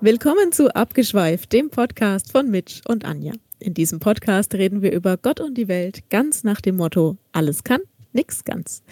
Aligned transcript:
Willkommen 0.00 0.52
zu 0.52 0.72
Abgeschweift, 0.76 1.52
dem 1.52 1.70
Podcast 1.70 2.30
von 2.30 2.48
Mitch 2.48 2.82
und 2.86 3.04
Anja. 3.04 3.32
In 3.58 3.74
diesem 3.74 3.98
Podcast 3.98 4.54
reden 4.54 4.80
wir 4.80 4.92
über 4.92 5.16
Gott 5.16 5.40
und 5.40 5.58
die 5.58 5.66
Welt 5.66 6.08
ganz 6.08 6.44
nach 6.44 6.60
dem 6.60 6.76
Motto: 6.76 7.16
alles 7.32 7.64
kann, 7.64 7.80
nix 8.12 8.44
ganz. 8.44 8.84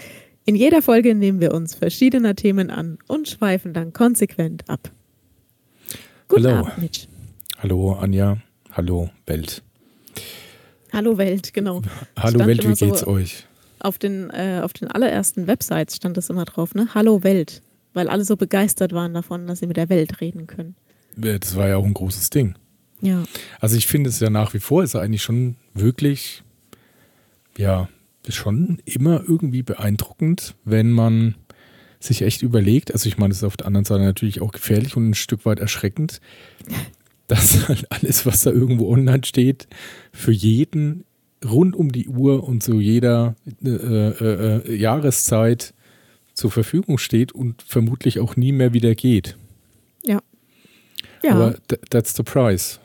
In 0.47 0.57
jeder 0.57 0.83
Folge 0.83 1.15
nehmen 1.15 1.41
wir 1.41 1.55
uns 1.55 1.77
verschiedener 1.77 2.35
Themen 2.35 2.71
an 2.71 2.99
und 3.07 3.29
schweifen 3.29 3.73
dann 3.73 3.93
konsequent 3.93 4.69
ab. 4.69 4.91
Guten 6.27 6.47
Hallo. 6.49 6.57
Abend, 6.57 6.79
Mitch. 6.79 7.07
Hallo, 7.59 7.93
Anja. 7.93 8.39
Hallo, 8.73 9.09
Welt. 9.27 9.63
Hallo, 10.93 11.19
Welt, 11.19 11.55
genau. 11.55 11.83
Hallo, 12.19 12.45
Welt, 12.45 12.65
wie 12.69 12.75
geht's 12.75 13.01
so 13.01 13.07
euch? 13.07 13.47
Auf 13.79 13.99
den, 13.99 14.31
äh, 14.31 14.61
auf 14.61 14.73
den 14.73 14.89
allerersten 14.89 15.47
Websites 15.47 15.95
stand 15.95 16.17
das 16.17 16.31
immer 16.31 16.47
drauf, 16.47 16.75
ne? 16.75 16.89
Hallo, 16.95 17.23
Welt. 17.23 17.63
Weil 17.95 18.09
alle 18.09 18.25
so 18.25 18.37
begeistert 18.37 18.93
waren 18.93 19.15
davon, 19.15 19.47
dass 19.47 19.61
sie 19.61 19.69
mit 19.69 19.77
der 19.77 19.89
Welt 19.89 20.21
reden 20.21 20.49
können. 20.49 20.75
Das 21.17 21.57
war 21.57 21.69
ja 21.69 21.77
auch 21.77 21.85
ein 21.85 21.95
großes 21.95 22.31
Ding. 22.31 22.55
Ja. 23.01 23.25
Also 23.61 23.77
ich 23.77 23.87
finde 23.87 24.11
es 24.11 24.21
ja 24.21 24.31
nach 24.31 24.55
wie 24.55 24.59
vor 24.59 24.83
ist 24.83 24.97
eigentlich 24.97 25.23
schon 25.23 25.57
wirklich, 25.75 26.43
ja, 27.57 27.89
schon 28.29 28.79
immer 28.85 29.23
irgendwie 29.27 29.63
beeindruckend, 29.63 30.57
wenn 30.65 30.91
man 30.91 31.37
sich 32.01 32.23
echt 32.23 32.43
überlegt, 32.43 32.93
also 32.93 33.09
ich 33.09 33.19
meine, 33.19 33.33
es 33.33 33.39
ist 33.39 33.45
auf 33.45 33.57
der 33.57 33.67
anderen 33.67 33.85
Seite 33.85 34.03
natürlich 34.03 34.41
auch 34.41 34.53
gefährlich 34.53 34.97
und 34.97 35.11
ein 35.11 35.15
Stück 35.15 35.47
weit 35.47 35.61
erschreckend, 35.61 36.21
dass 37.27 37.69
halt 37.69 37.91
alles, 37.91 38.27
was 38.27 38.43
da 38.43 38.51
irgendwo 38.51 38.93
online 38.93 39.25
steht, 39.25 39.67
für 40.13 40.33
jeden 40.33 41.05
rund 41.45 41.77
um 41.77 41.93
die 41.93 42.09
Uhr 42.09 42.45
und 42.45 42.63
zu 42.63 42.81
jeder 42.81 43.37
äh, 43.65 43.69
äh, 43.69 44.63
äh 44.67 44.77
Jahreszeit 44.77 45.75
zur 46.35 46.51
Verfügung 46.51 46.99
steht 46.99 47.33
und 47.33 47.63
vermutlich 47.63 48.21
auch 48.21 48.37
nie 48.37 48.53
mehr 48.53 48.73
wieder 48.73 48.95
geht. 48.95 49.37
Ja. 51.27 51.35
Aber 51.35 51.55
that's 51.91 52.15
the 52.17 52.23
price. 52.23 52.81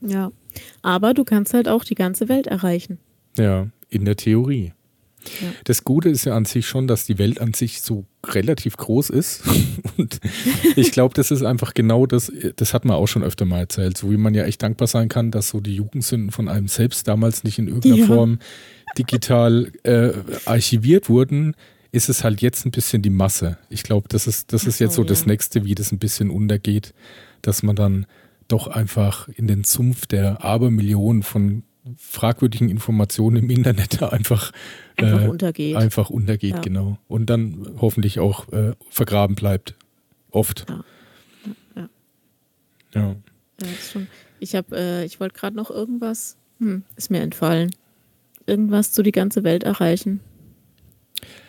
Ja. 0.00 0.32
Aber 0.82 1.14
du 1.14 1.24
kannst 1.24 1.54
halt 1.54 1.68
auch 1.68 1.84
die 1.84 1.94
ganze 1.94 2.28
Welt 2.28 2.46
erreichen. 2.46 2.98
Ja, 3.38 3.68
in 3.88 4.04
der 4.04 4.16
Theorie. 4.16 4.72
Ja. 5.42 5.48
Das 5.64 5.84
Gute 5.84 6.08
ist 6.08 6.24
ja 6.24 6.34
an 6.34 6.46
sich 6.46 6.66
schon, 6.66 6.86
dass 6.86 7.04
die 7.04 7.18
Welt 7.18 7.40
an 7.40 7.52
sich 7.52 7.82
so 7.82 8.06
relativ 8.26 8.76
groß 8.76 9.10
ist. 9.10 9.42
Und 9.98 10.18
ich 10.76 10.92
glaube, 10.92 11.14
das 11.14 11.30
ist 11.30 11.42
einfach 11.42 11.74
genau 11.74 12.06
das, 12.06 12.32
das 12.56 12.72
hat 12.72 12.84
man 12.84 12.96
auch 12.96 13.06
schon 13.06 13.22
öfter 13.22 13.44
mal 13.44 13.58
erzählt, 13.58 13.98
so 13.98 14.10
wie 14.10 14.16
man 14.16 14.34
ja 14.34 14.44
echt 14.44 14.62
dankbar 14.62 14.88
sein 14.88 15.08
kann, 15.08 15.30
dass 15.30 15.48
so 15.48 15.60
die 15.60 15.74
Jugendsünden 15.74 16.30
von 16.30 16.48
einem 16.48 16.68
selbst 16.68 17.06
damals 17.06 17.44
nicht 17.44 17.58
in 17.58 17.68
irgendeiner 17.68 17.96
ja. 17.96 18.06
Form 18.06 18.38
digital 18.96 19.70
äh, 19.82 20.12
archiviert 20.46 21.08
wurden, 21.08 21.54
ist 21.92 22.08
es 22.08 22.24
halt 22.24 22.40
jetzt 22.40 22.64
ein 22.64 22.70
bisschen 22.70 23.02
die 23.02 23.10
Masse. 23.10 23.58
Ich 23.68 23.82
glaube, 23.82 24.08
das 24.08 24.26
ist, 24.26 24.52
das 24.52 24.64
ist 24.64 24.78
jetzt 24.78 24.94
so 24.94 25.04
das 25.04 25.26
Nächste, 25.26 25.64
wie 25.64 25.74
das 25.74 25.92
ein 25.92 25.98
bisschen 25.98 26.30
untergeht, 26.30 26.94
dass 27.42 27.62
man 27.62 27.76
dann 27.76 28.06
doch 28.48 28.66
einfach 28.66 29.28
in 29.28 29.46
den 29.46 29.64
Sumpf 29.64 30.06
der 30.06 30.44
Abermillionen 30.44 31.22
von 31.22 31.62
fragwürdigen 31.96 32.68
Informationen 32.68 33.36
im 33.36 33.50
Internet 33.50 34.02
einfach, 34.02 34.52
einfach 34.96 35.22
äh, 35.22 35.28
untergeht. 35.28 35.76
Einfach 35.76 36.10
untergeht, 36.10 36.56
ja. 36.56 36.60
genau. 36.60 36.98
Und 37.08 37.30
dann 37.30 37.74
hoffentlich 37.80 38.18
auch 38.18 38.48
äh, 38.52 38.74
vergraben 38.90 39.36
bleibt. 39.36 39.74
Oft. 40.30 40.66
Ja. 40.68 40.84
Ja. 41.76 41.88
ja. 42.94 43.16
ja 43.60 44.00
ich 44.40 44.54
habe, 44.54 44.76
äh, 44.76 45.04
ich 45.04 45.20
wollte 45.20 45.38
gerade 45.38 45.56
noch 45.56 45.70
irgendwas, 45.70 46.36
hm, 46.58 46.84
ist 46.96 47.10
mir 47.10 47.20
entfallen. 47.20 47.70
Irgendwas 48.46 48.92
zu 48.92 49.02
die 49.02 49.12
ganze 49.12 49.44
Welt 49.44 49.64
erreichen. 49.64 50.20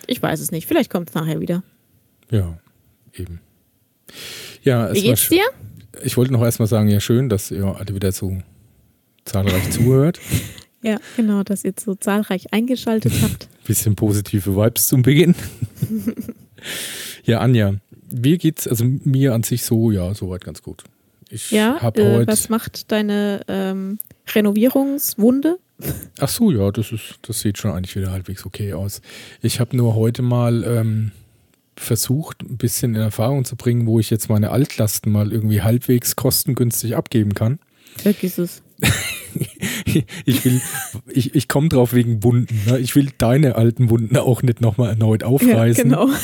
Ich 0.07 0.21
weiß 0.21 0.39
es 0.39 0.51
nicht. 0.51 0.67
Vielleicht 0.67 0.91
kommt 0.91 1.09
es 1.09 1.15
nachher 1.15 1.39
wieder. 1.39 1.63
Ja, 2.29 2.59
eben. 3.13 3.39
Ja, 4.61 4.93
Wie 4.93 5.01
geht's 5.01 5.29
dir? 5.29 5.43
Ich 6.03 6.17
wollte 6.17 6.33
noch 6.33 6.41
erstmal 6.41 6.67
sagen, 6.67 6.87
ja, 6.89 6.99
schön, 6.99 7.29
dass 7.29 7.51
ihr 7.51 7.65
alle 7.65 7.93
wieder 7.93 8.11
so 8.11 8.37
zahlreich 9.25 9.69
zuhört. 9.71 10.19
Ja, 10.81 10.97
genau, 11.15 11.43
dass 11.43 11.63
ihr 11.63 11.73
so 11.79 11.95
zahlreich 11.95 12.53
eingeschaltet 12.53 13.13
habt. 13.21 13.47
Bisschen 13.65 13.95
positive 13.95 14.55
Vibes 14.55 14.87
zum 14.87 15.03
Beginn. 15.03 15.35
ja, 17.23 17.39
Anja, 17.39 17.75
wie 18.09 18.37
geht's? 18.37 18.67
Also 18.67 18.85
mir 18.85 19.33
an 19.33 19.43
sich 19.43 19.63
so, 19.63 19.91
ja, 19.91 20.13
soweit 20.13 20.43
ganz 20.43 20.61
gut. 20.63 20.83
Ich 21.29 21.51
ja, 21.51 21.77
äh, 21.93 22.27
was 22.27 22.49
macht 22.49 22.91
deine 22.91 23.41
ähm, 23.47 23.99
Renovierungswunde? 24.35 25.59
Ach 26.19 26.27
so, 26.27 26.51
ja, 26.51 26.71
das 26.71 26.91
ist, 26.91 27.19
das 27.21 27.39
sieht 27.39 27.57
schon 27.57 27.71
eigentlich 27.71 27.95
wieder 27.95 28.11
halbwegs 28.11 28.45
okay 28.45 28.73
aus. 28.73 29.01
Ich 29.41 29.59
habe 29.59 29.77
nur 29.77 29.95
heute 29.95 30.21
mal 30.21 30.63
ähm, 30.63 31.11
versucht, 31.77 32.41
ein 32.43 32.57
bisschen 32.57 32.95
in 32.95 33.01
Erfahrung 33.01 33.45
zu 33.45 33.55
bringen, 33.55 33.87
wo 33.87 33.99
ich 33.99 34.09
jetzt 34.09 34.29
meine 34.29 34.51
Altlasten 34.51 35.11
mal 35.11 35.31
irgendwie 35.31 35.61
halbwegs 35.61 36.15
kostengünstig 36.15 36.95
abgeben 36.95 37.33
kann. 37.33 37.59
Vergiss 37.97 38.37
es. 38.37 38.61
ich 40.25 40.43
will, 40.43 40.61
ich, 41.07 41.35
ich 41.35 41.47
komme 41.47 41.69
drauf 41.69 41.93
wegen 41.93 42.23
Wunden. 42.23 42.59
Ne? 42.65 42.79
Ich 42.79 42.95
will 42.95 43.09
deine 43.17 43.55
alten 43.55 43.89
Wunden 43.89 44.17
auch 44.17 44.41
nicht 44.41 44.59
nochmal 44.61 44.89
erneut 44.89 45.23
aufreißen. 45.23 45.91
Ja, 45.91 46.05
genau. 46.05 46.15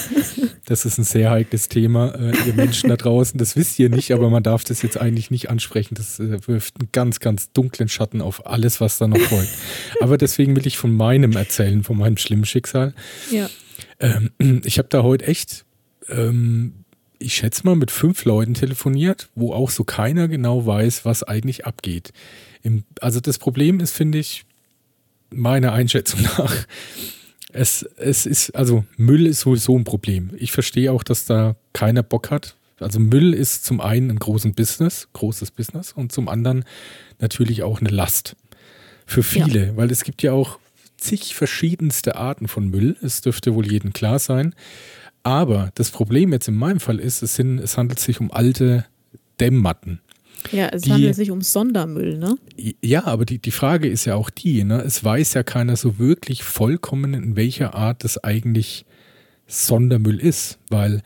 Das 0.65 0.85
ist 0.85 0.97
ein 0.97 1.03
sehr 1.03 1.29
heikles 1.31 1.69
Thema. 1.69 2.13
Äh, 2.15 2.33
ihr 2.45 2.53
Menschen 2.53 2.89
da 2.89 2.97
draußen, 2.97 3.37
das 3.37 3.55
wisst 3.55 3.79
ihr 3.79 3.89
nicht, 3.89 4.11
aber 4.11 4.29
man 4.29 4.43
darf 4.43 4.63
das 4.63 4.81
jetzt 4.81 4.99
eigentlich 4.99 5.31
nicht 5.31 5.49
ansprechen. 5.49 5.95
Das 5.95 6.19
äh, 6.19 6.45
wirft 6.47 6.75
einen 6.79 6.89
ganz, 6.91 7.19
ganz 7.19 7.51
dunklen 7.53 7.89
Schatten 7.89 8.21
auf 8.21 8.45
alles, 8.45 8.81
was 8.81 8.97
da 8.97 9.07
noch 9.07 9.19
folgt. 9.19 9.51
Aber 10.01 10.17
deswegen 10.17 10.55
will 10.55 10.67
ich 10.67 10.77
von 10.77 10.93
meinem 10.93 11.33
erzählen, 11.33 11.83
von 11.83 11.97
meinem 11.97 12.17
schlimmen 12.17 12.45
Schicksal. 12.45 12.93
Ja. 13.31 13.49
Ähm, 13.99 14.31
ich 14.65 14.77
habe 14.77 14.89
da 14.89 15.03
heute 15.03 15.25
echt 15.25 15.65
ähm, 16.09 16.85
ich 17.19 17.35
schätze 17.35 17.65
mal, 17.65 17.75
mit 17.75 17.91
fünf 17.91 18.25
Leuten 18.25 18.53
telefoniert, 18.53 19.29
wo 19.35 19.53
auch 19.53 19.69
so 19.69 19.83
keiner 19.83 20.27
genau 20.27 20.65
weiß, 20.65 21.05
was 21.05 21.23
eigentlich 21.23 21.65
abgeht. 21.65 22.11
Im, 22.63 22.83
also 23.01 23.19
das 23.19 23.38
Problem 23.38 23.79
ist, 23.79 23.91
finde 23.91 24.19
ich, 24.19 24.45
meiner 25.29 25.73
Einschätzung 25.73 26.21
nach, 26.38 26.55
es, 27.53 27.83
es 27.97 28.25
ist, 28.25 28.51
also 28.51 28.85
Müll 28.97 29.25
ist 29.25 29.41
sowieso 29.41 29.77
ein 29.77 29.83
Problem. 29.83 30.31
Ich 30.38 30.51
verstehe 30.51 30.91
auch, 30.91 31.03
dass 31.03 31.25
da 31.25 31.55
keiner 31.73 32.03
Bock 32.03 32.29
hat. 32.29 32.55
Also 32.79 32.99
Müll 32.99 33.33
ist 33.33 33.65
zum 33.65 33.81
einen 33.81 34.11
ein 34.11 34.19
großes 34.19 34.53
Business, 34.53 35.07
großes 35.13 35.51
Business 35.51 35.94
und 35.94 36.11
zum 36.11 36.29
anderen 36.29 36.65
natürlich 37.19 37.63
auch 37.63 37.79
eine 37.79 37.89
Last. 37.89 38.35
Für 39.07 39.23
viele, 39.23 39.67
ja. 39.67 39.77
weil 39.77 39.89
es 39.89 40.03
gibt 40.03 40.21
ja 40.21 40.33
auch 40.33 40.59
zig 40.97 41.35
verschiedenste 41.35 42.15
Arten 42.15 42.47
von 42.47 42.69
Müll. 42.69 42.97
Es 43.01 43.21
dürfte 43.21 43.53
wohl 43.53 43.69
jedem 43.71 43.93
klar 43.93 44.19
sein. 44.19 44.53
Aber 45.23 45.71
das 45.75 45.91
Problem 45.91 46.31
jetzt 46.31 46.47
in 46.47 46.55
meinem 46.55 46.79
Fall 46.79 46.99
ist, 46.99 47.21
es, 47.21 47.35
sind, 47.35 47.59
es 47.59 47.77
handelt 47.77 47.99
sich 47.99 48.19
um 48.19 48.31
alte 48.31 48.85
Dämmmatten. 49.39 49.99
Ja, 50.51 50.69
es 50.69 50.83
die, 50.83 50.91
handelt 50.91 51.15
sich 51.15 51.31
um 51.31 51.41
Sondermüll, 51.41 52.17
ne? 52.17 52.37
Ja, 52.81 53.05
aber 53.05 53.25
die, 53.25 53.39
die 53.39 53.51
Frage 53.51 53.89
ist 53.89 54.05
ja 54.05 54.15
auch 54.15 54.29
die, 54.29 54.63
ne? 54.63 54.81
Es 54.81 55.03
weiß 55.03 55.33
ja 55.33 55.43
keiner 55.43 55.75
so 55.75 55.99
wirklich 55.99 56.43
vollkommen, 56.43 57.13
in 57.13 57.35
welcher 57.35 57.75
Art 57.75 58.03
das 58.03 58.23
eigentlich 58.23 58.85
Sondermüll 59.47 60.19
ist, 60.19 60.59
weil 60.69 61.01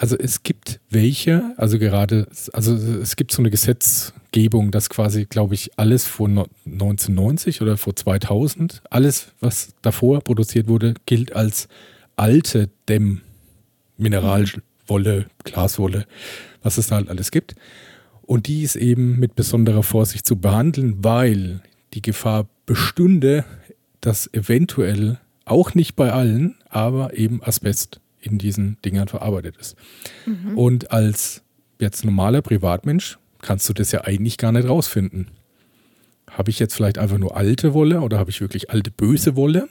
also 0.00 0.16
es 0.16 0.42
gibt 0.42 0.80
welche, 0.88 1.52
also 1.58 1.78
gerade, 1.78 2.26
also 2.54 2.74
es 2.74 3.16
gibt 3.16 3.32
so 3.32 3.42
eine 3.42 3.50
Gesetzgebung, 4.30 4.70
dass 4.70 4.88
quasi, 4.90 5.26
glaube 5.26 5.54
ich, 5.54 5.78
alles 5.78 6.06
vor 6.06 6.28
1990 6.28 7.62
oder 7.62 7.76
vor 7.76 7.96
2000, 7.96 8.82
alles, 8.90 9.32
was 9.40 9.74
davor 9.82 10.20
produziert 10.20 10.68
wurde, 10.68 10.94
gilt 11.06 11.34
als 11.34 11.68
alte 12.16 12.70
Dämm. 12.88 13.22
Mineralwolle, 13.96 15.26
Glaswolle, 15.44 16.06
was 16.62 16.78
es 16.78 16.86
da 16.86 16.96
halt 16.96 17.10
alles 17.10 17.30
gibt. 17.30 17.54
Und 18.22 18.46
die 18.46 18.62
ist 18.62 18.76
eben 18.76 19.18
mit 19.18 19.34
besonderer 19.34 19.82
Vorsicht 19.82 20.26
zu 20.26 20.36
behandeln, 20.36 21.04
weil 21.04 21.60
die 21.92 22.00
Gefahr 22.00 22.48
bestünde, 22.64 23.44
dass 24.00 24.32
eventuell 24.32 25.18
auch 25.44 25.74
nicht 25.74 25.96
bei 25.96 26.12
allen, 26.12 26.54
aber 26.70 27.14
eben 27.14 27.42
Asbest 27.42 28.00
in 28.22 28.38
diesen 28.38 28.78
Dingern 28.86 29.08
verarbeitet 29.08 29.58
ist. 29.58 29.76
Mhm. 30.24 30.56
Und 30.56 30.92
als 30.92 31.42
jetzt 31.78 32.02
normaler 32.06 32.40
Privatmensch 32.40 33.18
kannst 33.42 33.68
du 33.68 33.72
das 33.72 33.92
ja 33.92 34.04
eigentlich 34.04 34.38
gar 34.38 34.52
nicht 34.52 34.68
rausfinden. 34.68 35.28
Habe 36.30 36.50
ich 36.50 36.58
jetzt 36.58 36.74
vielleicht 36.74 36.98
einfach 36.98 37.18
nur 37.18 37.36
alte 37.36 37.74
Wolle 37.74 38.00
oder 38.00 38.18
habe 38.18 38.30
ich 38.30 38.40
wirklich 38.40 38.70
alte 38.70 38.90
böse 38.90 39.36
Wolle? 39.36 39.68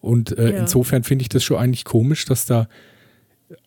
Und 0.00 0.36
äh, 0.36 0.52
ja. 0.52 0.58
insofern 0.58 1.04
finde 1.04 1.22
ich 1.22 1.28
das 1.28 1.44
schon 1.44 1.58
eigentlich 1.58 1.84
komisch, 1.84 2.24
dass 2.24 2.46
da 2.46 2.68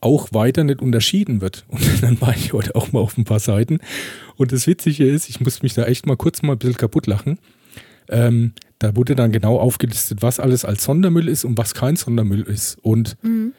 auch 0.01 0.33
weiter 0.33 0.63
nicht 0.63 0.81
unterschieden 0.81 1.41
wird. 1.41 1.65
Und 1.69 2.03
dann 2.03 2.19
war 2.21 2.35
ich 2.35 2.53
heute 2.53 2.75
auch 2.75 2.91
mal 2.91 2.99
auf 2.99 3.17
ein 3.17 3.23
paar 3.23 3.39
Seiten. 3.39 3.79
Und 4.35 4.51
das 4.51 4.67
Witzige 4.67 5.05
ist, 5.05 5.29
ich 5.29 5.39
muss 5.39 5.61
mich 5.61 5.73
da 5.73 5.85
echt 5.85 6.05
mal 6.05 6.17
kurz 6.17 6.41
mal 6.41 6.53
ein 6.53 6.59
bisschen 6.59 6.77
kaputt 6.77 7.07
lachen. 7.07 7.39
Ähm, 8.09 8.53
da 8.79 8.95
wurde 8.95 9.15
dann 9.15 9.31
genau 9.31 9.57
aufgelistet, 9.57 10.21
was 10.21 10.39
alles 10.39 10.65
als 10.65 10.83
Sondermüll 10.83 11.29
ist 11.29 11.45
und 11.45 11.57
was 11.57 11.73
kein 11.73 11.95
Sondermüll 11.95 12.41
ist. 12.41 12.77
Und 12.81 13.15
mhm. 13.23 13.53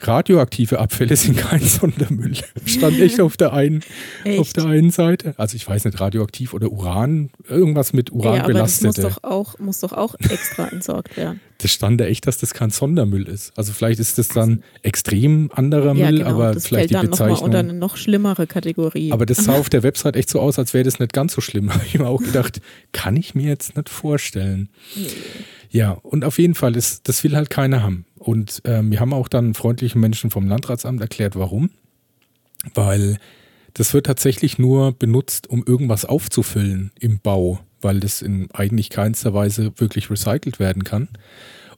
Radioaktive 0.00 0.78
Abfälle 0.78 1.16
sind 1.16 1.36
kein 1.36 1.60
Sondermüll. 1.60 2.34
Stand 2.66 2.98
echt 3.00 3.20
auf 3.20 3.36
der 3.36 3.52
einen, 3.52 3.80
echt? 4.24 4.40
auf 4.40 4.52
der 4.52 4.66
einen 4.66 4.90
Seite. 4.90 5.34
Also 5.36 5.56
ich 5.56 5.66
weiß 5.66 5.84
nicht, 5.84 6.00
radioaktiv 6.00 6.54
oder 6.54 6.70
Uran, 6.70 7.30
irgendwas 7.48 7.92
mit 7.92 8.12
Uran 8.12 8.36
ja, 8.36 8.46
belastete. 8.46 8.88
Das 8.88 8.96
muss 8.96 9.14
doch 9.14 9.24
auch, 9.24 9.58
muss 9.58 9.80
doch 9.80 9.92
auch 9.92 10.14
extra 10.28 10.68
entsorgt 10.72 11.16
werden. 11.16 11.40
Das 11.58 11.70
stand 11.70 12.00
da 12.00 12.04
echt, 12.04 12.26
dass 12.26 12.38
das 12.38 12.52
kein 12.52 12.70
Sondermüll 12.70 13.28
ist. 13.28 13.56
Also 13.56 13.72
vielleicht 13.72 14.00
ist 14.00 14.18
das 14.18 14.28
dann 14.28 14.62
extrem 14.82 15.50
anderer 15.54 15.94
ja, 15.94 16.10
Müll, 16.10 16.18
genau, 16.18 16.30
aber 16.30 16.54
das 16.54 16.66
vielleicht 16.66 16.90
fällt 16.90 17.04
die 17.04 17.06
Bezeichnung. 17.08 17.34
Noch 17.34 17.40
mal 17.40 17.46
unter 17.46 17.58
eine 17.60 17.72
noch 17.72 17.96
schlimmere 17.96 18.46
Kategorie. 18.46 19.12
Aber 19.12 19.24
das 19.24 19.38
sah 19.38 19.54
auf 19.58 19.70
der 19.70 19.82
Website 19.82 20.16
echt 20.16 20.28
so 20.28 20.40
aus, 20.40 20.58
als 20.58 20.74
wäre 20.74 20.84
das 20.84 20.98
nicht 20.98 21.12
ganz 21.12 21.32
so 21.32 21.40
schlimm. 21.40 21.72
Habe 21.72 21.84
ich 21.86 21.98
mir 21.98 22.06
auch 22.06 22.22
gedacht, 22.22 22.60
kann 22.92 23.16
ich 23.16 23.34
mir 23.34 23.48
jetzt 23.48 23.76
nicht 23.76 23.88
vorstellen. 23.88 24.68
Nee. 24.96 25.06
Ja, 25.74 25.90
und 25.90 26.24
auf 26.24 26.38
jeden 26.38 26.54
Fall, 26.54 26.76
ist, 26.76 27.08
das 27.08 27.24
will 27.24 27.34
halt 27.34 27.50
keiner 27.50 27.82
haben. 27.82 28.06
Und 28.14 28.62
ähm, 28.64 28.92
wir 28.92 29.00
haben 29.00 29.12
auch 29.12 29.26
dann 29.26 29.54
freundlichen 29.54 30.00
Menschen 30.00 30.30
vom 30.30 30.46
Landratsamt 30.46 31.00
erklärt, 31.00 31.34
warum. 31.34 31.70
Weil 32.74 33.18
das 33.74 33.92
wird 33.92 34.06
tatsächlich 34.06 34.56
nur 34.56 34.92
benutzt, 34.92 35.50
um 35.50 35.64
irgendwas 35.66 36.04
aufzufüllen 36.04 36.92
im 37.00 37.18
Bau, 37.18 37.58
weil 37.80 37.98
das 37.98 38.22
in 38.22 38.48
eigentlich 38.52 38.88
keinster 38.88 39.34
Weise 39.34 39.72
wirklich 39.78 40.10
recycelt 40.10 40.60
werden 40.60 40.84
kann. 40.84 41.08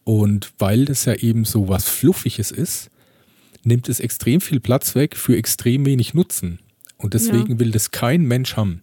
Und 0.04 0.52
weil 0.58 0.84
das 0.84 1.06
ja 1.06 1.14
eben 1.14 1.46
so 1.46 1.68
was 1.68 1.88
Fluffiges 1.88 2.50
ist, 2.50 2.90
nimmt 3.64 3.88
es 3.88 3.98
extrem 3.98 4.42
viel 4.42 4.60
Platz 4.60 4.94
weg 4.94 5.16
für 5.16 5.38
extrem 5.38 5.86
wenig 5.86 6.12
Nutzen. 6.12 6.58
Und 6.98 7.14
deswegen 7.14 7.52
ja. 7.52 7.58
will 7.60 7.70
das 7.70 7.92
kein 7.92 8.24
Mensch 8.24 8.58
haben. 8.58 8.82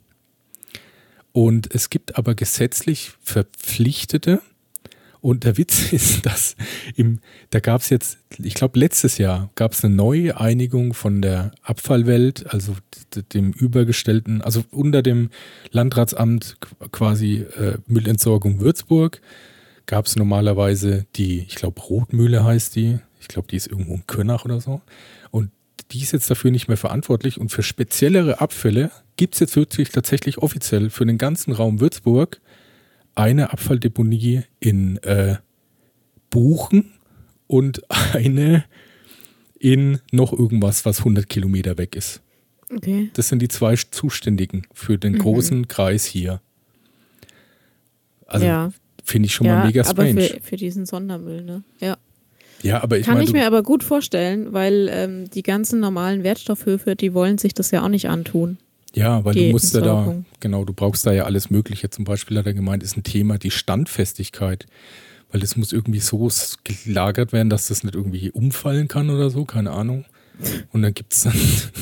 Und 1.34 1.72
es 1.72 1.92
gibt 1.92 2.18
aber 2.18 2.34
gesetzlich 2.34 3.12
verpflichtete 3.22 4.42
und 5.24 5.46
der 5.46 5.58
Witz 5.58 5.92
ist, 5.94 6.26
dass 6.26 6.56
im, 6.96 7.20
da 7.50 7.60
gab 7.60 7.82
es 7.82 7.90
jetzt, 7.90 8.20
ich 8.38 8.54
glaube 8.54 8.78
letztes 8.78 9.18
Jahr 9.18 9.50
gab 9.56 9.72
es 9.72 9.84
eine 9.84 9.96
neue 9.96 10.40
Einigung 10.40 10.94
von 10.94 11.22
der 11.22 11.54
Abfallwelt, 11.64 12.54
also 12.54 12.76
dem 13.32 13.54
übergestellten, 13.54 14.42
also 14.42 14.64
unter 14.72 15.02
dem 15.02 15.30
Landratsamt 15.72 16.58
quasi 16.92 17.46
äh, 17.58 17.78
Müllentsorgung 17.88 18.60
Würzburg 18.60 19.22
gab 19.86 20.06
es 20.06 20.16
normalerweise 20.18 21.06
die, 21.16 21.40
ich 21.40 21.56
glaube 21.56 21.82
Rotmühle 21.82 22.44
heißt 22.44 22.76
die, 22.76 23.00
ich 23.22 23.30
glaube 23.30 23.48
die 23.50 23.56
ist 23.56 23.68
irgendwo 23.68 23.94
in 23.94 24.06
Könnach 24.06 24.44
oder 24.44 24.60
so. 24.60 24.82
Und 25.32 25.52
die 25.92 26.02
ist 26.02 26.12
jetzt 26.12 26.30
dafür 26.30 26.52
nicht 26.52 26.68
mehr 26.68 26.78
verantwortlich 26.78 27.40
und 27.40 27.50
für 27.50 27.64
speziellere 27.64 28.42
Abfälle 28.42 28.92
gibt 29.16 29.36
es 29.36 29.40
jetzt 29.40 29.56
wirklich 29.56 29.90
tatsächlich 29.90 30.40
offiziell 30.40 30.90
für 30.90 31.06
den 31.06 31.18
ganzen 31.18 31.54
Raum 31.54 31.80
Würzburg 31.80 32.42
eine 33.16 33.52
Abfalldeponie 33.52 34.44
in 34.60 34.98
äh, 35.04 35.38
Buchen 36.30 36.92
und 37.48 37.82
eine 38.14 38.66
in 39.60 40.00
noch 40.12 40.34
irgendwas, 40.34 40.86
was 40.86 41.00
100 41.00 41.30
Kilometer 41.30 41.78
weg 41.78 41.96
ist. 41.96 42.22
Okay. 42.70 43.10
Das 43.14 43.30
sind 43.30 43.42
die 43.42 43.48
zwei 43.48 43.76
Zuständigen 43.76 44.64
für 44.74 44.98
den 44.98 45.14
mhm. 45.14 45.20
großen 45.20 45.68
Kreis 45.68 46.06
hier. 46.06 46.42
Also 48.26 48.46
ja. 48.46 48.74
finde 49.04 49.28
ich 49.28 49.34
schon 49.34 49.48
ja, 49.48 49.58
mal 49.58 49.68
mega 49.68 49.84
strange. 49.84 50.10
Aber 50.10 50.22
für, 50.22 50.42
für 50.42 50.58
diesen 50.58 50.86
Sondermüll, 50.86 51.44
ne? 51.44 51.64
Ja. 51.80 51.98
Ja, 52.64 52.82
aber 52.82 52.98
ich 52.98 53.06
Kann 53.06 53.16
mein, 53.16 53.26
ich 53.26 53.34
mir 53.34 53.46
aber 53.46 53.62
gut 53.62 53.84
vorstellen, 53.84 54.54
weil 54.54 54.90
ähm, 54.90 55.30
die 55.30 55.44
ganzen 55.44 55.82
normalen 55.82 56.24
Wertstoffhöfe, 56.24 56.96
die 56.96 57.14
wollen 57.14 57.38
sich 57.38 57.54
das 57.54 57.72
ja 57.72 57.84
auch 57.84 57.90
nicht 57.90 58.08
antun. 58.08 58.58
Ja, 58.96 59.26
weil 59.26 59.34
du 59.34 59.44
musst 59.50 59.74
ja 59.74 59.82
da, 59.82 60.16
genau, 60.40 60.66
du 60.66 60.74
brauchst 60.74 61.06
da 61.06 61.12
ja 61.12 61.24
alles 61.24 61.50
Mögliche. 61.50 61.90
Zum 61.90 62.06
Beispiel 62.06 62.38
hat 62.38 62.46
er 62.46 62.54
gemeint, 62.54 62.84
ist 62.84 62.96
ein 62.96 63.04
Thema 63.04 63.38
die 63.38 63.52
Standfestigkeit. 63.52 64.68
Weil 65.32 65.42
das 65.42 65.56
muss 65.56 65.74
irgendwie 65.74 66.00
so 66.00 66.30
gelagert 66.64 67.34
werden, 67.34 67.50
dass 67.50 67.68
das 67.68 67.84
nicht 67.84 67.96
irgendwie 67.96 68.30
umfallen 68.30 68.88
kann 68.88 69.10
oder 69.10 69.32
so, 69.32 69.46
keine 69.46 69.72
Ahnung. 69.72 70.06
Und 70.72 70.84
dann 70.84 70.94
gibt 70.94 71.14
es 71.14 71.22
dann 71.22 71.34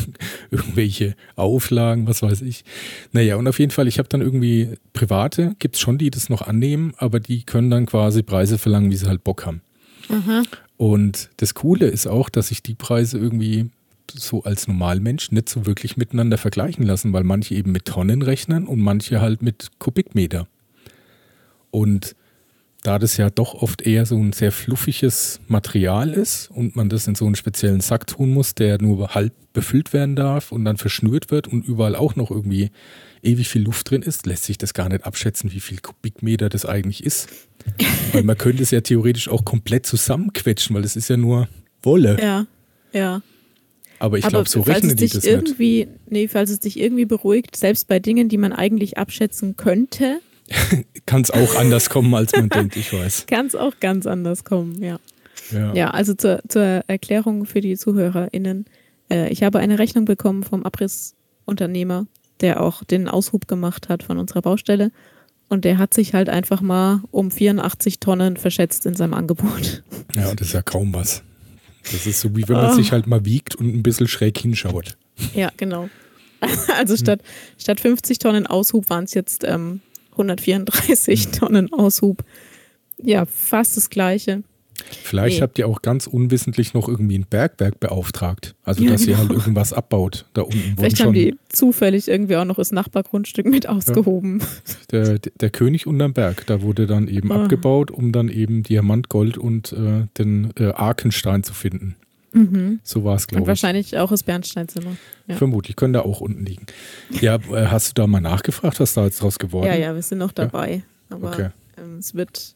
irgendwelche 0.51 1.15
Auflagen, 1.35 2.07
was 2.07 2.21
weiß 2.21 2.41
ich. 2.43 2.63
Naja, 3.11 3.35
und 3.35 3.47
auf 3.47 3.59
jeden 3.59 3.71
Fall, 3.71 3.87
ich 3.87 3.99
habe 3.99 4.09
dann 4.09 4.21
irgendwie 4.21 4.75
Private, 4.93 5.55
gibt 5.59 5.75
es 5.75 5.81
schon, 5.81 5.97
die 5.97 6.11
das 6.11 6.29
noch 6.29 6.41
annehmen, 6.41 6.93
aber 6.97 7.19
die 7.19 7.43
können 7.43 7.69
dann 7.69 7.85
quasi 7.85 8.23
Preise 8.23 8.57
verlangen, 8.57 8.89
wie 8.89 8.95
sie 8.95 9.07
halt 9.07 9.23
Bock 9.23 9.45
haben. 9.45 9.61
Aha. 10.09 10.43
Und 10.77 11.29
das 11.37 11.53
Coole 11.53 11.87
ist 11.87 12.07
auch, 12.07 12.29
dass 12.29 12.47
sich 12.47 12.63
die 12.63 12.75
Preise 12.75 13.17
irgendwie 13.17 13.69
so 14.13 14.43
als 14.43 14.67
Normalmensch 14.67 15.31
nicht 15.31 15.49
so 15.49 15.65
wirklich 15.65 15.97
miteinander 15.97 16.37
vergleichen 16.37 16.85
lassen, 16.85 17.13
weil 17.13 17.23
manche 17.23 17.55
eben 17.55 17.71
mit 17.71 17.85
Tonnen 17.85 18.21
rechnen 18.21 18.67
und 18.67 18.79
manche 18.79 19.21
halt 19.21 19.41
mit 19.41 19.69
Kubikmeter. 19.79 20.47
Und 21.71 22.15
da 22.83 22.97
das 22.97 23.17
ja 23.17 23.29
doch 23.29 23.53
oft 23.53 23.81
eher 23.81 24.05
so 24.05 24.17
ein 24.17 24.33
sehr 24.33 24.51
fluffiges 24.51 25.39
Material 25.47 26.09
ist 26.09 26.49
und 26.49 26.75
man 26.75 26.89
das 26.89 27.07
in 27.07 27.15
so 27.15 27.25
einen 27.25 27.35
speziellen 27.35 27.81
Sack 27.81 28.07
tun 28.07 28.31
muss, 28.31 28.55
der 28.55 28.81
nur 28.81 29.09
halb 29.13 29.33
befüllt 29.53 29.93
werden 29.93 30.15
darf 30.15 30.51
und 30.51 30.65
dann 30.65 30.77
verschnürt 30.77 31.29
wird 31.29 31.47
und 31.47 31.67
überall 31.67 31.95
auch 31.95 32.15
noch 32.15 32.31
irgendwie 32.31 32.71
ewig 33.21 33.49
viel 33.49 33.63
Luft 33.63 33.91
drin 33.91 34.01
ist, 34.01 34.25
lässt 34.25 34.45
sich 34.45 34.57
das 34.57 34.73
gar 34.73 34.89
nicht 34.89 35.05
abschätzen, 35.05 35.51
wie 35.51 35.59
viel 35.59 35.79
Kubikmeter 35.79 36.49
das 36.49 36.65
eigentlich 36.65 37.03
ist. 37.03 37.29
weil 38.13 38.23
man 38.23 38.37
könnte 38.37 38.63
es 38.63 38.71
ja 38.71 38.81
theoretisch 38.81 39.29
auch 39.29 39.45
komplett 39.45 39.85
zusammenquetschen, 39.85 40.75
weil 40.75 40.83
es 40.83 40.95
ist 40.95 41.09
ja 41.09 41.17
nur 41.17 41.47
Wolle. 41.83 42.17
Ja, 42.19 42.47
ja. 42.91 43.21
Aber 44.01 44.17
ich 44.17 44.27
glaube, 44.27 44.49
so 44.49 44.61
rechnen 44.61 44.95
die 44.95 45.07
das 45.07 45.23
irgendwie, 45.23 45.85
nicht. 45.85 46.11
Nee, 46.11 46.27
falls 46.27 46.49
es 46.49 46.59
dich 46.59 46.79
irgendwie 46.79 47.05
beruhigt, 47.05 47.55
selbst 47.55 47.87
bei 47.87 47.99
Dingen, 47.99 48.29
die 48.29 48.39
man 48.39 48.51
eigentlich 48.51 48.97
abschätzen 48.97 49.57
könnte. 49.57 50.21
Kann 51.05 51.21
es 51.21 51.29
auch 51.29 51.55
anders 51.55 51.91
kommen, 51.91 52.11
als 52.15 52.31
man 52.31 52.49
denkt, 52.49 52.75
ich 52.77 52.91
weiß. 52.91 53.27
Kann 53.27 53.45
es 53.45 53.55
auch 53.55 53.79
ganz 53.79 54.07
anders 54.07 54.43
kommen, 54.43 54.81
ja. 54.81 54.99
Ja, 55.51 55.73
ja 55.75 55.91
also 55.91 56.15
zur, 56.15 56.41
zur 56.47 56.63
Erklärung 56.87 57.45
für 57.45 57.61
die 57.61 57.77
ZuhörerInnen. 57.77 58.65
Äh, 59.11 59.29
ich 59.29 59.43
habe 59.43 59.59
eine 59.59 59.77
Rechnung 59.77 60.05
bekommen 60.05 60.41
vom 60.41 60.63
Abrissunternehmer, 60.63 62.07
der 62.39 62.61
auch 62.61 62.83
den 62.83 63.07
Aushub 63.07 63.47
gemacht 63.47 63.87
hat 63.87 64.01
von 64.01 64.17
unserer 64.17 64.41
Baustelle. 64.41 64.91
Und 65.47 65.63
der 65.63 65.77
hat 65.77 65.93
sich 65.93 66.15
halt 66.15 66.27
einfach 66.27 66.61
mal 66.61 67.01
um 67.11 67.29
84 67.29 67.99
Tonnen 67.99 68.37
verschätzt 68.37 68.87
in 68.87 68.95
seinem 68.95 69.13
Angebot. 69.13 69.83
Ja, 70.15 70.33
das 70.33 70.47
ist 70.47 70.53
ja 70.53 70.63
kaum 70.63 70.91
was. 70.91 71.21
Das 71.83 72.05
ist 72.05 72.21
so, 72.21 72.35
wie 72.35 72.47
wenn 72.47 72.57
man 72.57 72.71
oh. 72.71 72.73
sich 72.73 72.91
halt 72.91 73.07
mal 73.07 73.25
wiegt 73.25 73.55
und 73.55 73.67
ein 73.67 73.83
bisschen 73.83 74.07
schräg 74.07 74.37
hinschaut. 74.37 74.97
Ja, 75.33 75.51
genau. 75.57 75.89
Also 76.75 76.97
statt, 76.97 77.21
hm. 77.21 77.59
statt 77.59 77.79
50 77.79 78.17
Tonnen 78.17 78.47
Aushub 78.47 78.89
waren 78.89 79.03
es 79.03 79.13
jetzt 79.13 79.43
ähm, 79.43 79.81
134 80.13 81.25
hm. 81.25 81.31
Tonnen 81.33 81.73
Aushub. 81.73 82.23
Ja, 82.97 83.25
fast 83.25 83.77
das 83.77 83.91
Gleiche. 83.91 84.41
Vielleicht 85.03 85.37
nee. 85.37 85.41
habt 85.41 85.59
ihr 85.59 85.67
auch 85.67 85.81
ganz 85.81 86.07
unwissentlich 86.07 86.73
noch 86.73 86.87
irgendwie 86.87 87.17
ein 87.17 87.25
Bergwerk 87.29 87.79
beauftragt. 87.79 88.55
Also, 88.63 88.83
ja, 88.83 88.91
dass 88.91 89.01
genau. 89.01 89.11
ihr 89.11 89.17
halt 89.17 89.31
irgendwas 89.31 89.73
abbaut 89.73 90.25
da 90.33 90.43
unten. 90.43 90.75
Vielleicht 90.77 91.03
haben 91.03 91.13
die 91.13 91.35
zufällig 91.49 92.07
irgendwie 92.07 92.35
auch 92.37 92.45
noch 92.45 92.57
das 92.57 92.71
Nachbargrundstück 92.71 93.45
mit 93.45 93.67
ausgehoben. 93.67 94.39
Ja. 94.91 95.03
Der, 95.03 95.19
der 95.19 95.49
König 95.49 95.87
unterm 95.87 96.13
Berg, 96.13 96.45
da 96.47 96.61
wurde 96.61 96.87
dann 96.87 97.07
eben 97.07 97.31
ah. 97.31 97.43
abgebaut, 97.43 97.91
um 97.91 98.11
dann 98.11 98.29
eben 98.29 98.63
Diamant, 98.63 99.09
Gold 99.09 99.37
und 99.37 99.73
äh, 99.73 100.07
den 100.17 100.51
äh, 100.57 100.71
Arkenstein 100.71 101.43
zu 101.43 101.53
finden. 101.53 101.95
Mhm. 102.33 102.79
So 102.83 103.03
war 103.03 103.15
es, 103.15 103.27
glaube 103.27 103.39
ich. 103.39 103.43
Und 103.43 103.47
wahrscheinlich 103.47 103.97
auch 103.97 104.09
das 104.09 104.23
Bernsteinzimmer. 104.23 104.95
Ja. 105.27 105.35
Vermutlich, 105.35 105.75
können 105.75 105.93
da 105.93 106.01
auch 106.01 106.21
unten 106.21 106.45
liegen. 106.45 106.65
Ja, 107.19 107.35
äh, 107.35 107.67
hast 107.67 107.89
du 107.89 108.01
da 108.01 108.07
mal 108.07 108.21
nachgefragt, 108.21 108.79
was 108.79 108.93
da 108.93 109.05
jetzt 109.05 109.21
draus 109.21 109.37
geworden 109.37 109.67
ist? 109.67 109.75
Ja, 109.75 109.79
ja, 109.79 109.95
wir 109.95 110.01
sind 110.01 110.19
noch 110.19 110.31
dabei. 110.31 110.83
Aber 111.09 111.29
okay. 111.29 111.49
ähm, 111.77 111.97
es 111.99 112.15
wird 112.15 112.55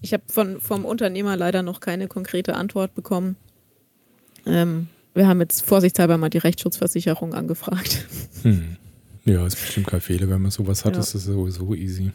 ich 0.00 0.12
habe 0.12 0.22
vom 0.60 0.84
Unternehmer 0.84 1.36
leider 1.36 1.62
noch 1.62 1.80
keine 1.80 2.08
konkrete 2.08 2.54
Antwort 2.54 2.94
bekommen. 2.94 3.36
Ähm, 4.46 4.88
wir 5.14 5.26
haben 5.26 5.40
jetzt 5.40 5.62
vorsichtshalber 5.62 6.18
mal 6.18 6.30
die 6.30 6.38
Rechtsschutzversicherung 6.38 7.34
angefragt. 7.34 8.06
Hm. 8.42 8.78
Ja, 9.26 9.46
ist 9.46 9.60
bestimmt 9.60 9.88
kein 9.88 10.00
Fehler. 10.00 10.30
Wenn 10.30 10.40
man 10.40 10.50
sowas 10.50 10.86
hat, 10.86 10.94
ja. 10.94 11.00
ist 11.00 11.14
es 11.14 11.24
sowieso 11.24 11.74
easy. 11.74 12.10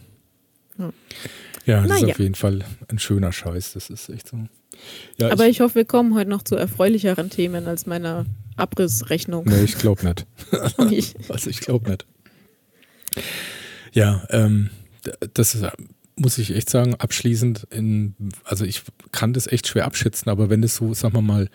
Ja, 0.79 0.91
ja 1.67 1.81
das 1.81 1.87
Na 1.87 1.95
ist 1.97 2.01
ja. 2.01 2.07
auf 2.07 2.19
jeden 2.19 2.33
Fall 2.33 2.65
ein 2.87 2.97
schöner 2.97 3.31
Scheiß. 3.31 3.73
Das 3.73 3.91
ist 3.91 4.09
echt 4.09 4.29
so. 4.29 4.37
Ja, 5.17 5.31
Aber 5.31 5.45
ich, 5.45 5.51
ich, 5.51 5.59
hoffe, 5.61 5.75
wir 5.75 5.85
kommen 5.85 6.15
heute 6.15 6.31
noch 6.31 6.41
zu 6.41 6.55
erfreulicheren 6.55 7.29
Themen 7.29 7.67
als 7.67 7.85
meiner 7.85 8.25
Abrissrechnung. 8.55 9.45
Nee, 9.45 9.65
ich 9.65 9.77
glaube 9.77 10.03
nicht. 10.03 10.25
also 11.29 11.47
ich 11.47 11.59
glaube 11.59 11.91
nicht. 11.91 12.07
Ja, 13.93 14.25
ähm, 14.31 14.71
das 15.35 15.53
ist 15.53 15.65
muss 16.15 16.37
ich 16.37 16.55
echt 16.55 16.69
sagen, 16.69 16.95
abschließend, 16.95 17.67
in, 17.71 18.15
also 18.43 18.65
ich 18.65 18.83
kann 19.11 19.33
das 19.33 19.47
echt 19.47 19.67
schwer 19.67 19.85
abschätzen, 19.85 20.29
aber 20.29 20.49
wenn 20.49 20.63
es 20.63 20.75
so, 20.75 20.93
sagen 20.93 21.15
wir 21.15 21.21
mal, 21.21 21.49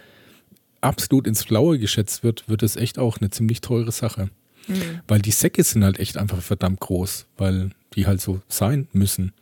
absolut 0.80 1.26
ins 1.26 1.44
Blaue 1.44 1.78
geschätzt 1.78 2.22
wird, 2.22 2.48
wird 2.48 2.62
es 2.62 2.76
echt 2.76 2.98
auch 2.98 3.18
eine 3.18 3.30
ziemlich 3.30 3.60
teure 3.60 3.92
Sache. 3.92 4.30
Mhm. 4.68 5.00
Weil 5.08 5.20
die 5.20 5.30
Säcke 5.30 5.62
sind 5.62 5.84
halt 5.84 5.98
echt 5.98 6.16
einfach 6.16 6.40
verdammt 6.42 6.80
groß, 6.80 7.26
weil 7.36 7.70
die 7.94 8.06
halt 8.06 8.20
so 8.20 8.40
sein 8.48 8.88
müssen. 8.92 9.32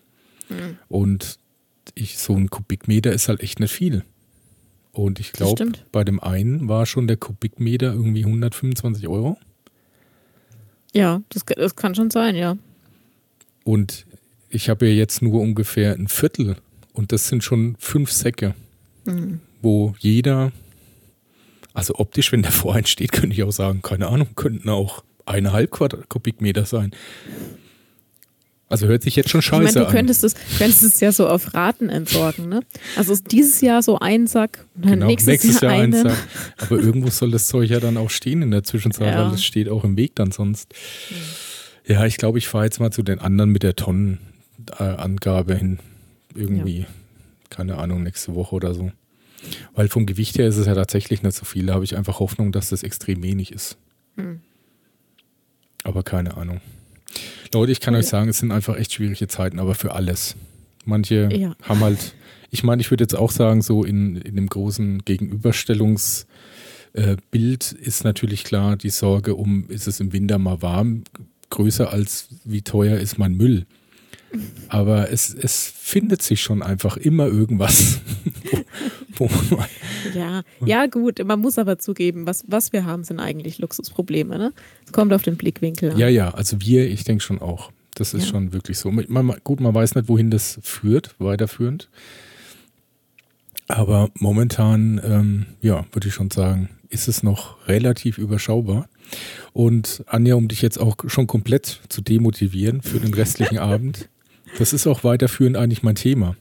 Mhm. 0.49 0.79
Und 0.89 1.39
ich, 1.95 2.19
so 2.19 2.35
ein 2.35 2.51
Kubikmeter 2.51 3.13
ist 3.13 3.29
halt 3.29 3.41
echt 3.41 3.61
nicht 3.61 3.73
viel. 3.73 4.05
Und 4.93 5.21
ich 5.21 5.33
glaube, 5.33 5.73
bei 5.93 6.03
dem 6.03 6.21
einen 6.21 6.69
war 6.69 6.87
schon 6.87 7.07
der 7.07 7.17
Kubikmeter 7.17 7.93
irgendwie 7.93 8.25
125 8.25 9.07
Euro. 9.07 9.39
Ja, 10.93 11.23
das, 11.29 11.45
das 11.45 11.77
kann 11.77 11.95
schon 11.95 12.11
sein, 12.11 12.35
ja. 12.35 12.57
Und 13.65 14.07
ich 14.51 14.69
habe 14.69 14.87
ja 14.87 14.93
jetzt 14.93 15.23
nur 15.23 15.41
ungefähr 15.41 15.95
ein 15.95 16.09
Viertel 16.09 16.57
und 16.93 17.13
das 17.13 17.29
sind 17.29 17.45
schon 17.45 17.77
fünf 17.79 18.11
Säcke, 18.11 18.55
mhm. 19.05 19.41
wo 19.63 19.95
jeder 19.99 20.53
Also 21.75 21.95
optisch, 21.97 22.33
wenn 22.33 22.43
der 22.43 22.53
vor 22.53 22.75
einen 22.75 22.87
steht, 22.87 23.13
könnte 23.13 23.35
ich 23.35 23.43
auch 23.43 23.53
sagen, 23.53 23.83
keine 23.83 24.09
Ahnung, 24.09 24.29
könnten 24.35 24.69
auch 24.69 25.03
eineinhalb 25.27 25.71
Kubikmeter 26.09 26.65
sein. 26.65 26.93
Also 28.71 28.87
hört 28.87 29.03
sich 29.03 29.17
jetzt 29.17 29.31
schon 29.31 29.41
scheiße 29.41 29.63
ich 29.69 29.75
meine, 29.75 29.85
du 29.85 29.89
an. 29.89 29.95
könntest 29.97 30.25
es, 30.25 30.35
könntest 30.59 30.83
es 30.83 31.01
ja 31.01 31.11
so 31.11 31.27
auf 31.27 31.55
Raten 31.55 31.89
entsorgen, 31.89 32.51
ne? 32.51 32.61
Also 32.97 33.15
ist 33.15 33.33
dieses 33.33 33.63
Jahr 33.63 33.83
so 33.83 33.99
ein 33.99 34.27
Sack, 34.27 34.67
dann 34.75 34.93
Genau, 34.93 35.07
nächstes, 35.07 35.61
Jahr, 35.63 35.73
einen. 35.73 35.95
eins. 35.95 36.19
Aber 36.59 36.77
irgendwo 36.79 37.09
soll 37.09 37.31
das 37.31 37.47
Zeug 37.47 37.71
ja 37.71 37.81
dann 37.81 37.97
auch 37.97 38.11
stehen 38.11 38.43
in 38.43 38.51
der 38.51 38.65
Zwischenzeit, 38.65 39.15
Ja. 39.15 39.27
weil 39.27 39.35
es 39.35 39.43
steht 39.43 39.71
auch 39.71 39.85
im 39.85 39.97
Weg 39.97 40.17
dann 40.17 40.33
sonst. 40.33 40.75
Ja, 41.87 42.05
ich 42.05 42.19
glaube, 42.19 42.37
ich 42.37 42.49
fahre 42.49 42.65
jetzt 42.65 42.79
mal 42.79 42.91
zu 42.91 43.03
den 43.03 43.21
anderen 43.21 43.51
mit 43.51 43.63
der 43.63 43.75
Tonnenangabe 44.71 45.55
hin. 45.55 45.79
Irgendwie, 46.35 46.87
keine 47.51 47.79
Ahnung, 47.79 48.03
nächste 48.03 48.35
Woche 48.35 48.55
oder 48.55 48.75
so. 48.75 48.93
Weil 49.75 49.89
vom 49.89 50.05
Gewicht 50.07 50.39
her 50.39 50.49
ist 50.49 50.57
es 50.57 50.67
ja 50.67 50.75
tatsächlich 50.75 51.23
nicht 51.23 51.37
so 51.37 51.45
viel. 51.45 51.67
Da 51.67 51.75
habe 51.75 51.85
ich 51.85 51.97
einfach 51.97 52.19
Hoffnung, 52.21 52.53
dass 52.53 52.69
das 52.71 52.83
extrem 52.83 53.23
wenig 53.23 53.53
ist. 53.53 53.77
Hm. 54.17 54.41
Aber 55.85 56.03
keine 56.03 56.37
Ahnung. 56.37 56.61
Leute, 57.55 57.73
ich 57.73 57.81
kann 57.81 57.95
Ja. 57.95 58.01
euch 58.01 58.07
sagen, 58.07 58.29
es 58.29 58.39
sind 58.39 58.53
einfach 58.53 58.77
echt 58.77 58.93
schwierige 58.93 59.29
Zeiten, 59.29 59.59
aber 59.59 59.75
für 59.75 59.95
alles. 59.95 60.37
Manche 60.85 61.29
Ja. 61.33 61.55
haben 61.63 61.81
halt, 61.81 62.15
ich 62.51 62.63
meine, 62.65 62.83
ich 62.83 62.91
würde 62.91 63.05
jetzt 63.05 63.17
auch 63.17 63.31
sagen, 63.31 63.63
so 63.63 63.85
in, 63.85 64.17
in 64.17 64.37
dem 64.37 64.49
großen 64.49 65.05
Gegenüberstellungsbild 65.05 66.27
äh, 66.95 67.17
Bild 67.31 67.73
ist 67.73 68.05
natürlich 68.05 68.45
klar 68.45 68.77
die 68.77 68.91
Sorge 68.91 69.35
um, 69.35 69.69
ist 69.71 69.87
es 69.87 70.01
im 70.01 70.13
Winter 70.13 70.39
mal 70.39 70.63
warm, 70.63 71.05
größer 71.51 71.91
als 71.93 72.29
wie 72.45 72.63
teuer 72.63 72.99
ist 72.99 73.19
mein 73.19 73.35
Müll. 73.35 73.67
Aber 74.69 75.11
es, 75.11 75.33
es 75.35 75.73
findet 75.75 76.23
sich 76.23 76.43
schon 76.43 76.63
einfach 76.63 76.97
immer 76.97 77.27
irgendwas, 77.27 78.01
wo, 79.17 79.29
wo 79.31 79.57
man, 79.57 79.67
Ja, 80.15 80.43
ja, 80.65 80.87
gut. 80.87 81.25
Man 81.25 81.41
muss 81.41 81.59
aber 81.59 81.79
zugeben, 81.79 82.27
was, 82.27 82.45
was 82.47 82.73
wir 82.73 82.85
haben, 82.85 83.05
sind 83.05 83.21
eigentlich 83.21 83.59
Luxusprobleme, 83.59 84.37
ne? 84.39 84.53
Es 84.85 84.93
kommt 84.93 85.13
auf 85.13 85.23
den 85.23 85.37
Blickwinkel 85.37 85.93
an. 85.93 85.99
Ja, 85.99 86.09
ja, 86.09 86.31
also 86.35 86.61
wir, 86.61 86.89
ich 86.91 87.05
denke 87.05 87.23
schon 87.25 87.41
auch. 87.41 87.73
Das 87.95 88.15
ist 88.15 88.25
Ja. 88.25 88.31
schon 88.31 88.53
wirklich 88.53 88.79
so. 88.79 88.91
Man, 88.91 89.35
gut, 89.43 89.61
man 89.61 89.75
weiß 89.75 89.95
nicht, 89.95 90.09
wohin 90.09 90.31
das 90.31 90.59
führt, 90.63 91.15
weiterführend. 91.19 91.89
Aber 93.67 94.11
momentan, 94.15 95.01
ähm, 95.05 95.47
ja, 95.63 95.85
würde 95.93 96.09
ich 96.09 96.15
schon 96.15 96.31
sagen, 96.31 96.71
ist 96.89 97.09
es 97.09 97.23
noch 97.23 97.67
relativ 97.67 98.17
überschaubar. 98.19 98.89
Und 99.53 100.05
Anja, 100.07 100.37
um 100.37 100.49
dich 100.49 100.63
jetzt 100.63 100.79
auch 100.79 100.97
schon 101.07 101.27
komplett 101.27 101.81
zu 101.89 102.01
demotivieren 102.01 102.83
für 102.83 103.01
den 103.01 103.13
restlichen 103.13 103.59
Abend, 103.59 104.09
das 104.59 104.73
ist 104.73 104.87
auch 104.87 105.05
weiterführend 105.05 105.57
eigentlich 105.57 105.83
mein 105.83 105.95
Thema. 105.97 106.37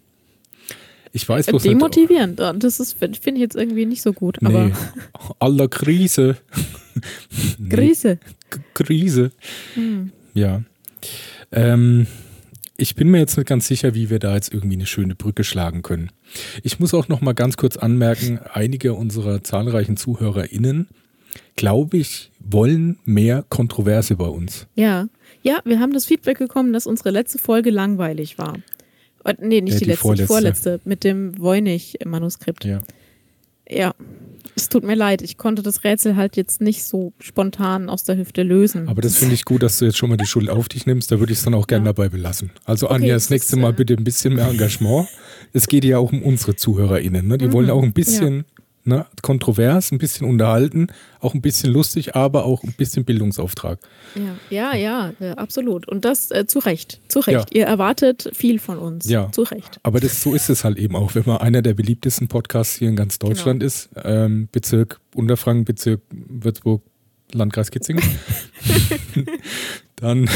Ich 1.14 1.28
weiß 1.28 1.48
bloß. 1.48 1.64
Demotivierend. 1.64 2.40
Das 2.40 2.80
ist, 2.80 2.94
finde 3.00 3.16
ich 3.34 3.38
jetzt 3.40 3.56
irgendwie 3.56 3.86
nicht 3.86 4.02
so 4.04 4.14
gut. 4.14 4.38
Aber 4.44 4.66
Nee, 4.68 4.74
aller 5.40 5.68
Krise. 5.68 6.38
Nee. 7.60 7.70
Krise. 7.70 8.18
K- 8.50 8.60
Krise. 8.74 9.32
Hm. 9.76 10.12
Ja. 10.34 10.64
Ähm, 11.52 12.08
ich 12.76 12.96
bin 12.96 13.10
mir 13.10 13.20
jetzt 13.20 13.38
nicht 13.38 13.48
ganz 13.48 13.68
sicher, 13.68 13.94
wie 13.94 14.10
wir 14.10 14.18
da 14.20 14.34
jetzt 14.34 14.52
irgendwie 14.54 14.76
eine 14.78 14.86
schöne 14.88 15.14
Brücke 15.16 15.44
schlagen 15.44 15.84
können. 15.84 16.12
Ich 16.64 16.80
muss 16.80 16.94
auch 16.96 17.08
noch 17.08 17.22
mal 17.22 17.34
ganz 17.34 17.56
kurz 17.58 17.78
anmerken, 17.78 18.40
einige 18.52 18.94
unserer 18.96 19.44
zahlreichen 19.44 19.96
ZuhörerInnen, 19.98 20.88
glaube 21.56 21.98
ich, 21.98 22.32
wollen 22.40 22.98
mehr 23.06 23.46
Kontroverse 23.48 24.16
bei 24.16 24.26
uns. 24.28 24.66
Ja. 24.76 25.08
Ja, 25.48 25.60
wir 25.66 25.80
haben 25.80 25.94
das 25.94 26.06
Feedback 26.06 26.39
bekommen, 26.39 26.74
dass 26.74 26.86
unsere 26.86 27.10
letzte 27.12 27.38
Folge 27.39 27.70
langweilig 27.70 28.38
war. 28.38 28.56
Äh, 29.24 29.36
Nee, 29.42 29.62
nicht 29.62 29.75
Äh, 29.75 29.80
die, 29.80 29.86
die 29.86 29.89
letzte, 29.92 30.01
vorletzte. 30.01 30.24
die 30.24 30.27
vorletzte, 30.27 30.80
mit 30.86 31.04
dem 31.04 31.38
Voynich-Manuskript. 31.39 32.66
Ja. 32.66 32.82
Ja. 33.70 33.94
Es 34.56 34.70
tut 34.70 34.84
mir 34.84 34.96
leid, 34.96 35.22
ich 35.22 35.38
konnte 35.38 35.62
das 35.62 35.84
Rätsel 35.84 36.16
halt 36.16 36.36
jetzt 36.36 36.62
nicht 36.62 36.84
so 36.84 37.13
spontan 37.20 37.89
aus 37.89 38.04
der 38.04 38.18
Hüfte 38.18 38.42
lösen. 38.42 38.88
Aber 38.88 39.01
das 39.01 39.18
finde 39.18 39.36
ich 39.36 39.46
gut, 39.46 39.62
dass 39.62 39.77
du 39.77 39.86
jetzt 39.86 39.98
schon 39.98 40.10
mal 40.10 40.18
die 40.18 40.25
Schuld 40.25 40.50
auf 40.50 40.68
dich 40.68 40.86
nimmst. 40.88 41.12
Da 41.12 41.20
würde 41.20 41.32
ich 41.32 41.38
es 41.39 41.46
dann 41.46 41.54
auch 41.54 41.68
gerne 41.68 41.86
Ja. 41.86 41.94
dabei 41.94 42.10
belassen. 42.10 42.50
Also 42.66 42.88
Okay, 42.88 42.96
Anja, 42.96 43.13
das 43.13 43.24
das 43.25 43.30
nächste 43.30 43.58
Mal 43.58 43.70
äh, 43.70 43.74
bitte 43.74 43.94
ein 43.94 44.04
bisschen 44.04 44.34
mehr 44.36 44.48
Engagement. 44.48 45.08
Es 45.54 45.68
geht 45.68 45.86
ja 45.86 46.00
auch 46.00 46.12
um 46.12 46.24
unsere 46.24 46.56
ZuhörerInnen. 46.56 47.27
Ne? 47.27 47.38
Die 47.38 47.48
Mhm, 47.48 47.51
wollen 47.54 47.70
auch 47.70 47.84
ein 47.84 47.94
bisschen 47.94 48.46
ne, 48.88 49.06
kontrovers, 49.22 49.91
ein 49.91 49.98
bisschen 49.98 50.27
unterhalten, 50.27 50.88
auch 51.20 51.34
ein 51.34 51.41
bisschen 51.41 51.72
lustig, 51.72 52.15
aber 52.15 52.46
auch 52.46 52.63
ein 52.63 52.74
bisschen 52.74 53.06
Bildungsauftrag. 53.06 53.79
Ja, 54.50 54.75
ja, 54.75 55.12
ja, 55.20 55.34
absolut. 55.34 55.88
Und 55.88 56.06
das 56.06 56.32
äh, 56.32 56.48
zu 56.48 56.60
Recht. 56.60 57.01
Zu 57.08 57.20
Recht. 57.20 57.53
Ihr 57.53 57.65
erwartet 57.65 58.29
viel 58.34 58.60
von 58.60 58.77
uns. 58.79 59.08
Ja. 59.10 59.32
Zu 59.32 59.44
Recht. 59.44 59.79
Aber 59.84 60.00
das, 60.00 60.22
so 60.22 60.34
ist 60.34 60.50
es 60.50 60.63
halt 60.63 60.77
eben 60.77 60.96
auch, 60.96 61.15
wenn 61.15 61.24
man 61.25 61.38
einer 61.38 61.62
der 61.62 61.74
beliebtesten 61.74 62.27
Podcasts 62.27 62.75
hier 62.75 62.89
in 62.89 62.96
ganz 62.96 63.20
Deutschland 63.20 63.60
Genau. 63.60 63.67
ist. 63.67 63.89
Ähm, 64.03 64.48
Bezirk 64.51 65.00
Unterfranken, 65.13 65.65
Bezirk 65.65 66.01
Würzburg, 66.10 66.82
Landkreis 67.34 67.72
Kitzingen. 67.72 68.03
dann 69.96 70.29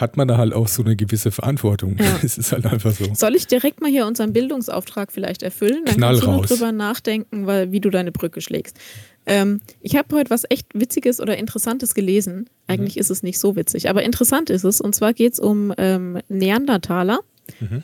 hat 0.00 0.16
man 0.16 0.26
da 0.28 0.38
halt 0.38 0.52
auch 0.54 0.68
so 0.68 0.82
eine 0.82 0.96
gewisse 0.96 1.30
Verantwortung. 1.30 1.96
Ja. 1.98 2.18
Es 2.22 2.38
ist 2.38 2.52
halt 2.52 2.66
einfach 2.66 2.92
so. 2.92 3.04
Soll 3.14 3.34
ich 3.36 3.46
direkt 3.46 3.80
mal 3.80 3.90
hier 3.90 4.06
unseren 4.06 4.32
Bildungsauftrag 4.32 5.12
vielleicht 5.12 5.42
erfüllen? 5.42 5.84
Dann 5.84 5.96
Knall 5.96 6.12
kannst 6.14 6.22
du 6.22 6.26
raus. 6.30 6.40
noch 6.40 6.46
drüber 6.48 6.72
nachdenken, 6.72 7.46
weil, 7.46 7.70
wie 7.72 7.80
du 7.80 7.90
deine 7.90 8.12
Brücke 8.12 8.40
schlägst. 8.40 8.78
Ähm, 9.26 9.60
ich 9.80 9.96
habe 9.96 10.16
heute 10.16 10.30
was 10.30 10.44
echt 10.48 10.66
Witziges 10.74 11.20
oder 11.20 11.36
Interessantes 11.36 11.94
gelesen. 11.94 12.48
Eigentlich 12.66 12.96
Mhm. 12.96 13.00
ist 13.00 13.10
es 13.10 13.22
nicht 13.22 13.38
so 13.38 13.54
witzig, 13.56 13.88
aber 13.90 14.02
interessant 14.02 14.48
ist 14.50 14.64
es. 14.64 14.80
Und 14.80 14.94
zwar 14.94 15.12
geht 15.12 15.34
es 15.34 15.38
um 15.40 15.72
ähm, 15.78 16.18
Neandertaler. 16.28 17.20
Mhm. 17.60 17.82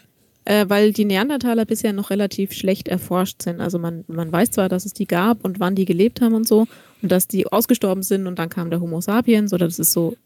Äh, 0.49 0.67
weil 0.69 0.93
die 0.93 1.05
Neandertaler 1.05 1.65
bisher 1.65 1.93
noch 1.93 2.11
relativ 2.11 2.53
schlecht 2.53 2.87
erforscht 2.87 3.43
sind. 3.43 3.61
Also 3.61 3.81
man, 3.81 4.05
man 4.07 4.31
weiß 4.31 4.53
zwar, 4.53 4.69
dass 4.69 4.87
es 4.87 4.93
die 4.93 5.07
gab 5.09 5.45
und 5.45 5.59
wann 5.59 5.75
die 5.75 5.85
gelebt 5.87 6.21
haben 6.21 6.35
und 6.35 6.47
so 6.47 6.69
und 7.03 7.11
dass 7.11 7.27
die 7.27 7.49
ausgestorben 7.49 8.05
sind 8.05 8.29
und 8.29 8.39
dann 8.39 8.49
kam 8.49 8.71
der 8.71 8.81
Homo 8.81 9.01
sapiens 9.01 9.53
oder 9.53 9.67
das 9.67 9.81
ist 9.81 9.91
so, 9.93 10.17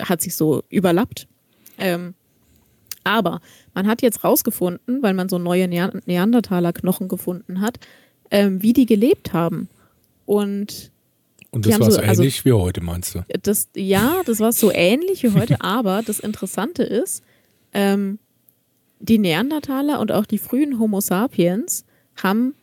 hat 0.00 0.20
sich 0.22 0.34
so 0.36 0.62
überlappt. 0.70 1.26
Ähm, 1.78 2.14
aber 3.04 3.40
man 3.74 3.86
hat 3.86 4.02
jetzt 4.02 4.24
rausgefunden, 4.24 5.02
weil 5.02 5.14
man 5.14 5.28
so 5.28 5.38
neue 5.38 5.68
Nean- 5.68 6.00
Neandertaler-Knochen 6.06 7.08
gefunden 7.08 7.60
hat, 7.60 7.78
ähm, 8.30 8.62
wie 8.62 8.72
die 8.72 8.86
gelebt 8.86 9.32
haben. 9.32 9.68
Und 10.24 10.90
Und 11.52 11.66
das 11.66 11.78
war 11.78 11.86
so- 11.90 11.96
so 11.98 12.02
also- 12.02 12.22
ähnlich 12.22 12.44
wie 12.44 12.52
heute, 12.52 12.80
meinst 12.82 13.14
du? 13.14 13.24
das, 13.42 13.68
ja, 13.76 14.22
das 14.26 14.40
war 14.40 14.52
so 14.52 14.72
ähnlich 14.72 15.22
wie 15.22 15.30
heute, 15.30 15.56
aber 15.60 16.02
das 16.04 16.18
Interessante 16.18 16.82
ist, 16.82 17.22
ähm, 17.72 18.18
die 18.98 19.18
Neandertaler 19.18 20.00
und 20.00 20.10
auch 20.10 20.26
die 20.26 20.38
frühen 20.38 20.78
Homo 20.80 21.00
sapiens 21.00 21.84
haben 22.16 22.54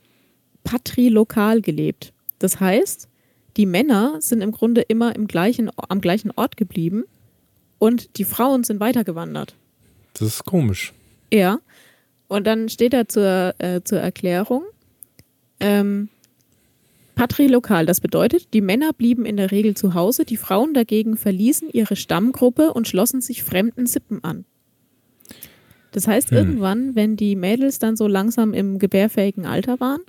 patrilokal 0.64 1.62
gelebt. 1.62 2.12
Das 2.40 2.60
heißt, 2.60 3.08
die 3.58 3.66
Männer 3.66 4.18
sind 4.20 4.42
im 4.42 4.52
Grunde 4.52 4.82
immer 4.82 5.16
im 5.16 5.28
gleichen, 5.28 5.70
am 5.76 6.02
gleichen 6.02 6.32
Ort 6.32 6.58
geblieben 6.58 7.04
und 7.80 8.18
die 8.18 8.24
Frauen 8.24 8.64
sind 8.64 8.80
weitergewandert. 8.80 9.56
Das 10.14 10.28
ist 10.28 10.46
komisch. 10.46 10.94
Ja. 11.32 11.60
Und 12.28 12.48
dann 12.48 12.70
steht 12.70 12.94
da 12.94 13.08
zur, 13.08 13.54
äh, 13.60 13.82
zur 13.84 14.00
Erklärung, 14.00 14.64
ähm, 15.60 16.10
patrilokal, 17.16 17.86
das 17.86 18.02
bedeutet, 18.02 18.54
die 18.54 18.62
Männer 18.62 18.92
blieben 18.92 19.26
in 19.26 19.38
der 19.38 19.52
Regel 19.52 19.76
zu 19.76 19.94
Hause, 19.94 20.26
die 20.26 20.38
Frauen 20.38 20.74
dagegen 20.74 21.16
verließen 21.16 21.70
ihre 21.72 21.96
Stammgruppe 21.96 22.74
und 22.74 22.88
schlossen 22.88 23.22
sich 23.22 23.44
fremden 23.44 23.86
Sippen 23.86 24.24
an. 24.24 24.46
Das 25.92 26.08
heißt, 26.08 26.32
Hm. 26.32 26.38
irgendwann, 26.38 26.96
wenn 26.96 27.16
die 27.16 27.36
Mädels 27.36 27.78
dann 27.78 27.96
so 27.96 28.08
langsam 28.08 28.54
im 28.54 28.80
gebärfähigen 28.80 29.46
Alter 29.46 29.80
waren, 29.80 30.02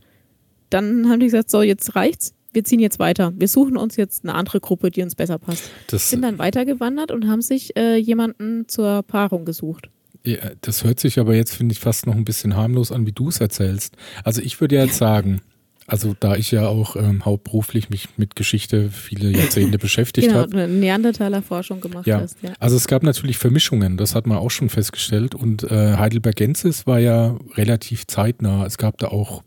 dann 0.71 1.09
haben 1.09 1.21
die 1.21 1.27
gesagt, 1.27 1.51
so, 1.51 1.63
jetzt 1.63 1.95
reicht's, 1.95 2.34
wir 2.55 2.65
ziehen 2.65 2.81
jetzt 2.81 2.99
weiter. 2.99 3.33
Wir 3.37 3.49
suchen 3.49 3.77
uns 3.77 3.97
jetzt 3.97 4.25
eine 4.25 4.35
andere 4.35 4.61
Gruppe, 4.61 4.91
die 4.91 5.03
uns 5.03 5.15
besser 5.15 5.39
passt. 5.39 5.71
Das, 5.89 6.11
Sind 6.11 6.23
dann 6.23 6.39
weitergewandert 6.39 7.11
und 7.13 7.29
haben 7.29 7.43
sich 7.43 7.77
äh, 7.77 7.97
jemanden 7.97 8.69
zur 8.69 9.03
Paarung 9.03 9.45
gesucht. 9.45 9.91
ja, 10.25 10.39
das 10.63 10.85
hört 10.85 11.01
sich 11.01 11.19
aber 11.19 11.35
jetzt, 11.35 11.55
finde 11.55 11.73
ich, 11.73 11.81
fast 11.81 12.07
noch 12.07 12.15
ein 12.15 12.25
bisschen 12.25 12.57
harmlos 12.57 12.93
an, 12.93 13.07
wie 13.07 13.13
du 13.13 13.29
es 13.29 13.41
erzählst. 13.41 13.97
Also 14.23 14.41
ich 14.41 14.61
würde 14.61 14.77
ja 14.77 14.85
jetzt 14.85 14.97
sagen, 14.97 15.41
also 15.87 16.15
da 16.19 16.35
ich 16.37 16.51
ja 16.51 16.67
auch 16.67 16.97
ähm, 16.97 17.27
hauptberuflich 17.27 17.91
mich 17.91 18.09
mit 18.17 18.37
Geschichte 18.37 18.89
viele 18.91 19.29
Jahrzehnte 19.31 19.77
beschäftigt 19.87 20.29
genau, 20.29 20.41
habe, 20.41 20.53
eine 20.63 20.69
Neandertaler-Forschung 20.69 21.83
gemacht 21.83 22.07
Ja. 22.07 22.21
hast. 22.21 22.39
Ja. 22.43 22.55
Also 22.59 22.77
es 22.77 22.87
gab 22.89 23.03
natürlich 23.03 23.37
Vermischungen, 23.37 23.99
das 23.99 24.15
hat 24.15 24.27
man 24.27 24.39
auch 24.39 24.51
schon 24.51 24.71
festgestellt. 24.71 25.35
Und 25.35 25.63
äh, 25.65 25.97
Heidelbergensis 25.99 26.87
war 26.87 27.01
ja 27.01 27.37
relativ 27.57 28.07
zeitnah. 28.07 28.65
Es 28.65 28.79
gab 28.79 28.97
da 28.97 29.09
auch 29.09 29.43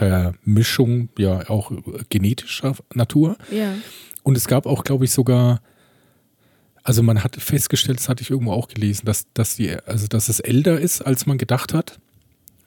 Vermischung, 0.00 1.08
ja 1.18 1.48
auch 1.50 1.72
genetischer 2.08 2.74
Natur. 2.94 3.36
ja. 3.50 3.74
Und 4.22 4.36
es 4.36 4.46
gab 4.46 4.66
auch, 4.66 4.84
glaube 4.84 5.06
ich, 5.06 5.12
sogar, 5.12 5.62
also 6.82 7.02
man 7.02 7.24
hat 7.24 7.36
festgestellt, 7.36 7.98
das 8.00 8.08
hatte 8.10 8.22
ich 8.22 8.28
irgendwo 8.30 8.52
auch 8.52 8.68
gelesen, 8.68 9.06
dass, 9.06 9.26
dass 9.32 9.56
die, 9.56 9.70
also 9.86 10.08
dass 10.08 10.28
es 10.28 10.40
älter 10.40 10.78
ist, 10.78 11.00
als 11.00 11.24
man 11.24 11.38
gedacht 11.38 11.72
hat, 11.72 11.98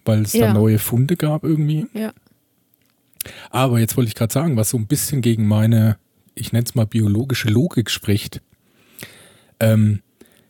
weil 0.03 0.23
es 0.23 0.33
Ja. 0.33 0.47
da 0.47 0.53
neue 0.53 0.79
Funde 0.79 1.15
gab 1.15 1.43
irgendwie. 1.43 1.85
Ja. 1.93 2.11
Aber 3.51 3.79
jetzt 3.79 3.95
wollte 3.97 4.07
ich 4.09 4.15
gerade 4.15 4.33
sagen, 4.33 4.57
was 4.57 4.71
so 4.71 4.77
ein 4.77 4.87
bisschen 4.87 5.21
gegen 5.21 5.47
meine, 5.47 5.97
ich 6.33 6.51
nenne 6.53 6.65
es 6.65 6.73
mal 6.73 6.87
biologische 6.87 7.49
Logik 7.49 7.91
spricht. 7.91 8.41
Ähm, 9.59 10.01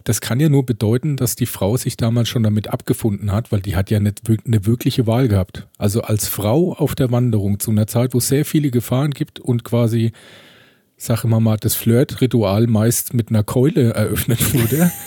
das 0.03 0.21
kann 0.21 0.39
ja 0.39 0.49
nur 0.49 0.65
bedeuten, 0.65 1.15
dass 1.15 1.35
die 1.35 1.45
Frau 1.45 1.77
sich 1.77 1.97
damals 1.97 2.29
schon 2.29 2.43
damit 2.43 2.67
abgefunden 2.67 3.31
hat, 3.31 3.51
weil 3.51 3.61
die 3.61 3.75
hat 3.75 3.89
ja 3.89 3.99
nicht 3.99 4.21
eine 4.45 4.65
wirkliche 4.65 5.07
Wahl 5.07 5.27
gehabt. 5.27 5.67
Also 5.77 6.01
als 6.01 6.27
Frau 6.27 6.73
auf 6.73 6.95
der 6.95 7.11
Wanderung 7.11 7.59
zu 7.59 7.71
einer 7.71 7.87
Zeit, 7.87 8.13
wo 8.13 8.17
es 8.17 8.27
sehr 8.27 8.45
viele 8.45 8.71
Gefahren 8.71 9.11
gibt 9.11 9.39
und 9.39 9.63
quasi, 9.63 10.11
sag 10.97 11.23
immer 11.23 11.39
mal, 11.39 11.57
das 11.57 11.75
Flirt-Ritual 11.75 12.67
meist 12.67 13.13
mit 13.13 13.29
einer 13.29 13.43
Keule 13.43 13.93
eröffnet 13.93 14.53
wurde. 14.53 14.91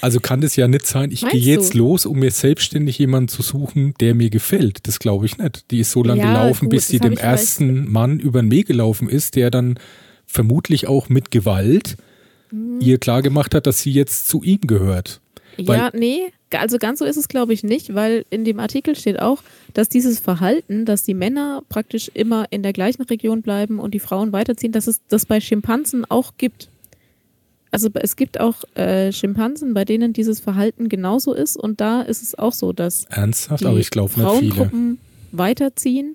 Also 0.00 0.20
kann 0.20 0.40
das 0.40 0.56
ja 0.56 0.68
nicht 0.68 0.86
sein, 0.86 1.10
ich 1.10 1.26
gehe 1.26 1.40
jetzt 1.40 1.74
du? 1.74 1.78
los, 1.78 2.04
um 2.04 2.18
mir 2.18 2.30
selbstständig 2.30 2.98
jemanden 2.98 3.28
zu 3.28 3.42
suchen, 3.42 3.94
der 4.00 4.14
mir 4.14 4.28
gefällt. 4.28 4.86
Das 4.86 4.98
glaube 4.98 5.26
ich 5.26 5.38
nicht. 5.38 5.70
Die 5.70 5.80
ist 5.80 5.92
so 5.92 6.02
lange 6.02 6.20
ja, 6.20 6.26
gelaufen, 6.26 6.66
gut, 6.66 6.70
bis 6.70 6.88
sie 6.88 6.98
dem 6.98 7.16
ersten. 7.16 7.90
Mann 7.90 8.18
über 8.18 8.42
den 8.42 8.50
Weg 8.50 8.66
gelaufen 8.66 9.08
ist, 9.08 9.34
der 9.34 9.50
dann 9.50 9.78
vermutlich 10.26 10.88
auch 10.88 11.08
mit 11.08 11.30
Gewalt 11.30 11.96
mhm. 12.50 12.80
ihr 12.80 12.98
klargemacht 12.98 13.54
hat, 13.54 13.66
dass 13.66 13.80
sie 13.80 13.92
jetzt 13.92 14.28
zu 14.28 14.42
ihm 14.42 14.60
gehört. 14.62 15.20
Ja, 15.56 15.90
nee, 15.94 16.32
also 16.52 16.78
ganz 16.78 16.98
so 16.98 17.04
ist 17.04 17.16
es, 17.16 17.28
glaube 17.28 17.52
ich, 17.52 17.62
nicht, 17.62 17.94
weil 17.94 18.24
in 18.30 18.44
dem 18.44 18.58
Artikel 18.60 18.96
steht 18.96 19.20
auch, 19.20 19.42
dass 19.72 19.88
dieses 19.88 20.18
Verhalten, 20.18 20.84
dass 20.84 21.04
die 21.04 21.14
Männer 21.14 21.62
praktisch 21.68 22.10
immer 22.12 22.46
in 22.50 22.62
der 22.62 22.72
gleichen 22.72 23.02
Region 23.02 23.42
bleiben 23.42 23.78
und 23.78 23.94
die 23.94 24.00
Frauen 24.00 24.32
weiterziehen, 24.32 24.72
dass 24.72 24.86
es 24.86 25.00
das 25.08 25.26
bei 25.26 25.40
Schimpansen 25.40 26.04
auch 26.04 26.32
gibt. 26.38 26.68
Also 27.70 27.88
es 27.94 28.14
gibt 28.14 28.38
auch 28.38 28.62
äh, 28.76 29.10
Schimpansen, 29.12 29.74
bei 29.74 29.84
denen 29.84 30.12
dieses 30.12 30.38
Verhalten 30.38 30.88
genauso 30.88 31.34
ist 31.34 31.56
und 31.56 31.80
da 31.80 32.02
ist 32.02 32.22
es 32.22 32.36
auch 32.36 32.52
so, 32.52 32.72
dass 32.72 33.04
Ernsthaft? 33.06 33.62
die 33.62 33.66
Aber 33.66 33.78
ich 33.78 33.90
Frauengruppen 33.90 34.98
weiterziehen 35.32 36.14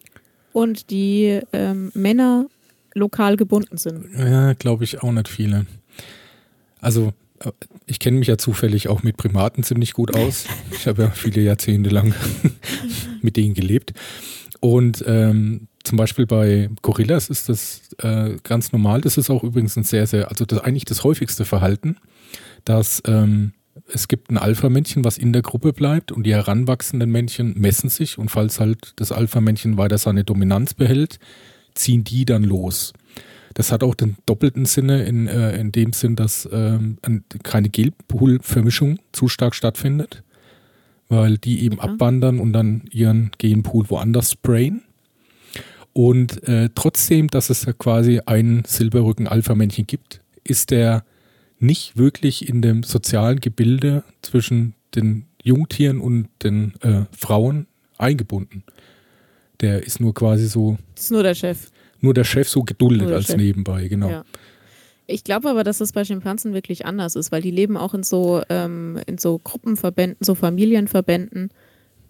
und 0.54 0.90
die 0.90 1.42
ähm, 1.52 1.92
Männer 1.94 2.48
lokal 2.94 3.36
gebunden 3.36 3.78
sind. 3.78 4.06
Ja, 4.18 4.54
glaube 4.54 4.86
ich 4.86 5.04
auch 5.04 5.12
nicht 5.12 5.28
viele. 5.28 5.66
Also 6.80 7.14
äh, 7.40 7.52
ich 7.86 8.00
kenne 8.00 8.18
mich 8.18 8.28
ja 8.28 8.38
zufällig 8.38 8.88
auch 8.88 9.04
mit 9.04 9.18
Primaten 9.18 9.64
ziemlich 9.64 9.94
gut 9.94 10.16
aus. 10.16 10.46
Ich 10.72 10.88
habe 10.88 11.04
ja 11.04 11.10
viele 11.10 11.42
Jahrzehnte 11.42 11.90
lang 11.90 12.14
mit 13.22 13.36
denen 13.36 13.54
gelebt. 13.54 13.94
Und 14.62 15.04
ähm, 15.08 15.68
zum 15.84 15.98
Beispiel 15.98 16.26
bei 16.26 16.70
Gorillas 16.82 17.30
ist 17.30 17.50
das 17.50 17.82
äh, 18.00 18.38
ganz 18.44 18.72
normal. 18.72 19.02
Das 19.02 19.18
ist 19.18 19.30
auch 19.30 19.44
übrigens 19.44 19.76
ein 19.78 19.84
sehr, 19.84 20.08
sehr, 20.08 20.30
also 20.30 20.46
das 20.46 20.60
eigentlich 20.60 20.86
das 20.86 21.04
häufigste 21.04 21.46
Verhalten, 21.46 21.98
dass 22.66 23.02
ähm, 23.06 23.54
es 23.92 24.08
gibt 24.08 24.30
ein 24.30 24.38
Alpha-Männchen, 24.38 25.04
was 25.04 25.18
in 25.18 25.34
der 25.34 25.42
Gruppe 25.42 25.74
bleibt 25.74 26.12
und 26.12 26.24
die 26.24 26.34
heranwachsenden 26.34 27.10
Männchen 27.10 27.54
messen 27.58 27.90
sich 27.90 28.18
und 28.18 28.30
falls 28.30 28.60
halt 28.60 28.94
das 28.98 29.12
Alpha-Männchen 29.12 29.78
weiter 29.78 29.98
seine 29.98 30.24
Dominanz 30.24 30.74
behält, 30.74 31.20
ziehen 31.74 32.04
die 32.04 32.26
dann 32.26 32.44
los. 32.44 32.94
Das 33.54 33.72
hat 33.72 33.84
auch 33.84 33.96
den 33.96 34.18
doppelten 34.26 34.66
Sinne 34.66 35.04
in, 35.04 35.28
äh, 35.28 35.58
in 35.58 35.72
dem 35.72 35.94
Sinn, 35.94 36.16
dass 36.16 36.48
ähm, 36.52 36.98
keine 37.44 37.70
Genpool-Vermischung 37.70 39.00
zu 39.12 39.28
stark 39.28 39.56
stattfindet, 39.56 40.24
weil 41.08 41.38
die 41.38 41.64
eben 41.64 41.80
okay. 41.80 41.90
abwandern 41.90 42.40
und 42.40 42.54
dann 42.54 42.84
ihren 42.92 43.32
Genpool 43.38 43.90
woanders 43.90 44.32
sprayen. 44.32 44.84
Und 45.94 46.48
äh, 46.48 46.70
trotzdem, 46.76 47.28
dass 47.30 47.50
es 47.50 47.66
ja 47.66 47.74
quasi 47.74 48.22
ein 48.26 48.64
Silberrücken-Alpha-Männchen 48.66 49.88
gibt, 49.88 50.22
ist 50.44 50.72
der 50.72 51.04
nicht 51.60 51.98
wirklich 51.98 52.48
in 52.48 52.62
dem 52.62 52.84
sozialen 52.84 53.42
Gebilde 53.42 54.04
zwischen 54.22 54.76
den 54.96 55.26
Jungtieren 55.44 56.00
und 56.00 56.30
den 56.44 56.74
äh, 56.82 57.06
Frauen 57.12 57.68
eingebunden. 57.98 58.64
Der 59.62 59.84
ist 59.84 60.00
nur 60.00 60.14
quasi 60.14 60.48
so. 60.48 60.78
Das 60.96 61.06
ist 61.06 61.12
nur 61.12 61.24
der 61.24 61.36
Chef 61.36 61.70
nur 62.02 62.14
der 62.14 62.24
Chef 62.24 62.48
so 62.48 62.64
geduldet 62.64 63.12
als 63.12 63.28
Chef. 63.28 63.38
nebenbei, 63.38 63.88
genau. 63.88 64.10
Ja. 64.10 64.26
Ich 65.08 65.24
glaube 65.24 65.50
aber, 65.50 65.64
dass 65.64 65.80
das 65.80 65.92
bei 65.92 66.06
Schimpansen 66.06 66.54
wirklich 66.54 66.86
anders 66.86 67.16
ist, 67.16 67.32
weil 67.32 67.42
die 67.42 67.52
leben 67.52 67.78
auch 67.78 67.96
in 67.96 68.04
so, 68.04 68.44
ähm, 68.50 69.00
in 69.08 69.18
so 69.18 69.40
Gruppenverbänden, 69.44 70.18
so 70.20 70.36
Familienverbänden. 70.36 71.50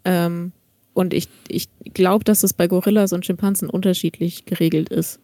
Ähm, 0.03 0.51
und 0.93 1.13
ich, 1.13 1.29
ich 1.47 1.69
glaube, 1.93 2.25
dass 2.25 2.43
es 2.43 2.51
bei 2.51 2.67
Gorillas 2.67 3.13
und 3.13 3.25
Schimpansen 3.25 3.69
unterschiedlich 3.69 4.45
geregelt 4.45 4.89
ist. 4.89 5.19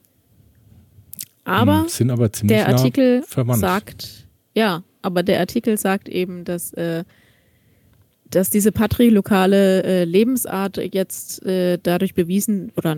Aber, 1.43 1.81
hm, 1.81 1.89
sind 1.89 2.11
aber 2.11 2.31
ziemlich 2.31 2.57
der 2.57 2.69
Artikel 2.69 3.23
nah 3.35 3.53
sagt, 3.55 4.25
ja, 4.53 4.83
aber 5.01 5.21
der 5.21 5.39
Artikel 5.39 5.77
sagt 5.77 6.07
eben, 6.07 6.45
dass, 6.45 6.73
äh, 6.73 7.03
dass 8.29 8.49
diese 8.49 8.71
patrilokale 8.71 9.83
äh, 9.83 10.03
Lebensart 10.05 10.77
jetzt 10.93 11.45
äh, 11.45 11.77
dadurch 11.81 12.13
bewiesen 12.13 12.71
oder 12.77 12.97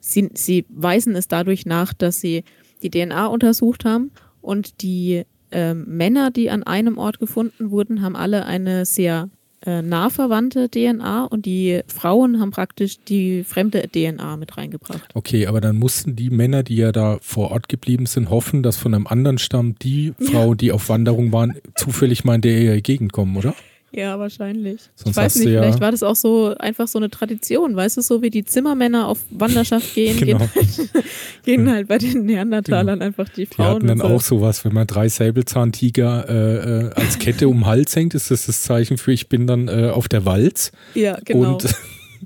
sie, 0.00 0.30
sie 0.34 0.64
weisen 0.68 1.14
es 1.16 1.28
dadurch 1.28 1.66
nach, 1.66 1.92
dass 1.92 2.20
sie 2.20 2.44
die 2.82 2.90
DNA 2.90 3.26
untersucht 3.26 3.84
haben 3.84 4.10
und 4.40 4.82
die 4.82 5.24
äh, 5.50 5.74
Männer, 5.74 6.30
die 6.30 6.50
an 6.50 6.62
einem 6.62 6.98
Ort 6.98 7.18
gefunden 7.18 7.70
wurden, 7.70 8.02
haben 8.02 8.16
alle 8.16 8.46
eine 8.46 8.84
sehr 8.84 9.28
äh, 9.64 9.82
nah 9.82 10.10
verwandte 10.10 10.68
DNA 10.68 11.24
und 11.24 11.46
die 11.46 11.82
Frauen 11.86 12.40
haben 12.40 12.50
praktisch 12.50 12.98
die 13.04 13.44
fremde 13.44 13.82
DNA 13.88 14.36
mit 14.36 14.56
reingebracht. 14.56 15.08
Okay, 15.14 15.46
aber 15.46 15.60
dann 15.60 15.76
mussten 15.76 16.16
die 16.16 16.30
Männer, 16.30 16.62
die 16.62 16.76
ja 16.76 16.90
da 16.90 17.18
vor 17.20 17.52
Ort 17.52 17.68
geblieben 17.68 18.06
sind, 18.06 18.30
hoffen, 18.30 18.62
dass 18.62 18.76
von 18.76 18.94
einem 18.94 19.06
anderen 19.06 19.38
Stamm 19.38 19.76
die 19.78 20.14
Frauen, 20.18 20.56
die 20.56 20.72
auf 20.72 20.88
Wanderung 20.88 21.32
waren, 21.32 21.54
zufällig 21.76 22.24
mal 22.24 22.36
in 22.36 22.40
der 22.40 22.80
Gegend 22.80 23.12
kommen, 23.12 23.36
oder? 23.36 23.54
Ja, 23.94 24.18
wahrscheinlich. 24.18 24.80
Sonst 24.94 25.10
ich 25.10 25.16
weiß 25.16 25.34
nicht, 25.36 25.48
ja 25.50 25.60
vielleicht 25.60 25.80
war 25.80 25.90
das 25.90 26.02
auch 26.02 26.16
so 26.16 26.54
einfach 26.58 26.88
so 26.88 26.98
eine 26.98 27.10
Tradition, 27.10 27.76
weißt 27.76 27.98
du, 27.98 28.00
so 28.00 28.22
wie 28.22 28.30
die 28.30 28.42
Zimmermänner 28.44 29.06
auf 29.06 29.18
Wanderschaft 29.30 29.94
gehen, 29.94 30.16
genau. 30.16 30.38
gehen, 30.38 30.48
halt, 30.48 31.04
gehen 31.44 31.70
halt 31.70 31.88
bei 31.88 31.98
den 31.98 32.24
Neandertalern 32.24 32.98
genau. 32.98 33.04
einfach 33.04 33.28
die 33.28 33.44
Frauen. 33.44 33.66
Die 33.66 33.74
hatten 33.74 33.86
dann 33.88 33.98
so. 33.98 34.04
auch 34.04 34.22
sowas, 34.22 34.64
wenn 34.64 34.72
man 34.72 34.86
drei 34.86 35.08
Säbelzahntiger 35.08 36.28
äh, 36.28 36.86
äh, 36.86 36.90
als 36.94 37.18
Kette 37.18 37.48
um 37.48 37.58
den 37.58 37.66
Hals 37.66 37.94
hängt, 37.94 38.14
ist 38.14 38.30
das 38.30 38.46
das 38.46 38.62
Zeichen 38.62 38.96
für, 38.96 39.12
ich 39.12 39.28
bin 39.28 39.46
dann 39.46 39.68
äh, 39.68 39.90
auf 39.92 40.08
der 40.08 40.24
Walz. 40.24 40.72
Ja, 40.94 41.18
genau. 41.22 41.52
Und 41.52 41.66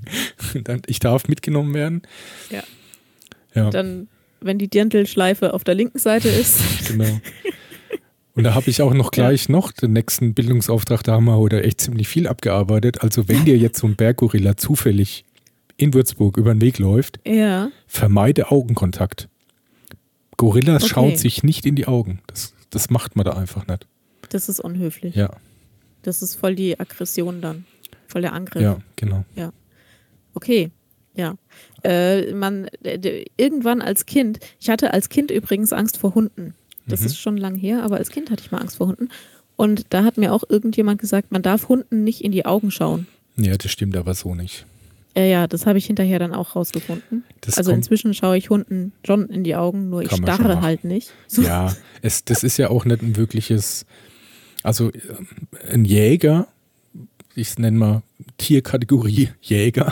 ich 0.87 1.01
darf 1.01 1.27
mitgenommen 1.27 1.75
werden. 1.75 2.03
Ja. 2.51 2.63
ja. 3.55 3.71
Dann, 3.71 4.07
wenn 4.41 4.59
die 4.59 4.69
Dirndlschleife 4.69 5.53
auf 5.53 5.65
der 5.65 5.75
linken 5.75 5.99
Seite 5.99 6.29
ist. 6.29 6.61
genau. 6.87 7.21
Und 8.37 8.45
da 8.45 8.55
habe 8.55 8.69
ich 8.69 8.83
auch 8.83 8.93
noch 8.93 9.11
gleich 9.11 9.49
ja. 9.49 9.53
noch 9.53 9.73
den 9.73 9.95
nächsten 9.95 10.35
Bildungsauftrag, 10.35 11.03
da 11.03 11.15
haben 11.15 11.25
wir 11.25 11.39
heute 11.39 11.63
echt 11.63 11.81
ziemlich 11.81 12.07
viel 12.07 12.29
abgearbeitet. 12.29 13.03
Also 13.03 13.29
wenn 13.29 13.47
dir 13.47 13.57
jetzt 13.57 13.81
so 13.81 13.87
ein 13.87 13.97
Berggorilla 13.97 14.59
zufällig 14.59 15.25
in 15.79 15.95
Würzburg 15.95 16.37
über 16.37 16.55
den 16.55 16.61
Weg 16.61 16.79
läuft, 16.79 17.19
ja. 17.27 17.71
vermeide 17.87 18.51
Augenkontakt. 18.51 19.29
Gorillas 20.37 20.85
okay. 20.85 20.93
schauen 20.93 21.17
sich 21.17 21.43
nicht 21.43 21.65
in 21.65 21.77
die 21.77 21.87
Augen. 21.87 22.21
Das, 22.27 22.53
das 22.69 22.91
macht 22.91 23.17
man 23.17 23.25
da 23.25 23.33
einfach 23.33 23.67
nicht. 23.67 23.87
Das 24.29 24.51
ist 24.51 24.61
unhöflich. 24.61 25.15
Ja. 25.15 25.31
Das 26.03 26.21
ist 26.21 26.35
voll 26.35 26.55
die 26.55 26.79
Aggression 26.79 27.41
dann. 27.41 27.65
Voll 28.07 28.21
der 28.21 28.35
Angriff. 28.35 28.63
Ja, 28.63 28.79
genau. 28.97 29.25
Ja. 29.35 29.51
Okay. 30.35 30.71
Ja. 31.15 31.37
Äh, 31.83 32.35
man, 32.35 32.69
irgendwann 33.39 33.81
als 33.81 34.05
Kind, 34.05 34.41
ich 34.61 34.69
hatte 34.69 34.93
als 34.93 35.09
Kind 35.09 35.31
übrigens 35.31 35.73
Angst 35.73 35.97
vor 35.97 36.15
Hunden. 36.15 36.55
Das 36.87 37.01
mhm. 37.01 37.07
ist 37.07 37.19
schon 37.19 37.37
lang 37.37 37.57
her, 37.57 37.83
aber 37.83 37.97
als 37.97 38.11
Kind 38.11 38.31
hatte 38.31 38.43
ich 38.43 38.53
mal 38.53 38.59
Angst 38.59 38.77
vor 38.77 38.89
Hunden. 38.89 39.09
Und 39.57 39.87
da 39.91 40.05
hat 40.05 40.19
mir 40.19 40.33
auch 40.33 40.45
irgendjemand 40.49 41.01
gesagt, 41.01 41.33
man 41.33 41.43
darf 41.43 41.69
Hunden 41.69 42.05
nicht 42.05 42.23
in 42.23 42.33
die 42.33 42.45
Augen 42.45 42.71
schauen. 42.71 43.07
Ja, 43.37 43.57
das 43.57 43.71
stimmt 43.71 43.97
aber 43.97 44.15
so 44.15 44.35
nicht. 44.35 44.67
Ja, 45.17 45.25
ja, 45.25 45.47
das 45.47 45.65
habe 45.65 45.79
ich 45.79 45.87
hinterher 45.87 46.19
dann 46.19 46.35
auch 46.35 46.57
rausgefunden. 46.57 47.25
Das 47.41 47.57
also 47.57 47.73
inzwischen 47.73 48.13
schaue 48.13 48.37
ich 48.37 48.51
Hunden 48.51 48.93
schon 49.05 49.29
in 49.31 49.45
die 49.45 49.57
Augen, 49.57 49.89
nur 49.89 50.03
ich 50.03 50.13
starre 50.13 50.61
halt 50.61 50.85
nicht. 50.85 51.11
So. 51.27 51.41
Ja, 51.41 51.75
es, 52.03 52.25
das 52.25 52.45
ist 52.45 52.59
ja 52.59 52.69
auch 52.69 52.85
nicht 52.85 53.03
ein 53.03 53.17
wirkliches, 53.17 53.87
also 54.63 54.91
äh, 54.91 55.01
ein 55.71 55.87
Jäger, 55.87 56.49
ich 57.35 57.59
nenne 57.59 57.79
mal 57.79 58.03
Tierkategorie 58.37 59.31
Jäger, 59.41 59.91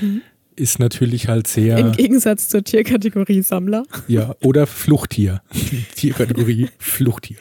mhm 0.00 0.20
ist 0.56 0.78
natürlich 0.78 1.28
halt 1.28 1.46
sehr. 1.46 1.78
Im 1.78 1.92
Gegensatz 1.92 2.48
zur 2.48 2.64
Tierkategorie 2.64 3.42
Sammler. 3.42 3.84
Ja, 4.08 4.34
oder 4.42 4.66
Fluchttier. 4.66 5.42
Tierkategorie 5.96 6.68
Fluchttier. 6.78 7.38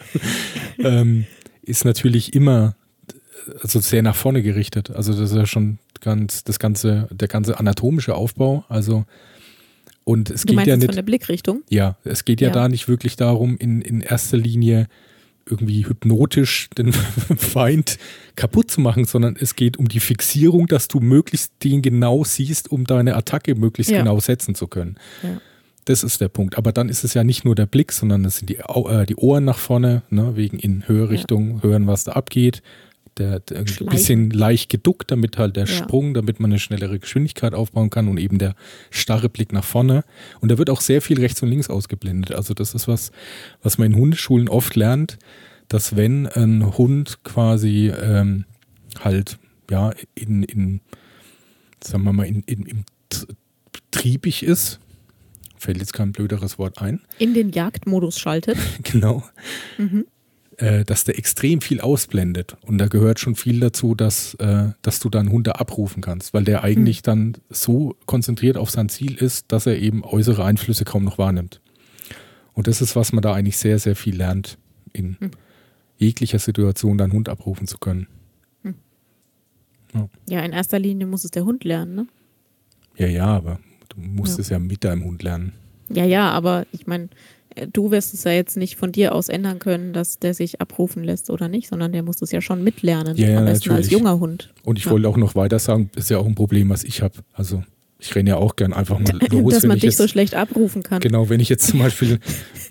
ähm, 0.80 1.26
ist 1.62 1.86
natürlich 1.86 2.34
immer 2.34 2.76
also 3.62 3.80
sehr 3.80 4.02
nach 4.02 4.16
vorne 4.16 4.42
gerichtet. 4.42 4.92
Also 4.92 5.14
das 5.14 5.32
ist 5.32 5.38
ja 5.38 5.46
schon 5.46 5.80
ganz 6.00 6.44
das 6.44 6.60
ganze, 6.60 7.08
der 7.12 7.28
ganze 7.28 7.60
anatomische 7.60 8.16
Aufbau. 8.16 8.66
Also 8.70 9.06
und 10.04 10.30
es 10.30 10.46
du 10.46 10.56
geht 10.56 10.68
ja 10.68 10.76
nicht 10.76 10.86
von 10.88 10.96
der 10.96 11.04
Blickrichtung. 11.04 11.64
Ja, 11.70 11.98
es 12.04 12.26
geht 12.26 12.42
ja, 12.42 12.48
ja, 12.48 12.54
da 12.54 12.70
nicht 12.70 12.88
wirklich 12.88 13.16
darum, 13.16 13.58
in, 13.58 13.82
in 13.82 14.02
erster 14.02 14.38
Linie 14.38 14.88
irgendwie 15.46 15.86
hypnotisch 15.86 16.70
den 16.78 16.94
Feind 17.38 17.98
kaputt 18.36 18.72
zu 18.72 18.82
machen, 18.82 19.06
sondern 19.06 19.36
es 19.40 19.56
geht 19.56 19.78
um 19.78 19.88
die 19.88 20.00
Fixierung, 20.00 20.68
dass 20.68 20.88
du 20.88 21.00
möglichst 21.00 21.52
den 21.64 21.82
genau 21.82 22.24
siehst, 22.24 22.72
um 22.72 22.86
deine 22.86 23.16
Attacke 23.16 23.56
möglichst 23.56 23.92
ja. 23.92 24.00
genau 24.00 24.20
setzen 24.20 24.56
zu 24.56 24.68
können. 24.68 24.96
Ja. 25.24 25.42
Das 25.86 26.04
ist 26.04 26.22
der 26.22 26.30
Punkt. 26.30 26.58
Aber 26.58 26.72
dann 26.72 26.90
ist 26.90 27.04
es 27.04 27.16
ja 27.16 27.24
nicht 27.24 27.44
nur 27.44 27.56
der 27.56 27.66
Blick, 27.66 27.92
sondern 27.92 28.24
es 28.26 28.38
sind 28.38 28.50
die, 28.50 28.58
äh, 28.58 29.06
die 29.06 29.16
Ohren 29.16 29.46
nach 29.46 29.58
vorne, 29.58 30.04
ne, 30.10 30.36
wegen 30.36 30.60
in 30.60 30.88
Hörrichtung, 30.88 31.56
ja. 31.56 31.64
hören, 31.64 31.88
was 31.88 32.04
da 32.04 32.14
abgeht 32.14 32.62
der, 33.18 33.40
der 33.40 33.60
ein 33.60 33.66
bisschen 33.90 34.30
leicht 34.30 34.70
geduckt, 34.70 35.12
damit 35.12 35.38
halt 35.38 35.56
der 35.56 35.66
ja. 35.66 35.74
Sprung, 35.74 36.14
damit 36.14 36.40
man 36.40 36.52
eine 36.52 36.60
schnellere 36.60 37.00
Geschwindigkeit 37.00 37.54
aufbauen 37.54 37.90
kann 37.90 38.08
und 38.08 38.18
eben 38.18 38.38
der 38.38 38.56
starre 38.90 39.30
Blick 39.30 39.52
nach 39.52 39.64
vorne. 39.64 40.04
Und 40.40 40.50
da 40.52 40.58
wird 40.58 40.70
auch 40.70 40.82
sehr 40.82 41.02
viel 41.02 41.20
rechts 41.20 41.42
und 41.44 41.50
links 41.50 41.70
ausgeblendet. 41.70 42.34
Also 42.34 42.54
das 42.54 42.74
ist 42.74 42.88
was, 42.88 43.12
was 43.62 43.78
man 43.78 43.92
in 43.92 43.98
Hundeschulen 43.98 44.50
oft 44.50 44.76
lernt, 44.76 45.18
dass 45.68 45.96
wenn 45.96 46.28
ein 46.28 46.78
Hund 46.78 47.24
quasi 47.24 47.90
ähm, 47.90 48.46
halt 49.00 49.38
ja 49.70 49.92
in, 50.16 50.44
in 50.44 50.82
sagen 51.84 52.04
wir 52.04 52.14
mal, 52.14 52.26
in, 52.26 52.44
in, 52.44 52.66
in 52.66 52.86
triebig 53.92 54.44
ist, 54.44 54.80
fällt 55.58 55.78
jetzt 55.78 55.94
kein 55.94 56.12
blöderes 56.12 56.58
Wort 56.58 56.82
ein. 56.82 57.02
In 57.20 57.34
den 57.34 57.52
Jagdmodus 57.52 58.20
schaltet. 58.20 58.58
genau. 58.84 59.24
Mhm. 59.78 60.06
Äh, 60.62 60.86
dass 60.86 61.06
der 61.06 61.18
extrem 61.18 61.60
viel 61.60 61.82
ausblendet. 61.82 62.56
Und 62.62 62.78
da 62.78 62.88
gehört 62.88 63.20
schon 63.20 63.36
viel 63.36 63.60
dazu, 63.60 63.96
dass, 63.96 64.36
äh, 64.36 64.70
dass 64.84 65.00
du 65.00 65.10
dann 65.10 65.32
Hunde 65.32 65.60
abrufen 65.60 66.04
kannst, 66.04 66.36
weil 66.36 66.44
der 66.44 66.64
eigentlich 66.64 67.00
mhm. 67.00 67.06
dann 67.06 67.38
so 67.50 67.96
konzentriert 68.06 68.58
auf 68.58 68.70
sein 68.70 68.88
Ziel 68.88 69.16
ist, 69.16 69.52
dass 69.52 69.66
er 69.66 69.80
eben 69.80 70.04
äußere 70.04 70.46
Einflüsse 70.46 70.86
kaum 70.86 71.04
noch 71.04 71.18
wahrnimmt. 71.18 71.62
Und 72.54 72.68
das 72.68 72.80
ist, 72.80 72.96
was 72.96 73.12
man 73.12 73.24
da 73.24 73.34
eigentlich 73.34 73.58
sehr, 73.58 73.80
sehr 73.80 73.96
viel 73.96 74.16
lernt, 74.16 74.60
in 74.94 75.18
mhm. 75.20 75.32
jeglicher 75.98 76.38
Situation 76.38 77.00
deinen 77.00 77.14
Hund 77.14 77.28
abrufen 77.28 77.66
zu 77.66 77.80
können. 77.80 78.06
Mhm. 78.62 78.76
Ja. 79.96 80.10
ja. 80.30 80.40
in 80.42 80.54
erster 80.54 80.78
Linie 80.78 81.08
muss 81.08 81.24
es 81.26 81.32
der 81.32 81.44
Hund 81.44 81.64
lernen, 81.64 81.96
ne? 81.96 82.08
Ja, 82.98 83.08
ja, 83.08 83.26
aber 83.26 83.60
du 83.90 84.00
musst 84.00 84.38
ja. 84.38 84.42
es 84.42 84.50
ja 84.50 84.60
mit 84.60 84.84
deinem 84.84 85.06
Hund 85.06 85.24
lernen. 85.24 85.54
Ja, 85.90 86.06
ja, 86.06 86.30
aber 86.30 86.68
ich 86.72 86.86
meine, 86.86 87.10
du 87.72 87.92
wirst 87.92 88.14
es 88.14 88.24
ja 88.24 88.32
jetzt 88.32 88.58
nicht 88.58 88.76
von 88.76 88.92
dir 88.92 89.14
aus 89.14 89.30
ändern 89.30 89.60
können, 89.60 89.94
dass 89.94 90.20
der 90.20 90.34
sich 90.34 90.62
abrufen 90.62 91.04
lässt 91.04 91.30
oder 91.30 91.48
nicht, 91.48 91.68
sondern 91.68 91.92
der 91.92 92.04
muss 92.04 92.22
es 92.22 92.32
ja 92.32 92.42
schon 92.42 92.64
mitlernen. 92.64 93.18
Ja, 93.18 93.30
ja 93.30 93.40
am 93.40 93.46
besten 93.46 93.70
natürlich. 93.70 93.88
als 93.88 93.92
junger 93.92 94.20
Hund. 94.20 94.54
Und 94.64 94.78
ich 94.78 94.86
ja. 94.86 94.92
wollte 94.92 95.08
auch 95.08 95.18
noch 95.18 95.36
weiter 95.36 95.60
sagen, 95.60 95.90
ist 95.96 96.10
ja 96.10 96.18
auch 96.18 96.26
ein 96.26 96.36
Problem, 96.36 96.70
was 96.70 96.84
ich 96.84 97.02
habe. 97.02 97.16
Also 97.34 97.64
ich 98.00 98.16
renne 98.16 98.32
ja 98.32 98.38
auch 98.38 98.56
gern 98.56 98.74
einfach 98.74 99.00
mal 99.00 99.20
los. 99.30 99.54
Dass 99.54 99.64
man 99.64 99.78
dich 99.78 99.84
jetzt, 99.84 99.98
so 99.98 100.08
schlecht 100.08 100.36
abrufen 100.36 100.84
kann. 100.84 101.02
Genau, 101.02 101.30
wenn 101.30 101.40
ich 101.40 101.50
jetzt 101.50 101.68
zum 101.68 101.80
Beispiel 101.80 102.20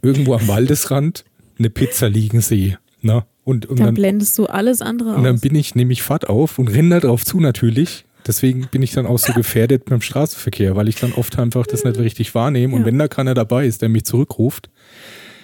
irgendwo 0.03 0.35
am 0.35 0.49
Waldesrand 0.49 1.25
eine 1.59 1.71
Pizza 1.71 2.09
liegen 2.09 2.41
sehe. 2.41 2.79
Ne? 3.03 3.25
Und, 3.45 3.67
und 3.67 3.79
dann, 3.79 3.87
dann, 3.87 3.95
blendest 3.95 4.37
du 4.39 4.47
alles 4.47 4.83
andere 4.83 5.13
aus. 5.13 5.17
Und 5.17 5.25
dann 5.25 5.41
bin 5.41 5.55
ich, 5.55 5.75
nehme 5.75 5.93
ich 5.93 6.03
Fahrt 6.03 6.29
auf 6.29 6.59
und 6.59 6.69
renne 6.69 6.97
da 6.97 7.01
drauf 7.01 7.25
zu 7.25 7.41
natürlich 7.41 8.05
Deswegen 8.31 8.69
bin 8.71 8.81
ich 8.81 8.93
dann 8.93 9.07
auch 9.07 9.19
so 9.19 9.33
gefährdet 9.33 9.87
beim 9.87 10.01
Straßenverkehr, 10.01 10.77
weil 10.77 10.87
ich 10.87 10.95
dann 10.95 11.13
oft 11.15 11.37
einfach 11.41 11.67
das 11.67 11.83
nicht 11.83 11.99
richtig 11.99 12.33
wahrnehme. 12.33 12.77
Und 12.77 12.85
wenn 12.85 12.97
da 12.97 13.09
keiner 13.09 13.35
dabei 13.35 13.67
ist, 13.67 13.83
der 13.83 13.89
mich 13.89 14.05
zurückruft, 14.05 14.71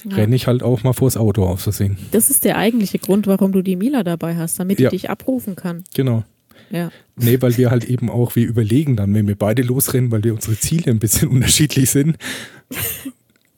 ja. 0.08 0.14
renne 0.14 0.36
ich 0.36 0.46
halt 0.46 0.62
auch 0.62 0.84
mal 0.84 0.92
vors 0.92 1.16
Auto 1.16 1.44
auf 1.44 1.62
Versehen. 1.62 1.98
Das 2.12 2.30
ist 2.30 2.44
der 2.44 2.56
eigentliche 2.56 3.00
Grund, 3.00 3.26
warum 3.26 3.50
du 3.50 3.60
die 3.60 3.74
Mila 3.74 4.04
dabei 4.04 4.36
hast, 4.36 4.60
damit 4.60 4.78
ja. 4.78 4.86
ich 4.86 5.00
dich 5.00 5.10
abrufen 5.10 5.56
kann. 5.56 5.82
Genau. 5.96 6.22
Ja. 6.70 6.92
Nee, 7.16 7.42
weil 7.42 7.56
wir 7.56 7.72
halt 7.72 7.86
eben 7.86 8.08
auch, 8.08 8.36
wir 8.36 8.46
überlegen 8.46 8.94
dann, 8.94 9.12
wenn 9.14 9.26
wir 9.26 9.34
beide 9.34 9.62
losrennen, 9.62 10.12
weil 10.12 10.22
wir 10.22 10.32
unsere 10.32 10.56
Ziele 10.56 10.92
ein 10.92 11.00
bisschen 11.00 11.26
unterschiedlich 11.32 11.90
sind. 11.90 12.16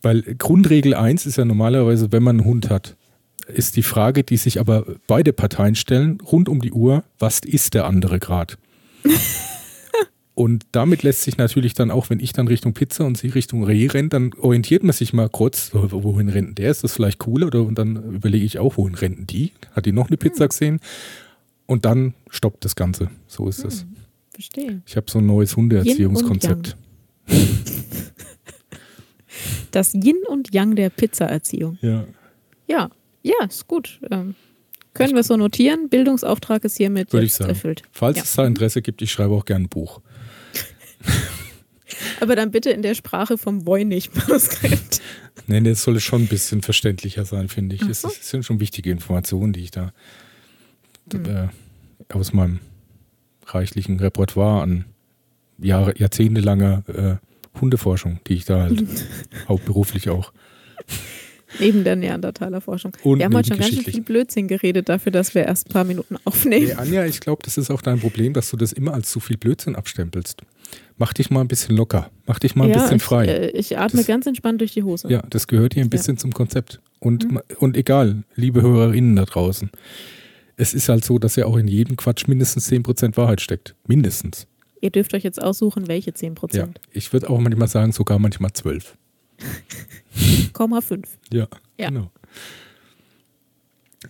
weil 0.01 0.23
Grundregel 0.23 0.95
1 0.95 1.27
ist 1.27 1.37
ja 1.37 1.45
normalerweise, 1.45 2.13
wenn 2.13 2.23
man 2.23 2.39
einen 2.39 2.49
Hund 2.49 2.71
hat, 2.71 2.97
ist 3.47 3.77
die 3.77 3.83
Frage, 3.83 4.25
die 4.25 4.39
sich 4.39 4.59
aber 4.59 4.87
beide 5.07 5.35
Parteien 5.35 5.75
stellen, 5.75 6.19
rund 6.23 6.49
um 6.49 6.63
die 6.63 6.73
Uhr, 6.73 7.05
was 7.19 7.41
ist 7.41 7.75
der 7.75 7.85
andere 7.85 8.19
gerade? 8.21 8.55
Und 10.35 10.67
damit 10.71 11.03
lässt 11.03 11.23
sich 11.25 11.37
natürlich 11.37 11.75
dann 11.75 11.91
auch, 11.91 12.11
wenn 12.11 12.21
ich 12.21 12.33
dann 12.33 12.47
Richtung 12.47 12.73
Pizza 12.73 13.05
und 13.05 13.19
sie 13.19 13.27
Richtung 13.27 13.65
Reh 13.65 13.89
rennt, 13.89 14.13
dann 14.13 14.33
orientiert 14.35 14.85
man 14.85 14.93
sich 14.93 15.13
mal 15.13 15.29
kurz, 15.29 15.71
wohin 15.73 16.29
rennt 16.29 16.59
der? 16.59 16.71
Ist 16.71 16.85
das 16.85 16.93
vielleicht 16.93 17.19
cooler? 17.19 17.49
Oder, 17.49 17.63
und 17.63 17.77
dann 17.77 17.97
überlege 18.15 18.45
ich 18.45 18.61
auch, 18.61 18.77
wohin 18.77 18.95
rennen 18.95 19.27
die? 19.27 19.51
Hat 19.73 19.85
die 19.85 19.91
noch 19.91 20.07
eine 20.07 20.17
Pizza 20.17 20.45
hm. 20.45 20.49
gesehen? 20.49 20.81
Und 21.67 21.85
dann 21.85 22.15
stoppt 22.31 22.65
das 22.65 22.77
Ganze. 22.77 23.11
So 23.27 23.49
ist 23.49 23.65
es. 23.65 23.83
Hm, 23.83 23.97
verstehe. 24.31 24.83
Ich 24.87 24.97
habe 24.97 25.11
so 25.11 25.19
ein 25.19 25.27
neues 25.27 25.57
Hundeerziehungskonzept. 25.57 26.77
Das 29.71 29.95
Yin 29.95 30.23
und 30.29 30.55
Yang 30.55 30.77
der 30.77 30.91
Pizzaerziehung. 30.91 31.79
Ja. 31.83 32.05
Ja, 32.67 32.91
ja, 33.23 33.45
ist 33.47 33.67
gut. 33.69 34.01
Ähm, 34.11 34.35
können 34.99 35.15
wir 35.15 35.23
so 35.23 35.37
notieren? 35.37 35.89
Bildungsauftrag 35.89 36.65
ist 36.65 36.77
hiermit 36.77 37.13
Würde 37.13 37.27
ich 37.27 37.35
sagen. 37.35 37.51
erfüllt. 37.51 37.83
Falls 37.91 38.17
ja. 38.19 38.23
es 38.25 38.35
da 38.35 38.47
Interesse 38.47 38.83
gibt, 38.83 39.01
ich 39.03 39.11
schreibe 39.11 39.35
auch 39.35 39.45
gerne 39.45 39.65
ein 39.65 39.69
Buch. 39.69 40.01
Aber 42.21 42.37
dann 42.37 42.51
bitte 42.51 42.71
in 42.71 42.83
der 42.83 42.95
Sprache 42.95 43.39
vom 43.39 43.67
Voynich-Manuskript. 43.67 45.01
Nein, 45.47 45.65
das 45.65 45.83
soll 45.83 45.99
schon 46.01 46.23
ein 46.23 46.29
bisschen 46.29 46.63
verständlicher 46.63 47.25
sein, 47.25 47.49
finde 47.49 47.77
ich. 47.77 47.83
Es 47.83 48.03
sind 48.03 48.45
schon 48.45 48.61
wichtige 48.61 48.91
Informationen, 48.91 49.53
die 49.53 49.61
ich 49.61 49.71
da 49.71 49.93
hm. 51.13 51.25
äh, 51.25 51.49
aus 52.13 52.33
meinem 52.33 52.61
reichlichen 53.47 53.99
Repertoire 53.99 54.63
an 54.63 54.85
Jahre, 55.59 55.99
jahrzehntelanger 55.99 56.83
äh, 56.89 57.61
Hundeforschung, 57.61 58.21
die 58.27 58.35
ich 58.35 58.45
da 58.45 58.63
halt 58.63 58.85
hauptberuflich 59.49 60.11
auch 60.11 60.33
Neben 61.59 61.85
der 61.85 61.97
Neandertaler-Forschung. 61.97 62.93
Wir 63.03 63.25
haben 63.25 63.35
heute 63.35 63.49
schon 63.49 63.59
ganz 63.59 63.75
schön 63.75 63.85
viel 63.85 64.03
Blödsinn 64.03 64.49
geredet 64.49 64.89
dafür, 64.89 65.13
dass 65.13 65.35
wir 65.35 65.45
erst 65.45 65.69
ein 65.69 65.73
paar 65.73 65.85
Minuten 65.85 66.17
aufnehmen. 66.25 66.67
Nee, 66.67 66.73
Anja, 66.75 67.07
ich 67.07 67.21
glaube, 67.21 67.43
das 67.45 67.57
ist 67.57 67.71
auch 67.71 67.81
dein 67.81 68.01
Problem, 68.01 68.35
dass 68.35 68.51
du 68.51 68.57
das 68.57 68.73
immer 68.73 68.95
als 68.95 69.11
zu 69.11 69.21
viel 69.21 69.37
Blödsinn 69.37 69.75
abstempelst. 69.75 70.43
Mach 70.99 71.13
dich 71.13 71.31
mal 71.31 71.41
ein 71.41 71.49
bisschen 71.49 71.77
locker. 71.77 72.11
Mach 72.27 72.39
dich 72.39 72.55
mal 72.55 72.65
ein 72.65 72.71
ja, 72.71 72.83
bisschen 72.83 73.01
frei. 73.01 73.25
Ich, 73.25 73.31
äh, 73.31 73.51
ich 73.51 73.79
atme 73.79 74.01
das, 74.01 74.07
ganz 74.07 74.27
entspannt 74.27 74.61
durch 74.61 74.73
die 74.73 74.83
Hose. 74.83 75.09
Ja, 75.11 75.23
das 75.31 75.47
gehört 75.47 75.75
hier 75.75 75.83
ein 75.83 75.91
bisschen 75.91 76.17
ja. 76.17 76.21
zum 76.21 76.35
Konzept. 76.35 76.81
Und, 76.99 77.31
mhm. 77.31 77.41
und 77.59 77.77
egal, 77.77 78.25
liebe 78.35 78.61
Hörerinnen 78.61 79.17
da 79.17 79.25
draußen, 79.25 79.71
es 80.57 80.75
ist 80.75 80.89
halt 80.89 81.05
so, 81.05 81.19
dass 81.19 81.37
ja 81.37 81.47
auch 81.47 81.57
in 81.57 81.69
jedem 81.69 81.97
Quatsch 81.97 82.27
mindestens 82.27 82.71
10% 82.71 83.17
Wahrheit 83.17 83.41
steckt. 83.41 83.75
Mindestens. 83.87 84.47
Ihr 84.81 84.91
dürft 84.91 85.15
euch 85.15 85.23
jetzt 85.23 85.43
aussuchen, 85.43 85.89
welche 85.89 86.11
10%. 86.11 86.57
Ja, 86.57 86.69
ich 86.93 87.13
würde 87.13 87.31
auch 87.31 87.39
manchmal 87.39 87.69
sagen, 87.69 87.93
sogar 87.93 88.19
manchmal 88.19 88.53
12. 88.53 88.97
0,5. 90.53 91.05
Ja, 91.33 91.49
ja, 91.79 91.89
genau. 91.89 92.11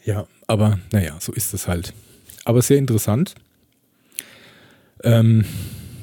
Ja, 0.04 0.26
aber 0.46 0.78
naja, 0.92 1.16
so 1.20 1.32
ist 1.32 1.54
es 1.54 1.68
halt. 1.68 1.92
Aber 2.44 2.62
sehr 2.62 2.78
interessant. 2.78 3.34
Ähm, 5.02 5.44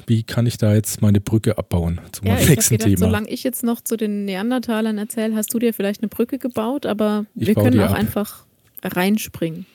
wie 0.06 0.22
kann 0.22 0.46
ich 0.46 0.56
da 0.56 0.74
jetzt 0.74 1.02
meine 1.02 1.20
Brücke 1.20 1.58
abbauen 1.58 2.00
zu 2.12 2.24
meinem 2.24 2.38
ja, 2.38 2.48
nächsten 2.48 2.74
gedacht, 2.74 2.88
Thema? 2.88 3.06
Solange 3.06 3.28
ich 3.28 3.42
jetzt 3.42 3.64
noch 3.64 3.80
zu 3.80 3.96
den 3.96 4.24
Neandertalern 4.24 4.98
erzähle, 4.98 5.34
hast 5.34 5.52
du 5.52 5.58
dir 5.58 5.74
vielleicht 5.74 6.02
eine 6.02 6.08
Brücke 6.08 6.38
gebaut, 6.38 6.86
aber 6.86 7.26
ich 7.34 7.48
wir 7.48 7.54
können 7.54 7.80
auch 7.80 7.90
ab. 7.90 7.96
einfach 7.96 8.46
reinspringen. 8.82 9.66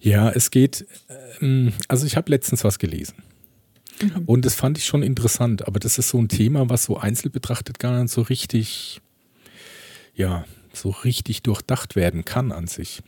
Ja, 0.00 0.30
es 0.30 0.50
geht, 0.50 0.86
ähm, 1.40 1.72
also 1.88 2.06
ich 2.06 2.16
habe 2.16 2.30
letztens 2.30 2.64
was 2.64 2.78
gelesen. 2.78 3.14
Mhm. 4.00 4.24
Und 4.26 4.44
das 4.44 4.54
fand 4.54 4.78
ich 4.78 4.84
schon 4.84 5.02
interessant, 5.02 5.66
aber 5.66 5.80
das 5.80 5.98
ist 5.98 6.08
so 6.08 6.18
ein 6.18 6.28
Thema, 6.28 6.68
was 6.68 6.84
so 6.84 6.96
einzeln 6.96 7.32
betrachtet 7.32 7.78
gar 7.78 8.00
nicht 8.00 8.12
so 8.12 8.22
richtig, 8.22 9.00
ja, 10.14 10.44
so 10.72 10.90
richtig 10.90 11.42
durchdacht 11.42 11.96
werden 11.96 12.24
kann 12.24 12.52
an 12.52 12.66
sich. 12.66 13.02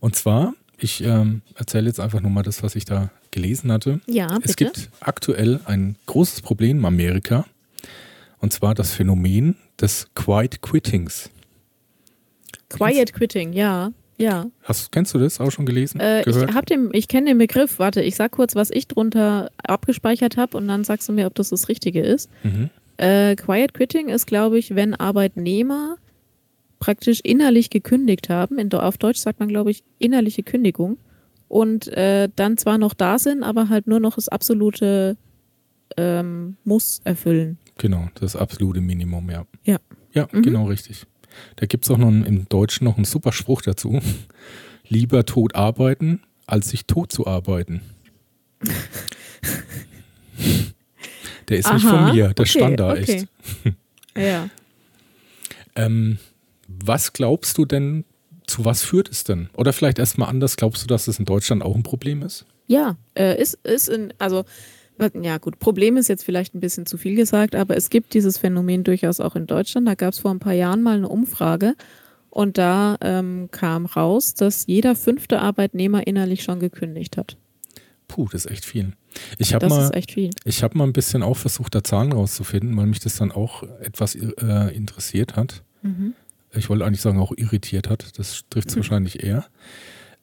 Und 0.00 0.16
zwar, 0.16 0.54
ich 0.78 1.02
ähm, 1.02 1.42
erzähle 1.54 1.88
jetzt 1.88 2.00
einfach 2.00 2.20
nur 2.20 2.30
mal 2.30 2.42
das, 2.42 2.62
was 2.62 2.74
ich 2.74 2.84
da 2.84 3.10
gelesen 3.30 3.70
hatte. 3.70 4.00
Ja, 4.06 4.28
bitte. 4.28 4.48
Es 4.48 4.56
gibt 4.56 4.90
aktuell 5.00 5.60
ein 5.66 5.96
großes 6.06 6.40
Problem 6.40 6.78
in 6.78 6.84
Amerika, 6.84 7.44
und 8.40 8.52
zwar 8.52 8.74
das 8.74 8.92
Phänomen 8.92 9.56
des 9.80 10.08
Quiet 10.14 10.62
Quittings. 10.62 11.30
Quiet 12.68 13.12
Quitting, 13.12 13.52
ja. 13.52 13.92
Ja. 14.18 14.46
Hast, 14.64 14.90
kennst 14.90 15.14
du 15.14 15.18
das 15.18 15.40
auch 15.40 15.50
schon 15.50 15.64
gelesen? 15.64 16.00
Äh, 16.00 16.22
gehört? 16.24 16.70
ich 16.70 16.78
ich 16.92 17.08
kenne 17.08 17.30
den 17.30 17.38
Begriff. 17.38 17.78
Warte, 17.78 18.02
ich 18.02 18.16
sag 18.16 18.32
kurz, 18.32 18.56
was 18.56 18.70
ich 18.70 18.88
drunter 18.88 19.50
abgespeichert 19.62 20.36
habe 20.36 20.56
und 20.56 20.66
dann 20.66 20.84
sagst 20.84 21.08
du 21.08 21.12
mir, 21.12 21.26
ob 21.26 21.34
das 21.36 21.50
das 21.50 21.68
Richtige 21.68 22.00
ist. 22.00 22.28
Mhm. 22.42 22.70
Äh, 22.96 23.36
Quiet 23.36 23.74
Quitting 23.74 24.08
ist, 24.08 24.26
glaube 24.26 24.58
ich, 24.58 24.74
wenn 24.74 24.94
Arbeitnehmer 24.94 25.96
praktisch 26.80 27.20
innerlich 27.22 27.70
gekündigt 27.70 28.28
haben. 28.28 28.58
In, 28.58 28.72
auf 28.72 28.98
Deutsch 28.98 29.18
sagt 29.18 29.38
man, 29.38 29.48
glaube 29.48 29.70
ich, 29.70 29.84
innerliche 29.98 30.42
Kündigung. 30.42 30.98
Und 31.46 31.88
äh, 31.88 32.28
dann 32.34 32.56
zwar 32.56 32.76
noch 32.76 32.94
da 32.94 33.18
sind, 33.18 33.42
aber 33.42 33.68
halt 33.68 33.86
nur 33.86 34.00
noch 34.00 34.16
das 34.16 34.28
absolute 34.28 35.16
ähm, 35.96 36.56
Muss 36.64 37.00
erfüllen. 37.04 37.58
Genau, 37.78 38.08
das 38.20 38.36
absolute 38.36 38.80
Minimum, 38.80 39.30
ja. 39.30 39.46
Ja. 39.64 39.78
Ja, 40.12 40.28
mhm. 40.32 40.42
genau 40.42 40.66
richtig. 40.66 41.06
Da 41.56 41.66
gibt 41.66 41.84
es 41.84 41.90
auch 41.90 41.98
noch 41.98 42.08
einen, 42.08 42.24
im 42.24 42.48
Deutschen 42.48 42.84
noch 42.84 42.96
einen 42.96 43.04
super 43.04 43.32
Spruch 43.32 43.62
dazu. 43.62 44.00
Lieber 44.88 45.26
tot 45.26 45.54
arbeiten, 45.54 46.22
als 46.46 46.70
sich 46.70 46.86
tot 46.86 47.12
zu 47.12 47.26
arbeiten. 47.26 47.82
Der 51.48 51.58
ist 51.58 51.66
Aha, 51.66 51.74
nicht 51.74 51.86
von 51.86 52.04
mir, 52.12 52.28
der 52.28 52.44
okay, 52.44 52.46
stand 52.46 52.80
da 52.80 52.92
okay. 52.92 53.00
echt. 53.00 53.28
ja. 54.16 54.48
ähm, 55.76 56.18
was 56.66 57.12
glaubst 57.12 57.56
du 57.58 57.64
denn, 57.64 58.04
zu 58.46 58.64
was 58.64 58.82
führt 58.82 59.08
es 59.10 59.24
denn? 59.24 59.48
Oder 59.54 59.72
vielleicht 59.72 59.98
erstmal 59.98 60.28
anders, 60.28 60.56
glaubst 60.56 60.82
du, 60.82 60.86
dass 60.86 61.08
es 61.08 61.18
in 61.18 61.24
Deutschland 61.24 61.62
auch 61.62 61.74
ein 61.74 61.82
Problem 61.82 62.22
ist? 62.22 62.44
Ja, 62.66 62.96
äh, 63.14 63.40
ist, 63.40 63.54
ist 63.64 63.88
in, 63.88 64.12
also 64.18 64.44
ja 65.22 65.38
gut, 65.38 65.58
Problem 65.58 65.96
ist 65.96 66.08
jetzt 66.08 66.24
vielleicht 66.24 66.54
ein 66.54 66.60
bisschen 66.60 66.86
zu 66.86 66.98
viel 66.98 67.14
gesagt, 67.14 67.54
aber 67.54 67.76
es 67.76 67.90
gibt 67.90 68.14
dieses 68.14 68.38
Phänomen 68.38 68.84
durchaus 68.84 69.20
auch 69.20 69.36
in 69.36 69.46
Deutschland. 69.46 69.86
Da 69.86 69.94
gab 69.94 70.12
es 70.12 70.18
vor 70.18 70.30
ein 70.30 70.40
paar 70.40 70.52
Jahren 70.52 70.82
mal 70.82 70.96
eine 70.96 71.08
Umfrage 71.08 71.74
und 72.30 72.58
da 72.58 72.96
ähm, 73.00 73.48
kam 73.50 73.86
raus, 73.86 74.34
dass 74.34 74.66
jeder 74.66 74.94
fünfte 74.94 75.40
Arbeitnehmer 75.40 76.06
innerlich 76.06 76.42
schon 76.42 76.60
gekündigt 76.60 77.16
hat. 77.16 77.36
Puh, 78.08 78.26
das 78.30 78.46
ist 78.46 78.50
echt 78.50 78.64
viel. 78.64 78.92
Ich 79.36 79.54
habe 79.54 79.68
mal, 79.68 79.90
ich 80.44 80.62
mal 80.74 80.84
ein 80.84 80.92
bisschen 80.92 81.22
auch 81.22 81.36
versucht, 81.36 81.74
da 81.74 81.84
Zahlen 81.84 82.12
rauszufinden, 82.12 82.76
weil 82.76 82.86
mich 82.86 83.00
das 83.00 83.16
dann 83.16 83.32
auch 83.32 83.62
etwas 83.80 84.14
äh, 84.14 84.74
interessiert 84.74 85.36
hat. 85.36 85.62
Mhm. 85.82 86.14
Ich 86.54 86.70
wollte 86.70 86.86
eigentlich 86.86 87.02
sagen, 87.02 87.18
auch 87.18 87.32
irritiert 87.36 87.90
hat. 87.90 88.18
Das 88.18 88.44
trifft 88.48 88.68
es 88.68 88.76
mhm. 88.76 88.80
wahrscheinlich 88.80 89.22
eher. 89.22 89.46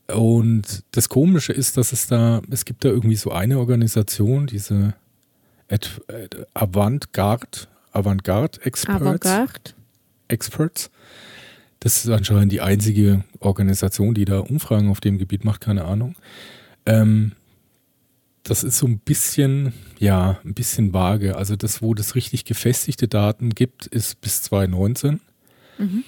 Und 0.08 0.84
das 0.92 1.10
Komische 1.10 1.54
ist, 1.54 1.78
dass 1.78 1.92
es 1.92 2.08
da, 2.08 2.42
es 2.52 2.66
gibt 2.66 2.86
da 2.86 2.90
irgendwie 2.90 3.16
so 3.16 3.32
eine 3.32 3.58
Organisation, 3.58 4.46
diese 4.46 4.94
Avantgarde, 6.54 7.68
Avantgarde 7.92 8.62
Experts. 8.64 9.02
Avantgarde. 9.02 9.72
Experts. 10.28 10.92
Das 11.80 12.04
ist 12.04 12.10
anscheinend 12.10 12.52
die 12.52 12.62
einzige 12.62 13.24
Organisation, 13.40 14.14
die 14.14 14.26
da 14.26 14.40
Umfragen 14.40 14.90
auf 14.90 15.02
dem 15.02 15.18
Gebiet 15.18 15.46
macht, 15.46 15.62
keine 15.62 15.86
Ahnung. 15.86 16.16
Ähm, 16.86 17.34
das 18.42 18.64
ist 18.64 18.78
so 18.78 18.88
ein 18.88 19.00
bisschen, 19.00 19.72
ja, 20.00 20.40
ein 20.44 20.54
bisschen 20.54 20.94
vage. 20.94 21.36
Also 21.36 21.56
das, 21.56 21.82
wo 21.82 21.94
das 21.94 22.16
richtig 22.16 22.46
gefestigte 22.46 23.08
Daten 23.08 23.52
gibt, 23.52 23.88
ist 23.88 24.20
bis 24.22 24.42
2019. 24.44 25.20
Mhm. 25.78 26.04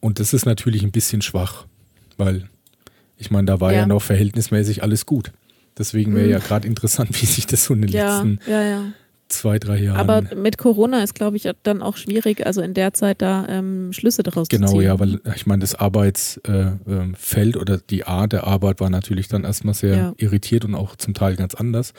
Und 0.00 0.18
das 0.18 0.32
ist 0.32 0.46
natürlich 0.46 0.82
ein 0.82 0.92
bisschen 0.92 1.22
schwach, 1.22 1.66
weil 2.16 2.49
ich 3.20 3.30
meine, 3.30 3.46
da 3.46 3.60
war 3.60 3.72
ja, 3.72 3.80
ja 3.80 3.86
noch 3.86 4.02
verhältnismäßig 4.02 4.82
alles 4.82 5.06
gut. 5.06 5.32
Deswegen 5.78 6.14
wäre 6.14 6.26
mhm. 6.26 6.32
ja 6.32 6.38
gerade 6.38 6.66
interessant, 6.66 7.10
wie 7.22 7.26
sich 7.26 7.46
das 7.46 7.64
so 7.64 7.74
in 7.74 7.82
den 7.82 7.90
ja, 7.90 8.22
letzten 8.22 8.40
ja, 8.50 8.92
zwei, 9.28 9.58
drei 9.58 9.78
Jahren. 9.78 9.98
Aber 9.98 10.34
mit 10.34 10.58
Corona 10.58 11.02
ist, 11.02 11.14
glaube 11.14 11.36
ich, 11.36 11.48
dann 11.62 11.82
auch 11.82 11.96
schwierig, 11.96 12.46
also 12.46 12.62
in 12.62 12.74
der 12.74 12.92
Zeit 12.94 13.22
da 13.22 13.46
ähm, 13.48 13.92
Schlüsse 13.92 14.22
daraus 14.22 14.48
genau, 14.48 14.66
zu 14.66 14.72
ziehen. 14.72 14.80
Genau, 14.80 14.92
ja, 14.92 15.00
weil 15.00 15.20
ich 15.36 15.46
meine, 15.46 15.60
das 15.60 15.74
Arbeitsfeld 15.74 17.56
äh, 17.56 17.58
oder 17.58 17.78
die 17.78 18.04
Art 18.04 18.32
der 18.32 18.44
Arbeit 18.44 18.80
war 18.80 18.90
natürlich 18.90 19.28
dann 19.28 19.44
erstmal 19.44 19.74
sehr 19.74 19.96
ja. 19.96 20.14
irritiert 20.16 20.64
und 20.64 20.74
auch 20.74 20.96
zum 20.96 21.14
Teil 21.14 21.36
ganz 21.36 21.54
anders. 21.54 21.92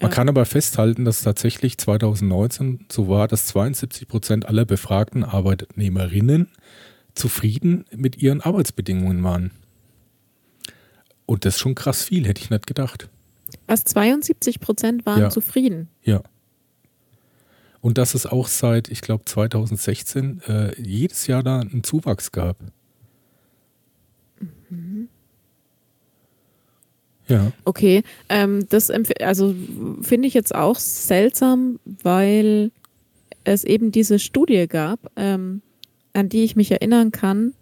Man 0.00 0.10
ja. 0.10 0.14
kann 0.14 0.28
aber 0.28 0.44
festhalten, 0.44 1.04
dass 1.04 1.22
tatsächlich 1.22 1.78
2019 1.78 2.86
so 2.90 3.08
war, 3.08 3.28
dass 3.28 3.46
72 3.46 4.08
Prozent 4.08 4.46
aller 4.46 4.64
befragten 4.64 5.24
Arbeitnehmerinnen 5.24 6.48
zufrieden 7.14 7.84
mit 7.94 8.20
ihren 8.20 8.40
Arbeitsbedingungen 8.40 9.22
waren. 9.22 9.52
Und 11.26 11.44
das 11.44 11.54
ist 11.54 11.60
schon 11.60 11.74
krass 11.74 12.02
viel, 12.04 12.26
hätte 12.26 12.42
ich 12.42 12.50
nicht 12.50 12.66
gedacht. 12.66 13.08
Was 13.66 13.84
72 13.84 14.60
Prozent 14.60 15.06
waren 15.06 15.20
ja. 15.20 15.30
zufrieden? 15.30 15.88
Ja. 16.02 16.22
Und 17.80 17.98
dass 17.98 18.14
es 18.14 18.26
auch 18.26 18.48
seit, 18.48 18.88
ich 18.88 19.02
glaube, 19.02 19.24
2016 19.24 20.40
äh, 20.46 20.80
jedes 20.80 21.26
Jahr 21.26 21.42
da 21.42 21.60
einen 21.60 21.84
Zuwachs 21.84 22.32
gab. 22.32 22.56
Mhm. 24.70 25.08
Ja. 27.26 27.52
Okay, 27.64 28.02
ähm, 28.28 28.66
das 28.68 28.90
also 28.90 29.54
finde 30.02 30.28
ich 30.28 30.34
jetzt 30.34 30.54
auch 30.54 30.78
seltsam, 30.78 31.78
weil 31.84 32.70
es 33.44 33.64
eben 33.64 33.92
diese 33.92 34.18
Studie 34.18 34.66
gab, 34.66 35.00
ähm, 35.16 35.62
an 36.12 36.28
die 36.28 36.44
ich 36.44 36.56
mich 36.56 36.70
erinnern 36.70 37.12
kann, 37.12 37.54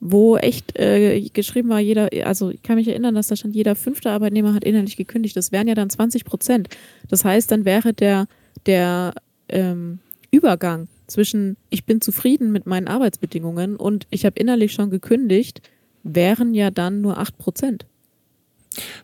wo 0.00 0.36
echt 0.36 0.78
äh, 0.78 1.20
geschrieben 1.32 1.68
war, 1.70 1.80
jeder, 1.80 2.08
also 2.24 2.50
ich 2.50 2.62
kann 2.62 2.76
mich 2.76 2.88
erinnern, 2.88 3.14
dass 3.14 3.28
da 3.28 3.36
stand, 3.36 3.54
jeder 3.54 3.74
fünfte 3.74 4.10
Arbeitnehmer 4.10 4.54
hat 4.54 4.64
innerlich 4.64 4.96
gekündigt. 4.96 5.36
Das 5.36 5.50
wären 5.50 5.66
ja 5.66 5.74
dann 5.74 5.90
20 5.90 6.24
Prozent. 6.24 6.68
Das 7.08 7.24
heißt, 7.24 7.50
dann 7.50 7.64
wäre 7.64 7.92
der, 7.92 8.26
der 8.66 9.14
ähm, 9.48 9.98
Übergang 10.30 10.88
zwischen 11.06 11.56
ich 11.70 11.84
bin 11.84 12.00
zufrieden 12.00 12.52
mit 12.52 12.66
meinen 12.66 12.86
Arbeitsbedingungen 12.86 13.76
und 13.76 14.06
ich 14.10 14.24
habe 14.24 14.38
innerlich 14.38 14.72
schon 14.72 14.90
gekündigt, 14.90 15.62
wären 16.04 16.54
ja 16.54 16.70
dann 16.70 17.00
nur 17.00 17.18
8 17.18 17.38
Prozent. 17.38 17.86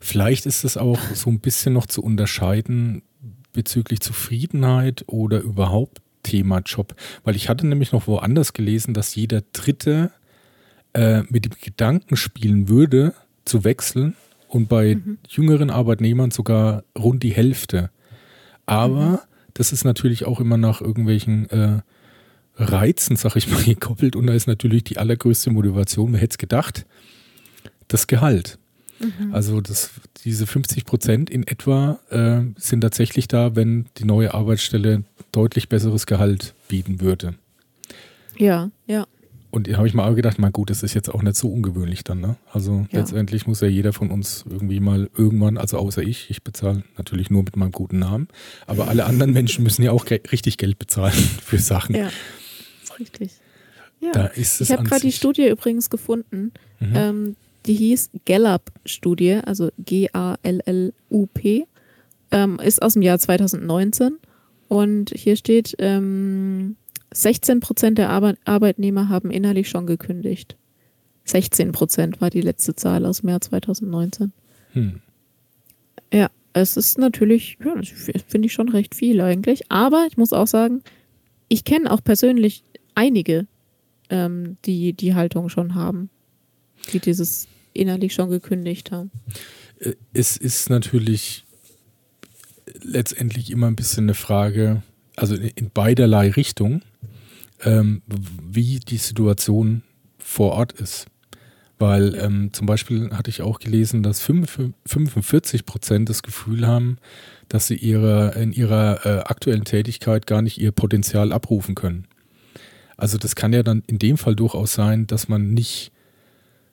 Vielleicht 0.01 0.47
ist 0.47 0.65
es 0.65 0.77
auch 0.77 1.01
so 1.15 1.31
ein 1.31 1.41
bisschen 1.41 1.73
noch 1.73 1.87
zu 1.87 2.03
unterscheiden 2.03 3.03
bezüglich 3.53 4.01
Zufriedenheit 4.01 5.05
oder 5.07 5.41
überhaupt 5.41 6.03
Thema 6.23 6.61
Job. 6.65 6.95
Weil 7.25 7.37
ich 7.37 7.49
hatte 7.49 7.67
nämlich 7.67 7.93
noch 7.93 8.07
woanders 8.07 8.53
gelesen, 8.53 8.95
dass 8.95 9.15
jeder 9.15 9.43
Dritte 9.53 10.11
äh, 10.95 11.23
mit 11.29 11.45
dem 11.45 11.53
Gedanken 11.61 12.17
spielen 12.17 12.69
würde, 12.69 13.15
zu 13.45 13.65
wechseln 13.65 14.15
und 14.49 14.69
bei 14.69 14.97
mhm. 14.97 15.19
jüngeren 15.29 15.71
Arbeitnehmern 15.71 16.31
sogar 16.31 16.85
rund 16.99 17.23
die 17.23 17.33
Hälfte. 17.33 17.91
Aber 18.67 19.05
mhm 19.05 19.19
das 19.55 19.73
ist 19.73 19.85
natürlich 19.85 20.25
auch 20.27 20.41
immer 20.41 20.57
nach 20.57 20.81
irgendwelchen 20.81 21.49
äh, 21.51 21.81
Reizen, 22.57 23.17
sag 23.17 23.37
ich 23.37 23.49
mal, 23.49 23.63
gekoppelt. 23.65 24.17
Und 24.17 24.27
da 24.27 24.35
ist 24.35 24.47
natürlich 24.47 24.85
die 24.85 24.99
allergrößte 24.99 25.51
Motivation, 25.51 26.13
wer 26.13 26.21
hätte 26.21 26.35
es 26.35 26.39
gedacht, 26.39 26.85
das 27.89 28.07
Gehalt. 28.07 28.59
Mhm. 29.01 29.33
Also 29.33 29.61
das, 29.61 29.91
diese 30.25 30.47
50 30.47 30.85
Prozent 30.85 31.31
in 31.31 31.47
etwa 31.47 32.01
äh, 32.11 32.43
sind 32.57 32.81
tatsächlich 32.81 33.29
da, 33.29 33.57
wenn 33.57 33.87
die 33.99 34.05
neue 34.05 34.35
Arbeitsstelle 34.35 35.05
deutlich 35.33 35.69
besseres 35.69 36.07
Gehalt 36.07 36.55
bieten 36.69 37.01
würde. 37.01 37.35
Ja, 38.37 38.71
ja. 38.87 39.07
Und 39.55 39.69
da 39.69 39.77
habe 39.77 39.87
ich 39.87 39.95
mal 39.95 40.13
gedacht, 40.17 40.41
mal 40.41 40.51
gut, 40.51 40.69
das 40.69 40.83
ist 40.83 40.95
jetzt 40.95 41.09
auch 41.09 41.23
nicht 41.23 41.37
so 41.37 41.49
ungewöhnlich 41.49 42.03
dann. 42.03 42.21
Ne? 42.21 42.35
Also 42.51 42.87
ja. 42.91 42.99
letztendlich 42.99 43.47
muss 43.47 43.61
ja 43.61 43.69
jeder 43.69 43.93
von 43.93 44.11
uns 44.11 44.45
irgendwie 44.51 44.81
mal 44.81 45.09
irgendwann, 45.17 45.59
also 45.59 45.79
außer 45.79 46.03
ich, 46.03 46.29
ich 46.29 46.43
bezahle 46.43 46.83
natürlich 46.99 47.31
nur 47.31 47.45
mit 47.45 47.55
meinem 47.55 47.71
guten 47.71 48.01
Namen, 48.01 48.27
aber 48.67 48.89
alle 48.89 49.05
anderen 49.05 49.33
Menschen 49.33 49.63
müssen 49.63 49.85
ja 49.85 49.93
auch 49.93 50.07
richtig 50.11 50.59
Geld 50.59 50.77
bezahlen 50.81 51.13
für 51.45 51.59
Sachen. 51.59 51.95
Ja, 51.95 52.11
ist 52.83 52.99
richtig. 52.99 53.31
Ja. 54.01 54.11
Da 54.11 54.27
ist 54.27 54.61
es 54.61 54.71
ich 54.71 54.77
habe 54.77 54.89
gerade 54.89 55.03
die 55.03 55.13
Studie 55.13 55.47
übrigens 55.49 55.89
gefunden. 55.89 56.51
Mhm. 56.81 56.93
Ähm, 56.97 57.37
die 57.67 57.75
hieß 57.75 58.11
Gallup-Studie, 58.27 59.35
also 59.47 59.71
G-A-L-L-U-P, 59.79 61.67
ähm, 62.33 62.59
ist 62.59 62.83
aus 62.83 62.95
dem 62.95 63.03
Jahr 63.03 63.21
2019. 63.21 64.19
Und 64.67 65.13
hier 65.15 65.37
steht, 65.37 65.77
ähm, 65.79 66.75
16 67.15 67.61
Prozent 67.61 67.99
der 67.99 68.11
Arbeit 68.11 68.39
Arbeitnehmer 68.45 69.09
haben 69.09 69.31
innerlich 69.31 69.69
schon 69.69 69.87
gekündigt. 69.87 70.57
16 71.25 71.73
Prozent 71.73 72.21
war 72.21 72.29
die 72.29 72.41
letzte 72.41 72.75
Zahl 72.75 73.07
aus 73.07 73.23
März 73.23 73.47
2019. 73.47 74.33
Hm. 74.73 75.01
Ja, 76.13 76.29
es 76.53 76.77
ist 76.77 76.99
natürlich, 76.99 77.59
ja, 77.65 77.75
finde 78.27 78.47
ich 78.47 78.53
schon 78.53 78.69
recht 78.69 78.95
viel 78.95 79.21
eigentlich. 79.21 79.71
Aber 79.71 80.07
ich 80.09 80.17
muss 80.17 80.33
auch 80.33 80.47
sagen, 80.47 80.83
ich 81.49 81.65
kenne 81.65 81.91
auch 81.91 82.03
persönlich 82.03 82.65
einige, 82.95 83.47
ähm, 84.11 84.57
die 84.65 84.93
die 84.93 85.15
Haltung 85.15 85.49
schon 85.49 85.75
haben, 85.75 86.11
die 86.93 86.99
dieses 86.99 87.49
innerlich 87.73 88.13
schon 88.13 88.29
gekündigt 88.29 88.91
haben. 88.91 89.11
Äh, 89.79 89.95
es 90.13 90.37
ist 90.37 90.69
natürlich 90.69 91.45
letztendlich 92.83 93.51
immer 93.51 93.69
ein 93.69 93.77
bisschen 93.77 94.05
eine 94.05 94.15
Frage, 94.15 94.83
also 95.17 95.35
in 95.35 95.71
beiderlei 95.71 96.31
Richtung 96.31 96.83
ähm, 97.63 98.03
wie 98.07 98.81
die 98.81 98.97
Situation 98.97 99.83
vor 100.19 100.53
Ort 100.53 100.73
ist. 100.73 101.07
Weil 101.79 102.15
ähm, 102.15 102.53
zum 102.53 102.67
Beispiel 102.67 103.11
hatte 103.11 103.31
ich 103.31 103.43
auch 103.43 103.59
gelesen, 103.59 104.03
dass 104.03 104.21
45 104.21 105.67
Prozent 105.67 106.09
das 106.09 106.23
Gefühl 106.23 106.67
haben, 106.67 106.99
dass 107.49 107.67
sie 107.67 107.75
ihre, 107.75 108.35
in 108.41 108.53
ihrer 108.53 109.05
äh, 109.05 109.21
aktuellen 109.25 109.65
Tätigkeit 109.65 110.27
gar 110.27 110.41
nicht 110.41 110.59
ihr 110.59 110.73
Potenzial 110.73 111.33
abrufen 111.33 111.75
können. 111.75 112.07
Also 112.97 113.19
das 113.19 113.35
kann 113.35 113.53
ja 113.53 113.65
dann 113.65 113.83
in 113.89 113.99
dem 113.99 114.17
Fall 114.17 114.37
durchaus 114.37 114.73
sein, 114.73 115.09
dass 115.09 115.29
man 115.29 115.53
nicht 115.53 115.91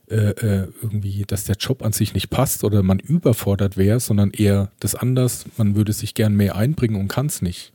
äh, 0.08 0.30
äh 0.30 0.68
irgendwie, 0.82 1.24
dass 1.26 1.46
der 1.46 1.56
Job 1.56 1.84
an 1.84 1.94
sich 1.94 2.14
nicht 2.14 2.30
passt 2.30 2.64
oder 2.64 2.84
man 2.84 3.00
überfordert 3.00 3.76
wäre, 3.76 4.00
sondern 4.00 4.30
eher 4.32 4.72
das 4.80 4.94
anders, 4.94 5.46
man 5.58 5.76
würde 5.76 5.94
sich 5.94 6.14
gern 6.14 6.36
mehr 6.36 6.56
einbringen 6.56 7.02
und 7.02 7.08
kann 7.08 7.26
es 7.26 7.42
nicht. 7.42 7.74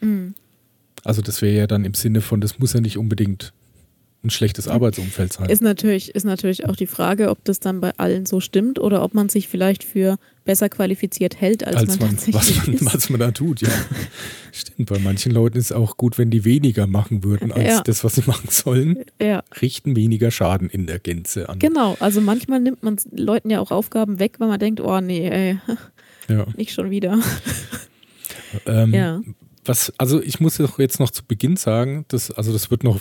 Mhm. 0.00 0.34
Also 1.04 1.22
das 1.22 1.42
wäre 1.42 1.56
ja 1.56 1.66
dann 1.66 1.84
im 1.84 1.94
Sinne 1.94 2.20
von, 2.20 2.40
das 2.40 2.58
muss 2.58 2.72
ja 2.72 2.80
nicht 2.80 2.98
unbedingt 2.98 3.52
ein 4.24 4.30
schlechtes 4.30 4.66
Arbeitsumfeld 4.66 5.32
sein. 5.32 5.48
Ist 5.48 5.62
natürlich, 5.62 6.14
ist 6.14 6.24
natürlich 6.24 6.66
auch 6.66 6.74
die 6.74 6.88
Frage, 6.88 7.30
ob 7.30 7.44
das 7.44 7.60
dann 7.60 7.80
bei 7.80 7.92
allen 7.98 8.26
so 8.26 8.40
stimmt 8.40 8.80
oder 8.80 9.04
ob 9.04 9.14
man 9.14 9.28
sich 9.28 9.46
vielleicht 9.46 9.84
für 9.84 10.18
besser 10.44 10.68
qualifiziert 10.68 11.40
hält, 11.40 11.64
als, 11.64 11.76
als 11.76 12.00
man, 12.00 12.08
man 12.08 12.34
was 12.34 12.66
man, 12.66 12.74
ist. 12.74 12.84
was 12.84 13.10
man 13.10 13.20
da 13.20 13.30
tut, 13.30 13.60
ja. 13.60 13.68
Stimmt, 14.50 14.88
bei 14.90 14.98
manchen 14.98 15.30
Leuten 15.30 15.56
ist 15.56 15.66
es 15.66 15.72
auch 15.72 15.96
gut, 15.96 16.18
wenn 16.18 16.30
die 16.30 16.44
weniger 16.44 16.88
machen 16.88 17.22
würden 17.22 17.52
als 17.52 17.68
ja. 17.68 17.80
das, 17.82 18.02
was 18.02 18.16
sie 18.16 18.24
machen 18.26 18.48
sollen. 18.50 19.04
Ja. 19.22 19.44
Richten 19.60 19.94
weniger 19.94 20.32
Schaden 20.32 20.68
in 20.68 20.88
der 20.88 20.98
Gänze 20.98 21.48
an. 21.48 21.60
Genau, 21.60 21.96
also 22.00 22.20
manchmal 22.20 22.58
nimmt 22.58 22.82
man 22.82 22.96
Leuten 23.12 23.50
ja 23.50 23.60
auch 23.60 23.70
Aufgaben 23.70 24.18
weg, 24.18 24.40
weil 24.40 24.48
man 24.48 24.58
denkt, 24.58 24.80
oh 24.80 25.00
nee, 25.00 25.28
ey, 25.28 25.60
ja. 26.28 26.46
nicht 26.56 26.72
schon 26.72 26.90
wieder. 26.90 27.20
Ähm, 28.66 28.92
ja 28.92 29.20
was, 29.68 29.92
also 29.98 30.22
ich 30.22 30.40
muss 30.40 30.58
jetzt 30.78 31.00
noch 31.00 31.10
zu 31.10 31.24
Beginn 31.24 31.56
sagen, 31.56 32.04
dass, 32.08 32.30
also 32.30 32.52
das 32.52 32.70
wird 32.70 32.84
noch, 32.84 33.00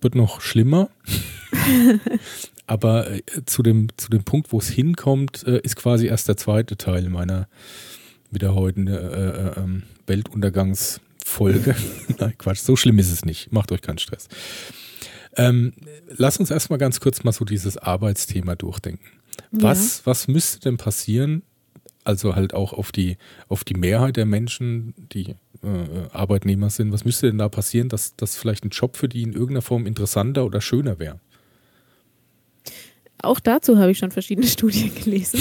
wird 0.00 0.14
noch 0.14 0.40
schlimmer. 0.40 0.90
Aber 2.66 3.10
äh, 3.10 3.22
zu, 3.46 3.62
dem, 3.62 3.88
zu 3.96 4.10
dem 4.10 4.24
Punkt, 4.24 4.52
wo 4.52 4.58
es 4.58 4.68
hinkommt, 4.68 5.46
äh, 5.46 5.60
ist 5.60 5.76
quasi 5.76 6.06
erst 6.06 6.28
der 6.28 6.36
zweite 6.36 6.76
Teil 6.76 7.08
meiner 7.08 7.48
wieder 8.30 8.54
heute 8.54 8.80
äh, 8.82 9.60
äh, 9.60 9.64
ähm, 9.64 9.84
Weltuntergangsfolge. 10.06 11.74
Nein, 12.18 12.34
Quatsch, 12.36 12.60
so 12.60 12.76
schlimm 12.76 12.98
ist 12.98 13.10
es 13.10 13.24
nicht. 13.24 13.52
Macht 13.52 13.72
euch 13.72 13.80
keinen 13.80 13.98
Stress. 13.98 14.28
Ähm, 15.36 15.72
lass 16.08 16.38
uns 16.38 16.50
erstmal 16.50 16.78
ganz 16.78 17.00
kurz 17.00 17.24
mal 17.24 17.32
so 17.32 17.44
dieses 17.44 17.78
Arbeitsthema 17.78 18.54
durchdenken. 18.54 19.06
Was, 19.50 19.98
ja. 19.98 20.06
was 20.06 20.28
müsste 20.28 20.60
denn 20.60 20.76
passieren, 20.76 21.42
also 22.04 22.34
halt 22.34 22.54
auch 22.54 22.72
auf 22.72 22.92
die, 22.92 23.16
auf 23.48 23.64
die 23.64 23.74
Mehrheit 23.74 24.16
der 24.16 24.26
Menschen, 24.26 24.94
die 25.12 25.36
äh, 25.62 26.08
Arbeitnehmer 26.12 26.70
sind. 26.70 26.92
Was 26.92 27.04
müsste 27.04 27.26
denn 27.26 27.38
da 27.38 27.48
passieren, 27.48 27.88
dass 27.88 28.16
das 28.16 28.36
vielleicht 28.36 28.64
ein 28.64 28.70
Job 28.70 28.96
für 28.96 29.08
die 29.08 29.22
in 29.22 29.32
irgendeiner 29.32 29.62
Form 29.62 29.86
interessanter 29.86 30.44
oder 30.44 30.60
schöner 30.60 30.98
wäre? 30.98 31.20
auch 33.22 33.40
dazu 33.40 33.78
habe 33.78 33.90
ich 33.90 33.98
schon 33.98 34.10
verschiedene 34.10 34.46
Studien 34.46 34.92
gelesen. 34.94 35.40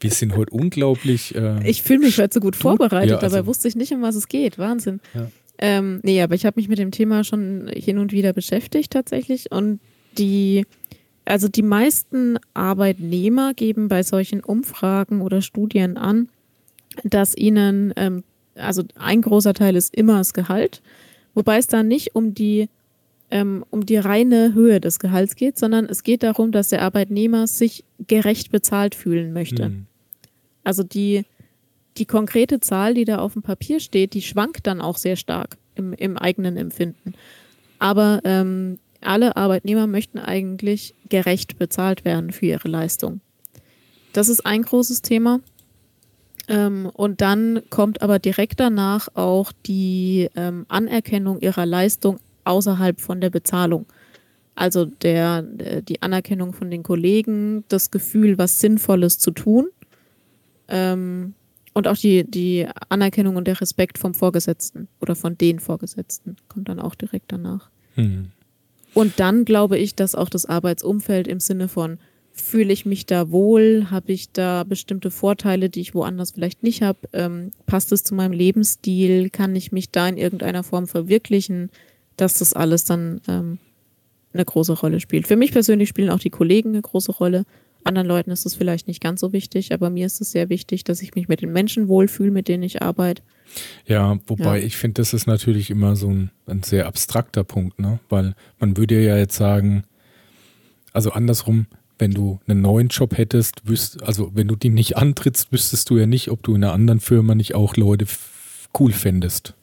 Wir 0.00 0.10
sind 0.10 0.36
heute 0.36 0.50
unglaublich. 0.52 1.34
Äh, 1.34 1.68
ich 1.68 1.82
fühle 1.82 2.00
mich 2.00 2.18
heute 2.18 2.34
so 2.34 2.40
gut 2.40 2.56
vorbereitet, 2.56 3.10
ja, 3.10 3.16
also, 3.16 3.34
dabei 3.34 3.46
wusste 3.46 3.68
ich 3.68 3.76
nicht, 3.76 3.92
um 3.92 4.02
was 4.02 4.14
es 4.14 4.28
geht. 4.28 4.58
Wahnsinn. 4.58 5.00
Ja. 5.14 5.30
Ähm, 5.58 6.00
nee, 6.02 6.20
aber 6.20 6.34
ich 6.34 6.44
habe 6.44 6.60
mich 6.60 6.68
mit 6.68 6.78
dem 6.78 6.90
Thema 6.90 7.24
schon 7.24 7.70
hin 7.74 7.98
und 7.98 8.12
wieder 8.12 8.32
beschäftigt 8.32 8.92
tatsächlich. 8.92 9.50
Und 9.50 9.80
die, 10.18 10.66
also 11.24 11.48
die 11.48 11.62
meisten 11.62 12.38
Arbeitnehmer 12.52 13.54
geben 13.54 13.88
bei 13.88 14.02
solchen 14.02 14.40
Umfragen 14.40 15.22
oder 15.22 15.40
Studien 15.40 15.96
an, 15.96 16.28
dass 17.04 17.34
ihnen, 17.34 17.94
ähm, 17.96 18.22
also 18.56 18.82
ein 18.96 19.22
großer 19.22 19.54
Teil 19.54 19.76
ist 19.76 19.94
immer 19.94 20.18
das 20.18 20.34
Gehalt, 20.34 20.82
wobei 21.34 21.58
es 21.58 21.66
da 21.66 21.82
nicht 21.82 22.14
um 22.14 22.34
die 22.34 22.68
ähm, 23.30 23.64
um 23.70 23.84
die 23.84 23.96
reine 23.96 24.54
Höhe 24.54 24.80
des 24.80 24.98
Gehalts 24.98 25.34
geht, 25.34 25.58
sondern 25.58 25.86
es 25.86 26.02
geht 26.02 26.22
darum, 26.22 26.52
dass 26.52 26.68
der 26.68 26.82
Arbeitnehmer 26.82 27.46
sich 27.46 27.84
gerecht 28.06 28.52
bezahlt 28.52 28.94
fühlen 28.94 29.32
möchte. 29.32 29.70
Mhm. 29.70 29.86
Also 30.62 30.82
die, 30.82 31.24
die 31.96 32.06
konkrete 32.06 32.60
Zahl, 32.60 32.94
die 32.94 33.04
da 33.04 33.18
auf 33.18 33.32
dem 33.32 33.42
Papier 33.42 33.80
steht, 33.80 34.14
die 34.14 34.22
schwankt 34.22 34.66
dann 34.66 34.80
auch 34.80 34.96
sehr 34.96 35.16
stark 35.16 35.56
im, 35.74 35.92
im 35.92 36.16
eigenen 36.16 36.56
Empfinden. 36.56 37.14
Aber 37.78 38.20
ähm, 38.24 38.78
alle 39.00 39.36
Arbeitnehmer 39.36 39.86
möchten 39.86 40.18
eigentlich 40.18 40.94
gerecht 41.08 41.58
bezahlt 41.58 42.04
werden 42.04 42.32
für 42.32 42.46
ihre 42.46 42.68
Leistung. 42.68 43.20
Das 44.12 44.28
ist 44.28 44.46
ein 44.46 44.62
großes 44.62 45.02
Thema. 45.02 45.40
Ähm, 46.48 46.90
und 46.92 47.20
dann 47.20 47.62
kommt 47.70 48.02
aber 48.02 48.18
direkt 48.18 48.60
danach 48.60 49.08
auch 49.14 49.52
die 49.66 50.28
ähm, 50.36 50.64
Anerkennung 50.68 51.40
ihrer 51.40 51.66
Leistung 51.66 52.18
außerhalb 52.44 53.00
von 53.00 53.20
der 53.20 53.30
Bezahlung. 53.30 53.86
Also 54.54 54.84
der, 54.84 55.42
der, 55.42 55.82
die 55.82 56.02
Anerkennung 56.02 56.52
von 56.52 56.70
den 56.70 56.82
Kollegen, 56.82 57.64
das 57.68 57.90
Gefühl, 57.90 58.38
was 58.38 58.60
Sinnvolles 58.60 59.18
zu 59.18 59.30
tun. 59.32 59.68
Ähm, 60.68 61.34
und 61.74 61.88
auch 61.88 61.96
die, 61.96 62.24
die 62.24 62.66
Anerkennung 62.88 63.36
und 63.36 63.46
der 63.46 63.60
Respekt 63.60 63.98
vom 63.98 64.14
Vorgesetzten 64.14 64.88
oder 65.00 65.14
von 65.14 65.36
den 65.36 65.60
Vorgesetzten 65.60 66.36
kommt 66.48 66.70
dann 66.70 66.80
auch 66.80 66.94
direkt 66.94 67.30
danach. 67.32 67.68
Mhm. 67.96 68.30
Und 68.94 69.20
dann 69.20 69.44
glaube 69.44 69.76
ich, 69.76 69.94
dass 69.94 70.14
auch 70.14 70.30
das 70.30 70.46
Arbeitsumfeld 70.46 71.28
im 71.28 71.38
Sinne 71.38 71.68
von, 71.68 71.98
fühle 72.36 72.72
ich 72.72 72.84
mich 72.84 73.06
da 73.06 73.30
wohl, 73.30 73.86
habe 73.90 74.12
ich 74.12 74.30
da 74.30 74.62
bestimmte 74.64 75.10
Vorteile, 75.10 75.70
die 75.70 75.80
ich 75.80 75.94
woanders 75.94 76.32
vielleicht 76.32 76.62
nicht 76.62 76.82
habe, 76.82 76.98
ähm, 77.14 77.50
passt 77.64 77.92
es 77.92 78.04
zu 78.04 78.14
meinem 78.14 78.32
Lebensstil, 78.32 79.30
kann 79.30 79.56
ich 79.56 79.72
mich 79.72 79.90
da 79.90 80.06
in 80.06 80.18
irgendeiner 80.18 80.62
Form 80.62 80.86
verwirklichen, 80.86 81.70
dass 82.16 82.38
das 82.38 82.52
alles 82.52 82.84
dann 82.84 83.22
ähm, 83.26 83.58
eine 84.34 84.44
große 84.44 84.74
Rolle 84.74 85.00
spielt. 85.00 85.26
Für 85.26 85.36
mich 85.36 85.52
persönlich 85.52 85.88
spielen 85.88 86.10
auch 86.10 86.18
die 86.18 86.30
Kollegen 86.30 86.70
eine 86.70 86.82
große 86.82 87.12
Rolle. 87.12 87.46
Anderen 87.84 88.06
Leuten 88.06 88.30
ist 88.30 88.44
es 88.44 88.54
vielleicht 88.54 88.86
nicht 88.86 89.02
ganz 89.02 89.20
so 89.20 89.32
wichtig, 89.32 89.72
aber 89.72 89.88
mir 89.88 90.04
ist 90.04 90.20
es 90.20 90.32
sehr 90.32 90.50
wichtig, 90.50 90.84
dass 90.84 91.00
ich 91.00 91.14
mich 91.14 91.28
mit 91.28 91.40
den 91.40 91.52
Menschen 91.52 91.88
wohlfühle, 91.88 92.30
mit 92.30 92.48
denen 92.48 92.64
ich 92.64 92.82
arbeite. 92.82 93.22
Ja, 93.86 94.18
wobei 94.26 94.58
ja. 94.58 94.66
ich 94.66 94.76
finde, 94.76 95.00
das 95.00 95.14
ist 95.14 95.26
natürlich 95.26 95.70
immer 95.70 95.96
so 95.96 96.10
ein, 96.10 96.30
ein, 96.46 96.62
sehr 96.62 96.86
abstrakter 96.86 97.44
Punkt, 97.44 97.78
ne? 97.78 98.00
Weil 98.10 98.34
man 98.58 98.76
würde 98.76 99.00
ja 99.00 99.16
jetzt 99.16 99.36
sagen, 99.36 99.84
also 100.92 101.12
andersrum, 101.12 101.66
wenn 101.98 102.12
du 102.12 102.40
einen 102.46 102.60
neuen 102.60 102.88
Job 102.88 103.16
hättest, 103.16 103.68
wüsst, 103.68 104.02
also 104.02 104.30
wenn 104.34 104.48
du 104.48 104.56
den 104.56 104.74
nicht 104.74 104.96
antrittst, 104.96 105.52
wüsstest 105.52 105.90
du 105.90 105.96
ja 105.96 106.06
nicht, 106.06 106.30
ob 106.30 106.42
du 106.42 106.54
in 106.54 106.64
einer 106.64 106.72
anderen 106.72 107.00
Firma 107.00 107.34
nicht 107.34 107.54
auch 107.54 107.76
Leute 107.76 108.06
cool 108.78 108.92
fändest. 108.92 109.54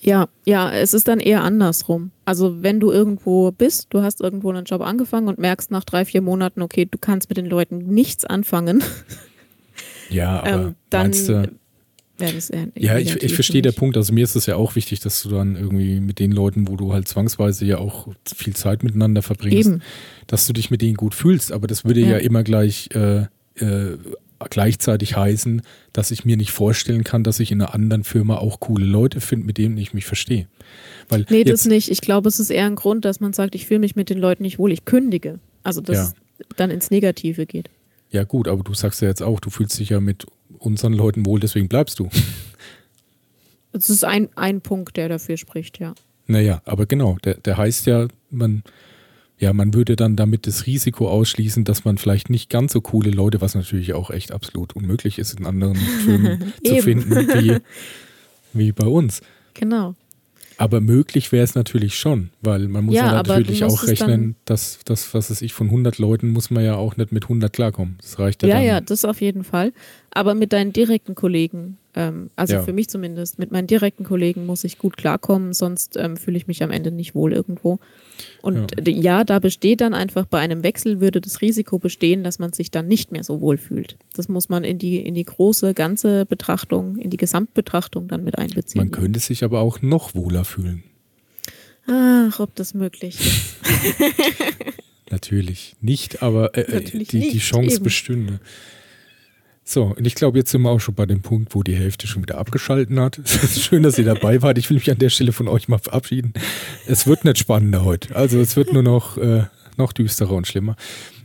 Ja, 0.00 0.28
ja, 0.44 0.70
es 0.70 0.92
ist 0.92 1.08
dann 1.08 1.18
eher 1.18 1.42
andersrum. 1.42 2.10
Also 2.26 2.62
wenn 2.62 2.78
du 2.78 2.92
irgendwo 2.92 3.50
bist, 3.52 3.86
du 3.88 4.02
hast 4.02 4.20
irgendwo 4.20 4.50
einen 4.50 4.66
Job 4.66 4.82
angefangen 4.82 5.28
und 5.28 5.38
merkst 5.38 5.70
nach 5.70 5.84
drei, 5.84 6.04
vier 6.04 6.20
Monaten, 6.20 6.60
okay, 6.60 6.84
du 6.84 6.98
kannst 6.98 7.30
mit 7.30 7.38
den 7.38 7.46
Leuten 7.46 7.78
nichts 7.78 8.26
anfangen. 8.26 8.84
Ja, 10.10 10.40
aber 10.44 10.48
ähm, 10.48 10.74
dann 10.90 11.02
meinst 11.06 11.28
du, 11.30 11.50
ja, 12.76 12.98
ich, 12.98 13.22
ich 13.22 13.34
verstehe 13.34 13.62
der 13.62 13.72
Punkt. 13.72 13.96
Also 13.96 14.12
mir 14.12 14.22
ist 14.22 14.36
es 14.36 14.46
ja 14.46 14.56
auch 14.56 14.76
wichtig, 14.76 15.00
dass 15.00 15.22
du 15.22 15.30
dann 15.30 15.56
irgendwie 15.56 16.00
mit 16.00 16.18
den 16.18 16.30
Leuten, 16.30 16.68
wo 16.68 16.76
du 16.76 16.92
halt 16.92 17.08
zwangsweise 17.08 17.64
ja 17.64 17.78
auch 17.78 18.08
viel 18.24 18.54
Zeit 18.54 18.84
miteinander 18.84 19.22
verbringst, 19.22 19.68
Eben. 19.68 19.82
dass 20.28 20.46
du 20.46 20.52
dich 20.52 20.70
mit 20.70 20.80
denen 20.80 20.94
gut 20.94 21.14
fühlst. 21.14 21.50
Aber 21.50 21.66
das 21.66 21.84
würde 21.84 22.00
ja, 22.00 22.10
ja 22.10 22.16
immer 22.18 22.44
gleich 22.44 22.88
äh, 22.94 23.26
äh, 23.56 23.98
gleichzeitig 24.50 25.16
heißen, 25.16 25.62
dass 25.92 26.10
ich 26.10 26.24
mir 26.24 26.36
nicht 26.36 26.50
vorstellen 26.50 27.04
kann, 27.04 27.24
dass 27.24 27.40
ich 27.40 27.50
in 27.50 27.60
einer 27.60 27.74
anderen 27.74 28.04
Firma 28.04 28.36
auch 28.36 28.60
coole 28.60 28.84
Leute 28.84 29.20
finde, 29.20 29.46
mit 29.46 29.58
denen 29.58 29.76
ich 29.78 29.94
mich 29.94 30.04
verstehe. 30.04 30.46
Weil 31.08 31.26
nee, 31.30 31.44
das 31.44 31.66
nicht. 31.66 31.90
Ich 31.90 32.00
glaube, 32.00 32.28
es 32.28 32.40
ist 32.40 32.50
eher 32.50 32.66
ein 32.66 32.76
Grund, 32.76 33.04
dass 33.04 33.20
man 33.20 33.32
sagt, 33.32 33.54
ich 33.54 33.66
fühle 33.66 33.80
mich 33.80 33.96
mit 33.96 34.10
den 34.10 34.18
Leuten 34.18 34.42
nicht 34.42 34.58
wohl, 34.58 34.72
ich 34.72 34.84
kündige. 34.84 35.38
Also 35.62 35.80
dass 35.80 35.96
ja. 35.96 36.12
es 36.38 36.46
dann 36.56 36.70
ins 36.70 36.90
Negative 36.90 37.46
geht. 37.46 37.70
Ja 38.10 38.24
gut, 38.24 38.48
aber 38.48 38.62
du 38.62 38.74
sagst 38.74 39.02
ja 39.02 39.08
jetzt 39.08 39.22
auch, 39.22 39.40
du 39.40 39.50
fühlst 39.50 39.78
dich 39.78 39.90
ja 39.90 40.00
mit 40.00 40.26
unseren 40.64 40.92
Leuten 40.92 41.26
wohl, 41.26 41.40
deswegen 41.40 41.68
bleibst 41.68 41.98
du. 41.98 42.08
Das 43.72 43.90
ist 43.90 44.04
ein, 44.04 44.28
ein 44.36 44.60
Punkt, 44.60 44.96
der 44.96 45.08
dafür 45.08 45.36
spricht, 45.36 45.78
ja. 45.80 45.94
Naja, 46.26 46.62
aber 46.64 46.86
genau, 46.86 47.18
der, 47.24 47.34
der 47.34 47.56
heißt 47.56 47.86
ja, 47.86 48.08
man 48.30 48.62
ja, 49.38 49.52
man 49.52 49.74
würde 49.74 49.96
dann 49.96 50.16
damit 50.16 50.46
das 50.46 50.66
Risiko 50.66 51.08
ausschließen, 51.08 51.64
dass 51.64 51.84
man 51.84 51.98
vielleicht 51.98 52.30
nicht 52.30 52.50
ganz 52.50 52.72
so 52.72 52.80
coole 52.80 53.10
Leute, 53.10 53.40
was 53.40 53.54
natürlich 53.54 53.92
auch 53.92 54.10
echt 54.10 54.32
absolut 54.32 54.74
unmöglich 54.76 55.18
ist, 55.18 55.38
in 55.38 55.44
anderen 55.44 55.76
Firmen 56.04 56.52
zu 56.64 56.76
finden, 56.76 57.10
wie, 57.10 57.58
wie 58.52 58.72
bei 58.72 58.86
uns. 58.86 59.22
Genau. 59.54 59.96
Aber 60.56 60.80
möglich 60.80 61.32
wäre 61.32 61.42
es 61.42 61.56
natürlich 61.56 61.98
schon, 61.98 62.30
weil 62.40 62.68
man 62.68 62.84
muss 62.84 62.94
ja, 62.94 63.06
ja 63.06 63.22
natürlich 63.22 63.64
auch 63.64 63.86
rechnen, 63.88 64.36
dass 64.44 64.78
das, 64.84 65.12
was 65.12 65.28
weiß 65.30 65.42
ich, 65.42 65.52
von 65.52 65.66
100 65.66 65.98
Leuten 65.98 66.28
muss 66.28 66.50
man 66.50 66.64
ja 66.64 66.76
auch 66.76 66.96
nicht 66.96 67.10
mit 67.10 67.24
100 67.24 67.52
klarkommen. 67.52 67.96
Das 68.00 68.20
reicht 68.20 68.44
ja 68.44 68.48
Ja, 68.48 68.54
dann. 68.54 68.64
ja, 68.64 68.80
das 68.80 69.04
auf 69.04 69.20
jeden 69.20 69.42
Fall. 69.42 69.72
Aber 70.14 70.34
mit 70.34 70.52
deinen 70.52 70.72
direkten 70.72 71.16
Kollegen, 71.16 71.76
ähm, 71.94 72.30
also 72.36 72.54
ja. 72.54 72.62
für 72.62 72.72
mich 72.72 72.88
zumindest, 72.88 73.40
mit 73.40 73.50
meinen 73.50 73.66
direkten 73.66 74.04
Kollegen 74.04 74.46
muss 74.46 74.62
ich 74.62 74.78
gut 74.78 74.96
klarkommen, 74.96 75.52
sonst 75.52 75.96
ähm, 75.96 76.16
fühle 76.16 76.36
ich 76.36 76.46
mich 76.46 76.62
am 76.62 76.70
Ende 76.70 76.92
nicht 76.92 77.16
wohl 77.16 77.32
irgendwo. 77.32 77.80
Und 78.40 78.72
ja. 78.86 78.94
ja. 78.94 79.24
da 79.24 79.40
besteht 79.40 79.80
dann 79.80 79.92
einfach 79.92 80.26
bei 80.26 80.38
einem 80.38 80.62
Wechsel 80.62 81.00
würde 81.00 81.20
das 81.20 81.40
Risiko 81.40 81.80
bestehen, 81.80 82.22
dass 82.22 82.38
man 82.38 82.52
sich 82.52 82.70
dann 82.70 82.86
nicht 82.86 83.10
mehr 83.10 83.24
so 83.24 83.40
wohl 83.40 83.58
fühlt. 83.58 83.96
Das 84.14 84.28
muss 84.28 84.48
man 84.48 84.62
in 84.62 84.78
die, 84.78 84.98
in 84.98 85.14
die 85.14 85.24
große, 85.24 85.74
ganze 85.74 86.26
Betrachtung, 86.26 86.96
in 86.96 87.10
die 87.10 87.16
Gesamtbetrachtung 87.16 88.06
dann 88.06 88.22
mit 88.22 88.38
einbeziehen. 88.38 88.82
Man 88.82 88.92
könnte 88.92 89.18
sich 89.18 89.42
aber 89.42 89.60
auch 89.60 89.82
noch 89.82 90.14
wohler 90.14 90.44
fühlen. 90.44 90.84
Ach, 91.86 92.38
ob 92.38 92.54
das 92.54 92.72
möglich 92.72 93.18
ist. 93.20 93.56
Natürlich 95.10 95.76
nicht, 95.80 96.22
aber 96.22 96.56
äh, 96.56 96.70
Natürlich 96.70 97.08
die, 97.08 97.18
nicht, 97.18 97.32
die 97.34 97.38
Chance 97.38 97.76
eben. 97.76 97.84
bestünde. 97.84 98.40
So, 99.66 99.84
und 99.96 100.06
ich 100.06 100.14
glaube, 100.14 100.38
jetzt 100.38 100.50
sind 100.50 100.60
wir 100.60 100.70
auch 100.70 100.78
schon 100.78 100.94
bei 100.94 101.06
dem 101.06 101.22
Punkt, 101.22 101.54
wo 101.54 101.62
die 101.62 101.74
Hälfte 101.74 102.06
schon 102.06 102.22
wieder 102.22 102.36
abgeschalten 102.36 103.00
hat. 103.00 103.18
Schön, 103.58 103.82
dass 103.82 103.98
ihr 103.98 104.04
dabei 104.04 104.42
wart. 104.42 104.58
Ich 104.58 104.68
will 104.68 104.76
mich 104.76 104.90
an 104.90 104.98
der 104.98 105.08
Stelle 105.08 105.32
von 105.32 105.48
euch 105.48 105.68
mal 105.68 105.78
verabschieden. 105.78 106.34
Es 106.86 107.06
wird 107.06 107.24
nicht 107.24 107.38
spannender 107.38 107.82
heute. 107.82 108.14
Also 108.14 108.38
es 108.40 108.56
wird 108.56 108.74
nur 108.74 108.82
noch, 108.82 109.16
äh, 109.16 109.44
noch 109.78 109.94
düsterer 109.94 110.32
und 110.32 110.46
schlimmer. 110.46 110.76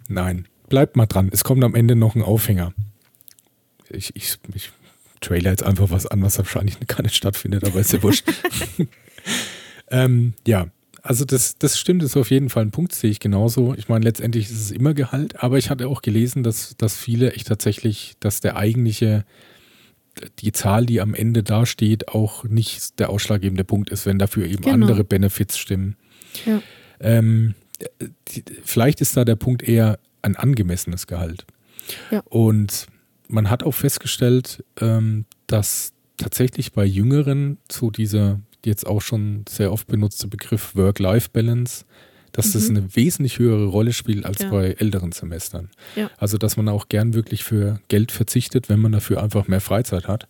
Nein, 0.07 0.47
bleibt 0.69 0.95
mal 0.95 1.05
dran. 1.05 1.29
Es 1.33 1.43
kommt 1.43 1.63
am 1.65 1.75
Ende 1.75 1.97
noch 1.97 2.15
ein 2.15 2.21
Aufhänger. 2.21 2.73
Ich, 3.89 4.15
ich, 4.15 4.37
ich 4.55 4.71
trailer 5.19 5.51
jetzt 5.51 5.63
einfach 5.63 5.89
was 5.89 6.07
an, 6.07 6.21
was 6.21 6.37
wahrscheinlich 6.37 6.79
gar 6.87 7.01
nicht 7.01 7.15
stattfindet, 7.15 7.65
aber 7.65 7.81
ist 7.81 7.91
ja 7.91 8.01
wurscht. 8.01 8.25
ähm, 9.91 10.33
ja, 10.47 10.67
also 11.03 11.25
das, 11.25 11.57
das 11.57 11.79
stimmt, 11.79 12.03
ist 12.03 12.17
auf 12.17 12.31
jeden 12.31 12.49
Fall 12.49 12.63
ein 12.63 12.71
Punkt, 12.71 12.93
sehe 12.93 13.09
ich 13.09 13.19
genauso. 13.19 13.73
Ich 13.75 13.89
meine, 13.89 14.03
letztendlich 14.03 14.45
ist 14.45 14.59
es 14.59 14.71
immer 14.71 14.93
Gehalt, 14.93 15.41
aber 15.41 15.57
ich 15.57 15.69
hatte 15.69 15.87
auch 15.87 16.01
gelesen, 16.01 16.43
dass, 16.43 16.75
dass 16.77 16.97
viele 16.97 17.33
echt 17.33 17.47
tatsächlich, 17.47 18.15
dass 18.19 18.41
der 18.41 18.55
eigentliche, 18.55 19.25
die 20.39 20.51
Zahl, 20.51 20.85
die 20.85 21.01
am 21.01 21.13
Ende 21.13 21.43
dasteht, 21.43 22.09
auch 22.09 22.43
nicht 22.43 22.99
der 22.99 23.09
ausschlaggebende 23.09 23.63
Punkt 23.63 23.89
ist, 23.89 24.05
wenn 24.05 24.19
dafür 24.19 24.45
eben 24.45 24.63
genau. 24.63 24.73
andere 24.73 25.03
Benefits 25.03 25.57
stimmen. 25.57 25.95
Ja. 26.45 26.61
Ähm, 26.99 27.55
die, 28.29 28.43
vielleicht 28.63 29.01
ist 29.01 29.15
da 29.15 29.25
der 29.25 29.35
Punkt 29.35 29.63
eher 29.63 29.99
ein 30.21 30.35
angemessenes 30.35 31.07
Gehalt. 31.07 31.45
Ja. 32.11 32.21
Und 32.25 32.87
man 33.27 33.49
hat 33.49 33.63
auch 33.63 33.73
festgestellt, 33.73 34.63
ähm, 34.81 35.25
dass 35.47 35.93
tatsächlich 36.17 36.73
bei 36.73 36.85
Jüngeren 36.85 37.57
zu 37.67 37.91
dieser 37.91 38.41
jetzt 38.65 38.85
auch 38.85 39.01
schon 39.01 39.45
sehr 39.47 39.71
oft 39.71 39.87
benutzte 39.87 40.27
Begriff 40.27 40.75
Work-Life-Balance, 40.75 41.85
dass 42.31 42.47
mhm. 42.47 42.53
das 42.53 42.69
eine 42.69 42.95
wesentlich 42.95 43.39
höhere 43.39 43.67
Rolle 43.67 43.93
spielt 43.93 44.25
als 44.25 44.39
ja. 44.39 44.49
bei 44.49 44.73
älteren 44.73 45.11
Semestern. 45.11 45.69
Ja. 45.95 46.09
Also, 46.17 46.37
dass 46.37 46.57
man 46.57 46.69
auch 46.69 46.89
gern 46.89 47.13
wirklich 47.13 47.43
für 47.43 47.79
Geld 47.87 48.11
verzichtet, 48.11 48.69
wenn 48.69 48.79
man 48.79 48.91
dafür 48.91 49.23
einfach 49.23 49.47
mehr 49.47 49.61
Freizeit 49.61 50.07
hat. 50.07 50.27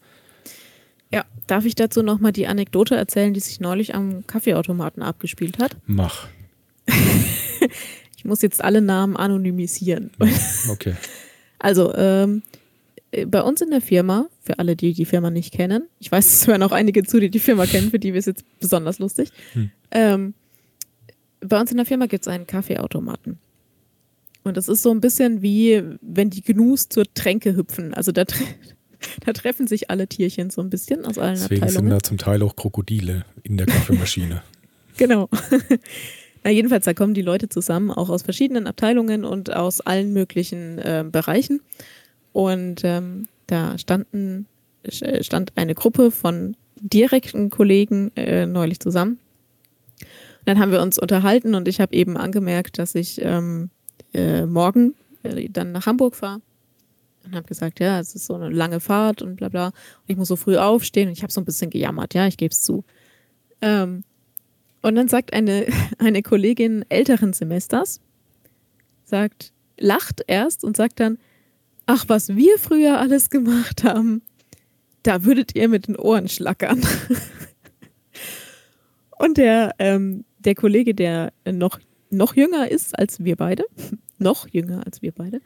Ja, 1.12 1.26
darf 1.48 1.66
ich 1.66 1.76
dazu 1.76 2.04
nochmal 2.04 2.32
die 2.32 2.48
Anekdote 2.48 2.96
erzählen, 2.96 3.34
die 3.34 3.40
sich 3.40 3.60
neulich 3.60 3.96
am 3.96 4.28
Kaffeeautomaten 4.28 5.02
abgespielt 5.02 5.58
hat? 5.58 5.76
Mach. 5.88 6.28
ich 8.16 8.26
muss 8.26 8.42
jetzt 8.42 8.64
alle 8.64 8.82
Namen 8.82 9.18
anonymisieren. 9.18 10.12
Okay. 10.70 10.96
Also, 11.58 11.94
ähm, 11.96 12.44
äh, 12.49 12.49
bei 13.28 13.42
uns 13.42 13.62
in 13.62 13.72
der 13.72 13.82
Firma, 13.82 14.28
für 14.42 14.60
alle, 14.60 14.76
die 14.76 14.94
die 14.94 15.06
Firma 15.06 15.30
nicht 15.30 15.54
kennen, 15.54 15.88
ich 16.00 16.12
weiß, 16.12 16.26
es 16.26 16.48
hören 16.48 16.64
auch 16.64 16.72
einige 16.72 17.04
zu, 17.04 17.20
die 17.20 17.30
die 17.30 17.40
Firma 17.40 17.66
kennen, 17.66 17.90
für 17.90 18.00
die 18.00 18.10
ist 18.10 18.28
es 18.28 18.38
jetzt 18.38 18.60
besonders 18.60 19.00
lustig. 19.00 19.30
Hm. 19.54 19.72
Ähm, 19.92 20.34
bei 21.42 21.60
uns 21.60 21.72
in 21.72 21.78
der 21.78 21.86
Firma 21.86 22.06
gibt 22.06 22.24
es 22.24 22.28
einen 22.28 22.46
Kaffeeautomaten. 22.46 23.40
Und 24.44 24.58
das 24.58 24.68
ist 24.68 24.84
so 24.84 24.92
ein 24.92 25.02
bisschen 25.02 25.42
wie, 25.42 25.82
wenn 26.02 26.30
die 26.30 26.42
Gnus 26.42 26.90
zur 26.90 27.06
Tränke 27.14 27.56
hüpfen. 27.56 27.94
Also 27.94 28.12
da, 28.12 28.26
tre 28.26 28.44
da 29.26 29.34
treffen 29.34 29.68
sich 29.68 29.90
alle 29.90 30.08
Tierchen 30.08 30.50
so 30.50 30.62
ein 30.62 30.70
bisschen 30.70 31.06
aus 31.06 31.18
allen 31.18 31.36
Deswegen 31.36 31.64
Abteilungen. 31.64 31.90
sind 31.90 32.00
da 32.00 32.04
zum 32.04 32.18
Teil 32.18 32.42
auch 32.44 32.56
Krokodile 32.56 33.26
in 33.44 33.58
der 33.58 33.68
Kaffeemaschine. 33.68 34.44
Genau. 34.98 35.30
Na, 36.44 36.52
jedenfalls, 36.52 36.84
da 36.84 36.94
kommen 36.94 37.14
die 37.14 37.22
Leute 37.22 37.48
zusammen, 37.48 37.90
auch 37.90 38.10
aus 38.10 38.24
verschiedenen 38.24 38.68
Abteilungen 38.68 39.24
und 39.24 39.56
aus 39.56 39.80
allen 39.80 40.12
möglichen 40.12 40.78
äh, 40.78 41.06
Bereichen. 41.10 41.62
Und 42.32 42.82
ähm, 42.84 43.28
da 43.48 43.78
standen, 43.78 44.46
äh, 44.84 45.24
stand 45.24 45.54
eine 45.56 45.76
Gruppe 45.76 46.12
von 46.12 46.56
direkten 46.82 47.50
Kollegen 47.50 48.12
äh, 48.16 48.46
neulich 48.46 48.80
zusammen. 48.80 49.20
Und 50.00 50.48
dann 50.48 50.60
haben 50.60 50.72
wir 50.72 50.82
uns 50.82 50.98
unterhalten 50.98 51.56
und 51.56 51.68
ich 51.68 51.82
habe 51.82 51.94
eben 51.94 52.18
angemerkt, 52.18 52.80
dass 52.80 52.96
ich 52.96 53.22
ähm, 53.22 53.70
äh, 54.14 54.46
morgen 54.46 54.96
äh, 55.24 55.50
dann 55.50 55.72
nach 55.72 55.86
Hamburg 55.86 56.16
fahre. 56.16 56.42
Und 57.26 57.36
habe 57.36 57.48
gesagt, 57.48 57.80
ja, 57.80 58.00
es 58.00 58.16
ist 58.16 58.26
so 58.26 58.36
eine 58.36 58.50
lange 58.50 58.80
Fahrt 58.80 59.22
und 59.22 59.36
bla 59.36 59.50
bla. 59.50 59.68
Und 59.68 59.74
ich 60.08 60.18
muss 60.18 60.30
so 60.30 60.38
früh 60.38 60.58
aufstehen 60.58 61.10
und 61.10 61.14
ich 61.14 61.22
habe 61.22 61.34
so 61.34 61.42
ein 61.42 61.46
bisschen 61.46 61.70
gejammert, 61.70 62.14
ja, 62.14 62.28
ich 62.28 62.38
gebe 62.38 62.52
es 62.52 62.62
zu. 62.62 62.86
Ähm, 63.62 64.04
und 64.82 64.96
dann 64.96 65.10
sagt 65.10 65.34
eine, 65.34 65.68
eine 65.98 66.24
Kollegin 66.24 66.86
älteren 66.90 67.34
Semesters, 67.34 68.00
sagt, 69.04 69.52
lacht 69.78 70.24
erst 70.28 70.64
und 70.64 70.78
sagt 70.78 71.00
dann, 71.00 71.18
ach, 71.90 72.06
was 72.08 72.36
wir 72.36 72.60
früher 72.60 73.00
alles 73.00 73.32
gemacht 73.32 73.84
haben, 73.84 74.22
da 75.02 75.24
würdet 75.24 75.56
ihr 75.56 75.68
mit 75.68 75.88
den 75.88 75.96
Ohren 75.96 76.30
schlackern. 76.30 76.82
und 79.18 79.38
der, 79.38 79.74
ähm, 79.80 80.24
der 80.38 80.54
Kollege, 80.54 80.94
der 80.94 81.34
noch, 81.52 81.80
noch 82.12 82.36
jünger 82.36 82.70
ist 82.70 82.98
als 82.98 83.24
wir 83.24 83.36
beide, 83.36 83.66
noch 84.20 84.48
jünger 84.48 84.86
als 84.86 85.02
wir 85.02 85.12
beide, 85.12 85.38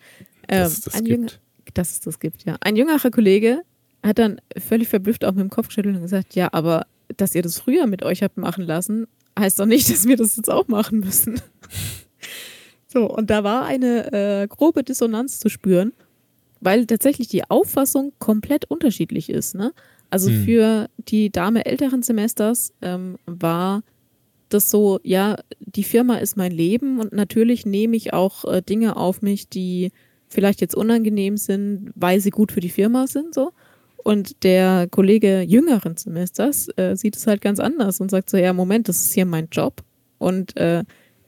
ähm, 0.50 0.60
Dass 0.60 0.74
es 0.74 0.82
das 0.82 0.96
ein 0.96 1.06
gibt. 1.06 1.18
Jünger, 1.18 1.32
dass 1.74 1.92
es 1.94 2.00
das 2.02 2.20
gibt, 2.20 2.44
ja. 2.44 2.58
Ein 2.60 2.76
jüngerer 2.76 3.10
Kollege 3.10 3.62
hat 4.04 4.20
dann 4.20 4.42
völlig 4.58 4.90
verblüfft 4.90 5.24
auch 5.24 5.32
mit 5.32 5.44
dem 5.44 5.50
Kopf 5.50 5.68
geschüttelt 5.68 5.96
und 5.96 6.02
gesagt, 6.02 6.36
ja, 6.36 6.50
aber 6.52 6.88
dass 7.16 7.36
ihr 7.36 7.42
das 7.42 7.58
früher 7.58 7.88
mit 7.88 8.04
euch 8.04 8.22
habt 8.22 8.36
machen 8.36 8.66
lassen, 8.66 9.08
heißt 9.40 9.62
doch 9.62 9.66
nicht, 9.66 9.90
dass 9.90 10.06
wir 10.06 10.18
das 10.18 10.36
jetzt 10.36 10.50
auch 10.50 10.68
machen 10.68 11.00
müssen. 11.00 11.42
so, 12.88 13.10
und 13.10 13.30
da 13.30 13.46
war 13.46 13.64
eine 13.64 14.12
äh, 14.12 14.48
grobe 14.48 14.84
Dissonanz 14.84 15.40
zu 15.40 15.48
spüren, 15.48 15.94
weil 16.64 16.86
tatsächlich 16.86 17.28
die 17.28 17.50
Auffassung 17.50 18.14
komplett 18.20 18.66
unterschiedlich 18.66 19.30
ist. 19.30 19.56
Ne? 19.56 19.74
Also 20.10 20.30
Hm. 20.30 20.44
für 20.44 20.90
die 20.98 21.32
Dame 21.32 21.66
älteren 21.66 22.04
Semesters 22.04 22.74
ähm, 22.82 23.18
war 23.26 23.84
das 24.50 24.70
so, 24.70 25.00
ja, 25.04 25.38
die 25.60 25.84
Firma 25.84 26.18
ist 26.18 26.38
mein 26.38 26.52
Leben 26.52 27.00
und 27.00 27.12
natürlich 27.14 27.66
nehme 27.66 27.96
ich 27.96 28.14
auch 28.14 28.46
äh, 28.46 28.62
Dinge 28.62 28.96
auf 28.96 29.22
mich, 29.22 29.50
die 29.50 29.92
vielleicht 30.30 30.62
jetzt 30.62 30.76
unangenehm 30.76 31.38
sind, 31.38 31.92
weil 31.96 32.20
sie 32.20 32.30
gut 32.30 32.52
für 32.52 32.60
die 32.60 32.70
Firma 32.70 33.08
sind, 33.08 33.34
so. 33.34 33.52
Und 33.98 34.44
der 34.44 34.88
Kollege 34.92 35.42
jüngeren 35.42 35.96
Semesters 35.96 36.68
äh, 36.76 36.96
sieht 36.96 37.16
es 37.16 37.26
halt 37.26 37.42
ganz 37.42 37.60
anders 37.60 38.02
und 38.02 38.12
sagt 38.12 38.30
so, 38.30 38.36
ja, 38.38 38.52
Moment, 38.52 38.90
das 38.90 39.06
ist 39.06 39.14
hier 39.14 39.26
mein 39.26 39.48
Job 39.50 39.82
und 40.20 40.58
äh, 40.58 40.84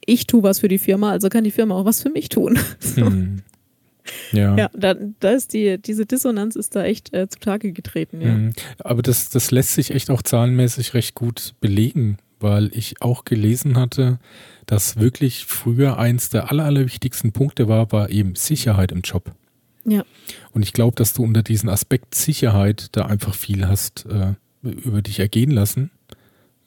ich 0.06 0.28
tue 0.28 0.44
was 0.44 0.60
für 0.60 0.68
die 0.68 0.78
Firma, 0.78 1.12
also 1.12 1.30
kann 1.30 1.44
die 1.44 1.52
Firma 1.52 1.76
auch 1.76 1.86
was 1.86 2.02
für 2.02 2.10
mich 2.10 2.30
tun. 2.30 2.60
Hm. 2.96 3.42
Ja. 4.32 4.56
Ja, 4.56 4.70
da, 4.74 4.94
da 4.94 5.32
ist 5.32 5.54
die, 5.54 5.78
diese 5.80 6.06
Dissonanz 6.06 6.56
ist 6.56 6.76
da 6.76 6.84
echt 6.84 7.14
äh, 7.14 7.28
zutage 7.28 7.72
getreten, 7.72 8.22
ja. 8.22 8.34
Mhm. 8.34 8.54
Aber 8.80 9.02
das, 9.02 9.30
das 9.30 9.52
lässt 9.52 9.74
sich 9.74 9.92
echt 9.92 10.10
auch 10.10 10.22
zahlenmäßig 10.22 10.94
recht 10.94 11.16
gut 11.16 11.56
belegen, 11.60 12.18
weil 12.40 12.70
ich 12.74 13.02
auch 13.02 13.26
gelesen 13.26 13.78
hatte, 13.78 14.20
dass 14.66 14.98
wirklich 14.98 15.46
früher 15.46 15.98
eins 15.98 16.30
der 16.30 16.52
aller, 16.52 16.66
allerwichtigsten 16.66 17.32
Punkte 17.32 17.68
war, 17.68 17.92
war 17.92 18.10
eben 18.10 18.36
Sicherheit 18.36 18.92
im 18.92 19.02
Job. 19.02 19.34
Ja. 19.86 20.04
Und 20.52 20.64
ich 20.64 20.74
glaube, 20.74 20.96
dass 20.96 21.14
du 21.14 21.24
unter 21.24 21.44
diesen 21.44 21.70
Aspekt 21.70 22.16
Sicherheit 22.16 22.90
da 22.94 23.06
einfach 23.06 23.36
viel 23.36 23.68
hast 23.68 24.06
äh, 24.08 24.34
über 24.64 25.02
dich 25.02 25.20
ergehen 25.20 25.52
lassen, 25.52 25.92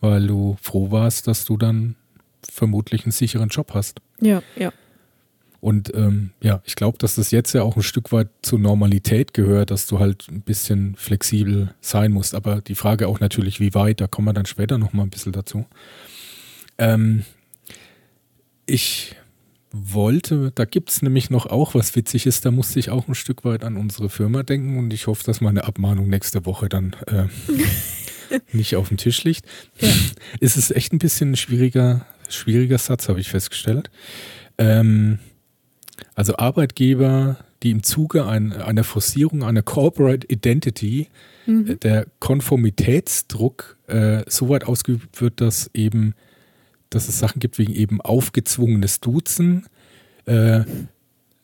weil 0.01 0.26
du 0.26 0.57
froh 0.62 0.91
warst, 0.91 1.26
dass 1.26 1.45
du 1.45 1.57
dann 1.57 1.97
vermutlich 2.49 3.05
einen 3.05 3.12
sicheren 3.12 3.49
Job 3.49 3.72
hast. 3.74 4.01
Ja, 4.20 4.43
ja. 4.57 4.72
Und 5.61 5.93
ähm, 5.95 6.31
ja, 6.41 6.63
ich 6.65 6.77
glaube, 6.77 6.99
dass 6.99 7.17
das 7.17 7.33
jetzt 7.33 7.53
ja 7.53 7.63
auch 7.63 7.77
ein 7.77 7.83
Stück 7.83 8.13
weit 8.13 8.29
zur 8.43 8.61
Normalität 8.61 9.35
gehört, 9.35 9.71
dass 9.71 9.87
du 9.87 9.99
halt 9.99 10.29
ein 10.29 10.43
bisschen 10.43 10.95
flexibel 10.95 11.75
sein 11.81 12.13
musst. 12.13 12.35
Aber 12.35 12.61
die 12.61 12.77
Frage 12.77 13.09
auch 13.09 13.19
natürlich, 13.19 13.59
wie 13.59 13.75
weit, 13.75 14.01
da 14.01 14.07
kommen 14.07 14.29
wir 14.29 14.35
dann 14.35 14.47
später 14.47 14.79
nochmal 14.79 15.07
ein 15.07 15.11
bisschen 15.11 15.33
dazu. 15.33 15.67
Ähm, 16.79 17.25
ich 18.67 19.17
wollte, 19.73 20.53
da 20.55 20.65
gibt 20.65 20.91
es 20.91 21.03
nämlich 21.03 21.31
noch 21.31 21.47
auch 21.47 21.75
was 21.75 21.95
Witziges, 21.95 22.41
da 22.41 22.51
musste 22.51 22.79
ich 22.79 22.91
auch 22.91 23.09
ein 23.09 23.15
Stück 23.15 23.45
weit 23.45 23.65
an 23.65 23.77
unsere 23.77 24.09
Firma 24.09 24.43
denken 24.43 24.79
und 24.79 24.93
ich 24.93 25.07
hoffe, 25.07 25.25
dass 25.25 25.41
meine 25.41 25.65
Abmahnung 25.65 26.09
nächste 26.09 26.47
Woche 26.47 26.69
dann 26.69 26.97
äh, 27.07 27.27
nicht 28.53 28.77
auf 28.77 28.89
dem 28.89 28.97
Tisch 28.97 29.25
liegt. 29.25 29.45
Ja. 29.81 29.89
Es 30.41 30.57
ist 30.57 30.71
echt 30.71 30.93
ein 30.93 30.99
bisschen 30.99 31.33
ein 31.33 31.37
schwieriger, 31.37 32.07
schwieriger 32.29 32.79
Satz, 32.79 33.09
habe 33.09 33.21
ich 33.21 33.29
festgestellt. 33.29 33.91
Ähm, 34.57 35.19
also 36.14 36.36
Arbeitgeber, 36.36 37.36
die 37.62 37.70
im 37.70 37.82
Zuge 37.82 38.26
ein, 38.26 38.53
einer 38.53 38.84
Forcierung 38.84 39.42
einer 39.42 39.62
Corporate 39.62 40.26
Identity 40.28 41.09
Mhm. 41.49 41.66
äh, 41.66 41.76
der 41.76 42.07
Konformitätsdruck 42.20 43.78
äh, 43.88 44.22
so 44.28 44.49
weit 44.49 44.64
ausgeübt 44.64 45.20
wird, 45.20 45.40
dass 45.40 45.70
eben, 45.74 46.14
dass 46.90 47.09
es 47.09 47.18
Sachen 47.18 47.40
gibt 47.40 47.59
wegen 47.59 47.72
eben 47.72 48.01
aufgezwungenes 48.01 49.01
Duzen, 49.01 49.66
äh, 50.26 50.61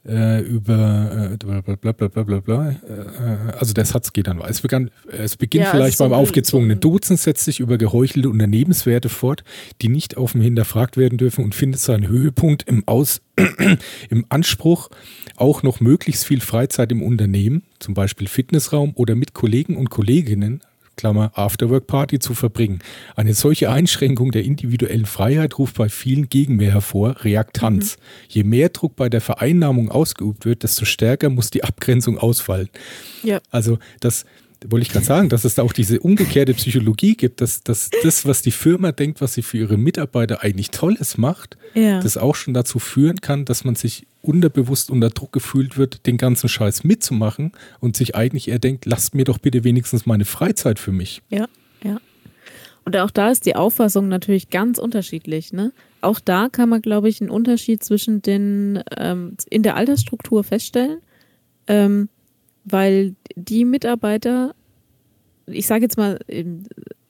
äh, 0.06 0.40
über 0.42 1.30
äh, 1.32 1.36
bla 1.36 1.60
bla 1.62 1.92
bla 1.92 2.08
bla 2.08 2.22
bla 2.22 2.40
bla. 2.40 2.70
Äh, 2.70 3.52
also 3.58 3.72
der 3.72 3.84
Satz 3.84 4.12
geht 4.12 4.26
dann 4.26 4.38
weiter. 4.38 4.50
Es, 4.50 4.60
begann, 4.60 4.90
es 5.10 5.36
beginnt 5.36 5.64
Ja, 5.64 5.70
vielleicht 5.70 5.98
so 5.98 6.04
beim 6.04 6.12
ein- 6.12 6.18
aufgezwungenen 6.20 6.76
so 6.82 6.88
ein- 6.88 6.92
Duzen, 6.92 7.16
setzt 7.16 7.44
sich 7.44 7.60
über 7.60 7.78
geheuchelte 7.78 8.28
Unternehmenswerte 8.28 9.08
fort, 9.08 9.44
die 9.80 9.88
nicht 9.88 10.16
offen 10.16 10.40
hinterfragt 10.40 10.96
werden 10.96 11.16
dürfen 11.18 11.44
und 11.44 11.54
findet 11.54 11.80
seinen 11.80 12.06
Höhepunkt 12.08 12.64
im, 12.68 12.82
Aus 12.86 13.22
im 14.10 14.26
Anspruch, 14.28 14.90
auch 15.36 15.62
noch 15.62 15.80
möglichst 15.80 16.24
viel 16.26 16.40
Freizeit 16.40 16.92
im 16.92 17.02
Unternehmen, 17.02 17.62
zum 17.78 17.94
Beispiel 17.94 18.28
Fitnessraum 18.28 18.92
oder 18.94 19.14
mit 19.14 19.34
Kollegen 19.34 19.76
und 19.76 19.90
Kolleginnen, 19.90 20.60
Klammer 20.96 21.32
Afterwork-Party 21.34 22.18
zu 22.18 22.34
verbringen. 22.34 22.80
Eine 23.16 23.34
solche 23.34 23.70
Einschränkung 23.70 24.30
der 24.30 24.44
individuellen 24.44 25.06
Freiheit 25.06 25.58
ruft 25.58 25.76
bei 25.76 25.88
vielen 25.88 26.28
Gegenwehr 26.28 26.72
hervor, 26.72 27.16
Reaktanz. 27.24 27.96
Je 28.28 28.44
mehr 28.44 28.68
Druck 28.68 28.96
bei 28.96 29.08
der 29.08 29.20
Vereinnahmung 29.20 29.90
ausgeübt 29.90 30.44
wird, 30.44 30.62
desto 30.62 30.84
stärker 30.84 31.30
muss 31.30 31.50
die 31.50 31.64
Abgrenzung 31.64 32.18
ausfallen. 32.18 32.68
Ja. 33.22 33.40
Also 33.50 33.78
das 34.00 34.24
wollte 34.66 34.86
ich 34.86 34.92
gerade 34.92 35.04
sagen, 35.04 35.28
dass 35.28 35.44
es 35.44 35.56
da 35.56 35.62
auch 35.62 35.74
diese 35.74 36.00
umgekehrte 36.00 36.54
Psychologie 36.54 37.16
gibt, 37.16 37.40
dass, 37.42 37.62
dass 37.62 37.90
das, 38.02 38.24
was 38.24 38.40
die 38.40 38.50
Firma 38.50 38.92
denkt, 38.92 39.20
was 39.20 39.34
sie 39.34 39.42
für 39.42 39.58
ihre 39.58 39.76
Mitarbeiter 39.76 40.42
eigentlich 40.42 40.70
Tolles 40.70 41.18
macht, 41.18 41.58
Ja. 41.74 42.00
das 42.00 42.16
auch 42.16 42.34
schon 42.34 42.54
dazu 42.54 42.78
führen 42.78 43.20
kann, 43.20 43.44
dass 43.44 43.64
man 43.64 43.74
sich 43.74 44.06
unterbewusst 44.24 44.90
unter 44.90 45.10
Druck 45.10 45.32
gefühlt 45.32 45.76
wird, 45.76 46.06
den 46.06 46.16
ganzen 46.16 46.48
Scheiß 46.48 46.84
mitzumachen 46.84 47.52
und 47.80 47.96
sich 47.96 48.16
eigentlich 48.16 48.48
eher 48.48 48.58
denkt, 48.58 48.86
lasst 48.86 49.14
mir 49.14 49.24
doch 49.24 49.38
bitte 49.38 49.64
wenigstens 49.64 50.06
meine 50.06 50.24
Freizeit 50.24 50.78
für 50.78 50.92
mich. 50.92 51.22
Ja, 51.30 51.46
ja. 51.82 52.00
Und 52.84 52.96
auch 52.96 53.10
da 53.10 53.30
ist 53.30 53.46
die 53.46 53.56
Auffassung 53.56 54.08
natürlich 54.08 54.50
ganz 54.50 54.78
unterschiedlich. 54.78 55.52
Ne? 55.52 55.72
Auch 56.00 56.20
da 56.20 56.48
kann 56.50 56.68
man, 56.68 56.82
glaube 56.82 57.08
ich, 57.08 57.20
einen 57.20 57.30
Unterschied 57.30 57.82
zwischen 57.82 58.20
den 58.20 58.82
ähm, 58.98 59.36
in 59.48 59.62
der 59.62 59.76
Altersstruktur 59.76 60.44
feststellen, 60.44 60.98
ähm, 61.66 62.08
weil 62.64 63.14
die 63.36 63.64
Mitarbeiter, 63.64 64.54
ich 65.46 65.66
sage 65.66 65.84
jetzt 65.84 65.96
mal, 65.96 66.18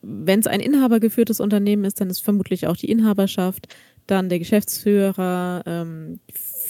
wenn 0.03 0.41
es 0.41 0.47
ein 0.47 0.61
inhabergeführtes 0.61 1.41
Unternehmen 1.41 1.85
ist, 1.85 2.01
dann 2.01 2.11
ist 2.11 2.21
vermutlich 2.21 2.67
auch 2.67 2.77
die 2.77 2.91
Inhaberschaft, 2.91 3.75
dann 4.07 4.29
der 4.29 4.39
Geschäftsführer, 4.39 5.63
ähm, 5.67 6.21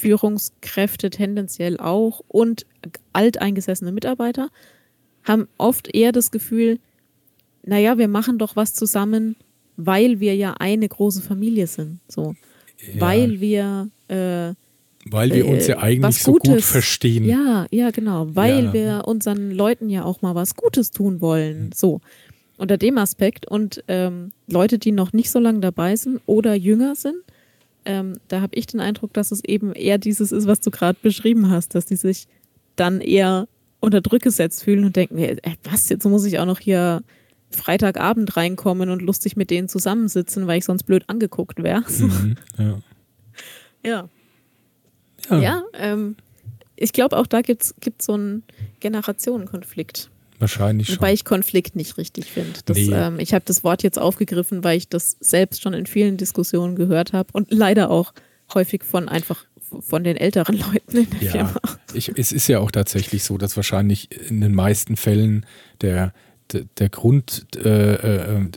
Führungskräfte 0.04 1.08
tendenziell 1.08 1.78
auch 1.78 2.20
und 2.28 2.66
alteingesessene 3.14 3.90
Mitarbeiter 3.90 4.50
haben 5.22 5.48
oft 5.56 5.94
eher 5.94 6.12
das 6.12 6.30
Gefühl, 6.30 6.78
naja, 7.64 7.96
wir 7.96 8.08
machen 8.08 8.36
doch 8.38 8.54
was 8.54 8.74
zusammen, 8.74 9.34
weil 9.78 10.20
wir 10.20 10.36
ja 10.36 10.56
eine 10.58 10.86
große 10.86 11.22
Familie 11.22 11.66
sind. 11.66 12.00
So. 12.06 12.34
Weil 12.98 13.40
wir 13.40 13.88
äh, 14.08 14.52
Weil 15.10 15.32
wir 15.32 15.46
uns 15.48 15.68
ja 15.68 15.76
äh, 15.76 15.78
eigentlich 15.78 16.22
so 16.22 16.34
gut 16.34 16.60
verstehen. 16.60 17.24
Ja, 17.24 17.66
ja, 17.70 17.90
genau. 17.90 18.26
Weil 18.34 18.64
Ja. 18.66 18.72
wir 18.74 19.02
unseren 19.06 19.52
Leuten 19.52 19.88
ja 19.88 20.04
auch 20.04 20.20
mal 20.20 20.34
was 20.34 20.54
Gutes 20.54 20.90
tun 20.90 21.22
wollen. 21.22 21.70
So. 21.74 22.02
Unter 22.58 22.76
dem 22.76 22.98
Aspekt. 22.98 23.48
Und 23.48 23.82
ähm, 23.88 24.32
Leute, 24.48 24.76
die 24.78 24.92
noch 24.92 25.14
nicht 25.14 25.30
so 25.30 25.38
lange 25.38 25.60
dabei 25.60 25.96
sind 25.96 26.20
oder 26.26 26.54
jünger 26.54 26.94
sind, 26.94 27.16
ähm, 27.84 28.18
da 28.28 28.40
habe 28.40 28.54
ich 28.54 28.66
den 28.66 28.80
Eindruck, 28.80 29.12
dass 29.12 29.30
es 29.30 29.42
eben 29.44 29.72
eher 29.72 29.98
dieses 29.98 30.32
ist, 30.32 30.46
was 30.46 30.60
du 30.60 30.70
gerade 30.70 30.98
beschrieben 31.02 31.50
hast, 31.50 31.74
dass 31.74 31.86
die 31.86 31.96
sich 31.96 32.26
dann 32.76 33.00
eher 33.00 33.48
unter 33.80 34.00
Druck 34.00 34.22
gesetzt 34.22 34.64
fühlen 34.64 34.84
und 34.84 34.96
denken, 34.96 35.18
äh, 35.18 35.36
was, 35.64 35.88
jetzt 35.88 36.04
muss 36.04 36.24
ich 36.24 36.38
auch 36.38 36.46
noch 36.46 36.58
hier 36.58 37.02
Freitagabend 37.50 38.36
reinkommen 38.36 38.90
und 38.90 39.02
lustig 39.02 39.36
mit 39.36 39.50
denen 39.50 39.68
zusammensitzen, 39.68 40.46
weil 40.46 40.58
ich 40.58 40.64
sonst 40.64 40.84
blöd 40.84 41.04
angeguckt 41.08 41.62
wäre. 41.62 41.84
Mhm, 41.98 42.36
ja. 42.58 42.78
Ja. 43.84 44.08
Ja, 45.30 45.40
ja 45.40 45.62
ähm, 45.74 46.16
ich 46.76 46.92
glaube 46.92 47.16
auch 47.16 47.26
da 47.26 47.42
gibt 47.42 47.62
es 47.62 47.74
so 48.00 48.14
einen 48.14 48.42
Generationenkonflikt. 48.80 50.10
Wahrscheinlich 50.44 50.88
schon. 50.88 50.96
Wobei 50.98 51.14
ich 51.14 51.24
Konflikt 51.24 51.74
nicht 51.74 51.96
richtig 51.96 52.26
finde. 52.26 52.60
Nee. 52.74 52.90
Ähm, 52.92 53.18
ich 53.18 53.32
habe 53.32 53.46
das 53.46 53.64
Wort 53.64 53.82
jetzt 53.82 53.98
aufgegriffen, 53.98 54.62
weil 54.62 54.76
ich 54.76 54.90
das 54.90 55.16
selbst 55.18 55.62
schon 55.62 55.72
in 55.72 55.86
vielen 55.86 56.18
Diskussionen 56.18 56.76
gehört 56.76 57.14
habe 57.14 57.30
und 57.32 57.50
leider 57.50 57.90
auch 57.90 58.12
häufig 58.52 58.84
von 58.84 59.08
einfach 59.08 59.46
von 59.80 60.04
den 60.04 60.18
älteren 60.18 60.58
Leuten 60.72 60.98
in 60.98 61.10
der 61.10 61.22
ja, 61.22 61.30
Firma. 61.30 61.60
Ich, 61.94 62.12
es 62.14 62.30
ist 62.30 62.46
ja 62.48 62.58
auch 62.58 62.70
tatsächlich 62.70 63.24
so, 63.24 63.38
dass 63.38 63.56
wahrscheinlich 63.56 64.10
in 64.28 64.42
den 64.42 64.54
meisten 64.54 64.98
Fällen 64.98 65.46
der, 65.80 66.12
der, 66.52 66.66
der 66.76 66.90
Grund, 66.90 67.46
äh, 67.56 67.94
äh, 67.94 68.50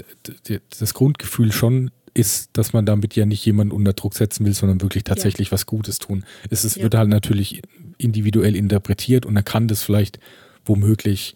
das 0.77 0.93
Grundgefühl 0.93 1.53
schon 1.53 1.91
ist, 2.13 2.49
dass 2.51 2.73
man 2.73 2.85
damit 2.85 3.15
ja 3.15 3.25
nicht 3.25 3.45
jemanden 3.45 3.71
unter 3.71 3.93
Druck 3.93 4.13
setzen 4.13 4.45
will, 4.45 4.53
sondern 4.53 4.81
wirklich 4.81 5.05
tatsächlich 5.05 5.47
ja. 5.47 5.51
was 5.53 5.67
Gutes 5.67 5.99
tun. 5.99 6.25
Es, 6.49 6.65
es 6.65 6.75
ja. 6.75 6.83
wird 6.83 6.95
halt 6.95 7.07
natürlich 7.07 7.61
individuell 7.97 8.57
interpretiert 8.57 9.25
und 9.25 9.37
er 9.37 9.43
kann 9.43 9.69
das 9.69 9.83
vielleicht 9.83 10.19
womöglich 10.65 11.35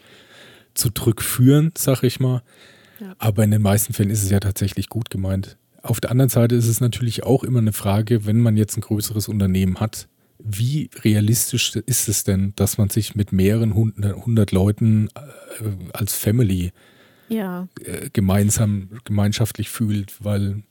zu 0.73 0.89
Druck 0.89 1.21
führen, 1.21 1.71
sag 1.77 2.03
ich 2.03 2.19
mal. 2.19 2.41
Ja. 2.99 3.15
Aber 3.17 3.43
in 3.43 3.51
den 3.51 3.61
meisten 3.61 3.93
Fällen 3.93 4.09
ist 4.09 4.23
es 4.23 4.29
ja 4.29 4.39
tatsächlich 4.39 4.89
gut 4.89 5.09
gemeint. 5.09 5.57
Auf 5.81 5.99
der 5.99 6.11
anderen 6.11 6.29
Seite 6.29 6.55
ist 6.55 6.67
es 6.67 6.79
natürlich 6.79 7.23
auch 7.23 7.43
immer 7.43 7.59
eine 7.59 7.73
Frage, 7.73 8.25
wenn 8.25 8.39
man 8.39 8.57
jetzt 8.57 8.77
ein 8.77 8.81
größeres 8.81 9.27
Unternehmen 9.27 9.79
hat, 9.79 10.07
wie 10.43 10.89
realistisch 11.03 11.75
ist 11.75 12.07
es 12.07 12.23
denn, 12.23 12.53
dass 12.55 12.77
man 12.77 12.89
sich 12.89 13.15
mit 13.15 13.31
mehreren 13.31 13.73
hundert 13.73 14.51
Leuten 14.51 15.09
äh, 15.59 15.93
als 15.93 16.15
Family 16.15 16.71
ja. 17.29 17.67
äh, 17.83 18.09
gemeinsam, 18.11 18.89
gemeinschaftlich 19.03 19.69
fühlt? 19.69 20.23
Weil 20.23 20.63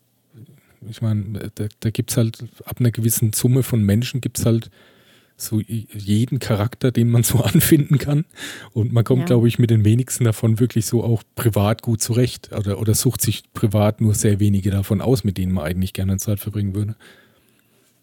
ich 0.88 1.02
meine, 1.02 1.50
da, 1.54 1.66
da 1.80 1.90
gibt 1.90 2.10
es 2.10 2.16
halt 2.16 2.44
ab 2.64 2.76
einer 2.80 2.90
gewissen 2.90 3.32
Summe 3.32 3.62
von 3.62 3.82
Menschen 3.82 4.20
gibt 4.20 4.38
es 4.38 4.46
halt 4.46 4.70
so 5.40 5.60
jeden 5.60 6.38
Charakter, 6.38 6.92
den 6.92 7.10
man 7.10 7.22
so 7.22 7.38
anfinden 7.42 7.98
kann. 7.98 8.24
Und 8.72 8.92
man 8.92 9.04
kommt, 9.04 9.20
ja. 9.20 9.26
glaube 9.26 9.48
ich, 9.48 9.58
mit 9.58 9.70
den 9.70 9.84
wenigsten 9.84 10.24
davon 10.24 10.60
wirklich 10.60 10.86
so 10.86 11.02
auch 11.02 11.22
privat 11.34 11.82
gut 11.82 12.02
zurecht 12.02 12.50
oder, 12.56 12.78
oder 12.78 12.94
sucht 12.94 13.20
sich 13.20 13.52
privat 13.52 14.00
nur 14.00 14.14
sehr 14.14 14.40
wenige 14.40 14.70
davon 14.70 15.00
aus, 15.00 15.24
mit 15.24 15.38
denen 15.38 15.52
man 15.52 15.64
eigentlich 15.64 15.92
gerne 15.92 16.18
Zeit 16.18 16.40
verbringen 16.40 16.74
würde. 16.74 16.96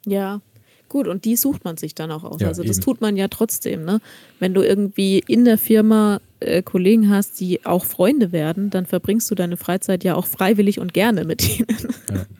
Ja, 0.05 0.41
Gut, 0.89 1.07
und 1.07 1.25
die 1.25 1.35
sucht 1.35 1.65
man 1.65 1.77
sich 1.77 1.95
dann 1.95 2.11
auch 2.11 2.23
aus. 2.23 2.39
Ja, 2.39 2.47
also 2.47 2.63
das 2.63 2.77
eben. 2.77 2.83
tut 2.85 3.01
man 3.01 3.17
ja 3.17 3.27
trotzdem. 3.27 3.83
Ne? 3.83 3.99
Wenn 4.39 4.53
du 4.53 4.61
irgendwie 4.61 5.19
in 5.27 5.43
der 5.43 5.57
Firma 5.57 6.21
äh, 6.39 6.61
Kollegen 6.61 7.09
hast, 7.09 7.39
die 7.39 7.65
auch 7.65 7.83
Freunde 7.83 8.31
werden, 8.31 8.69
dann 8.69 8.85
verbringst 8.85 9.29
du 9.29 9.35
deine 9.35 9.57
Freizeit 9.57 10.03
ja 10.03 10.15
auch 10.15 10.27
freiwillig 10.27 10.79
und 10.79 10.93
gerne 10.93 11.25
mit 11.25 11.59
ihnen. 11.59 11.67
Ja. 12.09 12.25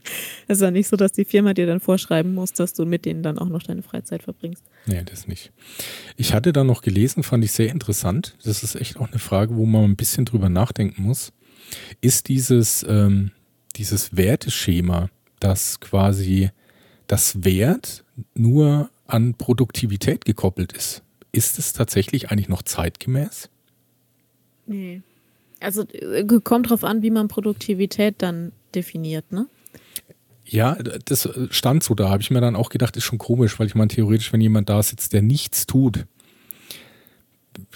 Es 0.49 0.59
ist 0.59 0.61
ja 0.61 0.71
nicht 0.71 0.87
so, 0.87 0.95
dass 0.95 1.11
die 1.11 1.25
Firma 1.25 1.53
dir 1.53 1.67
dann 1.67 1.81
vorschreiben 1.81 2.33
muss, 2.33 2.53
dass 2.53 2.73
du 2.73 2.85
mit 2.85 3.03
denen 3.03 3.21
dann 3.21 3.37
auch 3.37 3.49
noch 3.49 3.63
deine 3.63 3.83
Freizeit 3.83 4.23
verbringst. 4.23 4.63
Nee, 4.85 5.03
das 5.03 5.27
nicht. 5.27 5.51
Ich 6.15 6.33
hatte 6.33 6.53
da 6.53 6.63
noch 6.63 6.81
gelesen, 6.81 7.23
fand 7.23 7.43
ich 7.43 7.51
sehr 7.51 7.69
interessant. 7.69 8.37
Das 8.45 8.63
ist 8.63 8.75
echt 8.75 8.95
auch 8.95 9.09
eine 9.09 9.19
Frage, 9.19 9.57
wo 9.57 9.65
man 9.65 9.83
ein 9.83 9.97
bisschen 9.97 10.23
drüber 10.23 10.47
nachdenken 10.47 11.03
muss. 11.03 11.33
Ist 11.99 12.29
dieses, 12.29 12.85
ähm, 12.87 13.31
dieses 13.75 14.15
Werteschema, 14.15 15.09
das 15.41 15.81
quasi 15.81 16.51
das 17.07 17.43
Wert 17.43 18.05
nur 18.33 18.89
an 19.05 19.35
Produktivität 19.35 20.25
gekoppelt 20.25 20.73
ist. 20.73 21.03
Ist 21.31 21.59
es 21.59 21.73
tatsächlich 21.73 22.31
eigentlich 22.31 22.49
noch 22.49 22.63
zeitgemäß? 22.63 23.49
Nee. 24.65 25.01
Also 25.59 25.83
äh, 25.89 26.25
kommt 26.43 26.69
drauf 26.69 26.83
an, 26.83 27.01
wie 27.01 27.11
man 27.11 27.27
Produktivität 27.27 28.15
dann 28.19 28.51
definiert, 28.75 29.31
ne? 29.31 29.47
Ja, 30.45 30.75
das 30.75 31.27
stand 31.49 31.83
so 31.83 31.93
da, 31.93 32.09
habe 32.09 32.21
ich 32.21 32.31
mir 32.31 32.39
dann 32.39 32.55
auch 32.55 32.69
gedacht, 32.69 32.95
ist 32.95 33.03
schon 33.03 33.17
komisch, 33.17 33.59
weil 33.59 33.67
ich 33.67 33.75
meine, 33.75 33.89
theoretisch, 33.89 34.31
wenn 34.31 34.39
jemand 34.39 34.69
da 34.69 34.81
sitzt, 34.81 35.11
der 35.11 35.21
nichts 35.21 35.65
tut, 35.65 36.05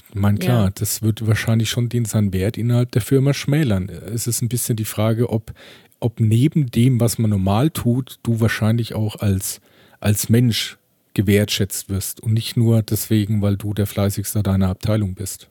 ich 0.10 0.16
meine, 0.16 0.40
klar, 0.40 0.66
ja. 0.66 0.70
das 0.70 1.02
wird 1.02 1.26
wahrscheinlich 1.26 1.70
schon 1.70 1.90
den 1.90 2.06
seinen 2.06 2.34
Wert 2.34 2.58
innerhalb 2.58 2.92
der 2.92 3.02
Firma 3.02 3.34
schmälern. 3.34 3.90
Es 3.90 4.28
ist 4.28 4.42
ein 4.42 4.50
bisschen 4.50 4.76
die 4.76 4.86
Frage, 4.86 5.30
ob, 5.30 5.54
ob 6.00 6.20
neben 6.20 6.70
dem, 6.70 7.00
was 7.00 7.18
man 7.18 7.30
normal 7.30 7.70
tut, 7.70 8.20
du 8.24 8.40
wahrscheinlich 8.40 8.94
auch 8.94 9.18
als 9.18 9.62
als 10.02 10.28
Mensch 10.28 10.78
gewertschätzt 11.14 11.90
wirst 11.90 12.22
und 12.22 12.34
nicht 12.34 12.58
nur 12.58 12.82
deswegen, 12.82 13.42
weil 13.42 13.56
du 13.56 13.74
der 13.74 13.86
fleißigste 13.86 14.44
deiner 14.44 14.70
Abteilung 14.70 15.14
bist? 15.14 15.50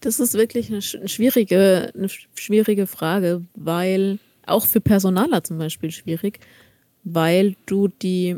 Das 0.00 0.20
ist 0.20 0.34
wirklich 0.34 0.70
eine 0.70 0.82
schwierige, 0.82 1.92
eine 1.94 2.08
schwierige 2.34 2.86
Frage, 2.86 3.44
weil 3.54 4.18
auch 4.46 4.66
für 4.66 4.80
Personaler 4.80 5.42
zum 5.42 5.58
Beispiel 5.58 5.90
schwierig, 5.90 6.38
weil 7.04 7.56
du 7.66 7.88
die, 7.88 8.36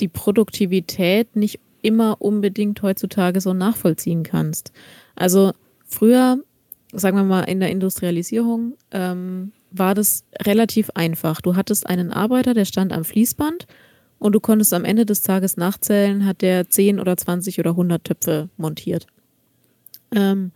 die 0.00 0.08
Produktivität 0.08 1.36
nicht 1.36 1.60
immer 1.82 2.20
unbedingt 2.20 2.82
heutzutage 2.82 3.40
so 3.40 3.52
nachvollziehen 3.54 4.24
kannst. 4.24 4.72
Also 5.14 5.52
früher, 5.86 6.42
sagen 6.92 7.16
wir 7.16 7.24
mal 7.24 7.42
in 7.42 7.60
der 7.60 7.70
Industrialisierung, 7.70 8.74
ähm, 8.90 9.52
war 9.70 9.94
das 9.94 10.24
relativ 10.42 10.90
einfach. 10.94 11.40
Du 11.40 11.56
hattest 11.56 11.86
einen 11.86 12.12
Arbeiter, 12.12 12.54
der 12.54 12.64
stand 12.64 12.92
am 12.92 13.04
Fließband 13.04 13.66
und 14.18 14.32
du 14.32 14.40
konntest 14.40 14.72
am 14.72 14.84
Ende 14.84 15.06
des 15.06 15.22
Tages 15.22 15.56
nachzählen, 15.56 16.24
hat 16.24 16.42
der 16.42 16.68
10 16.68 17.00
oder 17.00 17.16
20 17.16 17.58
oder 17.58 17.70
100 17.70 18.04
Töpfe 18.04 18.48
montiert. 18.56 19.06
Ähm, 20.14 20.52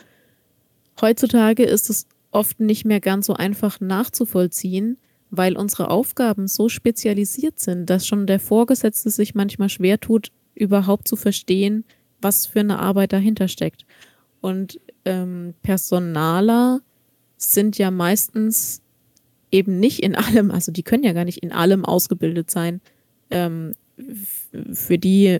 heutzutage 1.00 1.64
ist 1.64 1.90
es 1.90 2.06
oft 2.30 2.60
nicht 2.60 2.84
mehr 2.84 3.00
ganz 3.00 3.26
so 3.26 3.34
einfach 3.34 3.80
nachzuvollziehen, 3.80 4.98
weil 5.30 5.56
unsere 5.56 5.90
Aufgaben 5.90 6.48
so 6.48 6.68
spezialisiert 6.68 7.60
sind, 7.60 7.88
dass 7.88 8.06
schon 8.06 8.26
der 8.26 8.40
Vorgesetzte 8.40 9.10
sich 9.10 9.34
manchmal 9.34 9.68
schwer 9.68 10.00
tut, 10.00 10.28
überhaupt 10.54 11.08
zu 11.08 11.16
verstehen, 11.16 11.84
was 12.20 12.46
für 12.46 12.60
eine 12.60 12.78
Arbeit 12.78 13.12
dahinter 13.12 13.48
steckt. 13.48 13.84
Und 14.40 14.80
ähm, 15.04 15.54
Personaler 15.62 16.80
sind 17.36 17.78
ja 17.78 17.90
meistens 17.90 18.81
eben 19.52 19.78
nicht 19.78 20.02
in 20.02 20.16
allem, 20.16 20.50
also 20.50 20.72
die 20.72 20.82
können 20.82 21.04
ja 21.04 21.12
gar 21.12 21.24
nicht 21.24 21.38
in 21.38 21.52
allem 21.52 21.84
ausgebildet 21.84 22.50
sein, 22.50 22.80
ähm, 23.30 23.74
für 24.72 24.98
die 24.98 25.38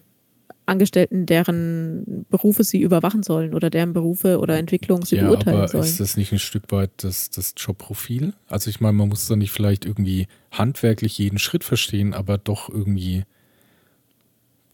Angestellten, 0.65 1.27
deren 1.27 2.25
Berufe 2.31 2.63
sie 2.63 2.81
überwachen 2.81 3.25
sollen 3.25 3.53
oder 3.53 3.69
deren 3.69 3.93
Berufe 3.93 4.39
oder 4.39 4.59
Entwicklung 4.59 5.05
sie 5.05 5.17
ja, 5.17 5.25
beurteilen 5.25 5.57
aber 5.59 5.69
sollen. 5.69 5.85
Ist 5.85 5.99
das 5.99 6.17
nicht 6.17 6.33
ein 6.33 6.39
Stück 6.39 6.71
weit 6.71 6.91
das, 6.99 7.31
das 7.31 7.55
Jobprofil? 7.57 8.33
Also 8.47 8.71
ich 8.71 8.81
meine, 8.81 8.93
man 8.93 9.09
muss 9.09 9.27
da 9.27 9.35
nicht 9.35 9.51
vielleicht 9.51 9.85
irgendwie 9.85 10.29
handwerklich 10.53 11.19
jeden 11.19 11.39
Schritt 11.39 11.65
verstehen, 11.65 12.15
aber 12.15 12.39
doch 12.39 12.69
irgendwie 12.69 13.25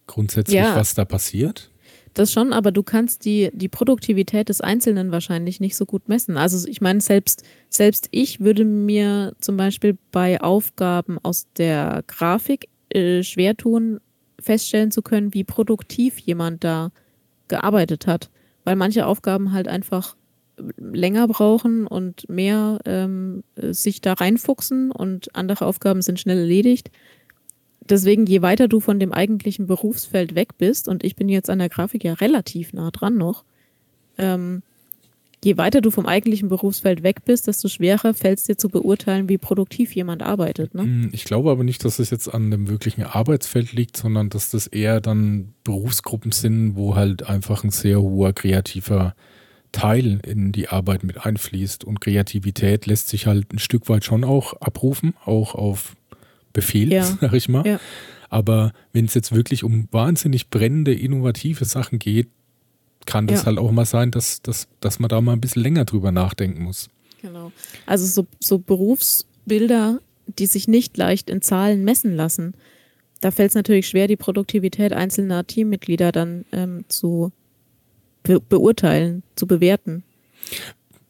grundsätzlich, 0.06 0.56
ja. 0.56 0.76
was 0.76 0.94
da 0.94 1.04
passiert? 1.06 1.70
Das 2.18 2.32
schon, 2.32 2.52
aber 2.52 2.72
du 2.72 2.82
kannst 2.82 3.24
die, 3.24 3.48
die 3.52 3.68
Produktivität 3.68 4.48
des 4.48 4.60
Einzelnen 4.60 5.12
wahrscheinlich 5.12 5.60
nicht 5.60 5.76
so 5.76 5.86
gut 5.86 6.08
messen. 6.08 6.36
Also 6.36 6.66
ich 6.66 6.80
meine, 6.80 7.00
selbst, 7.00 7.44
selbst 7.68 8.08
ich 8.10 8.40
würde 8.40 8.64
mir 8.64 9.36
zum 9.38 9.56
Beispiel 9.56 9.96
bei 10.10 10.40
Aufgaben 10.40 11.18
aus 11.22 11.46
der 11.58 12.02
Grafik 12.08 12.70
äh, 12.88 13.22
schwer 13.22 13.56
tun, 13.56 14.00
feststellen 14.40 14.90
zu 14.90 15.00
können, 15.00 15.32
wie 15.32 15.44
produktiv 15.44 16.18
jemand 16.18 16.64
da 16.64 16.90
gearbeitet 17.46 18.08
hat. 18.08 18.30
Weil 18.64 18.74
manche 18.74 19.06
Aufgaben 19.06 19.52
halt 19.52 19.68
einfach 19.68 20.16
länger 20.76 21.28
brauchen 21.28 21.86
und 21.86 22.28
mehr 22.28 22.80
ähm, 22.84 23.44
sich 23.54 24.00
da 24.00 24.14
reinfuchsen 24.14 24.90
und 24.90 25.36
andere 25.36 25.66
Aufgaben 25.66 26.02
sind 26.02 26.18
schnell 26.18 26.38
erledigt 26.38 26.90
deswegen, 27.90 28.26
je 28.26 28.42
weiter 28.42 28.68
du 28.68 28.80
von 28.80 28.98
dem 28.98 29.12
eigentlichen 29.12 29.66
Berufsfeld 29.66 30.34
weg 30.34 30.58
bist, 30.58 30.88
und 30.88 31.04
ich 31.04 31.16
bin 31.16 31.28
jetzt 31.28 31.50
an 31.50 31.58
der 31.58 31.68
Grafik 31.68 32.04
ja 32.04 32.14
relativ 32.14 32.72
nah 32.72 32.90
dran 32.90 33.16
noch, 33.16 33.44
ähm, 34.16 34.62
je 35.44 35.56
weiter 35.56 35.80
du 35.80 35.90
vom 35.90 36.06
eigentlichen 36.06 36.48
Berufsfeld 36.48 37.02
weg 37.02 37.24
bist, 37.24 37.46
desto 37.46 37.68
schwerer 37.68 38.14
fällt 38.14 38.38
es 38.38 38.44
dir 38.44 38.56
zu 38.56 38.68
beurteilen, 38.68 39.28
wie 39.28 39.38
produktiv 39.38 39.94
jemand 39.94 40.22
arbeitet. 40.22 40.74
Ne? 40.74 40.82
Hm, 40.82 41.10
ich 41.12 41.24
glaube 41.24 41.50
aber 41.50 41.64
nicht, 41.64 41.84
dass 41.84 41.98
es 41.98 42.10
jetzt 42.10 42.28
an 42.28 42.50
dem 42.50 42.68
wirklichen 42.68 43.04
Arbeitsfeld 43.04 43.72
liegt, 43.72 43.96
sondern 43.96 44.30
dass 44.30 44.50
das 44.50 44.66
eher 44.66 45.00
dann 45.00 45.54
Berufsgruppen 45.64 46.32
sind, 46.32 46.76
wo 46.76 46.96
halt 46.96 47.28
einfach 47.28 47.62
ein 47.62 47.70
sehr 47.70 48.00
hoher 48.00 48.32
kreativer 48.32 49.14
Teil 49.70 50.20
in 50.26 50.50
die 50.50 50.68
Arbeit 50.68 51.04
mit 51.04 51.24
einfließt. 51.24 51.84
Und 51.84 52.00
Kreativität 52.00 52.86
lässt 52.86 53.08
sich 53.08 53.26
halt 53.26 53.52
ein 53.52 53.58
Stück 53.58 53.88
weit 53.88 54.04
schon 54.04 54.24
auch 54.24 54.54
abrufen, 54.54 55.14
auch 55.24 55.54
auf 55.54 55.94
Befehl, 56.58 56.92
ja. 56.92 57.04
sag 57.20 57.32
ich 57.32 57.48
mal. 57.48 57.64
Ja. 57.64 57.80
Aber 58.30 58.72
wenn 58.92 59.04
es 59.04 59.14
jetzt 59.14 59.32
wirklich 59.32 59.62
um 59.62 59.88
wahnsinnig 59.92 60.50
brennende, 60.50 60.92
innovative 60.92 61.64
Sachen 61.64 61.98
geht, 61.98 62.28
kann 63.06 63.26
das 63.26 63.40
ja. 63.40 63.46
halt 63.46 63.58
auch 63.58 63.70
mal 63.70 63.86
sein, 63.86 64.10
dass, 64.10 64.42
dass, 64.42 64.68
dass 64.80 64.98
man 64.98 65.08
da 65.08 65.20
mal 65.20 65.32
ein 65.32 65.40
bisschen 65.40 65.62
länger 65.62 65.84
drüber 65.84 66.12
nachdenken 66.12 66.64
muss. 66.64 66.90
Genau. 67.22 67.52
Also 67.86 68.06
so, 68.06 68.26
so 68.40 68.58
Berufsbilder, 68.58 70.00
die 70.26 70.46
sich 70.46 70.68
nicht 70.68 70.96
leicht 70.96 71.30
in 71.30 71.42
Zahlen 71.42 71.84
messen 71.84 72.14
lassen, 72.14 72.54
da 73.20 73.30
fällt 73.30 73.50
es 73.50 73.54
natürlich 73.54 73.88
schwer, 73.88 74.08
die 74.08 74.16
Produktivität 74.16 74.92
einzelner 74.92 75.46
Teammitglieder 75.46 76.12
dann 76.12 76.44
ähm, 76.52 76.84
zu 76.88 77.32
be 78.22 78.40
beurteilen, 78.40 79.22
zu 79.36 79.46
bewerten. 79.46 80.02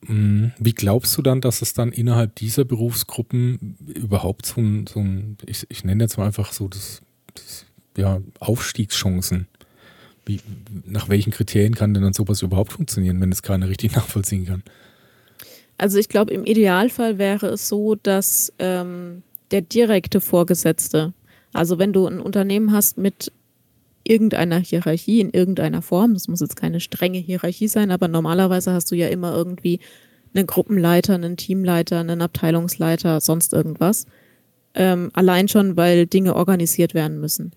Mh, 0.03 0.53
wie 0.59 0.74
glaubst 0.74 1.16
du 1.16 1.22
dann, 1.22 1.40
dass 1.40 1.62
es 1.62 1.74
dann 1.74 1.92
innerhalb 1.92 2.34
dieser 2.36 2.64
Berufsgruppen 2.64 3.76
überhaupt 3.94 4.46
so 4.46 4.61
ein, 4.61 4.86
so 4.86 5.01
ein 5.01 5.38
ich, 5.46 5.66
ich 5.68 5.84
nenne 5.84 6.05
jetzt 6.05 6.18
mal 6.18 6.26
einfach 6.26 6.53
so 6.53 6.68
das, 6.68 7.03
das 7.34 7.66
ja, 7.96 8.20
Aufstiegschancen 8.40 9.49
wie, 10.28 10.40
nach 10.84 11.09
welchen 11.09 11.32
Kriterien 11.32 11.74
kann 11.74 11.94
denn 11.94 12.03
dann 12.03 12.12
sowas 12.12 12.42
überhaupt 12.42 12.72
funktionieren, 12.72 13.20
wenn 13.20 13.32
es 13.32 13.42
keiner 13.42 13.68
richtig 13.68 13.92
nachvollziehen 13.96 14.46
kann? 14.46 14.62
Also 15.78 15.99
ich 15.99 16.09
glaube, 16.09 16.32
im 16.32 16.44
Idealfall 16.44 17.18
wäre 17.18 17.46
es 17.49 17.68
so, 17.68 17.94
dass 17.94 18.53
ähm, 18.59 19.22
der 19.51 19.62
direkte 19.62 20.20
Vorgesetzte, 20.20 21.14
also 21.53 21.78
wenn 21.78 21.92
du 21.92 22.07
ein 22.07 22.20
Unternehmen 22.20 22.72
hast 22.72 22.99
mit 22.99 23.32
irgendeiner 24.09 24.59
Hierarchie 24.59 25.20
in 25.20 25.30
irgendeiner 25.30 25.82
Form, 25.82 26.14
das 26.14 26.28
muss 26.28 26.40
jetzt 26.40 26.56
keine 26.56 26.80
strenge 26.80 27.18
Hierarchie 27.18 27.68
sein, 27.68 27.90
aber 27.90 28.09
normalerweise 28.09 28.72
hast 28.72 28.90
du 28.90 28.96
ja 28.96 29.09
immer 29.09 29.34
irgendwie 29.34 29.80
einen 30.34 30.46
Gruppenleiter, 30.46 31.14
einen 31.14 31.36
Teamleiter, 31.36 32.00
einen 32.00 32.22
Abteilungsleiter, 32.22 33.20
sonst 33.20 33.52
irgendwas. 33.52 34.06
Ähm, 34.74 35.11
allein 35.14 35.48
schon, 35.48 35.76
weil 35.76 36.06
Dinge 36.06 36.36
organisiert 36.36 36.94
werden 36.94 37.20
müssen. 37.20 37.52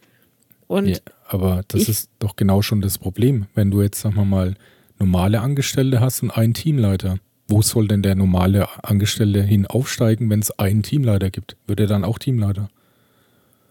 Und 0.67 0.87
ja, 0.87 0.97
aber 1.27 1.63
das 1.67 1.87
ist 1.87 2.09
doch 2.19 2.35
genau 2.35 2.61
schon 2.61 2.81
das 2.81 2.97
Problem, 2.97 3.47
wenn 3.55 3.71
du 3.71 3.81
jetzt, 3.81 3.99
sagen 3.99 4.15
wir 4.15 4.25
mal, 4.25 4.55
normale 4.99 5.41
Angestellte 5.41 5.99
hast 5.99 6.23
und 6.23 6.31
einen 6.31 6.53
Teamleiter. 6.53 7.17
Wo 7.47 7.61
soll 7.61 7.87
denn 7.87 8.01
der 8.01 8.15
normale 8.15 8.67
Angestellte 8.83 9.41
hin 9.41 9.67
aufsteigen, 9.67 10.29
wenn 10.29 10.39
es 10.39 10.57
einen 10.57 10.83
Teamleiter 10.83 11.29
gibt? 11.29 11.57
Wird 11.67 11.81
er 11.81 11.87
dann 11.87 12.05
auch 12.05 12.17
Teamleiter? 12.17 12.69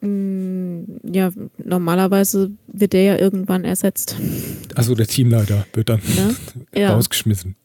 Mm, 0.00 0.84
ja, 1.12 1.30
normalerweise 1.62 2.50
wird 2.66 2.92
der 2.92 3.02
ja 3.02 3.18
irgendwann 3.18 3.64
ersetzt. 3.64 4.16
Also 4.74 4.94
der 4.94 5.06
Teamleiter 5.06 5.66
wird 5.74 5.88
dann 5.88 6.00
ne? 6.00 6.36
ja. 6.80 6.94
rausgeschmissen. 6.94 7.56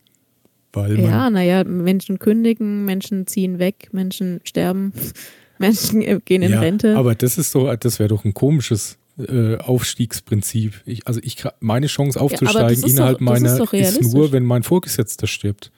Weil 0.74 1.00
ja, 1.00 1.30
naja, 1.30 1.64
Menschen 1.64 2.20
kündigen, 2.20 2.84
Menschen 2.84 3.28
ziehen 3.28 3.60
weg, 3.60 3.90
Menschen 3.94 4.42
sterben, 4.44 4.92
Menschen 5.58 6.02
gehen 6.26 6.42
in 6.42 6.52
ja, 6.52 6.60
Rente. 6.60 6.98
Aber 6.98 7.16
das 7.16 7.38
ist 7.38 7.52
so, 7.52 7.74
das 7.74 8.00
wäre 8.00 8.10
doch 8.10 8.26
ein 8.26 8.34
komisches 8.34 8.98
äh, 9.18 9.56
Aufstiegsprinzip. 9.58 10.82
Ich, 10.86 11.08
also 11.08 11.22
ich 11.24 11.38
meine 11.62 11.88
Chance 11.88 12.20
aufzusteigen 12.20 12.82
ja, 12.82 12.88
innerhalb 12.88 13.20
doch, 13.20 13.26
meiner 13.26 13.74
ist, 13.74 13.98
ist, 14.02 14.14
nur, 14.14 14.34
wenn 14.34 14.44
mein 14.44 14.64
Vorgesetzter 14.64 15.28
stirbt. 15.28 15.72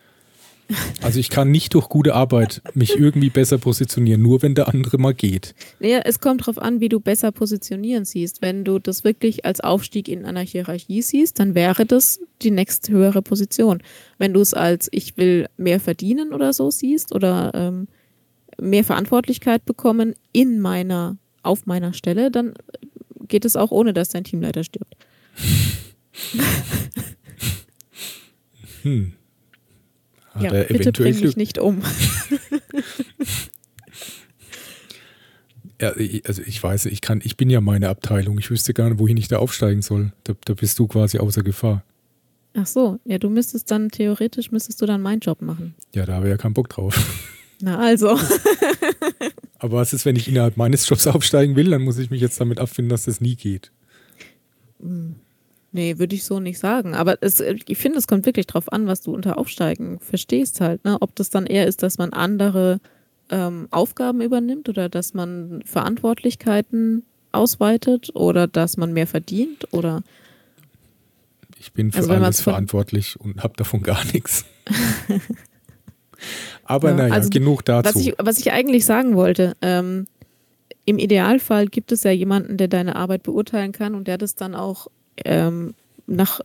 Also 1.01 1.19
ich 1.19 1.29
kann 1.29 1.51
nicht 1.51 1.73
durch 1.73 1.87
gute 1.89 2.13
Arbeit 2.13 2.61
mich 2.73 2.95
irgendwie 2.97 3.29
besser 3.29 3.57
positionieren, 3.57 4.21
nur 4.21 4.41
wenn 4.41 4.55
der 4.55 4.67
andere 4.67 4.97
mal 4.97 5.13
geht. 5.13 5.55
Ja, 5.79 5.99
es 5.99 6.19
kommt 6.19 6.41
darauf 6.41 6.57
an, 6.57 6.81
wie 6.81 6.89
du 6.89 6.99
besser 6.99 7.31
positionieren 7.31 8.05
siehst. 8.05 8.41
Wenn 8.41 8.65
du 8.65 8.79
das 8.79 9.03
wirklich 9.03 9.45
als 9.45 9.61
Aufstieg 9.61 10.07
in 10.09 10.25
einer 10.25 10.41
Hierarchie 10.41 11.01
siehst, 11.01 11.39
dann 11.39 11.55
wäre 11.55 11.85
das 11.85 12.19
die 12.41 12.51
nächste 12.51 12.91
höhere 12.91 13.21
Position. 13.21 13.81
Wenn 14.17 14.33
du 14.33 14.41
es 14.41 14.53
als 14.53 14.89
ich 14.91 15.17
will 15.17 15.47
mehr 15.57 15.79
verdienen 15.79 16.33
oder 16.33 16.51
so 16.51 16.69
siehst 16.71 17.13
oder 17.13 17.51
ähm, 17.53 17.87
mehr 18.59 18.83
Verantwortlichkeit 18.83 19.65
bekommen 19.65 20.15
in 20.33 20.59
meiner, 20.59 21.17
auf 21.43 21.65
meiner 21.65 21.93
Stelle, 21.93 22.31
dann 22.31 22.53
geht 23.27 23.45
es 23.45 23.55
auch 23.55 23.71
ohne, 23.71 23.93
dass 23.93 24.09
dein 24.09 24.23
Teamleiter 24.23 24.63
stirbt. 24.63 24.95
hm. 28.81 29.13
Hat 30.37 30.43
ja, 30.43 30.63
bitte 30.63 30.91
bring 30.91 31.19
mich 31.19 31.35
nicht 31.35 31.57
um. 31.57 31.81
ja, 35.81 35.93
also 36.25 36.41
ich 36.45 36.61
weiß, 36.61 36.85
ich 36.87 37.01
kann, 37.01 37.21
ich 37.23 37.37
bin 37.37 37.49
ja 37.49 37.61
meine 37.61 37.89
Abteilung. 37.89 38.37
Ich 38.39 38.51
wüsste 38.51 38.73
gar 38.73 38.89
nicht, 38.89 38.99
wohin 38.99 39.17
ich 39.17 39.27
da 39.27 39.37
aufsteigen 39.37 39.81
soll. 39.81 40.11
Da, 40.23 40.33
da 40.45 40.53
bist 40.53 40.77
du 40.79 40.87
quasi 40.87 41.17
außer 41.17 41.43
Gefahr. 41.43 41.83
Ach 42.53 42.65
so, 42.65 42.99
ja, 43.05 43.19
du 43.19 43.29
müsstest 43.29 43.69
dann 43.69 43.89
theoretisch 43.89 44.51
müsstest 44.51 44.81
du 44.81 44.85
dann 44.85 45.01
meinen 45.01 45.19
Job 45.19 45.41
machen. 45.41 45.75
Ja, 45.93 46.05
da 46.05 46.15
habe 46.15 46.27
ich 46.27 46.31
ja 46.31 46.37
keinen 46.37 46.53
Bock 46.53 46.69
drauf. 46.69 46.97
Na 47.61 47.79
also. 47.79 48.19
Aber 49.59 49.77
was 49.77 49.93
ist, 49.93 50.05
wenn 50.05 50.15
ich 50.15 50.27
innerhalb 50.27 50.57
meines 50.57 50.87
Jobs 50.87 51.07
aufsteigen 51.07 51.55
will, 51.55 51.69
dann 51.69 51.83
muss 51.83 51.97
ich 51.97 52.09
mich 52.09 52.21
jetzt 52.21 52.39
damit 52.39 52.59
abfinden, 52.59 52.89
dass 52.89 53.05
das 53.05 53.21
nie 53.21 53.35
geht. 53.35 53.71
Nee, 55.71 55.99
würde 55.99 56.15
ich 56.15 56.23
so 56.23 56.39
nicht 56.39 56.59
sagen. 56.59 56.95
Aber 56.95 57.17
es, 57.21 57.41
ich 57.41 57.77
finde, 57.77 57.99
es 57.99 58.07
kommt 58.07 58.25
wirklich 58.25 58.47
drauf 58.47 58.71
an, 58.71 58.87
was 58.87 59.01
du 59.01 59.13
unter 59.13 59.37
Aufsteigen 59.37 59.99
verstehst 59.99 60.61
halt. 60.61 60.83
Ne? 60.85 60.97
Ob 61.01 61.15
das 61.15 61.29
dann 61.29 61.45
eher 61.45 61.67
ist, 61.67 61.83
dass 61.83 61.97
man 61.97 62.13
andere 62.13 62.79
ähm, 63.29 63.67
Aufgaben 63.71 64.21
übernimmt 64.21 64.69
oder 64.69 64.87
dass 64.89 65.13
man 65.13 65.61
Verantwortlichkeiten 65.65 67.03
ausweitet 67.31 68.11
oder 68.15 68.47
dass 68.47 68.77
man 68.77 68.93
mehr 68.93 69.07
verdient 69.07 69.71
oder. 69.73 70.03
Ich 71.59 71.73
bin 71.73 71.91
für 71.91 71.99
also, 71.99 72.13
alles 72.13 72.41
verantwortlich 72.41 73.19
und 73.19 73.43
habe 73.43 73.55
davon 73.57 73.83
gar 73.83 74.05
nichts. 74.13 74.45
Aber 76.63 76.89
ja, 76.89 76.95
naja, 76.95 77.13
also, 77.13 77.29
genug 77.29 77.63
dazu. 77.65 77.95
Was 77.95 78.01
ich, 78.01 78.13
was 78.17 78.39
ich 78.39 78.51
eigentlich 78.51 78.85
sagen 78.85 79.15
wollte, 79.15 79.55
ähm, 79.61 80.07
im 80.85 80.99
Idealfall 80.99 81.67
gibt 81.67 81.91
es 81.91 82.03
ja 82.03 82.11
jemanden, 82.11 82.57
der 82.57 82.67
deine 82.67 82.95
Arbeit 82.95 83.23
beurteilen 83.23 83.71
kann 83.71 83.93
und 83.95 84.07
der 84.07 84.17
das 84.17 84.35
dann 84.35 84.55
auch 84.55 84.87
ähm, 85.25 85.73
nach, 86.05 86.41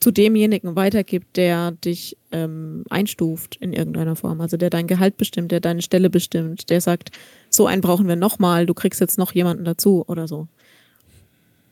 zu 0.00 0.10
demjenigen 0.10 0.76
weitergibt, 0.76 1.36
der 1.36 1.72
dich 1.72 2.16
ähm, 2.32 2.84
einstuft 2.90 3.56
in 3.56 3.72
irgendeiner 3.72 4.16
Form. 4.16 4.40
Also 4.40 4.56
der 4.56 4.70
dein 4.70 4.86
Gehalt 4.86 5.16
bestimmt, 5.16 5.52
der 5.52 5.60
deine 5.60 5.82
Stelle 5.82 6.10
bestimmt, 6.10 6.70
der 6.70 6.80
sagt, 6.80 7.10
so 7.50 7.66
einen 7.66 7.82
brauchen 7.82 8.08
wir 8.08 8.16
nochmal, 8.16 8.66
du 8.66 8.74
kriegst 8.74 9.00
jetzt 9.00 9.18
noch 9.18 9.32
jemanden 9.32 9.64
dazu 9.64 10.04
oder 10.06 10.26
so. 10.28 10.48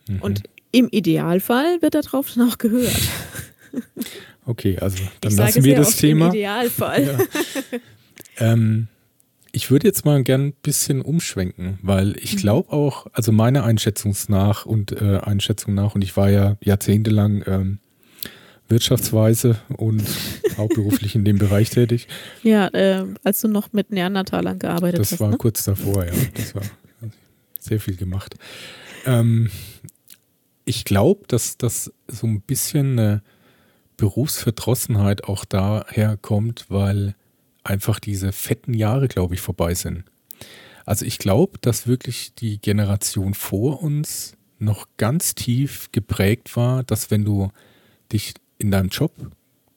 Mhm. 0.09 0.19
Und 0.21 0.43
im 0.71 0.89
Idealfall 0.91 1.83
wird 1.83 1.95
darauf 1.95 2.33
dann 2.35 2.49
auch 2.49 2.59
gehört. 2.59 3.01
Okay, 4.45 4.77
also 4.79 5.03
dann 5.21 5.37
lassen 5.37 5.65
wir 5.65 5.77
das 5.77 5.97
Thema. 5.97 6.27
Im 6.27 6.33
Idealfall. 6.33 7.05
Ja. 7.07 7.79
ähm, 8.53 8.89
ich 9.53 9.71
würde 9.71 9.87
jetzt 9.87 10.05
mal 10.05 10.23
gern 10.23 10.47
ein 10.47 10.53
bisschen 10.63 11.03
umschwenken, 11.03 11.79
weil 11.83 12.17
ich 12.17 12.35
mhm. 12.35 12.39
glaube 12.39 12.73
auch, 12.73 13.07
also 13.13 13.33
meiner 13.33 13.65
Einschätzung 13.65 14.17
nach 14.29 14.65
und 14.65 14.93
äh, 14.93 15.19
Einschätzung 15.19 15.75
nach, 15.75 15.95
und 15.95 16.03
ich 16.03 16.17
war 16.17 16.31
ja 16.31 16.57
jahrzehntelang 16.63 17.45
ähm, 17.47 17.79
Wirtschaftsweise 18.69 19.59
und 19.77 20.03
hauptberuflich 20.57 21.15
in 21.15 21.27
dem 21.27 21.39
Bereich 21.39 21.69
tätig. 21.69 22.09
Ja, 22.43 22.69
äh, 22.69 23.05
als 23.23 23.43
du 23.43 23.49
noch 23.49 23.73
mit 23.75 23.91
Neandertalern 23.91 24.59
gearbeitet 24.59 25.01
das 25.01 25.09
hast. 25.09 25.13
Das 25.13 25.21
war 25.21 25.31
ne? 25.31 25.37
kurz 25.37 25.65
davor, 25.65 26.07
ja. 26.07 26.13
Das 26.35 26.55
war 26.55 26.63
sehr 27.61 27.79
viel 27.79 27.97
gemacht. 27.97 28.35
Ähm, 29.05 29.51
ich 30.65 30.85
glaube, 30.85 31.25
dass 31.29 31.59
das 31.59 31.93
so 32.09 32.27
ein 32.27 32.41
bisschen 32.41 32.99
eine 32.99 33.23
Berufsverdrossenheit 33.99 35.25
auch 35.25 35.45
daher 35.45 36.17
kommt, 36.17 36.67
weil 36.71 37.15
einfach 37.65 38.01
diese 38.01 38.33
fetten 38.33 38.75
Jahre, 38.75 39.09
glaube 39.09 39.35
ich, 39.35 39.41
vorbei 39.41 39.75
sind. 39.75 40.05
Also 40.85 41.05
ich 41.05 41.19
glaube, 41.19 41.59
dass 41.61 41.87
wirklich 41.87 42.35
die 42.35 42.61
Generation 42.61 43.35
vor 43.35 43.83
uns 43.83 44.35
noch 44.59 44.87
ganz 44.97 45.35
tief 45.35 45.91
geprägt 45.93 46.57
war, 46.57 46.83
dass 46.83 47.11
wenn 47.11 47.25
du 47.25 47.51
dich 48.13 48.35
in 48.59 48.71
deinem 48.71 48.89
Job 48.89 49.13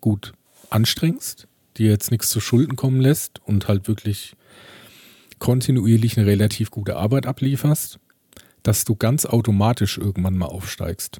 gut 0.01 0.33
anstrengst, 0.69 1.47
dir 1.77 1.89
jetzt 1.89 2.11
nichts 2.11 2.29
zu 2.29 2.39
Schulden 2.39 2.75
kommen 2.75 3.01
lässt 3.01 3.39
und 3.45 3.67
halt 3.67 3.87
wirklich 3.87 4.35
kontinuierlich 5.39 6.17
eine 6.17 6.27
relativ 6.27 6.71
gute 6.71 6.95
Arbeit 6.95 7.25
ablieferst, 7.25 7.99
dass 8.63 8.85
du 8.85 8.95
ganz 8.95 9.25
automatisch 9.25 9.97
irgendwann 9.97 10.37
mal 10.37 10.47
aufsteigst. 10.47 11.19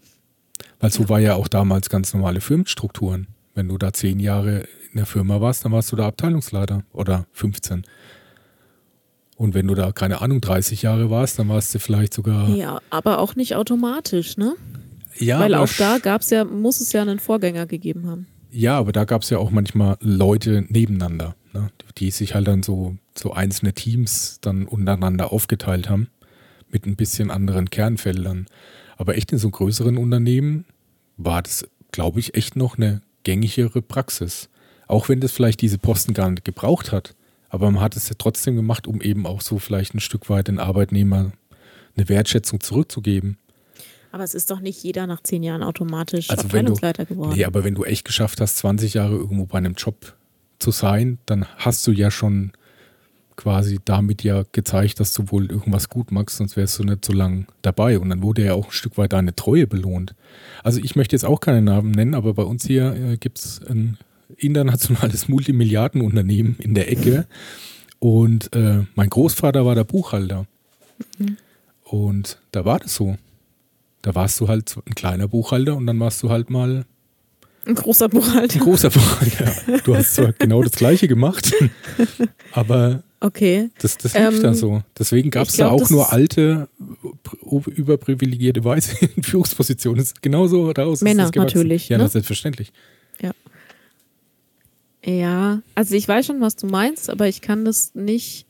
Weil 0.80 0.91
so 0.91 1.09
war 1.09 1.20
ja 1.20 1.36
auch 1.36 1.47
damals 1.47 1.89
ganz 1.89 2.13
normale 2.13 2.41
Firmenstrukturen. 2.41 3.28
Wenn 3.53 3.68
du 3.68 3.78
da 3.78 3.93
zehn 3.93 4.20
Jahre 4.20 4.68
in 4.96 5.00
der 5.00 5.06
Firma 5.06 5.41
warst, 5.41 5.66
dann 5.66 5.74
warst 5.74 5.91
du 5.91 5.98
da 5.98 6.08
Abteilungsleiter 6.08 6.84
oder 6.93 7.28
15. 7.34 7.84
Und 9.36 9.54
wenn 9.54 9.68
du 9.68 9.76
da, 9.76 9.91
keine 9.91 10.22
Ahnung, 10.22 10.39
30 10.39 10.84
Jahre 10.84 11.10
warst, 11.10 11.38
dann 11.38 11.50
warst 11.50 11.76
du 11.76 11.80
vielleicht 11.80 12.14
sogar. 12.14 12.48
Ja, 12.48 12.80
aber 12.89 13.20
auch 13.20 13.36
nicht 13.36 13.56
automatisch, 13.56 14.38
ne? 14.38 14.56
Ja. 15.18 15.41
Weil 15.41 15.54
auch 15.56 15.68
da 15.78 15.98
gab's 15.98 16.30
ja, 16.30 16.46
muss 16.46 16.80
es 16.80 16.93
ja 16.93 17.02
einen 17.02 17.20
Vorgänger 17.20 17.66
gegeben 17.66 18.08
haben. 18.08 18.28
Ja, 18.52 18.78
aber 18.78 18.93
da 18.93 19.04
gab 19.04 19.24
es 19.24 19.30
ja 19.30 19.38
auch 19.38 19.52
manchmal 19.52 19.98
Leute 20.00 20.64
nebeneinander, 20.70 21.36
ne? 21.52 21.68
die 21.98 22.10
sich 22.12 22.34
halt 22.34 22.48
dann 22.48 22.64
so, 22.64 22.96
so 23.18 23.34
einzelne 23.34 23.74
Teams 23.74 24.38
dann 24.39 24.66
untereinander 24.66 25.34
aufgeteilt 25.34 25.89
haben 25.89 26.08
mit 26.70 26.86
ein 26.86 26.96
bisschen 26.96 27.32
anderen 27.32 27.70
Kernfeldern. 27.70 28.46
Aber 28.96 29.18
echt 29.18 29.34
in 29.34 29.39
so 29.39 29.50
größeren 29.50 29.98
Unternehmen 29.98 30.64
war 31.18 31.41
das, 31.41 31.68
glaube 31.91 32.22
ich, 32.22 32.36
echt 32.36 32.56
noch 32.56 32.78
eine 32.78 33.02
gängigere 33.24 33.82
Praxis. 33.82 34.48
Auch 34.88 35.09
wenn 35.09 35.19
das 35.19 35.31
vielleicht 35.31 35.61
diese 35.61 35.77
Posten 35.77 36.13
gar 36.13 36.29
nicht 36.29 36.45
gebraucht 36.45 36.91
hat. 36.91 37.15
Aber 37.49 37.71
man 37.71 37.81
hat 37.81 37.95
es 37.95 38.09
ja 38.09 38.15
trotzdem 38.17 38.55
gemacht, 38.55 38.88
um 38.88 39.01
eben 39.01 39.25
auch 39.25 39.41
so 39.41 39.59
vielleicht 39.59 39.93
ein 39.93 39.99
Stück 39.99 40.29
weit 40.29 40.47
den 40.47 40.59
Arbeitnehmer 40.59 41.31
eine 41.95 42.09
Wertschätzung 42.09 42.59
zurückzugeben. 42.59 43.38
Aber 44.11 44.23
es 44.23 44.33
ist 44.33 44.49
doch 44.51 44.59
nicht 44.59 44.81
jeder 44.83 45.07
nach 45.07 45.21
zehn 45.21 45.43
Jahren 45.43 45.63
automatisch 45.63 46.29
also 46.29 46.43
Abteilungsleiter 46.43 47.05
du, 47.05 47.15
geworden. 47.15 47.33
Nee, 47.36 47.45
aber 47.45 47.63
wenn 47.63 47.75
du 47.75 47.83
echt 47.83 48.05
geschafft 48.05 48.39
hast, 48.41 48.57
20 48.57 48.93
Jahre 48.93 49.15
irgendwo 49.15 49.45
bei 49.45 49.57
einem 49.57 49.73
Job 49.73 50.15
zu 50.59 50.71
sein, 50.71 51.17
dann 51.25 51.45
hast 51.57 51.86
du 51.86 51.91
ja 51.91 52.11
schon 52.11 52.51
quasi 53.36 53.79
damit 53.83 54.23
ja 54.23 54.43
gezeigt, 54.51 54.99
dass 54.99 55.13
du 55.13 55.29
wohl 55.31 55.51
irgendwas 55.51 55.89
gut 55.89 56.11
machst, 56.11 56.38
sonst 56.38 56.55
wärst 56.55 56.79
du 56.79 56.83
nicht 56.83 57.03
so 57.03 57.13
lange 57.13 57.45
dabei. 57.61 57.99
Und 57.99 58.09
dann 58.09 58.21
wurde 58.21 58.45
ja 58.45 58.53
auch 58.53 58.67
ein 58.67 58.71
Stück 58.71 58.97
weit 58.97 59.13
deine 59.13 59.36
Treue 59.36 59.67
belohnt. 59.67 60.15
Also 60.63 60.79
ich 60.79 60.95
möchte 60.95 61.15
jetzt 61.15 61.25
auch 61.25 61.39
keine 61.39 61.61
Namen 61.61 61.91
nennen, 61.91 62.13
aber 62.13 62.33
bei 62.33 62.43
uns 62.43 62.65
hier 62.65 62.95
äh, 62.95 63.17
gibt 63.17 63.39
es 63.39 63.61
einen 63.65 63.97
internationales 64.38 65.28
Multimilliardenunternehmen 65.28 66.57
in 66.59 66.73
der 66.73 66.91
Ecke. 66.91 67.28
Und 67.99 68.55
äh, 68.55 68.84
mein 68.95 69.09
Großvater 69.09 69.65
war 69.65 69.76
der 69.76 69.84
Buchhalter. 69.84 70.45
Mhm. 71.17 71.38
Und 71.84 72.39
da 72.51 72.65
war 72.65 72.80
das 72.80 72.95
so. 72.95 73.17
Da 74.01 74.13
warst 74.13 74.39
du 74.39 74.47
halt 74.47 74.76
ein 74.86 74.95
kleiner 74.95 75.28
Buchhalter 75.28 75.76
und 75.76 75.88
dann 75.88 75.99
warst 75.99 76.21
du 76.21 76.30
halt 76.30 76.49
mal 76.49 76.86
ein 77.65 77.76
großer 77.76 78.09
Buchhalter. 78.09 78.53
Ein 78.53 78.59
großer 78.59 78.89
Buchhalter. 78.91 79.51
Ja. 79.67 79.78
Du 79.80 79.95
hast 79.95 80.15
zwar 80.15 80.34
genau 80.34 80.61
das 80.61 80.73
Gleiche 80.73 81.07
gemacht, 81.07 81.51
aber 82.51 83.01
okay. 83.19 83.69
das, 83.80 83.97
das 83.97 84.13
lief 84.13 84.36
ähm, 84.36 84.41
da 84.43 84.53
so. 84.53 84.84
Deswegen 84.97 85.32
gab 85.32 85.47
es 85.47 85.57
da 85.57 85.69
auch 85.69 85.89
nur 85.89 86.13
alte, 86.13 86.67
überprivilegierte 87.76 88.63
Weiße 88.63 89.05
in 89.15 89.23
Führungspositionen. 89.23 89.97
Das 89.97 90.09
ist 90.09 90.21
genauso 90.21 90.69
raus. 90.69 91.01
Männer 91.01 91.32
natürlich. 91.34 91.89
Ja, 91.89 91.97
ne? 91.97 92.07
selbstverständlich. 92.07 92.71
Ja. 95.06 95.62
Also 95.76 95.95
ich 95.95 96.08
weiß 96.08 96.26
schon, 96.26 96.41
was 96.41 96.56
du 96.56 96.68
meinst, 96.68 97.10
aber 97.10 97.28
ich 97.28 97.41
kann 97.41 97.64
das 97.64 97.93
nicht 97.93 98.45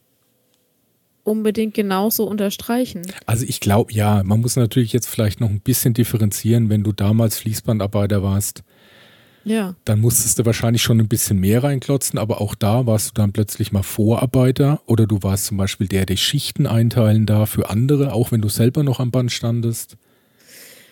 unbedingt 1.23 1.73
genauso 1.73 2.25
unterstreichen. 2.25 3.01
Also 3.25 3.45
ich 3.45 3.59
glaube, 3.59 3.91
ja, 3.91 4.23
man 4.23 4.41
muss 4.41 4.55
natürlich 4.55 4.93
jetzt 4.93 5.07
vielleicht 5.07 5.41
noch 5.41 5.49
ein 5.49 5.59
bisschen 5.59 5.93
differenzieren, 5.93 6.69
wenn 6.69 6.83
du 6.83 6.91
damals 6.91 7.39
Fließbandarbeiter 7.39 8.23
warst. 8.23 8.63
Ja. 9.43 9.75
Dann 9.85 10.01
musstest 10.01 10.39
du 10.39 10.45
wahrscheinlich 10.45 10.81
schon 10.81 10.99
ein 10.99 11.07
bisschen 11.07 11.39
mehr 11.39 11.63
reinklotzen, 11.63 12.17
aber 12.17 12.41
auch 12.41 12.55
da 12.55 12.85
warst 12.85 13.09
du 13.09 13.13
dann 13.13 13.31
plötzlich 13.31 13.71
mal 13.71 13.83
Vorarbeiter 13.83 14.81
oder 14.85 15.05
du 15.05 15.21
warst 15.21 15.45
zum 15.45 15.57
Beispiel 15.57 15.87
der, 15.87 16.05
der 16.05 16.15
Schichten 16.15 16.65
einteilen 16.65 17.25
darf 17.25 17.51
für 17.51 17.69
andere, 17.69 18.13
auch 18.13 18.31
wenn 18.31 18.41
du 18.41 18.49
selber 18.49 18.83
noch 18.83 18.99
am 18.99 19.11
Band 19.11 19.31
standest. 19.31 19.97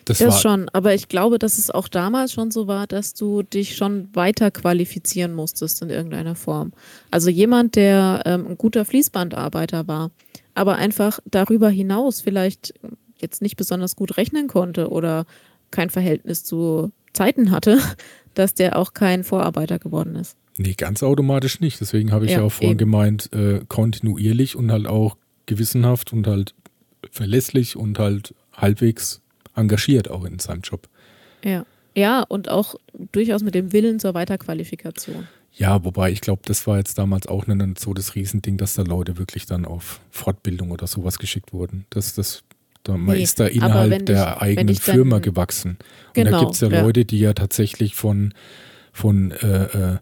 Das, 0.04 0.18
das 0.18 0.42
schon, 0.42 0.68
aber 0.70 0.94
ich 0.94 1.08
glaube, 1.08 1.38
dass 1.38 1.56
es 1.56 1.70
auch 1.70 1.88
damals 1.88 2.32
schon 2.32 2.50
so 2.50 2.66
war, 2.66 2.86
dass 2.86 3.14
du 3.14 3.42
dich 3.42 3.76
schon 3.76 4.08
weiter 4.14 4.50
qualifizieren 4.50 5.32
musstest 5.32 5.80
in 5.82 5.90
irgendeiner 5.90 6.34
Form. 6.34 6.72
Also 7.10 7.30
jemand, 7.30 7.76
der 7.76 8.22
ähm, 8.26 8.46
ein 8.48 8.58
guter 8.58 8.84
Fließbandarbeiter 8.84 9.88
war, 9.88 10.10
aber 10.54 10.76
einfach 10.76 11.20
darüber 11.24 11.70
hinaus 11.70 12.20
vielleicht 12.20 12.74
jetzt 13.16 13.40
nicht 13.40 13.56
besonders 13.56 13.96
gut 13.96 14.16
rechnen 14.16 14.46
konnte 14.48 14.90
oder 14.90 15.24
kein 15.70 15.90
Verhältnis 15.90 16.44
zu 16.44 16.92
Zeiten 17.12 17.50
hatte, 17.50 17.78
dass 18.34 18.54
der 18.54 18.78
auch 18.78 18.92
kein 18.94 19.24
Vorarbeiter 19.24 19.78
geworden 19.78 20.16
ist. 20.16 20.36
Nee, 20.56 20.74
ganz 20.74 21.02
automatisch 21.02 21.60
nicht. 21.60 21.80
Deswegen 21.80 22.12
habe 22.12 22.26
ich 22.26 22.32
ja, 22.32 22.38
ja 22.38 22.44
auch 22.44 22.52
vorhin 22.52 22.72
eben. 22.72 22.78
gemeint, 22.78 23.32
äh, 23.32 23.60
kontinuierlich 23.66 24.54
und 24.54 24.70
halt 24.70 24.86
auch 24.86 25.16
gewissenhaft 25.46 26.12
und 26.12 26.26
halt 26.26 26.54
verlässlich 27.10 27.76
und 27.76 27.98
halt 27.98 28.34
halbwegs 28.52 29.20
engagiert 29.54 30.10
auch 30.10 30.24
in 30.24 30.38
seinem 30.38 30.62
Job. 30.62 30.88
Ja. 31.44 31.64
Ja, 31.96 32.22
und 32.22 32.48
auch 32.48 32.74
durchaus 33.12 33.42
mit 33.44 33.54
dem 33.54 33.72
Willen 33.72 34.00
zur 34.00 34.14
Weiterqualifikation. 34.14 35.28
Ja, 35.52 35.84
wobei 35.84 36.10
ich 36.10 36.20
glaube, 36.20 36.42
das 36.44 36.66
war 36.66 36.78
jetzt 36.78 36.98
damals 36.98 37.28
auch 37.28 37.46
nicht 37.46 37.78
so 37.78 37.94
das 37.94 38.16
Riesending, 38.16 38.56
dass 38.56 38.74
da 38.74 38.82
Leute 38.82 39.18
wirklich 39.18 39.46
dann 39.46 39.64
auf 39.64 40.00
Fortbildung 40.10 40.72
oder 40.72 40.88
sowas 40.88 41.18
geschickt 41.18 41.52
wurden. 41.52 41.86
Das, 41.90 42.14
das, 42.14 42.42
da, 42.82 42.96
man 42.96 43.16
nee, 43.16 43.22
ist 43.22 43.38
da 43.38 43.46
innerhalb 43.46 44.06
der 44.06 44.42
eigenen 44.42 44.74
Firma 44.74 45.20
gewachsen. 45.20 45.78
Und 45.78 46.14
genau, 46.14 46.30
da 46.32 46.38
gibt 46.40 46.54
es 46.54 46.60
ja, 46.60 46.68
ja, 46.68 46.82
Leute, 46.82 47.04
die 47.04 47.20
ja 47.20 47.32
tatsächlich 47.34 47.94
von, 47.94 48.34
von 48.92 49.30
äh, 49.30 49.92
äh, 49.92 49.98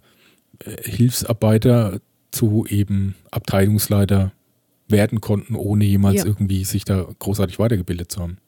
Hilfsarbeiter 0.84 2.00
zu 2.30 2.64
eben 2.66 3.14
Abteilungsleiter 3.30 4.32
werden 4.88 5.20
konnten, 5.20 5.54
ohne 5.54 5.84
jemals 5.84 6.20
ja. 6.20 6.26
irgendwie 6.26 6.64
sich 6.64 6.86
da 6.86 7.06
großartig 7.18 7.58
weitergebildet 7.58 8.10
zu 8.10 8.22
haben. 8.22 8.38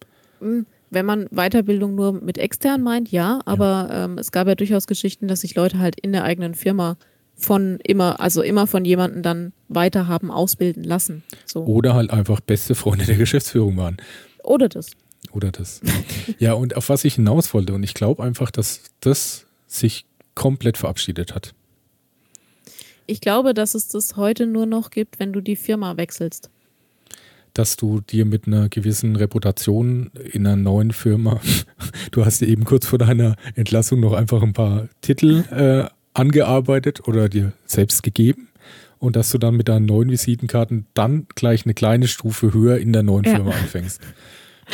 Wenn 0.95 1.07
man 1.07 1.27
Weiterbildung 1.31 1.95
nur 1.95 2.13
mit 2.13 2.39
extern 2.39 2.83
meint, 2.83 3.11
ja, 3.11 3.41
aber 3.45 3.89
ja. 3.91 4.05
Ähm, 4.05 4.19
es 4.19 4.33
gab 4.33 4.47
ja 4.47 4.55
durchaus 4.55 4.87
Geschichten, 4.87 5.29
dass 5.29 5.41
sich 5.41 5.55
Leute 5.55 5.79
halt 5.79 5.99
in 6.01 6.13
der 6.13 6.25
eigenen 6.25 6.55
Firma 6.55 6.97
von 7.37 7.79
immer, 7.83 8.21
also 8.21 8.43
immer 8.43 8.67
von 8.67 8.85
jemandem 8.85 9.23
dann 9.23 9.53
weiter 9.69 10.07
haben 10.07 10.31
ausbilden 10.31 10.85
lassen. 10.85 11.25
So. 11.47 11.65
Oder 11.65 11.95
halt 11.95 12.11
einfach 12.11 12.41
beste 12.41 12.75
Freunde 12.75 13.05
der 13.07 13.17
Geschäftsführung 13.17 13.77
waren. 13.77 13.97
Oder 14.43 14.69
das. 14.69 14.93
Oder 15.33 15.51
das. 15.51 15.81
ja, 16.39 16.53
und 16.53 16.77
auf 16.77 16.89
was 16.89 17.05
ich 17.05 17.17
hinaus 17.17 17.53
wollte, 17.55 17.75
und 17.75 17.83
ich 17.83 17.95
glaube 17.95 18.23
einfach, 18.23 18.51
dass 18.51 18.83
das 19.01 19.47
sich 19.67 20.07
komplett 20.35 20.79
verabschiedet 20.79 21.35
hat. 21.35 21.55
Ich 23.07 23.21
glaube, 23.21 23.53
dass 23.53 23.75
es 23.75 23.89
das 23.89 24.17
heute 24.17 24.47
nur 24.47 24.67
noch 24.67 24.91
gibt, 24.91 25.19
wenn 25.19 25.33
du 25.33 25.41
die 25.41 25.57
Firma 25.57 25.97
wechselst 25.97 26.51
dass 27.55 27.77
du 27.77 28.01
dir 28.01 28.25
mit 28.27 28.47
einer 28.47 28.69
gewissen 28.69 29.17
Reputation 29.17 30.11
in 30.33 30.47
einer 30.47 30.57
neuen 30.57 30.93
Firma, 30.93 31.41
du 32.11 32.25
hast 32.25 32.41
dir 32.41 32.49
eben 32.49 32.65
kurz 32.65 32.87
vor 32.87 32.99
deiner 32.99 33.37
Entlassung 33.55 34.01
noch 34.01 34.13
einfach 34.13 34.43
ein 34.43 34.53
paar 34.53 34.89
Titel 35.01 35.45
äh, 35.51 35.89
angearbeitet 36.13 37.09
oder 37.09 37.29
dir 37.29 37.53
selbst 37.65 38.03
gegeben 38.03 38.49
und 38.99 39.17
dass 39.17 39.31
du 39.31 39.39
dann 39.39 39.57
mit 39.57 39.69
deinen 39.69 39.87
neuen 39.87 40.11
Visitenkarten 40.11 40.87
dann 40.95 41.27
gleich 41.35 41.65
eine 41.65 41.75
kleine 41.75 42.09
Stufe 42.09 42.53
höher 42.53 42.79
in 42.79 42.93
der 42.93 43.03
neuen 43.03 43.25
ja. 43.25 43.37
Firma 43.37 43.51
anfängst. 43.53 44.01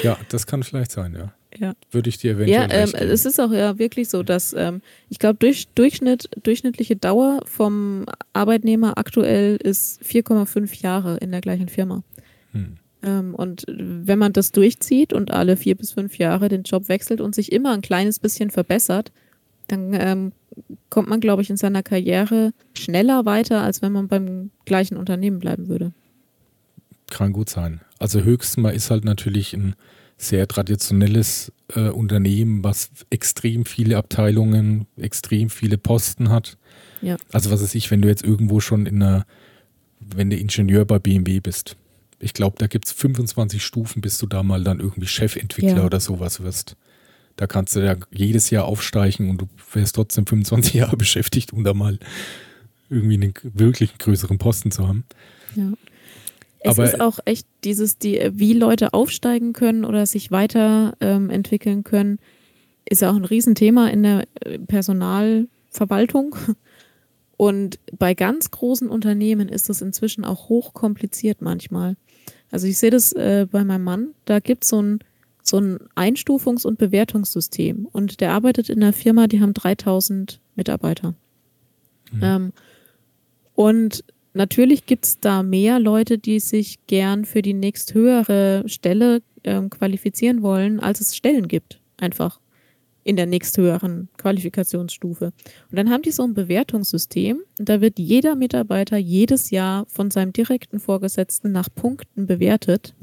Ja, 0.02 0.18
das 0.28 0.46
kann 0.46 0.62
vielleicht 0.62 0.92
sein, 0.92 1.14
ja. 1.14 1.32
Ja. 1.58 1.74
Würde 1.90 2.08
ich 2.08 2.18
dir 2.18 2.34
eventuell. 2.34 2.68
Ja, 2.68 2.68
ähm, 2.70 2.90
es 2.94 3.24
ist 3.24 3.40
auch 3.40 3.50
ja 3.50 3.78
wirklich 3.78 4.08
so, 4.08 4.22
dass 4.22 4.52
ähm, 4.52 4.82
ich 5.08 5.18
glaube, 5.18 5.36
durch, 5.40 5.66
Durchschnitt, 5.74 6.30
durchschnittliche 6.44 6.94
Dauer 6.94 7.40
vom 7.44 8.06
Arbeitnehmer 8.32 8.96
aktuell 8.96 9.56
ist 9.56 10.00
4,5 10.02 10.80
Jahre 10.80 11.16
in 11.16 11.32
der 11.32 11.40
gleichen 11.40 11.68
Firma. 11.68 12.04
Hm. 12.52 12.76
Ähm, 13.02 13.34
und 13.34 13.64
wenn 13.68 14.18
man 14.18 14.32
das 14.32 14.52
durchzieht 14.52 15.12
und 15.12 15.30
alle 15.30 15.56
vier 15.56 15.74
bis 15.74 15.92
fünf 15.92 16.18
Jahre 16.18 16.48
den 16.48 16.62
Job 16.62 16.88
wechselt 16.88 17.20
und 17.20 17.34
sich 17.34 17.52
immer 17.52 17.72
ein 17.72 17.82
kleines 17.82 18.18
bisschen 18.18 18.50
verbessert, 18.50 19.12
dann 19.68 19.94
ähm, 19.94 20.32
kommt 20.88 21.08
man, 21.08 21.20
glaube 21.20 21.42
ich, 21.42 21.50
in 21.50 21.56
seiner 21.56 21.82
Karriere 21.82 22.52
schneller 22.76 23.24
weiter, 23.24 23.62
als 23.62 23.82
wenn 23.82 23.92
man 23.92 24.08
beim 24.08 24.50
gleichen 24.64 24.96
Unternehmen 24.96 25.38
bleiben 25.38 25.68
würde. 25.68 25.92
Kann 27.10 27.32
gut 27.32 27.48
sein. 27.48 27.80
Also 27.98 28.22
höchstens 28.22 28.72
ist 28.72 28.90
halt 28.90 29.04
natürlich 29.04 29.54
ein 29.54 29.74
sehr 30.16 30.46
traditionelles 30.46 31.52
äh, 31.74 31.88
Unternehmen, 31.88 32.62
was 32.62 32.90
extrem 33.08 33.64
viele 33.64 33.96
Abteilungen, 33.96 34.86
extrem 34.96 35.48
viele 35.48 35.78
Posten 35.78 36.28
hat. 36.28 36.58
Ja. 37.00 37.16
Also 37.32 37.50
was 37.50 37.62
weiß 37.62 37.74
ich, 37.74 37.90
wenn 37.90 38.02
du 38.02 38.08
jetzt 38.08 38.22
irgendwo 38.22 38.60
schon 38.60 38.86
in 38.86 39.02
einer, 39.02 39.24
wenn 39.98 40.28
du 40.28 40.36
Ingenieur 40.36 40.84
bei 40.84 40.98
BMW 40.98 41.40
bist, 41.40 41.76
ich 42.20 42.34
glaube, 42.34 42.56
da 42.58 42.66
gibt 42.66 42.86
es 42.86 42.92
25 42.92 43.64
Stufen, 43.64 44.02
bis 44.02 44.18
du 44.18 44.26
da 44.26 44.42
mal 44.42 44.62
dann 44.62 44.78
irgendwie 44.78 45.08
Chefentwickler 45.08 45.78
ja. 45.78 45.86
oder 45.86 46.00
sowas 46.00 46.42
wirst. 46.42 46.76
Da 47.36 47.46
kannst 47.46 47.74
du 47.74 47.80
ja 47.80 47.96
jedes 48.10 48.50
Jahr 48.50 48.66
aufsteigen 48.66 49.30
und 49.30 49.40
du 49.40 49.48
wärst 49.72 49.96
trotzdem 49.96 50.26
25 50.26 50.74
Jahre 50.74 50.96
beschäftigt, 50.96 51.52
um 51.52 51.64
da 51.64 51.72
mal 51.74 51.98
irgendwie 52.90 53.14
einen 53.14 53.34
wirklich 53.42 53.96
größeren 53.98 54.38
Posten 54.38 54.70
zu 54.70 54.86
haben. 54.86 55.04
Ja. 55.56 55.72
Es 56.62 56.78
Aber, 56.78 56.84
ist 56.84 57.00
auch 57.00 57.18
echt 57.24 57.46
dieses, 57.64 57.96
die, 57.96 58.20
wie 58.34 58.52
Leute 58.52 58.92
aufsteigen 58.92 59.54
können 59.54 59.86
oder 59.86 60.04
sich 60.04 60.30
weiterentwickeln 60.30 61.78
ähm, 61.78 61.84
können, 61.84 62.18
ist 62.84 63.00
ja 63.00 63.10
auch 63.10 63.16
ein 63.16 63.24
Riesenthema 63.24 63.88
in 63.88 64.02
der 64.02 64.26
äh, 64.40 64.58
Personalverwaltung. 64.58 66.36
Und 67.38 67.78
bei 67.98 68.12
ganz 68.12 68.50
großen 68.50 68.90
Unternehmen 68.90 69.48
ist 69.48 69.70
das 69.70 69.80
inzwischen 69.80 70.26
auch 70.26 70.50
hochkompliziert 70.50 71.40
manchmal. 71.40 71.96
Also 72.50 72.66
ich 72.66 72.78
sehe 72.78 72.90
das 72.90 73.12
äh, 73.12 73.46
bei 73.50 73.64
meinem 73.64 73.84
Mann, 73.84 74.08
da 74.24 74.40
gibt 74.40 74.64
so 74.64 74.82
es 74.82 74.98
so 75.42 75.58
ein 75.58 75.78
Einstufungs- 75.94 76.66
und 76.66 76.78
Bewertungssystem 76.78 77.86
und 77.90 78.20
der 78.20 78.32
arbeitet 78.32 78.68
in 78.68 78.82
einer 78.82 78.92
Firma, 78.92 79.26
die 79.26 79.40
haben 79.40 79.54
3000 79.54 80.40
Mitarbeiter. 80.54 81.14
Mhm. 82.12 82.20
Ähm, 82.22 82.52
und 83.54 84.04
natürlich 84.32 84.86
gibt 84.86 85.06
es 85.06 85.20
da 85.20 85.42
mehr 85.42 85.78
Leute, 85.78 86.18
die 86.18 86.40
sich 86.40 86.78
gern 86.86 87.24
für 87.24 87.42
die 87.42 87.54
nächsthöhere 87.54 88.64
Stelle 88.66 89.22
ähm, 89.44 89.70
qualifizieren 89.70 90.42
wollen, 90.42 90.80
als 90.80 91.00
es 91.00 91.16
Stellen 91.16 91.48
gibt. 91.48 91.80
Einfach 91.96 92.40
in 93.10 93.16
der 93.16 93.26
nächsthöheren 93.26 94.08
Qualifikationsstufe. 94.18 95.32
Und 95.68 95.76
dann 95.76 95.90
haben 95.90 96.02
die 96.02 96.12
so 96.12 96.22
ein 96.22 96.32
Bewertungssystem 96.32 97.40
und 97.58 97.68
da 97.68 97.80
wird 97.80 97.98
jeder 97.98 98.36
Mitarbeiter 98.36 98.98
jedes 98.98 99.50
Jahr 99.50 99.84
von 99.86 100.12
seinem 100.12 100.32
direkten 100.32 100.78
Vorgesetzten 100.78 101.50
nach 101.50 101.68
Punkten 101.74 102.28
bewertet. 102.28 102.94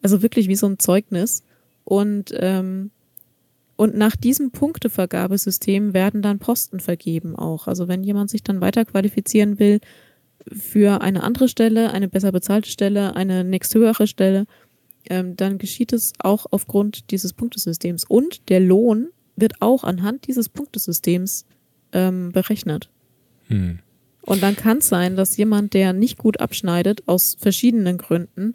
Also 0.00 0.22
wirklich 0.22 0.48
wie 0.48 0.56
so 0.56 0.66
ein 0.68 0.78
Zeugnis. 0.78 1.42
Und, 1.84 2.32
ähm, 2.34 2.92
und 3.76 3.94
nach 3.94 4.16
diesem 4.16 4.52
Punktevergabesystem 4.52 5.92
werden 5.92 6.22
dann 6.22 6.38
Posten 6.38 6.80
vergeben 6.80 7.36
auch. 7.36 7.66
Also 7.66 7.88
wenn 7.88 8.02
jemand 8.02 8.30
sich 8.30 8.42
dann 8.42 8.62
weiter 8.62 8.86
qualifizieren 8.86 9.58
will 9.58 9.80
für 10.50 11.02
eine 11.02 11.22
andere 11.22 11.48
Stelle, 11.48 11.92
eine 11.92 12.08
besser 12.08 12.32
bezahlte 12.32 12.70
Stelle, 12.70 13.16
eine 13.16 13.44
nächsthöhere 13.44 14.06
Stelle, 14.06 14.46
ähm, 15.10 15.36
dann 15.36 15.58
geschieht 15.58 15.92
es 15.92 16.12
auch 16.18 16.46
aufgrund 16.50 17.10
dieses 17.10 17.32
Punktesystems. 17.32 18.04
Und 18.04 18.48
der 18.48 18.60
Lohn 18.60 19.08
wird 19.36 19.60
auch 19.60 19.84
anhand 19.84 20.26
dieses 20.26 20.48
Punktesystems 20.48 21.46
ähm, 21.92 22.32
berechnet. 22.32 22.90
Hm. 23.48 23.80
Und 24.22 24.42
dann 24.42 24.56
kann 24.56 24.78
es 24.78 24.88
sein, 24.88 25.16
dass 25.16 25.36
jemand, 25.36 25.72
der 25.72 25.92
nicht 25.92 26.18
gut 26.18 26.40
abschneidet, 26.40 27.06
aus 27.06 27.36
verschiedenen 27.38 27.96
Gründen, 27.96 28.54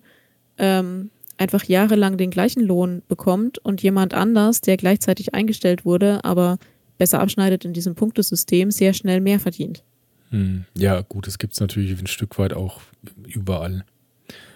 ähm, 0.58 1.12
einfach 1.38 1.64
jahrelang 1.64 2.18
den 2.18 2.30
gleichen 2.30 2.62
Lohn 2.62 3.02
bekommt 3.08 3.58
und 3.58 3.82
jemand 3.82 4.14
anders, 4.14 4.62
der 4.62 4.78
gleichzeitig 4.78 5.34
eingestellt 5.34 5.86
wurde, 5.86 6.24
aber 6.24 6.60
besser 6.98 7.20
abschneidet 7.20 7.66
in 7.66 7.74
diesem 7.74 7.96
Punktesystem, 7.96 8.70
sehr 8.70 8.94
schnell 8.94 9.22
mehr 9.22 9.40
verdient. 9.40 9.84
Hm. 10.30 10.66
Ja, 10.78 11.02
gut, 11.02 11.26
das 11.26 11.40
gibt 11.40 11.54
es 11.54 11.60
natürlich 11.60 11.98
ein 12.00 12.08
Stück 12.08 12.38
weit 12.38 12.54
auch 12.54 12.82
überall. 13.28 13.86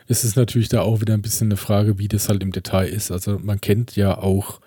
Es 0.07 0.23
ist 0.23 0.35
natürlich 0.35 0.69
da 0.69 0.81
auch 0.81 1.01
wieder 1.01 1.13
ein 1.13 1.21
bisschen 1.21 1.47
eine 1.47 1.57
Frage, 1.57 1.97
wie 1.97 2.07
das 2.07 2.29
halt 2.29 2.43
im 2.43 2.51
Detail 2.51 2.87
ist. 2.87 3.11
Also 3.11 3.39
man 3.41 3.59
kennt 3.59 3.95
ja 3.95 4.17
auch 4.17 4.59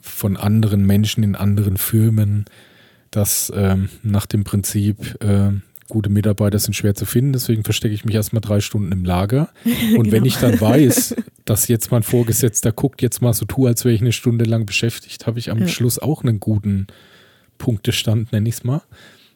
von 0.00 0.36
anderen 0.36 0.84
Menschen 0.84 1.22
in 1.22 1.36
anderen 1.36 1.76
Firmen, 1.76 2.46
dass 3.10 3.52
ähm, 3.54 3.88
nach 4.02 4.26
dem 4.26 4.44
Prinzip, 4.44 5.22
äh, 5.22 5.52
gute 5.88 6.10
Mitarbeiter 6.10 6.58
sind 6.58 6.74
schwer 6.74 6.94
zu 6.94 7.04
finden, 7.04 7.32
deswegen 7.32 7.62
verstecke 7.62 7.94
ich 7.94 8.04
mich 8.04 8.14
erstmal 8.14 8.40
drei 8.40 8.60
Stunden 8.60 8.90
im 8.92 9.04
Lager. 9.04 9.50
Und 9.64 10.04
genau. 10.04 10.12
wenn 10.12 10.24
ich 10.24 10.36
dann 10.36 10.60
weiß, 10.60 11.14
dass 11.44 11.68
jetzt 11.68 11.90
mein 11.90 12.02
Vorgesetzter 12.02 12.72
guckt, 12.72 13.02
jetzt 13.02 13.22
mal 13.22 13.32
so 13.32 13.44
tue, 13.44 13.68
als 13.68 13.84
wäre 13.84 13.94
ich 13.94 14.00
eine 14.00 14.12
Stunde 14.12 14.44
lang 14.44 14.66
beschäftigt, 14.66 15.26
habe 15.26 15.38
ich 15.38 15.50
am 15.50 15.60
ja. 15.60 15.68
Schluss 15.68 15.98
auch 15.98 16.22
einen 16.22 16.40
guten 16.40 16.86
Punktestand, 17.58 18.32
nenne 18.32 18.48
ich 18.48 18.56
es 18.56 18.64
mal. 18.64 18.82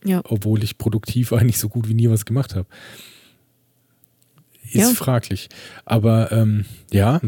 Ja. 0.05 0.23
Obwohl 0.25 0.63
ich 0.63 0.79
produktiv 0.79 1.33
eigentlich 1.35 1.59
so 1.59 1.69
gut 1.69 1.89
wie 1.89 1.95
nie 1.95 2.09
was 2.09 2.25
gemacht 2.25 2.55
habe. 2.55 2.67
Ist 4.73 4.75
ja. 4.75 4.95
fraglich. 4.95 5.49
Aber 5.85 6.31
ähm, 6.33 6.65
ja, 6.93 7.21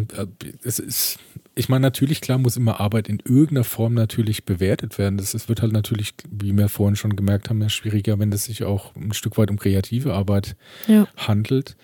es 0.62 0.78
ist, 0.78 1.18
ich 1.55 1.68
meine, 1.68 1.82
natürlich, 1.82 2.20
klar 2.20 2.38
muss 2.38 2.57
immer 2.57 2.80
Arbeit 2.80 3.09
in 3.09 3.20
irgendeiner 3.24 3.64
Form 3.64 3.95
natürlich 3.95 4.45
bewertet 4.45 4.99
werden. 4.99 5.16
Das, 5.16 5.32
das 5.32 5.49
wird 5.49 5.62
halt 5.62 5.72
natürlich, 5.72 6.14
wie 6.30 6.57
wir 6.57 6.68
vorhin 6.68 6.97
schon 6.97 7.16
gemerkt 7.16 7.51
haben, 7.51 7.61
ja 7.62 7.68
schwieriger, 7.68 8.18
wenn 8.18 8.32
es 8.32 8.45
sich 8.45 8.64
auch 8.64 8.95
ein 8.95 9.12
Stück 9.12 9.38
weit 9.38 9.51
um 9.51 9.59
kreative 9.59 10.14
Arbeit 10.14 10.57
ja. 10.86 11.07
handelt. 11.16 11.76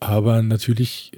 Aber 0.00 0.42
natürlich 0.42 1.12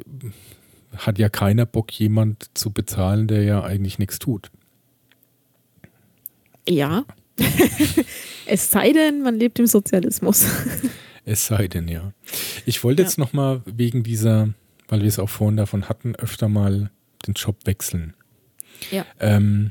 hat 0.97 1.19
ja 1.19 1.29
keiner 1.29 1.67
Bock, 1.67 1.93
jemand 1.93 2.51
zu 2.55 2.71
bezahlen, 2.71 3.29
der 3.29 3.43
ja 3.45 3.63
eigentlich 3.63 3.99
nichts 3.99 4.19
tut. 4.19 4.51
Ja. 6.69 7.05
es 8.47 8.71
sei 8.71 8.93
denn, 8.93 9.23
man 9.23 9.37
lebt 9.37 9.59
im 9.59 9.67
Sozialismus. 9.67 10.45
Es 11.31 11.47
sei 11.47 11.69
denn, 11.69 11.87
ja. 11.87 12.13
Ich 12.67 12.83
wollte 12.83 13.03
ja. 13.03 13.09
jetzt 13.09 13.17
nochmal 13.17 13.63
wegen 13.65 14.03
dieser, 14.03 14.49
weil 14.89 15.03
wir 15.03 15.07
es 15.07 15.21
auch 15.21 15.29
vorhin 15.29 15.57
davon 15.57 15.89
hatten, 15.89 16.17
öfter 16.17 16.49
mal 16.49 16.91
den 17.25 17.35
Job 17.35 17.57
wechseln. 17.67 18.15
Ja. 18.91 19.07
Ähm, 19.21 19.71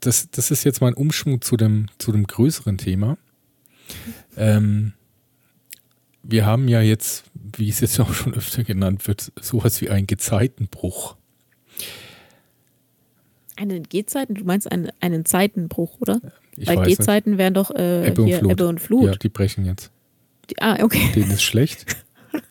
das, 0.00 0.30
das 0.30 0.50
ist 0.50 0.64
jetzt 0.64 0.82
mal 0.82 0.88
ein 0.88 0.94
Umschwung 0.94 1.40
zu 1.40 1.56
dem, 1.56 1.86
zu 1.96 2.12
dem 2.12 2.26
größeren 2.26 2.76
Thema. 2.76 3.16
Ähm, 4.36 4.92
wir 6.22 6.44
haben 6.44 6.68
ja 6.68 6.82
jetzt, 6.82 7.24
wie 7.56 7.70
es 7.70 7.80
jetzt 7.80 7.98
auch 7.98 8.12
schon 8.12 8.34
öfter 8.34 8.64
genannt 8.64 9.08
wird, 9.08 9.32
sowas 9.40 9.80
wie 9.80 9.88
einen 9.88 10.06
Gezeitenbruch. 10.06 11.16
Einen 13.56 13.84
Gezeiten? 13.84 14.34
Du 14.34 14.44
meinst 14.44 14.70
einen, 14.70 14.90
einen 15.00 15.24
Zeitenbruch, 15.24 16.02
oder? 16.02 16.20
Ich 16.54 16.68
Weil 16.68 16.82
Gezeiten 16.82 17.38
wären 17.38 17.54
doch 17.54 17.70
äh, 17.70 18.08
Ebbe, 18.08 18.22
und 18.24 18.50
Ebbe, 18.50 18.68
und 18.68 18.78
Flut. 18.78 19.04
Ja, 19.06 19.14
die 19.14 19.30
brechen 19.30 19.64
jetzt. 19.64 19.90
Ah, 20.58 20.82
okay. 20.82 21.10
Denen 21.14 21.30
ist 21.30 21.42
schlecht. 21.42 21.86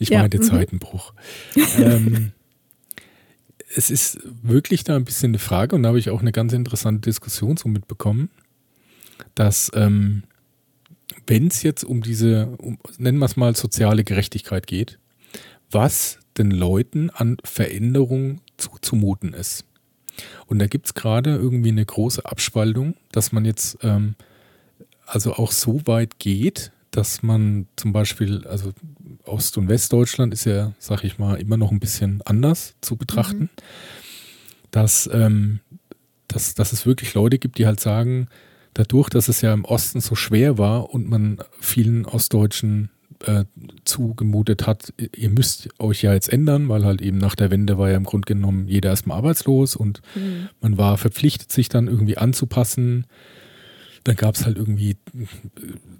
Ich 0.00 0.10
ja, 0.10 0.20
meinte 0.20 0.38
mhm. 0.38 0.42
Zeitenbruch. 0.42 1.12
ähm, 1.76 2.30
es 3.74 3.90
ist 3.90 4.18
wirklich 4.42 4.84
da 4.84 4.94
ein 4.94 5.04
bisschen 5.04 5.30
eine 5.30 5.40
Frage 5.40 5.74
und 5.74 5.82
da 5.82 5.88
habe 5.88 5.98
ich 5.98 6.10
auch 6.10 6.20
eine 6.20 6.30
ganz 6.30 6.52
interessante 6.52 7.00
Diskussion 7.08 7.56
so 7.56 7.68
mitbekommen, 7.68 8.30
dass 9.34 9.72
ähm, 9.74 10.22
wenn 11.26 11.48
es 11.48 11.62
jetzt 11.62 11.84
um 11.84 12.02
diese, 12.02 12.46
um, 12.58 12.78
nennen 12.98 13.18
wir 13.18 13.26
es 13.26 13.36
mal, 13.36 13.54
soziale 13.56 14.04
Gerechtigkeit 14.04 14.66
geht, 14.66 14.98
was 15.70 16.20
den 16.38 16.50
Leuten 16.50 17.10
an 17.10 17.36
Veränderung 17.44 18.40
zuzumuten 18.56 19.34
ist. 19.34 19.64
Und 20.46 20.58
da 20.58 20.66
gibt 20.66 20.86
es 20.86 20.94
gerade 20.94 21.36
irgendwie 21.36 21.68
eine 21.68 21.84
große 21.84 22.24
Abspaltung, 22.24 22.94
dass 23.12 23.32
man 23.32 23.44
jetzt 23.44 23.78
ähm, 23.82 24.14
also 25.08 25.34
auch 25.34 25.52
so 25.52 25.80
weit 25.86 26.18
geht, 26.18 26.72
dass 26.90 27.22
man 27.22 27.66
zum 27.76 27.92
Beispiel, 27.92 28.46
also 28.46 28.72
Ost- 29.24 29.58
und 29.58 29.68
Westdeutschland 29.68 30.32
ist 30.32 30.44
ja, 30.44 30.72
sag 30.78 31.04
ich 31.04 31.18
mal, 31.18 31.36
immer 31.36 31.56
noch 31.56 31.70
ein 31.70 31.80
bisschen 31.80 32.22
anders 32.24 32.74
zu 32.80 32.96
betrachten, 32.96 33.42
mhm. 33.42 33.48
dass, 34.70 35.08
ähm, 35.12 35.60
dass, 36.28 36.54
dass 36.54 36.72
es 36.72 36.86
wirklich 36.86 37.14
Leute 37.14 37.38
gibt, 37.38 37.58
die 37.58 37.66
halt 37.66 37.80
sagen, 37.80 38.28
dadurch, 38.74 39.08
dass 39.08 39.28
es 39.28 39.40
ja 39.40 39.52
im 39.52 39.64
Osten 39.64 40.00
so 40.00 40.14
schwer 40.14 40.58
war 40.58 40.90
und 40.90 41.08
man 41.08 41.38
vielen 41.60 42.04
Ostdeutschen 42.04 42.90
äh, 43.24 43.44
zugemutet 43.84 44.66
hat, 44.66 44.92
ihr 45.16 45.30
müsst 45.30 45.68
euch 45.78 46.02
ja 46.02 46.12
jetzt 46.12 46.32
ändern, 46.32 46.68
weil 46.68 46.84
halt 46.84 47.02
eben 47.02 47.18
nach 47.18 47.34
der 47.34 47.50
Wende 47.50 47.78
war 47.78 47.90
ja 47.90 47.96
im 47.96 48.04
Grunde 48.04 48.26
genommen 48.26 48.68
jeder 48.68 48.90
erstmal 48.90 49.18
arbeitslos 49.18 49.74
und 49.74 50.00
mhm. 50.14 50.48
man 50.60 50.78
war 50.78 50.98
verpflichtet, 50.98 51.50
sich 51.50 51.68
dann 51.68 51.88
irgendwie 51.88 52.16
anzupassen. 52.16 53.06
Dann 54.08 54.16
gab 54.16 54.36
es 54.36 54.46
halt 54.46 54.56
irgendwie, 54.56 54.96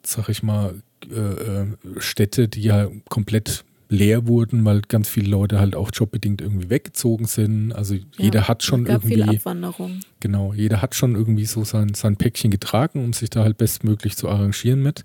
sag 0.02 0.30
ich 0.30 0.42
mal, 0.42 0.74
äh, 1.10 1.18
äh, 1.18 1.66
Städte, 1.98 2.48
die 2.48 2.62
ja 2.62 2.88
komplett 3.10 3.66
leer 3.90 4.26
wurden, 4.26 4.64
weil 4.64 4.80
ganz 4.80 5.10
viele 5.10 5.28
Leute 5.28 5.60
halt 5.60 5.76
auch 5.76 5.90
jobbedingt 5.92 6.40
irgendwie 6.40 6.70
weggezogen 6.70 7.26
sind. 7.26 7.72
Also 7.72 7.96
jeder 8.16 8.40
ja, 8.40 8.48
hat 8.48 8.62
schon 8.62 8.84
es 8.84 8.88
gab 8.88 9.04
irgendwie. 9.04 9.22
Viel 9.22 9.36
Abwanderung. 9.36 10.00
Genau, 10.20 10.54
jeder 10.54 10.80
hat 10.80 10.94
schon 10.94 11.16
irgendwie 11.16 11.44
so 11.44 11.64
sein, 11.64 11.92
sein 11.92 12.16
Päckchen 12.16 12.50
getragen, 12.50 13.04
um 13.04 13.12
sich 13.12 13.28
da 13.28 13.44
halt 13.44 13.58
bestmöglich 13.58 14.16
zu 14.16 14.30
arrangieren 14.30 14.82
mit. 14.82 15.02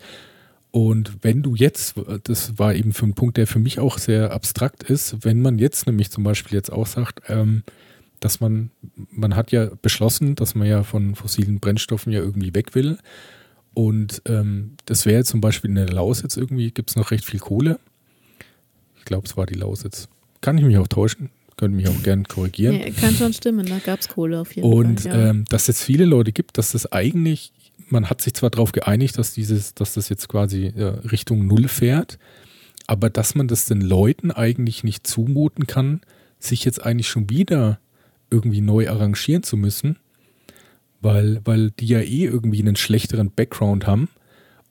Und 0.71 1.17
wenn 1.23 1.43
du 1.43 1.55
jetzt, 1.55 1.95
das 2.23 2.57
war 2.57 2.73
eben 2.73 2.93
für 2.93 3.05
ein 3.05 3.15
Punkt, 3.15 3.35
der 3.35 3.47
für 3.47 3.59
mich 3.59 3.79
auch 3.79 3.97
sehr 3.97 4.31
abstrakt 4.31 4.83
ist, 4.83 5.25
wenn 5.25 5.41
man 5.41 5.59
jetzt 5.59 5.87
nämlich 5.87 6.09
zum 6.09 6.23
Beispiel 6.23 6.55
jetzt 6.55 6.71
auch 6.71 6.87
sagt, 6.87 7.21
ähm, 7.27 7.63
dass 8.23 8.39
man, 8.39 8.71
man 9.11 9.35
hat 9.35 9.51
ja 9.51 9.69
beschlossen, 9.81 10.35
dass 10.35 10.55
man 10.55 10.65
ja 10.65 10.83
von 10.83 11.15
fossilen 11.15 11.59
Brennstoffen 11.59 12.13
ja 12.13 12.19
irgendwie 12.19 12.55
weg 12.55 12.73
will. 12.73 12.97
Und 13.73 14.21
ähm, 14.25 14.77
das 14.85 15.05
wäre 15.05 15.25
zum 15.25 15.41
Beispiel 15.41 15.71
in 15.71 15.75
der 15.75 15.89
Lausitz 15.89 16.37
irgendwie, 16.37 16.71
gibt 16.71 16.91
es 16.91 16.95
noch 16.95 17.11
recht 17.11 17.25
viel 17.25 17.41
Kohle. 17.41 17.79
Ich 18.97 19.03
glaube, 19.03 19.27
es 19.27 19.35
war 19.35 19.45
die 19.45 19.55
Lausitz. 19.55 20.07
Kann 20.39 20.57
ich 20.57 20.63
mich 20.63 20.77
auch 20.77 20.87
täuschen? 20.87 21.31
Könnte 21.57 21.75
mich 21.75 21.89
auch 21.89 22.03
gern 22.03 22.23
korrigieren. 22.23 22.79
Ja, 22.79 22.91
kann 22.91 23.13
schon 23.13 23.33
stimmen, 23.33 23.65
da 23.65 23.79
gab 23.79 23.99
es 23.99 24.07
Kohle 24.07 24.39
auf 24.39 24.55
jeden 24.55 24.71
Und, 24.71 25.01
Fall. 25.01 25.11
Und 25.11 25.19
ja. 25.19 25.29
ähm, 25.29 25.45
dass 25.49 25.67
es 25.67 25.83
viele 25.83 26.05
Leute 26.05 26.31
gibt, 26.31 26.57
dass 26.57 26.71
das 26.71 26.91
eigentlich 26.91 27.51
man 27.89 28.09
hat 28.09 28.21
sich 28.21 28.33
zwar 28.33 28.49
darauf 28.49 28.71
geeinigt, 28.71 29.17
dass 29.17 29.33
dieses, 29.33 29.75
dass 29.75 29.93
das 29.93 30.09
jetzt 30.09 30.29
quasi 30.29 30.67
äh, 30.67 30.83
Richtung 30.83 31.45
Null 31.45 31.67
fährt, 31.67 32.17
aber 32.87 33.09
dass 33.09 33.35
man 33.35 33.47
das 33.47 33.65
den 33.65 33.81
Leuten 33.81 34.31
eigentlich 34.31 34.83
nicht 34.83 35.05
zumuten 35.05 35.67
kann, 35.67 36.01
sich 36.39 36.65
jetzt 36.65 36.83
eigentlich 36.83 37.07
schon 37.07 37.29
wieder 37.29 37.79
irgendwie 38.33 38.61
neu 38.61 38.89
arrangieren 38.89 39.43
zu 39.43 39.55
müssen, 39.55 39.97
weil, 41.01 41.39
weil 41.45 41.71
die 41.71 41.87
ja 41.87 41.99
eh 41.99 42.25
irgendwie 42.25 42.61
einen 42.61 42.75
schlechteren 42.75 43.31
Background 43.31 43.87
haben 43.87 44.09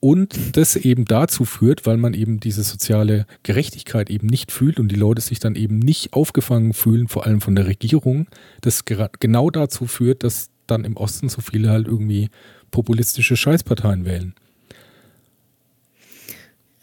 und 0.03 0.57
das 0.57 0.75
eben 0.75 1.05
dazu 1.05 1.45
führt, 1.45 1.85
weil 1.85 1.95
man 1.95 2.13
eben 2.13 2.41
diese 2.41 2.63
soziale 2.63 3.25
Gerechtigkeit 3.43 4.09
eben 4.09 4.27
nicht 4.27 4.51
fühlt 4.51 4.77
und 4.77 4.89
die 4.89 4.97
Leute 4.97 5.21
sich 5.21 5.39
dann 5.39 5.55
eben 5.55 5.79
nicht 5.79 6.11
aufgefangen 6.11 6.73
fühlen, 6.73 7.07
vor 7.07 7.25
allem 7.25 7.39
von 7.39 7.55
der 7.55 7.67
Regierung, 7.67 8.27
das 8.59 8.83
genau 8.83 9.49
dazu 9.49 9.87
führt, 9.87 10.23
dass 10.23 10.49
dann 10.67 10.83
im 10.83 10.97
Osten 10.97 11.29
so 11.29 11.39
viele 11.39 11.69
halt 11.69 11.87
irgendwie 11.87 12.29
populistische 12.69 13.37
Scheißparteien 13.37 14.03
wählen. 14.03 14.33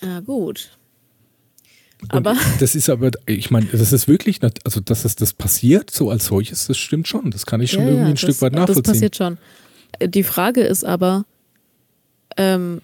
Ja, 0.00 0.20
gut. 0.20 0.78
Aber 2.08 2.36
das 2.58 2.74
ist 2.74 2.88
aber, 2.88 3.10
ich 3.26 3.50
meine, 3.50 3.66
das 3.66 3.92
ist 3.92 4.08
wirklich, 4.08 4.40
also 4.64 4.80
dass 4.80 5.04
es 5.04 5.16
das 5.16 5.32
passiert, 5.32 5.90
so 5.90 6.10
als 6.10 6.26
solches, 6.26 6.66
das 6.66 6.78
stimmt 6.78 7.08
schon. 7.08 7.30
Das 7.30 7.46
kann 7.46 7.60
ich 7.60 7.70
schon 7.70 7.82
ja, 7.82 7.88
irgendwie 7.90 8.08
ein 8.08 8.14
das, 8.14 8.20
Stück 8.20 8.42
weit 8.42 8.52
nachvollziehen. 8.52 8.82
Das 8.82 8.92
passiert 8.92 9.16
schon. 9.16 9.38
Die 10.02 10.22
Frage 10.22 10.62
ist 10.62 10.84
aber, 10.84 11.24
ähm, 12.36 12.80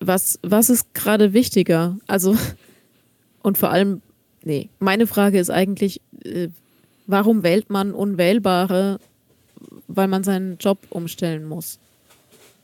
was, 0.00 0.38
was 0.42 0.70
ist 0.70 0.94
gerade 0.94 1.32
wichtiger? 1.32 1.98
Also, 2.06 2.36
und 3.42 3.58
vor 3.58 3.70
allem, 3.70 4.00
nee, 4.44 4.68
meine 4.78 5.06
Frage 5.06 5.40
ist 5.40 5.50
eigentlich, 5.50 6.00
äh, 6.24 6.48
warum 7.06 7.42
wählt 7.42 7.68
man 7.68 7.92
Unwählbare 7.92 9.00
weil 9.88 10.08
man 10.08 10.24
seinen 10.24 10.58
Job 10.58 10.78
umstellen 10.90 11.44
muss. 11.44 11.78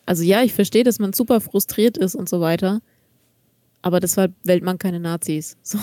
Also 0.06 0.22
ja, 0.22 0.42
ich 0.42 0.52
verstehe, 0.52 0.84
dass 0.84 0.98
man 0.98 1.12
super 1.12 1.40
frustriert 1.40 1.96
ist 1.96 2.14
und 2.14 2.28
so 2.28 2.40
weiter, 2.40 2.80
aber 3.84 4.00
deshalb 4.00 4.32
wählt 4.44 4.64
man 4.64 4.78
keine 4.78 4.98
Nazis. 4.98 5.56
So. 5.62 5.78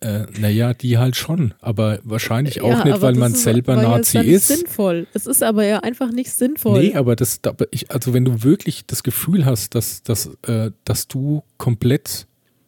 Äh, 0.00 0.26
naja, 0.38 0.74
die 0.74 0.98
halt 0.98 1.16
schon, 1.16 1.54
aber 1.60 1.98
wahrscheinlich 2.02 2.60
auch 2.60 2.68
ja, 2.68 2.84
nicht, 2.84 3.00
weil 3.00 3.14
man 3.14 3.34
selber 3.34 3.76
Nazi 3.76 4.18
ist. 4.18 4.50
ist. 4.50 4.58
sinnvoll. 4.58 5.06
Es 5.14 5.26
ist 5.26 5.42
aber 5.42 5.64
ja 5.64 5.80
einfach 5.80 6.10
nicht 6.10 6.30
sinnvoll. 6.30 6.82
Nee, 6.82 6.94
aber 6.94 7.16
das, 7.16 7.40
also 7.88 8.12
wenn 8.12 8.24
du 8.26 8.42
wirklich 8.42 8.84
das 8.86 9.02
Gefühl 9.02 9.46
hast, 9.46 9.74
dass, 9.74 10.02
dass, 10.02 10.30
äh, 10.46 10.72
dass 10.84 11.08
du 11.08 11.42
komplett 11.56 12.26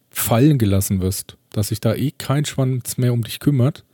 fallen 0.09 0.59
gelassen 0.59 1.03
wirst, 1.03 1.37
dass 1.51 1.69
sich 1.69 1.81
da 1.81 1.95
eh 1.95 2.13
kein 2.13 2.47
Schwanz 2.47 2.97
mehr 2.97 3.13
um 3.13 3.23
dich 3.23 3.39
kümmert, 3.39 3.85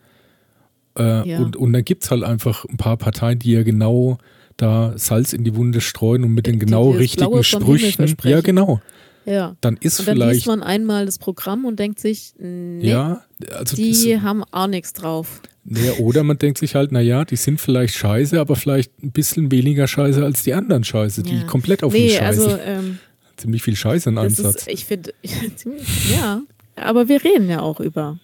äh, 0.96 1.28
ja. 1.28 1.38
und, 1.38 1.56
und 1.56 1.72
dann 1.72 1.84
gibt 1.84 2.04
es 2.04 2.10
halt 2.12 2.22
einfach 2.22 2.64
ein 2.66 2.76
paar 2.76 2.96
Parteien, 2.96 3.40
die 3.40 3.52
ja 3.52 3.62
genau 3.64 4.18
da 4.56 4.92
Salz 4.96 5.32
in 5.32 5.42
die 5.42 5.56
Wunde 5.56 5.80
streuen 5.80 6.22
und 6.22 6.32
mit 6.32 6.46
den 6.46 6.58
genau 6.58 6.90
richtigen 6.90 7.42
Sprüchen. 7.42 8.14
Ja, 8.22 8.40
genau. 8.40 8.80
Ja. 9.24 9.56
dann 9.60 9.76
ist 9.78 10.00
Und 10.00 10.08
dann 10.08 10.16
vielleicht. 10.16 10.34
liest 10.34 10.46
man 10.46 10.62
einmal 10.62 11.06
das 11.06 11.18
Programm 11.18 11.64
und 11.64 11.78
denkt 11.78 12.00
sich, 12.00 12.34
nee, 12.38 12.88
ja, 12.90 13.22
also 13.50 13.76
die 13.76 14.12
das, 14.12 14.22
haben 14.22 14.42
auch 14.50 14.66
nichts 14.66 14.92
drauf. 14.92 15.42
ja, 15.64 15.92
oder 16.00 16.22
man 16.24 16.38
denkt 16.38 16.58
sich 16.58 16.74
halt, 16.74 16.90
naja, 16.92 17.24
die 17.24 17.36
sind 17.36 17.60
vielleicht 17.60 17.94
scheiße, 17.94 18.40
aber 18.40 18.56
vielleicht 18.56 19.02
ein 19.02 19.12
bisschen 19.12 19.50
weniger 19.52 19.86
scheiße 19.86 20.24
als 20.24 20.42
die 20.42 20.54
anderen 20.54 20.82
Scheiße, 20.84 21.22
die 21.22 21.38
Ja. 21.38 21.44
komplett 21.44 21.84
auf 21.84 21.92
die 21.94 22.00
Nee, 22.00 22.10
Scheiße. 22.10 22.24
also 22.46 22.58
ähm, 22.64 22.98
Ziemlich 23.36 23.62
viel 23.62 23.76
Scheiße 23.76 24.10
in 24.10 24.18
einem 24.18 24.30
Satz. 24.30 24.56
ist, 24.62 24.68
ich 24.68 24.84
finde, 24.84 25.14
ja, 26.12 26.42
aber 26.76 27.08
wir 27.08 27.22
reden 27.24 27.48
ja 27.48 27.60
auch 27.60 27.80
über. 27.80 28.18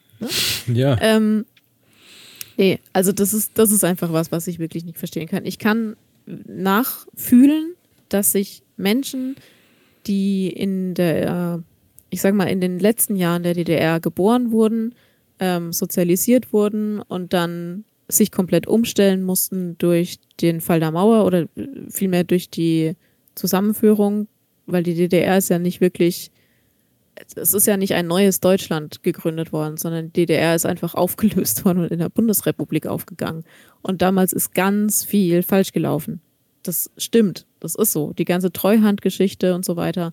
ja. 0.72 0.96
Ähm, 1.00 1.44
nee, 2.56 2.78
also 2.92 3.12
das 3.12 3.32
ist, 3.34 3.52
das 3.54 3.70
ist 3.70 3.84
einfach 3.84 4.12
was, 4.12 4.30
was 4.32 4.46
ich 4.48 4.58
wirklich 4.58 4.84
nicht 4.84 4.98
verstehen 4.98 5.28
kann. 5.28 5.44
Ich 5.46 5.58
kann 5.58 5.96
nachfühlen, 6.46 7.74
dass 8.08 8.32
sich 8.32 8.62
Menschen, 8.76 9.36
die 10.08 10.48
in 10.48 10.94
der, 10.94 11.56
äh, 11.56 11.62
ich 12.10 12.20
sag 12.20 12.34
mal, 12.34 12.46
in 12.46 12.60
den 12.60 12.78
letzten 12.78 13.16
Jahren 13.16 13.42
der 13.42 13.54
DDR 13.54 14.00
geboren 14.00 14.50
wurden, 14.50 14.94
ähm, 15.38 15.72
sozialisiert 15.72 16.52
wurden 16.52 17.00
und 17.00 17.32
dann 17.32 17.84
sich 18.08 18.32
komplett 18.32 18.66
umstellen 18.66 19.22
mussten 19.22 19.76
durch 19.78 20.18
den 20.40 20.60
Fall 20.60 20.80
der 20.80 20.90
Mauer 20.90 21.26
oder 21.26 21.42
äh, 21.42 21.68
vielmehr 21.90 22.24
durch 22.24 22.50
die 22.50 22.94
Zusammenführung, 23.34 24.26
weil 24.66 24.82
die 24.82 24.94
DDR 24.94 25.38
ist 25.38 25.50
ja 25.50 25.58
nicht 25.58 25.80
wirklich 25.80 26.32
es 27.34 27.54
ist 27.54 27.66
ja 27.66 27.76
nicht 27.76 27.94
ein 27.94 28.06
neues 28.06 28.40
Deutschland 28.40 29.02
gegründet 29.02 29.52
worden, 29.52 29.76
sondern 29.76 30.12
die 30.12 30.26
DDR 30.26 30.54
ist 30.54 30.66
einfach 30.66 30.94
aufgelöst 30.94 31.64
worden 31.64 31.80
und 31.80 31.90
in 31.90 31.98
der 31.98 32.08
Bundesrepublik 32.08 32.86
aufgegangen. 32.86 33.44
Und 33.82 34.02
damals 34.02 34.32
ist 34.32 34.54
ganz 34.54 35.04
viel 35.04 35.42
falsch 35.42 35.72
gelaufen. 35.72 36.20
Das 36.62 36.90
stimmt, 36.96 37.46
das 37.60 37.74
ist 37.74 37.92
so. 37.92 38.12
Die 38.12 38.24
ganze 38.24 38.52
Treuhandgeschichte 38.52 39.54
und 39.54 39.64
so 39.64 39.76
weiter. 39.76 40.12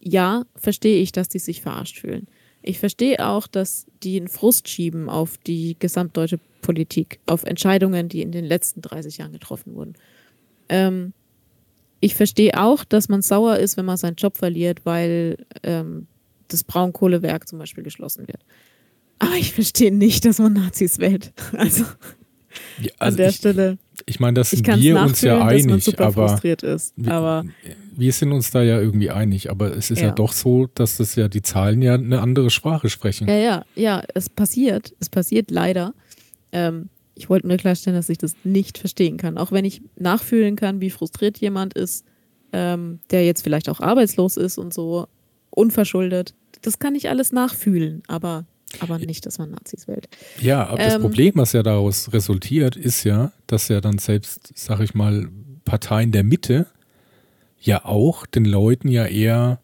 Ja, 0.00 0.44
verstehe 0.54 1.00
ich, 1.00 1.12
dass 1.12 1.28
die 1.28 1.38
sich 1.38 1.60
verarscht 1.60 1.98
fühlen. 1.98 2.26
Ich 2.62 2.78
verstehe 2.78 3.26
auch, 3.26 3.46
dass 3.46 3.86
die 4.02 4.18
einen 4.18 4.28
Frust 4.28 4.68
schieben 4.68 5.08
auf 5.08 5.38
die 5.38 5.76
gesamtdeutsche 5.78 6.38
Politik, 6.60 7.20
auf 7.26 7.44
Entscheidungen, 7.44 8.08
die 8.08 8.22
in 8.22 8.32
den 8.32 8.44
letzten 8.44 8.82
30 8.82 9.18
Jahren 9.18 9.32
getroffen 9.32 9.74
wurden. 9.74 9.94
Ähm, 10.68 11.12
ich 12.00 12.14
verstehe 12.14 12.60
auch, 12.60 12.84
dass 12.84 13.08
man 13.08 13.22
sauer 13.22 13.56
ist, 13.56 13.76
wenn 13.76 13.84
man 13.84 13.96
seinen 13.96 14.16
Job 14.16 14.36
verliert, 14.36 14.84
weil 14.84 15.46
ähm, 15.62 16.06
das 16.48 16.64
Braunkohlewerk 16.64 17.48
zum 17.48 17.58
Beispiel 17.58 17.84
geschlossen 17.84 18.28
wird. 18.28 18.44
Aber 19.18 19.34
ich 19.34 19.52
verstehe 19.52 19.92
nicht, 19.92 20.24
dass 20.24 20.38
man 20.38 20.52
Nazis 20.52 20.98
wählt. 20.98 21.32
Also 21.52 21.84
Ja, 22.80 22.90
an 22.92 22.94
also 22.98 23.16
der 23.18 23.28
ich, 23.30 23.36
Stelle. 23.36 23.78
ich 24.06 24.20
meine, 24.20 24.34
das 24.34 24.50
sind 24.50 24.66
wir 24.66 25.00
uns 25.00 25.20
ja 25.20 25.44
einig, 25.44 25.84
super 25.84 26.06
aber 26.06 26.28
frustriert 26.28 26.62
ist. 26.62 26.92
wir, 26.96 27.12
Aber 27.12 27.44
wir 27.96 28.12
sind 28.12 28.32
uns 28.32 28.50
da 28.50 28.62
ja 28.62 28.80
irgendwie 28.80 29.10
einig. 29.10 29.50
Aber 29.50 29.76
es 29.76 29.90
ist 29.90 30.00
ja, 30.00 30.08
Ja. 30.08 30.12
doch 30.14 30.32
so, 30.32 30.66
dass 30.74 30.96
das 30.96 31.14
ja 31.14 31.28
die 31.28 31.42
Zahlen 31.42 31.82
ja 31.82 31.94
eine 31.94 32.20
andere 32.20 32.50
Sprache 32.50 32.88
sprechen. 32.88 33.28
ja, 33.28 33.36
ja, 33.36 33.64
ja, 33.74 34.02
es 34.14 34.28
passiert. 34.30 34.94
Es 35.00 35.08
passiert 35.10 35.50
leider. 35.50 35.94
Ähm, 36.52 36.88
ich 37.14 37.28
wollte 37.28 37.48
nur 37.48 37.56
klarstellen, 37.56 37.96
dass 37.98 38.08
ich 38.08 38.18
das 38.18 38.34
nicht 38.44 38.78
verstehen 38.78 39.16
kann. 39.16 39.38
Auch 39.38 39.50
wenn 39.52 39.64
ich 39.64 39.82
nachfühlen 39.96 40.54
kann, 40.56 40.80
wie 40.80 40.90
frustriert 40.90 41.38
jemand 41.38 41.74
ist, 41.74 42.04
ähm, 42.52 43.00
der 43.10 43.26
jetzt 43.26 43.42
vielleicht 43.42 43.68
auch 43.68 43.80
arbeitslos 43.80 44.36
ist 44.36 44.56
und 44.56 44.72
so 44.72 45.06
unverschuldet. 45.50 46.34
Das 46.62 46.78
kann 46.78 46.94
ich 46.94 47.08
alles 47.08 47.32
nachfühlen, 47.32 48.02
aber, 48.06 48.46
aber 48.80 48.98
nicht, 48.98 49.24
dass 49.26 49.38
man 49.38 49.50
Nazis 49.50 49.88
wählt. 49.88 50.08
Ja, 50.40 50.66
aber 50.66 50.78
das 50.84 50.94
Ähm, 50.94 51.00
Problem, 51.02 51.32
was 51.36 51.52
ja 51.52 51.62
daraus 51.62 52.12
resultiert, 52.12 52.76
ist 52.76 53.04
ja, 53.04 53.32
dass 53.46 53.68
ja 53.68 53.80
dann 53.80 53.98
selbst, 53.98 54.52
sag 54.54 54.80
ich 54.80 54.94
mal, 54.94 55.28
Parteien 55.64 56.12
der 56.12 56.24
Mitte 56.24 56.66
ja 57.60 57.84
auch 57.84 58.26
den 58.26 58.44
Leuten 58.44 58.88
ja 58.88 59.06
eher 59.06 59.60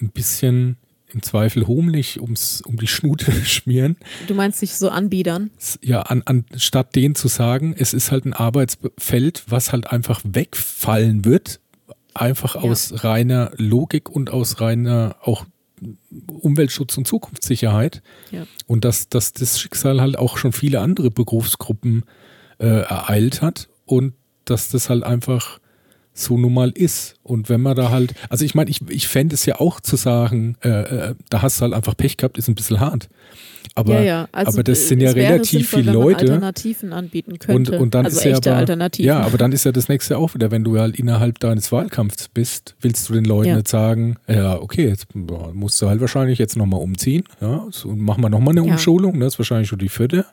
ein 0.00 0.10
bisschen 0.10 0.76
im 1.12 1.22
Zweifel 1.22 1.66
homlich 1.66 2.20
ums, 2.20 2.60
um 2.62 2.76
die 2.78 2.86
Schnute 2.88 3.30
schmieren. 3.44 3.96
Du 4.26 4.34
meinst 4.34 4.58
sich 4.60 4.74
so 4.74 4.88
anbiedern? 4.90 5.50
Ja, 5.82 6.02
an, 6.02 6.22
anstatt 6.24 6.94
denen 6.96 7.14
zu 7.14 7.28
sagen, 7.28 7.74
es 7.78 7.94
ist 7.94 8.10
halt 8.10 8.24
ein 8.26 8.32
Arbeitsfeld, 8.32 9.44
was 9.48 9.72
halt 9.72 9.86
einfach 9.92 10.20
wegfallen 10.24 11.24
wird, 11.24 11.60
einfach 12.14 12.54
Ja. 12.56 12.62
aus 12.62 13.04
reiner 13.04 13.52
Logik 13.56 14.08
und 14.10 14.30
aus 14.30 14.60
reiner 14.60 15.16
auch 15.22 15.46
Umweltschutz 16.40 16.96
und 16.96 17.06
Zukunftssicherheit. 17.06 18.02
Ja. 18.30 18.46
Und 18.66 18.84
dass, 18.84 19.08
dass 19.08 19.32
das 19.32 19.60
Schicksal 19.60 20.00
halt 20.00 20.16
auch 20.18 20.38
schon 20.38 20.52
viele 20.52 20.80
andere 20.80 21.10
Berufsgruppen 21.10 22.04
äh, 22.58 22.66
ereilt 22.66 23.42
hat 23.42 23.68
und 23.84 24.14
dass 24.44 24.70
das 24.70 24.88
halt 24.88 25.02
einfach 25.02 25.60
so 26.18 26.38
nun 26.38 26.54
mal 26.54 26.70
ist. 26.70 27.14
Und 27.22 27.48
wenn 27.48 27.60
man 27.60 27.76
da 27.76 27.90
halt, 27.90 28.14
also 28.30 28.44
ich 28.44 28.54
meine, 28.54 28.70
ich, 28.70 28.80
ich 28.88 29.06
fände 29.06 29.34
es 29.34 29.44
ja 29.46 29.60
auch 29.60 29.80
zu 29.80 29.96
sagen, 29.96 30.56
äh, 30.64 30.68
äh, 30.68 31.14
da 31.30 31.42
hast 31.42 31.58
du 31.58 31.62
halt 31.62 31.74
einfach 31.74 31.96
Pech 31.96 32.16
gehabt, 32.16 32.38
ist 32.38 32.48
ein 32.48 32.54
bisschen 32.54 32.80
hart. 32.80 33.08
Aber, 33.74 33.94
ja, 33.94 34.00
ja. 34.02 34.28
Also, 34.32 34.52
aber 34.52 34.62
das 34.62 34.88
sind 34.88 35.00
ja 35.00 35.10
relativ 35.10 35.50
sinnvoll, 35.68 35.80
viele 35.82 35.92
Leute. 35.92 36.20
Alternativen 36.20 36.94
anbieten 36.94 37.32
Und, 37.32 37.40
könnte. 37.40 37.78
und 37.78 37.94
dann 37.94 38.06
also 38.06 38.16
ist 38.18 38.24
ja 38.24 38.54
aber. 38.54 38.90
Ja, 38.96 39.20
aber 39.20 39.36
dann 39.36 39.52
ist 39.52 39.64
ja 39.64 39.72
das 39.72 39.90
nächste 39.90 40.16
auch 40.16 40.32
wieder, 40.34 40.50
wenn 40.50 40.64
du 40.64 40.78
halt 40.78 40.98
innerhalb 40.98 41.38
deines 41.40 41.70
Wahlkampfs 41.72 42.28
bist, 42.28 42.74
willst 42.80 43.08
du 43.08 43.12
den 43.12 43.26
Leuten 43.26 43.50
Ja. 43.50 43.56
nicht 43.56 43.68
sagen, 43.68 44.16
ja, 44.26 44.58
okay, 44.58 44.88
jetzt 44.88 45.08
musst 45.14 45.82
du 45.82 45.88
halt 45.88 46.00
wahrscheinlich 46.00 46.38
jetzt 46.38 46.56
nochmal 46.56 46.80
umziehen, 46.80 47.24
ja, 47.42 47.66
so, 47.70 47.90
und 47.90 48.00
machen 48.00 48.22
wir 48.22 48.30
nochmal 48.30 48.52
eine. 48.56 48.62
Umschulung, 48.62 49.20
das 49.20 49.34
ist 49.34 49.38
wahrscheinlich 49.38 49.68
schon 49.68 49.78
die 49.78 49.90
vierte. 49.90 50.24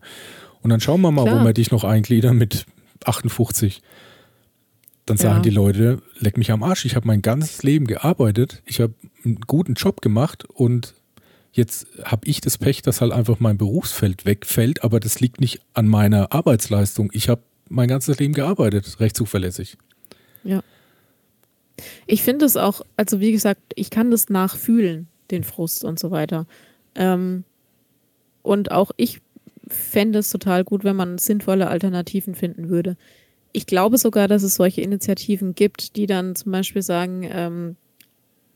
Und 0.62 0.70
dann 0.70 0.80
schauen 0.80 1.02
wir 1.02 1.12
mal, 1.12 1.26
Klar. 1.26 1.42
wo 1.42 1.46
wir 1.46 1.54
dich 1.54 1.72
noch 1.72 1.84
eingliedern 1.84 2.38
mit 2.38 2.66
58. 3.04 3.82
Dann 5.06 5.18
sagen 5.18 5.38
Ja. 5.38 5.42
die 5.42 5.50
Leute, 5.50 6.02
leck 6.20 6.38
mich 6.38 6.52
am 6.52 6.64
Arsch, 6.64 6.86
ich 6.86 6.96
habe 6.96 7.08
mein 7.08 7.22
ganzes 7.22 7.62
Leben 7.64 7.88
gearbeitet, 7.88 8.62
ich 8.66 8.80
habe 8.80 8.94
einen 9.26 9.42
guten 9.42 9.74
Job 9.74 10.02
gemacht 10.02 10.46
und 10.46 10.94
jetzt 11.52 11.88
habe 12.04 12.26
ich 12.28 12.40
das 12.42 12.58
Pech, 12.58 12.82
dass 12.82 13.02
halt 13.02 13.12
einfach 13.12 13.40
mein 13.40 13.58
Berufsfeld 13.58 14.26
wegfällt, 14.26 14.84
aber 14.84 15.00
das 15.00 15.20
liegt 15.20 15.42
nicht 15.42 15.60
an 15.74 15.88
meiner 15.88 16.32
Arbeitsleistung. 16.32 17.10
Ich 17.14 17.28
habe 17.28 17.42
mein 17.70 17.90
ganzes 17.90 18.18
Leben 18.20 18.34
gearbeitet, 18.34 19.00
recht 19.00 19.18
zuverlässig. 19.18 19.78
Ich 22.06 22.22
finde 22.22 22.46
es 22.46 22.56
auch, 22.56 22.82
also 22.98 23.20
wie 23.20 23.32
gesagt, 23.32 23.62
ich 23.76 23.90
kann 23.90 24.12
das 24.12 24.30
nachfühlen, 24.30 25.08
den 25.32 25.44
Frust 25.44 25.84
und 25.84 26.00
so 26.00 26.12
weiter. 26.12 26.46
Ähm, 26.96 27.44
und 28.42 28.72
auch 28.72 28.92
ich 28.98 29.22
fände 29.68 30.20
es 30.20 30.30
total 30.30 30.64
gut, 30.64 30.84
wenn 30.84 30.96
man 30.96 31.18
sinnvolle 31.18 31.68
Alternativen 31.68 32.36
finden 32.36 32.70
würde. 32.70 32.96
Ich 33.54 33.66
glaube 33.68 33.98
sogar, 33.98 34.28
dass 34.28 34.44
es 34.44 34.56
solche 34.56 34.82
Initiativen 34.82 35.56
gibt, 35.56 35.96
die 35.96 36.08
dann 36.08 36.36
zum 36.36 36.52
Beispiel 36.52 36.82
sagen, 36.82 37.28
ähm, 37.32 37.76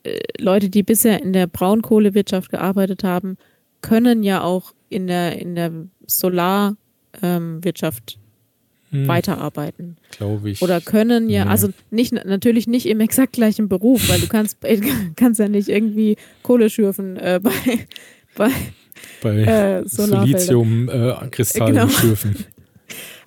äh, 0.03 0.19
Leute, 0.39 0.69
die 0.69 0.83
bisher 0.83 1.21
in 1.21 1.33
der 1.33 1.47
Braunkohlewirtschaft 1.47 2.49
gearbeitet 2.51 3.03
haben, 3.03 3.37
können 3.81 4.23
ja 4.23 4.41
auch 4.43 4.73
in 4.89 5.07
der, 5.07 5.39
in 5.39 5.55
der 5.55 5.71
Solarwirtschaft 6.05 8.13
ähm, 8.17 8.21
Hm, 8.89 9.05
weiterarbeiten. 9.05 9.97
Glaube 10.11 10.49
ich. 10.49 10.61
Oder 10.61 10.79
können 10.79 11.29
ja, 11.29 11.43
Nee. 11.43 11.51
also 11.51 11.67
nicht 11.91 12.13
natürlich 12.13 12.67
nicht 12.67 12.85
im 12.85 13.01
exakt 13.01 13.33
gleichen 13.33 13.67
Beruf, 13.67 14.07
weil 14.07 14.21
du 14.21 14.27
kannst, 14.27 14.59
kannst 15.17 15.41
ja 15.41 15.49
nicht 15.49 15.67
irgendwie 15.67 16.15
Kohle 16.41 16.69
schürfen 16.69 17.17
äh, 17.17 17.41
bei, 17.43 17.51
bei 18.37 18.49
bei 19.21 19.39
äh, 19.43 19.83
Solarfelder. 19.85 20.39
Silizium-Kristallen 20.39 21.75
Genau. 21.75 21.89
schürfen. 21.89 22.45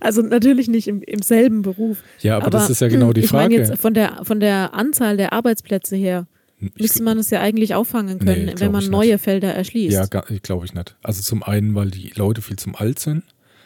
Also 0.00 0.22
natürlich 0.22 0.68
nicht 0.68 0.88
im, 0.88 1.02
im 1.02 1.22
selben 1.22 1.62
Beruf. 1.62 2.02
Ja, 2.20 2.36
aber, 2.38 2.50
das 2.50 2.70
ist 2.70 2.80
ja 2.80 2.88
genau 2.88 3.12
die 3.12 3.20
ich 3.20 3.32
meine 3.32 3.54
Frage. 3.56 3.68
jetzt 3.70 3.80
von 3.80 3.94
der 3.94 4.20
von 4.24 4.40
der 4.40 4.74
Anzahl 4.74 5.16
der 5.16 5.32
Arbeitsplätze 5.32 5.94
her 5.96 6.26
Ich- 6.58 6.74
müsste 6.78 7.02
man 7.02 7.18
es 7.18 7.30
ja 7.30 7.40
eigentlich 7.40 7.74
auffangen 7.74 8.18
Nee, 8.18 8.24
können, 8.24 8.46
glaub 8.46 8.60
wenn 8.60 8.72
man 8.72 8.82
ich 8.82 8.90
neue 8.90 9.12
nicht. 9.12 9.22
Felder 9.24 9.52
erschließt. 9.54 9.92
Ja, 9.94 10.06
glaube 10.06 10.64
ich 10.66 10.74
nicht. 10.74 10.96
Also 11.02 11.22
zum 11.22 11.42
einen, 11.42 11.74
weil 11.74 11.90
die 11.90 12.12
Leute 12.16 12.42
viel 12.42 12.56
zum 12.56 12.74
alt 12.76 12.98
sind. 12.98 13.22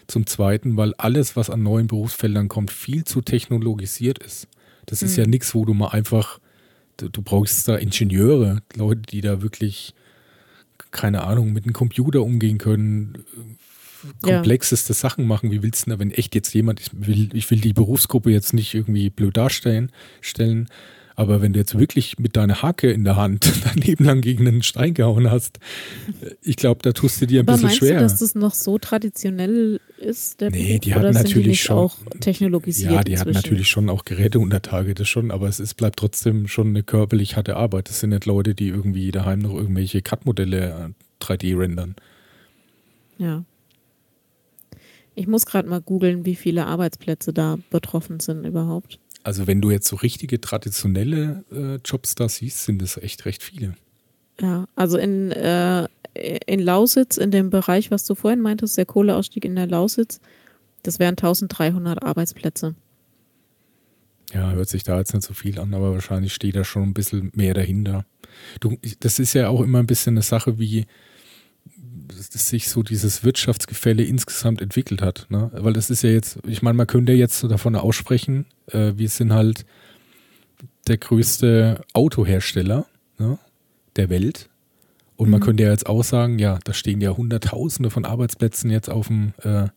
Zum 0.06 0.26
zweiten, 0.26 0.76
weil 0.76 0.92
alles, 0.98 1.34
was 1.34 1.48
an 1.48 1.62
neuen 1.62 1.86
Berufsfeldern 1.86 2.48
kommt, 2.48 2.70
viel 2.70 3.04
zu 3.04 3.22
technologisiert 3.22 4.18
ist. 4.18 4.48
Das 4.86 5.02
ist 5.02 5.16
Mhm. 5.16 5.22
ja 5.24 5.28
nichts, 5.30 5.54
wo 5.54 5.64
du 5.64 5.72
mal 5.72 5.88
einfach, 5.88 6.40
du, 6.98 7.08
du 7.08 7.22
brauchst 7.22 7.66
da 7.68 7.76
Ingenieure, 7.76 8.58
Leute, 8.76 9.00
die 9.10 9.22
da 9.22 9.40
wirklich, 9.40 9.94
keine 10.90 11.24
Ahnung, 11.24 11.52
mit 11.54 11.64
einem 11.64 11.72
Computer 11.72 12.22
umgehen 12.22 12.58
können, 12.58 13.24
äh, 14.24 14.28
Ja. 14.30 14.34
komplexeste 14.36 14.92
Sachen 14.94 15.26
machen. 15.26 15.50
Wie 15.50 15.62
willst 15.62 15.86
du 15.86 15.90
denn, 15.90 15.98
wenn 15.98 16.10
echt 16.10 16.34
jetzt 16.34 16.52
jemand, 16.54 16.80
ich 16.80 16.88
will, 16.92 17.30
ich 17.34 17.50
will 17.50 17.60
die 17.60 17.72
Berufsgruppe 17.72 18.30
jetzt 18.30 18.52
nicht 18.54 18.74
irgendwie 18.74 19.10
blöd 19.10 19.36
darstellen, 19.36 19.90
stellen, 20.20 20.68
aber 21.16 21.40
wenn 21.40 21.52
du 21.52 21.60
jetzt 21.60 21.78
wirklich 21.78 22.18
mit 22.18 22.34
deiner 22.36 22.60
Hacke 22.62 22.90
in 22.90 23.04
der 23.04 23.14
Hand 23.14 23.48
dein 23.64 23.76
Leben 23.76 24.04
lang 24.04 24.20
gegen 24.20 24.48
einen 24.48 24.64
Stein 24.64 24.94
gehauen 24.94 25.30
hast, 25.30 25.58
äh, 26.20 26.30
ich 26.42 26.56
glaube, 26.56 26.80
da 26.82 26.92
tust 26.92 27.20
du 27.22 27.26
dir 27.26 27.40
ein 27.40 27.44
aber 27.48 27.52
bisschen 27.52 27.66
meinst 27.66 27.78
schwer. 27.78 27.94
du, 27.94 28.00
dass 28.00 28.18
das 28.18 28.34
noch 28.34 28.52
so 28.52 28.78
traditionell 28.78 29.80
ist? 29.98 30.40
Der 30.40 30.50
Nee, 30.50 30.80
die 30.80 30.92
hatten 30.92 31.14
natürlich 31.14 31.60
die 31.60 31.66
schon- 31.66 31.76
auch 31.78 31.96
technologisiert. 32.18 32.92
Ja, 32.92 33.04
die 33.04 33.16
hatten 33.16 33.28
inzwischen? 33.28 33.46
natürlich 33.46 33.68
schon 33.68 33.90
auch 33.90 34.04
Geräte 34.04 34.40
unter 34.40 34.60
Tage, 34.60 34.94
das 34.94 35.08
schon, 35.08 35.30
aber 35.30 35.46
es 35.48 35.60
ist, 35.60 35.74
bleibt 35.74 36.00
trotzdem 36.00 36.48
schon 36.48 36.68
eine 36.68 36.82
körperlich 36.82 37.36
harte 37.36 37.54
Arbeit. 37.56 37.88
Das 37.90 38.00
sind 38.00 38.10
nicht 38.10 38.26
Leute, 38.26 38.56
die 38.56 38.66
irgendwie 38.68 39.12
daheim 39.12 39.38
noch 39.38 39.54
irgendwelche 39.54 40.02
CAD-Modelle 40.02 40.92
äh, 41.20 41.24
3D 41.24 41.56
rendern. 41.56 41.94
Ja. 43.18 43.44
Ich 45.14 45.26
muss 45.26 45.46
gerade 45.46 45.68
mal 45.68 45.80
googeln, 45.80 46.24
wie 46.24 46.34
viele 46.34 46.66
Arbeitsplätze 46.66 47.32
da 47.32 47.58
betroffen 47.70 48.20
sind 48.20 48.44
überhaupt. 48.44 48.98
Also 49.22 49.46
wenn 49.46 49.60
du 49.60 49.70
jetzt 49.70 49.88
so 49.88 49.96
richtige 49.96 50.40
traditionelle 50.40 51.44
äh, 51.50 51.78
Jobs 51.84 52.14
da 52.14 52.28
siehst, 52.28 52.64
sind 52.64 52.82
es 52.82 52.96
echt 52.96 53.24
recht 53.24 53.42
viele. 53.42 53.74
Ja, 54.40 54.66
also 54.74 54.98
in, 54.98 55.30
äh, 55.32 55.88
in 56.46 56.60
Lausitz, 56.60 57.16
in 57.16 57.30
dem 57.30 57.50
Bereich, 57.50 57.90
was 57.90 58.04
du 58.04 58.14
vorhin 58.14 58.40
meintest, 58.40 58.76
der 58.76 58.86
Kohleausstieg 58.86 59.44
in 59.44 59.56
der 59.56 59.66
Lausitz, 59.66 60.20
das 60.82 60.98
wären 60.98 61.12
1300 61.12 62.02
Arbeitsplätze. 62.02 62.74
Ja, 64.32 64.50
hört 64.50 64.68
sich 64.68 64.82
da 64.82 64.98
jetzt 64.98 65.14
nicht 65.14 65.26
so 65.26 65.32
viel 65.32 65.58
an, 65.58 65.72
aber 65.74 65.92
wahrscheinlich 65.92 66.34
steht 66.34 66.56
da 66.56 66.64
schon 66.64 66.82
ein 66.82 66.94
bisschen 66.94 67.30
mehr 67.34 67.54
dahinter. 67.54 68.04
Du, 68.60 68.76
das 69.00 69.18
ist 69.18 69.32
ja 69.34 69.48
auch 69.48 69.60
immer 69.60 69.78
ein 69.78 69.86
bisschen 69.86 70.14
eine 70.14 70.22
Sache, 70.22 70.58
wie 70.58 70.86
sich 72.10 72.68
so 72.68 72.82
dieses 72.82 73.24
Wirtschaftsgefälle 73.24 74.02
insgesamt 74.02 74.60
entwickelt 74.60 75.02
hat. 75.02 75.26
Ne? 75.30 75.50
Weil 75.52 75.72
das 75.72 75.90
ist 75.90 76.02
ja 76.02 76.10
jetzt, 76.10 76.38
ich 76.46 76.62
meine, 76.62 76.76
man 76.76 76.86
könnte 76.86 77.12
jetzt 77.12 77.38
so 77.38 77.48
davon 77.48 77.76
aussprechen, 77.76 78.46
äh, 78.68 78.92
wir 78.96 79.08
sind 79.08 79.32
halt 79.32 79.64
der 80.86 80.98
größte 80.98 81.80
Autohersteller 81.92 82.86
ne, 83.18 83.38
der 83.96 84.10
Welt. 84.10 84.48
Und 85.16 85.26
mhm. 85.26 85.32
man 85.32 85.40
könnte 85.40 85.62
ja 85.62 85.70
jetzt 85.70 85.86
auch 85.86 86.04
sagen, 86.04 86.38
ja, 86.38 86.58
da 86.64 86.72
stehen 86.72 87.00
ja 87.00 87.16
Hunderttausende 87.16 87.90
von 87.90 88.04
Arbeitsplätzen 88.04 88.70
jetzt 88.70 88.90
auf 88.90 89.08
dem 89.08 89.32
äh, 89.42 89.68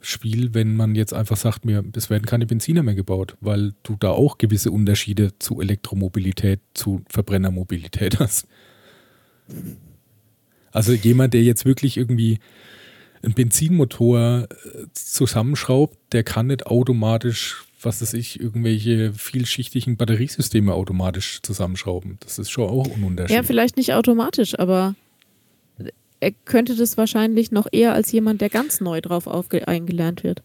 Spiel, 0.00 0.54
wenn 0.54 0.76
man 0.76 0.94
jetzt 0.94 1.12
einfach 1.12 1.36
sagt, 1.36 1.64
mir, 1.64 1.84
es 1.94 2.10
werden 2.10 2.26
keine 2.26 2.46
Benziner 2.46 2.82
mehr 2.82 2.94
gebaut, 2.94 3.36
weil 3.40 3.72
du 3.82 3.96
da 3.98 4.10
auch 4.10 4.38
gewisse 4.38 4.70
Unterschiede 4.70 5.32
zu 5.38 5.60
Elektromobilität, 5.60 6.60
zu 6.74 7.02
Verbrennermobilität 7.08 8.18
hast. 8.20 8.46
Also 10.76 10.92
jemand, 10.92 11.32
der 11.32 11.42
jetzt 11.42 11.64
wirklich 11.64 11.96
irgendwie 11.96 12.38
einen 13.22 13.32
Benzinmotor 13.32 14.46
äh, 14.50 14.86
zusammenschraubt, 14.92 15.96
der 16.12 16.22
kann 16.22 16.48
nicht 16.48 16.66
automatisch, 16.66 17.64
was 17.80 18.02
weiß 18.02 18.12
ich, 18.12 18.38
irgendwelche 18.38 19.14
vielschichtigen 19.14 19.96
Batteriesysteme 19.96 20.74
automatisch 20.74 21.40
zusammenschrauben. 21.42 22.18
Das 22.20 22.38
ist 22.38 22.50
schon 22.50 22.68
auch 22.68 22.94
ein 22.94 23.04
Unterschied. 23.04 23.34
Ja, 23.34 23.42
vielleicht 23.42 23.78
nicht 23.78 23.94
automatisch, 23.94 24.58
aber 24.58 24.94
er 26.20 26.32
könnte 26.44 26.76
das 26.76 26.98
wahrscheinlich 26.98 27.50
noch 27.50 27.68
eher 27.72 27.94
als 27.94 28.12
jemand, 28.12 28.42
der 28.42 28.50
ganz 28.50 28.82
neu 28.82 29.00
drauf 29.00 29.26
eingelernt 29.26 30.24
wird. 30.24 30.42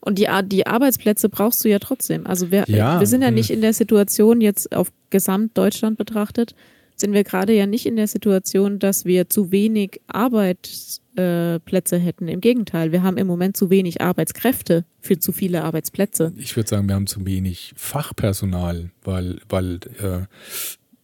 Und 0.00 0.18
die, 0.18 0.28
die 0.46 0.66
Arbeitsplätze 0.66 1.28
brauchst 1.28 1.62
du 1.64 1.68
ja 1.68 1.80
trotzdem. 1.80 2.26
Also 2.26 2.50
wir, 2.50 2.64
ja, 2.66 2.98
wir 2.98 3.06
sind 3.06 3.20
ja 3.20 3.30
nicht 3.30 3.50
in 3.50 3.60
der 3.60 3.74
Situation, 3.74 4.40
jetzt 4.40 4.74
auf 4.74 4.90
Gesamtdeutschland 5.10 5.98
betrachtet, 5.98 6.54
sind 6.96 7.12
wir 7.12 7.24
gerade 7.24 7.52
ja 7.52 7.66
nicht 7.66 7.86
in 7.86 7.96
der 7.96 8.06
Situation, 8.08 8.78
dass 8.78 9.04
wir 9.04 9.28
zu 9.28 9.50
wenig 9.50 10.00
Arbeitsplätze 10.06 11.98
hätten. 11.98 12.28
Im 12.28 12.40
Gegenteil, 12.40 12.92
wir 12.92 13.02
haben 13.02 13.16
im 13.16 13.26
Moment 13.26 13.56
zu 13.56 13.70
wenig 13.70 14.00
Arbeitskräfte 14.00 14.84
für 15.00 15.18
zu 15.18 15.32
viele 15.32 15.64
Arbeitsplätze. 15.64 16.32
Ich 16.36 16.56
würde 16.56 16.68
sagen, 16.68 16.88
wir 16.88 16.94
haben 16.94 17.06
zu 17.06 17.24
wenig 17.26 17.72
Fachpersonal, 17.76 18.90
weil, 19.02 19.38
weil 19.48 19.80
äh, 20.00 20.26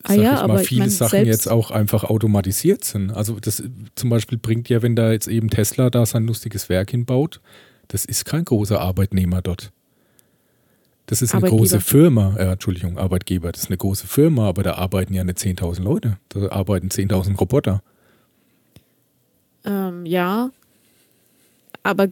Ah 0.03 0.15
ja, 0.15 0.33
mal, 0.33 0.41
aber 0.41 0.59
viele 0.61 0.87
ich 0.87 0.99
mein, 0.99 1.09
Sachen 1.11 1.27
jetzt 1.27 1.47
auch 1.51 1.71
einfach 1.71 2.05
automatisiert 2.05 2.85
sind. 2.85 3.11
Also 3.11 3.39
das 3.39 3.63
zum 3.97 4.09
Beispiel 4.09 4.39
bringt 4.39 4.69
ja, 4.71 4.81
wenn 4.81 4.97
da 4.97 5.13
jetzt 5.13 5.29
eben 5.29 5.51
Tesla 5.51 5.91
da 5.91 6.07
sein 6.07 6.27
lustiges 6.27 6.71
Werk 6.71 6.91
hinbaut, 6.91 7.41
das 7.89 8.07
ist 8.07 8.25
kein 8.25 8.45
großer 8.45 8.81
Arbeitnehmer 8.81 9.43
dort. 9.43 9.73
Das 11.11 11.23
ist 11.23 11.35
eine 11.35 11.49
große 11.49 11.81
Firma, 11.81 12.37
äh, 12.39 12.53
Entschuldigung, 12.53 12.97
Arbeitgeber, 12.97 13.51
das 13.51 13.65
ist 13.65 13.69
eine 13.69 13.79
große 13.79 14.07
Firma, 14.07 14.49
aber 14.49 14.63
da 14.63 14.75
arbeiten 14.75 15.13
ja 15.13 15.25
nicht 15.25 15.39
10.000 15.39 15.83
Leute, 15.83 16.19
da 16.29 16.49
arbeiten 16.51 16.87
10.000 16.87 17.37
Roboter. 17.37 17.83
Ähm, 19.65 20.07
ja, 20.07 20.53
aber 21.83 22.07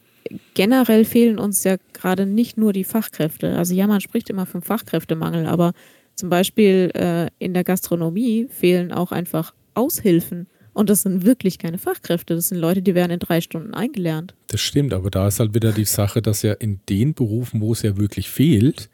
generell 0.54 1.04
fehlen 1.04 1.38
uns 1.38 1.62
ja 1.62 1.76
gerade 1.92 2.26
nicht 2.26 2.58
nur 2.58 2.72
die 2.72 2.82
Fachkräfte. 2.82 3.56
Also 3.56 3.72
ja, 3.72 3.86
man 3.86 4.00
spricht 4.00 4.30
immer 4.30 4.46
vom 4.46 4.62
Fachkräftemangel, 4.62 5.46
aber 5.46 5.74
zum 6.16 6.28
Beispiel 6.28 6.90
äh, 6.94 7.28
in 7.38 7.54
der 7.54 7.62
Gastronomie 7.62 8.48
fehlen 8.50 8.90
auch 8.90 9.12
einfach 9.12 9.54
Aushilfen. 9.74 10.48
Und 10.78 10.88
das 10.90 11.02
sind 11.02 11.24
wirklich 11.24 11.58
keine 11.58 11.76
Fachkräfte. 11.76 12.36
Das 12.36 12.50
sind 12.50 12.58
Leute, 12.58 12.82
die 12.82 12.94
werden 12.94 13.10
in 13.10 13.18
drei 13.18 13.40
Stunden 13.40 13.74
eingelernt. 13.74 14.36
Das 14.46 14.60
stimmt, 14.60 14.94
aber 14.94 15.10
da 15.10 15.26
ist 15.26 15.40
halt 15.40 15.52
wieder 15.52 15.72
die 15.72 15.84
Sache, 15.84 16.22
dass 16.22 16.42
ja 16.42 16.52
in 16.52 16.78
den 16.88 17.14
Berufen, 17.14 17.60
wo 17.60 17.72
es 17.72 17.82
ja 17.82 17.96
wirklich 17.96 18.30
fehlt, 18.30 18.88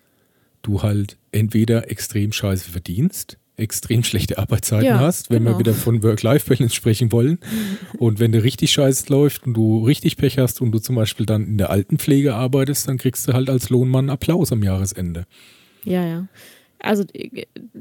du 0.63 0.83
halt 0.83 1.19
entweder 1.31 1.91
extrem 1.91 2.33
scheiße 2.33 2.71
verdienst, 2.71 3.37
extrem 3.59 4.03
schlechte 4.03 4.39
Arbeitszeiten 4.39 4.87
ja, 4.87 4.99
hast, 4.99 5.29
wenn 5.29 5.45
genau. 5.45 5.57
wir 5.57 5.59
wieder 5.59 5.75
von 5.75 6.03
Work-Life-Balance 6.03 6.75
sprechen 6.75 7.13
wollen. 7.13 7.39
Und 7.99 8.19
wenn 8.19 8.33
du 8.33 8.43
richtig 8.43 8.73
scheiße 8.73 9.13
läuft 9.13 9.47
und 9.47 9.53
du 9.53 9.85
richtig 9.85 10.17
Pech 10.17 10.39
hast 10.39 10.63
und 10.63 10.73
du 10.73 10.79
zum 10.79 10.97
Beispiel 10.97 11.27
dann 11.27 11.45
in 11.47 11.59
der 11.59 11.69
Altenpflege 11.69 12.35
arbeitest, 12.35 12.89
dann 12.89 12.97
kriegst 12.97 13.29
du 13.29 13.35
halt 13.35 13.51
als 13.51 13.69
Lohnmann 13.69 14.09
Applaus 14.09 14.53
am 14.53 14.63
Jahresende. 14.63 15.27
Ja, 15.85 16.03
ja 16.03 16.29
also 16.85 17.05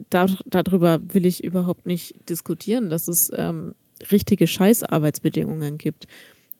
da, 0.09 0.27
darüber 0.45 0.99
will 1.13 1.25
ich 1.25 1.43
überhaupt 1.43 1.85
nicht 1.85 2.15
diskutieren, 2.29 2.89
dass 2.89 3.07
es 3.07 3.31
ähm, 3.35 3.75
richtige 4.11 4.47
Scheißarbeitsbedingungen 4.47 5.77
gibt. 5.77 6.07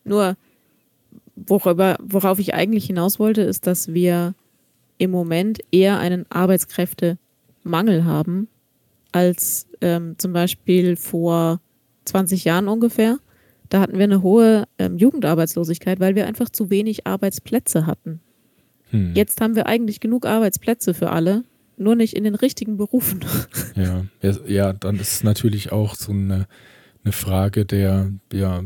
Nur, 0.04 0.36
worüber, 1.36 1.98
worauf 2.02 2.40
ich 2.40 2.54
eigentlich 2.54 2.86
hinaus 2.86 3.20
wollte, 3.20 3.42
ist, 3.42 3.68
dass 3.68 3.94
wir 3.94 4.36
im 4.98 5.12
Moment 5.12 5.60
eher 5.72 6.00
einen 6.00 6.26
Arbeitskräftemangel 6.30 8.06
haben, 8.06 8.48
als 9.12 9.68
ähm, 9.82 10.16
zum 10.18 10.34
Beispiel 10.34 10.96
vor 10.96 11.60
20 12.06 12.44
Jahren 12.44 12.68
ungefähr. 12.68 13.20
Da 13.70 13.80
hatten 13.80 13.98
wir 13.98 14.04
eine 14.04 14.22
hohe 14.22 14.66
ähm, 14.78 14.98
Jugendarbeitslosigkeit, 14.98 16.00
weil 16.00 16.16
wir 16.16 16.28
einfach 16.28 16.50
zu 16.50 16.70
wenig 16.70 17.08
Arbeitsplätze 17.08 17.86
hatten. 17.86 18.20
Hm. 18.92 19.14
Jetzt 19.16 19.42
haben 19.42 19.56
wir 19.56 19.66
eigentlich 19.66 20.00
genug 20.00 20.26
Arbeitsplätze 20.26 20.94
für 20.94 21.10
alle, 21.10 21.44
nur 21.78 21.96
nicht 21.96 22.16
in 22.16 22.24
den 22.24 22.36
richtigen 22.36 22.78
Berufen. 22.78 23.22
Ja, 23.76 24.06
ja, 24.48 24.74
dann 24.74 24.98
ist 25.00 25.14
es 25.14 25.24
natürlich 25.24 25.72
auch 25.72 25.96
so 25.96 26.12
eine, 26.12 26.48
eine 27.04 27.12
Frage 27.12 27.66
der, 27.66 28.12
ja, 28.32 28.64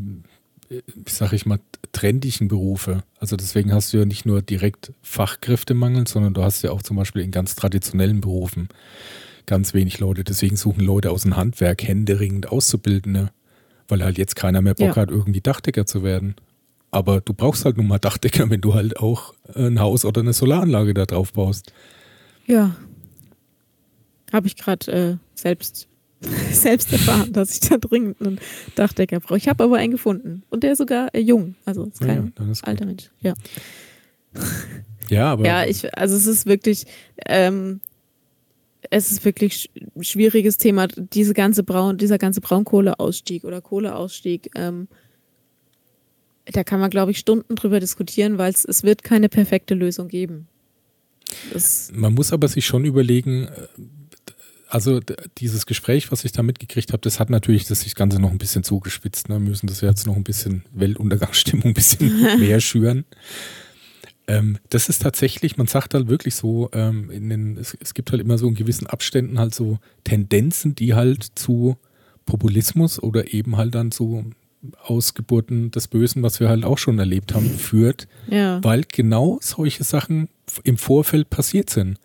wie 0.70 0.84
sag 1.08 1.34
ich 1.34 1.46
mal, 1.46 1.60
trendigen 1.92 2.48
Berufe. 2.48 3.04
Also 3.20 3.36
deswegen 3.36 3.74
hast 3.74 3.94
du 3.94 3.98
ja 3.98 4.06
nicht 4.06 4.26
nur 4.26 4.42
direkt 4.42 4.94
Fachkräftemangel, 5.02 6.08
sondern 6.08 6.34
du 6.34 6.44
hast 6.44 6.62
ja 6.62 6.72
auch 6.72 6.82
zum 6.82 6.98
Beispiel 6.98 7.24
in 7.24 7.32
ganz 7.32 7.56
traditionellen 7.56 8.22
Berufen 8.22 8.70
ganz 9.48 9.74
wenig 9.74 10.00
Leute. 10.00 10.24
Deswegen 10.24 10.58
suchen 10.58 10.84
Leute 10.84 11.10
aus 11.10 11.24
dem 11.24 11.36
Handwerk 11.36 11.84
händeringend 11.84 12.52
Auszubildende, 12.52 13.32
weil 13.88 14.04
halt 14.04 14.18
jetzt 14.18 14.36
keiner 14.36 14.62
mehr 14.62 14.76
Bock 14.76 14.90
ja. 14.90 14.96
hat, 14.98 15.10
irgendwie 15.10 15.42
Dachdecker 15.42 15.86
zu 15.86 16.04
werden. 16.04 16.36
Aber 16.92 17.22
du 17.22 17.34
brauchst 17.34 17.66
halt 17.66 17.78
nun 17.78 17.88
mal 17.88 17.98
Dachdecker, 17.98 18.50
wenn 18.50 18.62
du 18.62 18.76
halt 18.76 18.98
auch 18.98 19.34
ein 19.56 19.80
Haus 19.80 20.06
oder 20.06 20.22
eine 20.22 20.34
Solaranlage 20.34 20.94
da 20.94 21.06
drauf 21.06 21.34
baust. 21.34 21.74
Ja, 22.46 22.76
habe 24.32 24.48
ich 24.48 24.56
gerade 24.56 24.92
äh, 24.92 25.18
selbst, 25.36 25.88
selbst 26.52 26.92
erfahren, 26.92 27.32
dass 27.32 27.54
ich 27.54 27.60
da 27.70 27.78
dringend 27.78 28.20
einen 28.22 28.40
Dachdecker 28.76 29.20
brauche. 29.20 29.38
Ich 29.38 29.48
habe 29.48 29.64
aber 29.64 29.78
einen 29.78 29.92
gefunden. 29.92 30.44
Und 30.50 30.64
der 30.64 30.74
ist 30.74 30.80
sogar 30.80 31.14
äh, 31.14 31.20
jung. 31.20 31.56
Also 31.66 31.86
ist 31.86 32.02
kein 32.02 32.34
ja, 32.38 32.52
ist 32.52 32.68
alter 32.68 32.86
Mensch. 32.86 33.10
Ja. 33.22 33.34
Ja, 35.10 35.32
aber. 35.32 35.46
Ja, 35.46 35.66
ich, 35.66 35.96
also 35.98 36.16
es 36.16 36.26
ist 36.26 36.46
wirklich, 36.46 36.86
ähm, 37.26 37.80
es 38.90 39.12
ist 39.12 39.26
wirklich 39.26 39.70
ein 39.96 40.04
schwieriges 40.04 40.58
Thema. 40.58 40.88
Diese 40.88 41.34
ganze 41.34 41.64
Braun, 41.64 41.98
dieser 41.98 42.18
ganze 42.18 42.42
Braunkohleausstieg 42.42 43.44
oder 43.44 43.62
Kohleausstieg, 43.62 44.50
ähm, 44.56 44.88
da 46.46 46.64
kann 46.64 46.80
man, 46.80 46.90
glaube 46.90 47.12
ich, 47.12 47.20
Stunden 47.20 47.56
drüber 47.56 47.80
diskutieren, 47.80 48.38
weil 48.38 48.52
es 48.52 48.84
wird 48.84 49.04
keine 49.04 49.30
perfekte 49.30 49.76
Lösung 49.76 50.08
geben. 50.08 50.48
Das 51.52 51.92
man 51.94 52.14
muss 52.14 52.32
aber 52.32 52.48
sich 52.48 52.66
schon 52.66 52.86
überlegen, 52.86 53.50
also 54.70 55.00
dieses 55.38 55.66
Gespräch, 55.66 56.12
was 56.12 56.26
ich 56.26 56.32
da 56.32 56.44
mitgekriegt 56.44 56.92
habe, 56.92 57.02
das 57.02 57.20
hat 57.20 57.30
natürlich 57.30 57.66
das, 57.66 57.84
das 57.84 57.96
Ganze 57.96 58.20
noch 58.20 58.32
ein 58.32 58.38
bisschen 58.38 58.64
zugespitzt. 58.64 59.30
Ne? 59.30 59.36
Wir 59.36 59.50
müssen 59.50 59.68
das 59.68 59.82
jetzt 59.82 60.06
noch 60.06 60.16
ein 60.16 60.24
bisschen 60.24 60.64
Weltuntergangsstimmung 60.74 61.66
ein 61.66 61.74
bisschen 61.74 62.40
mehr 62.40 62.60
schüren. 62.60 63.06
Ähm, 64.28 64.58
das 64.70 64.90
ist 64.90 65.02
tatsächlich, 65.02 65.58
man 65.58 65.68
sagt 65.68 65.94
halt 65.94 66.10
wirklich 66.10 66.36
so, 66.36 66.70
ähm, 66.74 67.10
in 67.10 67.30
den, 67.30 67.58
es, 67.58 67.78
es, 67.80 67.94
gibt 67.94 68.12
halt 68.12 68.22
immer 68.22 68.38
so 68.38 68.48
in 68.48 68.56
gewissen 68.56 68.88
Abständen 68.88 69.40
halt 69.40 69.56
so 69.56 69.80
Tendenzen, 70.04 70.76
die 70.76 70.94
halt 70.94 71.24
zu 71.36 71.78
Populismus 72.26 73.02
oder 73.02 73.34
eben 73.34 73.56
halt 73.56 73.74
dann 73.74 73.92
zu 73.92 74.32
Ausgeburten 74.84 75.72
des 75.72 75.88
Bösen, 75.88 76.24
was 76.24 76.42
wir 76.42 76.50
halt 76.50 76.66
auch 76.66 76.78
schon 76.78 77.00
erlebt 77.00 77.34
haben, 77.34 77.50
führt, 77.50 78.10
ja. 78.28 78.62
weil 78.64 78.84
genau 78.92 79.40
solche 79.42 79.86
Sachen 79.86 80.28
im 80.64 80.78
Vorfeld 80.78 81.30
passiert 81.30 81.70
sind 81.70 81.98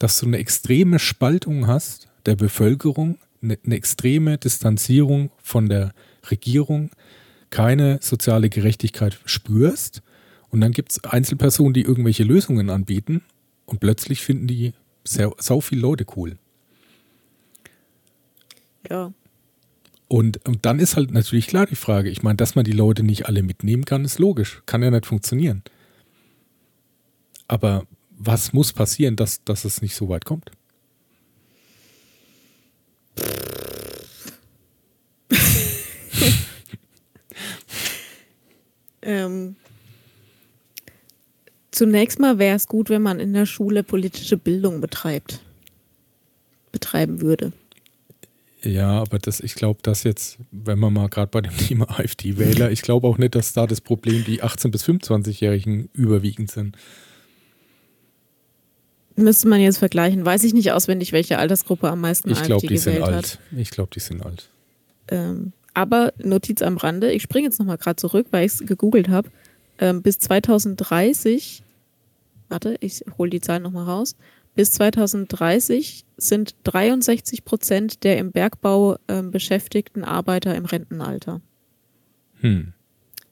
dass 0.00 0.18
du 0.18 0.26
eine 0.26 0.38
extreme 0.38 0.98
Spaltung 0.98 1.68
hast 1.68 2.08
der 2.26 2.34
Bevölkerung, 2.34 3.18
eine, 3.42 3.58
eine 3.64 3.76
extreme 3.76 4.38
Distanzierung 4.38 5.30
von 5.42 5.68
der 5.68 5.92
Regierung, 6.30 6.90
keine 7.50 7.98
soziale 8.02 8.48
Gerechtigkeit 8.48 9.20
spürst. 9.26 10.02
Und 10.48 10.62
dann 10.62 10.72
gibt 10.72 10.92
es 10.92 11.04
Einzelpersonen, 11.04 11.74
die 11.74 11.82
irgendwelche 11.82 12.24
Lösungen 12.24 12.70
anbieten 12.70 13.22
und 13.66 13.80
plötzlich 13.80 14.22
finden 14.22 14.46
die 14.46 14.72
sehr, 15.04 15.32
sau 15.38 15.60
viele 15.60 15.82
Leute 15.82 16.06
cool. 16.16 16.38
Ja. 18.88 19.12
Und, 20.08 20.46
und 20.48 20.64
dann 20.64 20.80
ist 20.80 20.96
halt 20.96 21.12
natürlich 21.12 21.46
klar 21.46 21.66
die 21.66 21.76
Frage, 21.76 22.08
ich 22.08 22.22
meine, 22.22 22.36
dass 22.36 22.54
man 22.54 22.64
die 22.64 22.72
Leute 22.72 23.02
nicht 23.02 23.26
alle 23.26 23.42
mitnehmen 23.42 23.84
kann, 23.84 24.06
ist 24.06 24.18
logisch. 24.18 24.62
Kann 24.64 24.82
ja 24.82 24.90
nicht 24.90 25.06
funktionieren. 25.06 25.62
Aber 27.48 27.86
was 28.22 28.52
muss 28.52 28.72
passieren, 28.72 29.16
dass, 29.16 29.42
dass 29.44 29.64
es 29.64 29.80
nicht 29.80 29.96
so 29.96 30.10
weit 30.10 30.26
kommt? 30.26 30.50
ähm, 39.02 39.56
zunächst 41.70 42.18
mal 42.20 42.38
wäre 42.38 42.56
es 42.56 42.68
gut, 42.68 42.90
wenn 42.90 43.00
man 43.00 43.18
in 43.20 43.32
der 43.32 43.46
Schule 43.46 43.82
politische 43.82 44.36
Bildung 44.36 44.82
betreibt. 44.82 45.40
Betreiben 46.72 47.22
würde. 47.22 47.52
Ja, 48.62 49.00
aber 49.00 49.18
das, 49.18 49.40
ich 49.40 49.54
glaube, 49.54 49.80
dass 49.82 50.04
jetzt, 50.04 50.36
wenn 50.50 50.78
man 50.78 50.92
mal 50.92 51.08
gerade 51.08 51.30
bei 51.30 51.40
dem 51.40 51.56
Thema 51.68 51.88
AfD-Wähler, 51.88 52.70
ich 52.70 52.82
glaube 52.82 53.08
auch 53.08 53.16
nicht, 53.16 53.34
dass 53.34 53.54
da 53.54 53.66
das 53.66 53.80
Problem 53.80 54.24
die 54.24 54.42
18- 54.42 54.70
bis 54.70 54.84
25-Jährigen 54.84 55.88
überwiegend 55.94 56.50
sind. 56.50 56.76
Müsste 59.20 59.48
man 59.48 59.60
jetzt 59.60 59.78
vergleichen. 59.78 60.24
Weiß 60.24 60.44
ich 60.44 60.54
nicht 60.54 60.72
auswendig, 60.72 61.12
welche 61.12 61.38
Altersgruppe 61.38 61.88
am 61.88 62.00
meisten 62.00 62.30
ich 62.30 62.42
glaub, 62.42 62.62
AfD 62.62 62.68
die 62.68 62.74
gewählt 62.74 63.04
sind 63.04 63.14
hat. 63.14 63.38
Ich 63.56 63.70
glaube, 63.70 63.90
die 63.94 64.00
sind 64.00 64.24
alt. 64.24 64.48
Ähm, 65.08 65.52
aber 65.74 66.12
Notiz 66.18 66.62
am 66.62 66.76
Rande, 66.76 67.12
ich 67.12 67.22
springe 67.22 67.46
jetzt 67.46 67.58
nochmal 67.58 67.78
gerade 67.78 67.96
zurück, 67.96 68.26
weil 68.30 68.46
ich 68.46 68.52
es 68.52 68.58
gegoogelt 68.66 69.08
habe. 69.08 69.30
Ähm, 69.78 70.02
bis 70.02 70.18
2030, 70.18 71.62
warte, 72.48 72.76
ich 72.80 73.04
hole 73.18 73.30
die 73.30 73.40
Zahl 73.40 73.60
nochmal 73.60 73.84
raus. 73.84 74.16
Bis 74.54 74.72
2030 74.72 76.04
sind 76.16 76.54
63 76.64 77.44
Prozent 77.44 78.04
der 78.04 78.18
im 78.18 78.32
Bergbau 78.32 78.96
ähm, 79.08 79.30
beschäftigten 79.30 80.04
Arbeiter 80.04 80.54
im 80.54 80.64
Rentenalter. 80.64 81.40
Hm. 82.40 82.72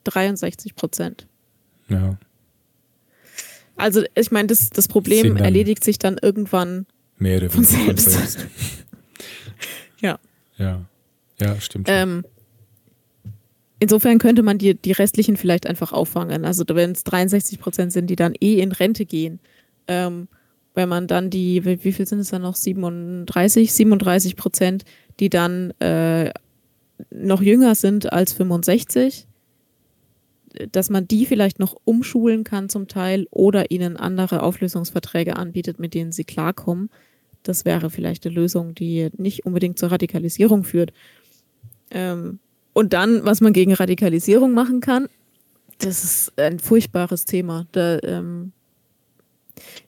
63 0.05 0.75
Prozent. 0.75 1.27
Ja. 1.89 2.19
Also 3.79 4.03
ich 4.15 4.31
meine, 4.31 4.49
das, 4.49 4.71
das 4.71 4.89
Problem 4.89 5.37
erledigt 5.37 5.85
sich 5.85 5.99
dann 5.99 6.19
irgendwann 6.21 6.87
mehrere 7.17 7.51
von 7.51 7.65
selbst. 7.65 8.11
Von 8.11 8.13
selbst. 8.13 8.47
ja. 10.01 10.19
Ja. 10.57 10.85
Ja, 11.41 11.61
stimmt. 11.61 11.89
Ähm, 11.89 12.25
insofern 13.79 14.19
könnte 14.19 14.43
man 14.43 14.59
die, 14.59 14.75
die 14.75 14.93
restlichen 14.93 15.37
vielleicht 15.37 15.67
einfach 15.67 15.93
auffangen. 15.93 16.45
Also 16.45 16.65
wenn 16.69 16.93
es 16.93 17.05
63 17.05 17.61
Prozent 17.61 17.93
sind, 17.93 18.09
die 18.11 18.17
dann 18.17 18.35
eh 18.41 18.61
in 18.61 18.73
Rente 18.73 19.07
gehen, 19.07 19.39
ähm, 19.87 20.29
wenn 20.75 20.89
man 20.89 21.07
dann 21.07 21.31
die, 21.31 21.65
wie, 21.65 21.85
wie 21.85 21.93
viel 21.93 22.07
sind 22.07 22.21
es 22.21 22.31
dann 22.31 22.43
noch? 22.43 22.57
37, 22.57 23.73
37 23.73 24.37
Prozent, 24.37 24.85
die 25.21 25.31
dann 25.31 25.71
äh, 25.81 26.33
noch 27.11 27.43
jünger 27.43 27.75
sind 27.75 28.13
als 28.13 28.33
65, 28.33 29.28
dass 30.73 30.91
man 30.91 31.07
die 31.07 31.27
vielleicht 31.27 31.59
noch 31.59 31.77
umschulen 31.85 32.45
kann 32.45 32.69
zum 32.69 32.89
Teil 32.89 33.27
oder 33.31 33.71
ihnen 33.71 33.97
andere 33.97 34.43
Auflösungsverträge 34.43 35.37
anbietet, 35.37 35.79
mit 35.79 35.95
denen 35.95 36.13
sie 36.13 36.25
klarkommen. 36.25 36.91
Das 37.43 37.65
wäre 37.65 37.91
vielleicht 37.91 38.27
eine 38.27 38.35
Lösung, 38.35 38.75
die 38.75 39.09
nicht 39.17 39.47
unbedingt 39.47 39.79
zur 39.79 39.91
Radikalisierung 39.91 40.65
führt. 40.65 40.93
Ähm, 41.91 42.39
und 42.73 42.93
dann, 42.93 43.25
was 43.25 43.41
man 43.41 43.53
gegen 43.53 43.75
Radikalisierung 43.75 44.53
machen 44.53 44.81
kann, 44.81 45.09
das 45.79 46.05
ist 46.05 46.39
ein 46.39 46.59
furchtbares 46.59 47.25
Thema. 47.25 47.67
Da, 47.73 47.99
ähm, 48.03 48.53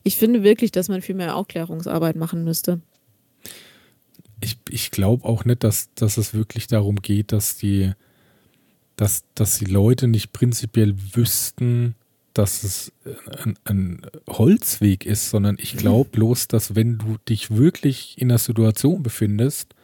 ich 0.02 0.16
finde 0.16 0.42
wirklich, 0.42 0.72
dass 0.72 0.88
man 0.88 1.02
viel 1.02 1.14
mehr 1.14 1.36
Aufklärungsarbeit 1.36 2.16
machen 2.16 2.44
müsste. 2.44 2.80
Ich, 4.40 4.58
ich 4.68 4.90
glaube 4.90 5.24
auch 5.24 5.44
nicht, 5.44 5.64
dass, 5.64 5.92
dass 5.94 6.16
es 6.16 6.32
wirklich 6.32 6.66
darum 6.66 6.96
geht, 6.96 7.32
dass 7.32 7.56
die, 7.56 7.92
dass, 9.00 9.24
dass 9.34 9.58
die 9.58 9.64
Leute 9.64 10.08
nicht 10.08 10.32
prinzipiell 10.32 10.94
wüssten, 11.14 11.94
dass 12.34 12.64
es 12.64 12.92
ein, 13.42 13.54
ein 13.64 14.02
Holzweg 14.28 15.06
ist, 15.06 15.30
sondern 15.30 15.56
ich 15.58 15.74
glaube 15.74 16.10
bloß, 16.10 16.48
dass 16.48 16.74
wenn 16.74 16.98
du 16.98 17.16
dich 17.26 17.50
wirklich 17.50 18.16
in 18.18 18.30
einer 18.30 18.36
Situation 18.36 19.02
befindest, 19.02 19.74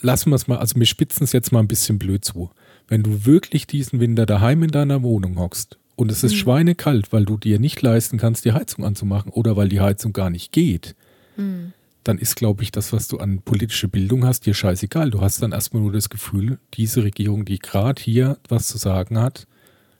lassen 0.00 0.30
wir 0.30 0.36
es 0.36 0.46
mal, 0.46 0.58
also 0.58 0.78
wir 0.78 0.86
spitzen 0.86 1.24
es 1.24 1.32
jetzt 1.32 1.50
mal 1.50 1.58
ein 1.58 1.66
bisschen 1.66 1.98
blöd 1.98 2.24
zu. 2.24 2.48
Wenn 2.86 3.02
du 3.02 3.26
wirklich 3.26 3.66
diesen 3.66 3.98
Winter 3.98 4.24
daheim 4.24 4.62
in 4.62 4.70
deiner 4.70 5.02
Wohnung 5.02 5.36
hockst 5.36 5.78
und 5.96 6.12
es 6.12 6.22
ist 6.22 6.34
mhm. 6.34 6.36
schweinekalt, 6.36 7.12
weil 7.12 7.24
du 7.24 7.38
dir 7.38 7.58
nicht 7.58 7.82
leisten 7.82 8.18
kannst, 8.18 8.44
die 8.44 8.52
Heizung 8.52 8.84
anzumachen 8.84 9.32
oder 9.32 9.56
weil 9.56 9.68
die 9.68 9.80
Heizung 9.80 10.12
gar 10.12 10.30
nicht 10.30 10.52
geht, 10.52 10.94
mhm. 11.36 11.72
Dann 12.04 12.18
ist, 12.18 12.36
glaube 12.36 12.62
ich, 12.62 12.72
das, 12.72 12.92
was 12.92 13.08
du 13.08 13.18
an 13.18 13.42
politische 13.42 13.88
Bildung 13.88 14.24
hast, 14.24 14.46
dir 14.46 14.54
scheißegal. 14.54 15.10
Du 15.10 15.20
hast 15.20 15.42
dann 15.42 15.52
erstmal 15.52 15.82
nur 15.82 15.92
das 15.92 16.08
Gefühl, 16.08 16.58
diese 16.74 17.02
Regierung, 17.02 17.44
die 17.44 17.58
gerade 17.58 18.00
hier 18.00 18.38
was 18.48 18.66
zu 18.66 18.78
sagen 18.78 19.18
hat, 19.18 19.46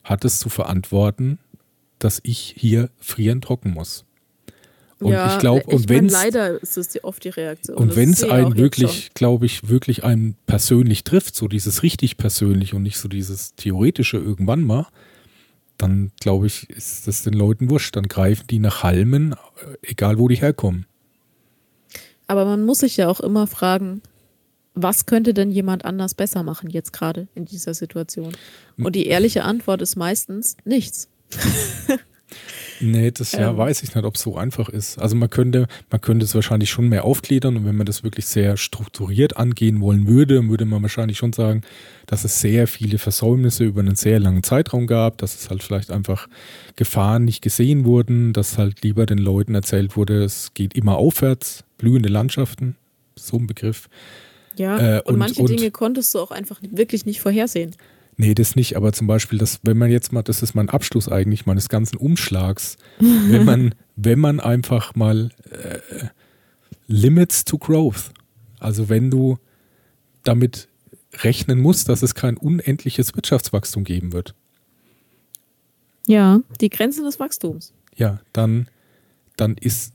hat 0.04 0.24
es 0.24 0.38
zu 0.38 0.48
verantworten, 0.48 1.38
dass 1.98 2.20
ich 2.22 2.54
hier 2.56 2.90
frieren 2.98 3.40
trocken 3.40 3.72
muss. 3.72 4.04
Und 5.00 5.12
ja, 5.12 5.32
ich 5.32 5.38
glaube, 5.38 5.62
und 5.66 5.88
wenn 5.88 6.08
leider 6.08 6.60
ist 6.60 6.76
es 6.76 7.04
oft 7.04 7.22
die 7.22 7.28
Reaktion. 7.28 7.76
Und 7.76 7.94
wenn 7.94 8.10
es 8.10 8.24
einen 8.24 8.56
wirklich, 8.56 9.10
glaube 9.14 9.46
ich, 9.46 9.68
wirklich 9.68 10.02
einen 10.02 10.36
persönlich 10.46 11.04
trifft, 11.04 11.36
so 11.36 11.46
dieses 11.46 11.84
richtig 11.84 12.16
persönlich 12.16 12.74
und 12.74 12.82
nicht 12.82 12.98
so 12.98 13.08
dieses 13.08 13.54
theoretische 13.54 14.16
irgendwann 14.16 14.62
mal, 14.62 14.86
dann 15.76 16.10
glaube 16.20 16.48
ich, 16.48 16.68
ist 16.70 17.06
das 17.06 17.22
den 17.22 17.34
Leuten 17.34 17.70
wurscht. 17.70 17.94
Dann 17.94 18.08
greifen 18.08 18.48
die 18.48 18.58
nach 18.58 18.82
Halmen, 18.82 19.36
egal 19.82 20.18
wo 20.18 20.26
die 20.26 20.36
herkommen. 20.36 20.86
Aber 22.28 22.44
man 22.44 22.64
muss 22.64 22.80
sich 22.80 22.96
ja 22.96 23.08
auch 23.08 23.20
immer 23.20 23.46
fragen, 23.46 24.02
was 24.74 25.06
könnte 25.06 25.34
denn 25.34 25.50
jemand 25.50 25.84
anders 25.84 26.14
besser 26.14 26.44
machen 26.44 26.70
jetzt 26.70 26.92
gerade 26.92 27.26
in 27.34 27.46
dieser 27.46 27.74
Situation? 27.74 28.36
Und 28.76 28.94
die 28.94 29.06
ehrliche 29.06 29.42
Antwort 29.42 29.82
ist 29.82 29.96
meistens 29.96 30.56
nichts. 30.64 31.08
Nee, 32.80 33.10
das 33.10 33.32
ja, 33.32 33.50
ähm. 33.50 33.56
weiß 33.56 33.82
ich 33.82 33.94
nicht, 33.94 34.04
ob 34.04 34.14
es 34.14 34.22
so 34.22 34.36
einfach 34.36 34.68
ist. 34.68 34.98
Also 34.98 35.16
man 35.16 35.30
könnte, 35.30 35.66
man 35.90 36.00
könnte 36.00 36.24
es 36.24 36.34
wahrscheinlich 36.34 36.70
schon 36.70 36.88
mehr 36.88 37.04
aufgliedern 37.04 37.56
und 37.56 37.64
wenn 37.64 37.76
man 37.76 37.86
das 37.86 38.04
wirklich 38.04 38.26
sehr 38.26 38.56
strukturiert 38.56 39.36
angehen 39.36 39.80
wollen 39.80 40.06
würde, 40.06 40.48
würde 40.48 40.64
man 40.64 40.82
wahrscheinlich 40.82 41.18
schon 41.18 41.32
sagen, 41.32 41.62
dass 42.06 42.24
es 42.24 42.40
sehr 42.40 42.66
viele 42.66 42.98
Versäumnisse 42.98 43.64
über 43.64 43.80
einen 43.80 43.96
sehr 43.96 44.20
langen 44.20 44.42
Zeitraum 44.42 44.86
gab, 44.86 45.18
dass 45.18 45.34
es 45.34 45.50
halt 45.50 45.62
vielleicht 45.62 45.90
einfach 45.90 46.28
Gefahren 46.76 47.24
nicht 47.24 47.42
gesehen 47.42 47.84
wurden, 47.84 48.32
dass 48.32 48.58
halt 48.58 48.82
lieber 48.82 49.06
den 49.06 49.18
Leuten 49.18 49.54
erzählt 49.54 49.96
wurde, 49.96 50.22
es 50.22 50.54
geht 50.54 50.74
immer 50.74 50.96
aufwärts, 50.96 51.64
blühende 51.76 52.08
Landschaften, 52.08 52.76
so 53.16 53.36
ein 53.36 53.46
Begriff. 53.46 53.88
Ja, 54.56 54.96
äh, 54.96 55.00
und, 55.00 55.14
und, 55.14 55.18
manche 55.18 55.40
und, 55.40 55.50
Dinge 55.50 55.70
konntest 55.70 56.14
du 56.14 56.18
auch 56.18 56.30
einfach 56.30 56.60
wirklich 56.62 57.06
nicht 57.06 57.20
vorhersehen. 57.20 57.74
Nee, 58.20 58.34
das 58.34 58.56
nicht, 58.56 58.76
aber 58.76 58.92
zum 58.92 59.06
Beispiel, 59.06 59.38
das, 59.38 59.60
wenn 59.62 59.78
man 59.78 59.92
jetzt 59.92 60.12
mal, 60.12 60.22
das 60.22 60.42
ist 60.42 60.54
mein 60.56 60.68
Abschluss 60.68 61.08
eigentlich 61.08 61.46
meines 61.46 61.68
ganzen 61.68 61.96
Umschlags, 61.96 62.76
wenn 62.98 63.44
man, 63.44 63.76
wenn 63.96 64.18
man 64.18 64.40
einfach 64.40 64.96
mal 64.96 65.30
äh, 65.50 66.08
Limits 66.88 67.44
to 67.44 67.58
Growth, 67.58 68.10
also 68.58 68.88
wenn 68.88 69.12
du 69.12 69.38
damit 70.24 70.68
rechnen 71.22 71.60
musst, 71.60 71.88
dass 71.88 72.02
es 72.02 72.16
kein 72.16 72.36
unendliches 72.36 73.14
Wirtschaftswachstum 73.14 73.84
geben 73.84 74.12
wird. 74.12 74.34
Ja, 76.08 76.40
die 76.60 76.70
Grenze 76.70 77.04
des 77.04 77.20
Wachstums. 77.20 77.72
Ja, 77.94 78.18
dann, 78.32 78.68
dann 79.36 79.56
ist 79.56 79.92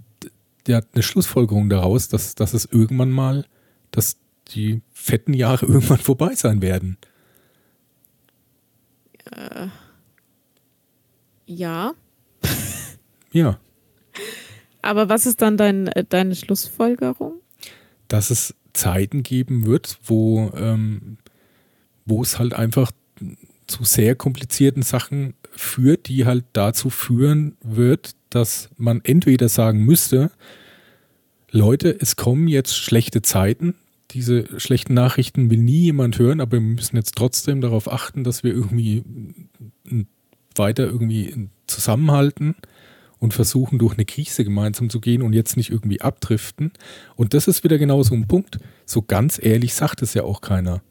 ja 0.66 0.80
eine 0.94 1.04
Schlussfolgerung 1.04 1.70
daraus, 1.70 2.08
dass, 2.08 2.36
dass 2.36 2.54
es 2.54 2.64
irgendwann 2.72 3.12
mal, 3.12 3.45
dass 3.91 4.16
die 4.50 4.82
fetten 4.94 5.34
Jahre 5.34 5.66
irgendwann 5.68 6.00
vorbei 6.00 6.36
sein 6.36 6.62
werden. 6.62 6.98
Äh, 9.35 9.68
ja. 11.45 11.93
ja. 13.31 13.60
Aber 14.81 15.10
was 15.10 15.26
ist 15.26 15.41
dann 15.41 15.57
dein, 15.57 15.88
äh, 15.88 16.03
deine 16.07 16.35
Schlussfolgerung? 16.35 17.34
Dass 18.07 18.30
es 18.30 18.55
Zeiten 18.73 19.23
geben 19.23 19.65
wird, 19.65 19.97
wo, 20.03 20.51
ähm, 20.55 21.18
wo 22.05 22.22
es 22.22 22.39
halt 22.39 22.53
einfach 22.53 22.91
zu 23.68 23.84
sehr 23.84 24.15
komplizierten 24.15 24.84
Sachen 24.84 25.35
führt, 25.55 26.07
die 26.07 26.26
halt 26.26 26.45
dazu 26.53 26.89
führen 26.89 27.55
wird, 27.64 28.15
dass 28.30 28.69
man 28.77 29.01
entweder 29.03 29.47
sagen 29.47 29.85
müsste, 29.85 30.31
Leute, 31.51 31.95
es 31.99 32.15
kommen 32.15 32.47
jetzt 32.47 32.76
schlechte 32.76 33.22
Zeiten, 33.22 33.76
diese 34.14 34.60
schlechten 34.60 34.94
Nachrichten 34.94 35.49
will 35.49 35.57
nie 35.57 35.81
jemand 35.81 36.19
hören, 36.19 36.41
aber 36.41 36.53
wir 36.53 36.61
müssen 36.61 36.95
jetzt 36.95 37.15
trotzdem 37.15 37.61
darauf 37.61 37.91
achten, 37.91 38.23
dass 38.23 38.44
wir 38.44 38.53
irgendwie 38.53 39.03
weiter 40.56 40.85
irgendwie 40.85 41.49
zusammenhalten 41.68 42.56
und 43.19 43.34
versuchen, 43.34 43.80
durch 43.80 43.94
eine 43.94 44.06
Krise 44.06 44.44
gemeinsam 44.44 44.90
zu 44.90 44.99
gehen 44.99 45.22
und 45.22 45.34
jetzt 45.34 45.57
nicht 45.57 45.69
irgendwie 45.69 46.02
abdriften. 46.02 46.72
Und 47.15 47.34
das 47.34 47.48
ist 47.48 47.64
wieder 47.64 47.77
genau 47.77 48.03
so 48.03 48.14
ein 48.15 48.27
Punkt. 48.27 48.60
So 48.85 49.02
ganz 49.02 49.40
ehrlich 49.41 49.73
sagt 49.73 50.02
es 50.02 50.14
ja 50.14 50.23
auch 50.23 50.41
keiner. 50.41 50.81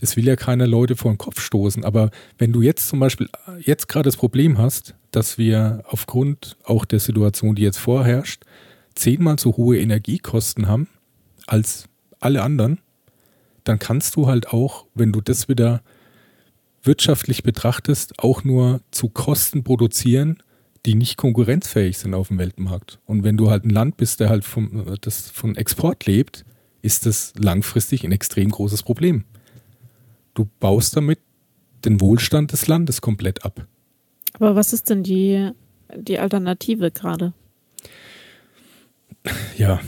Es 0.00 0.16
will 0.16 0.26
ja 0.26 0.36
keiner 0.36 0.66
Leute 0.66 0.96
vor 0.96 1.12
den 1.12 1.18
Kopf 1.18 1.40
stoßen. 1.40 1.84
Aber 1.84 2.10
wenn 2.38 2.52
du 2.52 2.60
jetzt 2.60 2.88
zum 2.88 2.98
Beispiel 2.98 3.28
jetzt 3.60 3.88
gerade 3.88 4.08
das 4.08 4.16
Problem 4.16 4.58
hast, 4.58 4.96
dass 5.12 5.38
wir 5.38 5.84
aufgrund 5.86 6.56
auch 6.64 6.84
der 6.84 6.98
Situation, 6.98 7.54
die 7.54 7.62
jetzt 7.62 7.78
vorherrscht, 7.78 8.42
zehnmal 8.94 9.38
so 9.38 9.56
hohe 9.56 9.78
Energiekosten 9.78 10.66
haben 10.66 10.88
als 11.46 11.88
alle 12.20 12.42
anderen, 12.42 12.80
dann 13.64 13.78
kannst 13.78 14.16
du 14.16 14.26
halt 14.26 14.48
auch, 14.48 14.86
wenn 14.94 15.12
du 15.12 15.20
das 15.20 15.48
wieder 15.48 15.82
wirtschaftlich 16.82 17.42
betrachtest, 17.42 18.18
auch 18.18 18.44
nur 18.44 18.80
zu 18.90 19.08
Kosten 19.08 19.64
produzieren, 19.64 20.42
die 20.86 20.94
nicht 20.94 21.16
konkurrenzfähig 21.16 21.96
sind 21.96 22.14
auf 22.14 22.28
dem 22.28 22.38
Weltmarkt. 22.38 22.98
Und 23.06 23.24
wenn 23.24 23.36
du 23.36 23.50
halt 23.50 23.64
ein 23.64 23.70
Land 23.70 23.96
bist, 23.96 24.20
der 24.20 24.28
halt 24.28 24.44
vom, 24.44 24.96
das 25.00 25.30
von 25.30 25.56
Export 25.56 26.04
lebt, 26.04 26.44
ist 26.82 27.06
das 27.06 27.32
langfristig 27.38 28.04
ein 28.04 28.12
extrem 28.12 28.50
großes 28.50 28.82
Problem. 28.82 29.24
Du 30.34 30.46
baust 30.60 30.96
damit 30.96 31.20
den 31.84 32.00
Wohlstand 32.00 32.52
des 32.52 32.66
Landes 32.66 33.00
komplett 33.00 33.44
ab. 33.44 33.66
Aber 34.34 34.54
was 34.54 34.72
ist 34.72 34.90
denn 34.90 35.02
die, 35.02 35.50
die 35.96 36.18
Alternative 36.18 36.90
gerade? 36.90 37.32
Ja, 39.56 39.80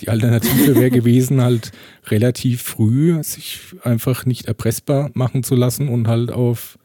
die 0.00 0.08
Alternative 0.08 0.74
wäre 0.74 0.90
gewesen, 0.90 1.40
halt 1.40 1.72
relativ 2.06 2.62
früh 2.62 3.22
sich 3.22 3.60
einfach 3.82 4.26
nicht 4.26 4.46
erpressbar 4.46 5.10
machen 5.14 5.42
zu 5.42 5.54
lassen 5.54 5.88
und 5.88 6.08
halt 6.08 6.30
auf 6.30 6.78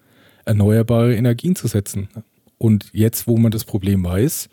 erneuerbare 0.45 1.15
Energien 1.15 1.55
zu 1.55 1.67
setzen. 1.67 2.09
Und 2.57 2.89
jetzt, 2.93 3.27
wo 3.27 3.37
man 3.37 3.51
das 3.51 3.65
Problem 3.65 4.03
weiß, 4.03 4.49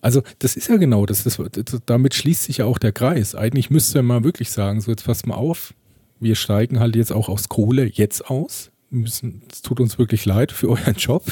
also 0.00 0.22
das 0.40 0.54
ist 0.54 0.68
ja 0.68 0.76
genau 0.76 1.06
das, 1.06 1.24
das, 1.24 1.40
damit 1.86 2.12
schließt 2.14 2.44
sich 2.44 2.58
ja 2.58 2.66
auch 2.66 2.78
der 2.78 2.92
Kreis. 2.92 3.34
Eigentlich 3.34 3.70
müsste 3.70 4.02
man 4.02 4.22
wirklich 4.22 4.50
sagen, 4.50 4.82
so 4.82 4.90
jetzt 4.90 5.06
passt 5.06 5.26
mal 5.26 5.34
auf, 5.34 5.72
wir 6.20 6.34
steigen 6.34 6.78
halt 6.78 6.94
jetzt 6.94 7.12
auch 7.12 7.30
aus 7.30 7.48
Kohle 7.48 7.86
jetzt 7.86 8.28
aus. 8.28 8.70
Es 8.92 9.22
tut 9.62 9.80
uns 9.80 9.98
wirklich 9.98 10.26
leid 10.26 10.52
für 10.52 10.68
euren 10.68 10.94
Job, 10.96 11.24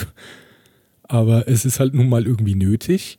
aber 1.03 1.49
es 1.49 1.67
ist 1.67 1.81
halt 1.81 1.93
nun 1.93 2.09
mal 2.09 2.27
irgendwie 2.27 2.55
nötig. 2.55 3.19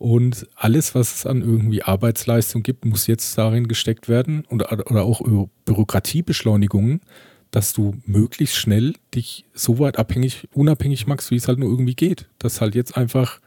Und 0.00 0.48
alles, 0.54 0.94
was 0.94 1.14
es 1.14 1.26
an 1.26 1.42
irgendwie 1.42 1.82
Arbeitsleistung 1.82 2.62
gibt, 2.62 2.86
muss 2.86 3.06
jetzt 3.06 3.36
darin 3.36 3.68
gesteckt 3.68 4.08
werden 4.08 4.46
und, 4.48 4.62
oder 4.90 5.02
auch 5.02 5.20
Bürokratiebeschleunigungen, 5.66 7.02
dass 7.50 7.74
du 7.74 7.92
möglichst 8.06 8.56
schnell 8.56 8.94
dich 9.14 9.44
so 9.52 9.78
weit 9.78 9.98
abhängig, 9.98 10.48
unabhängig 10.54 11.06
machst, 11.06 11.30
wie 11.30 11.36
es 11.36 11.48
halt 11.48 11.58
nur 11.58 11.68
irgendwie 11.68 11.94
geht. 11.94 12.30
Dass 12.38 12.62
halt 12.62 12.74
jetzt 12.74 12.96
einfach 12.96 13.40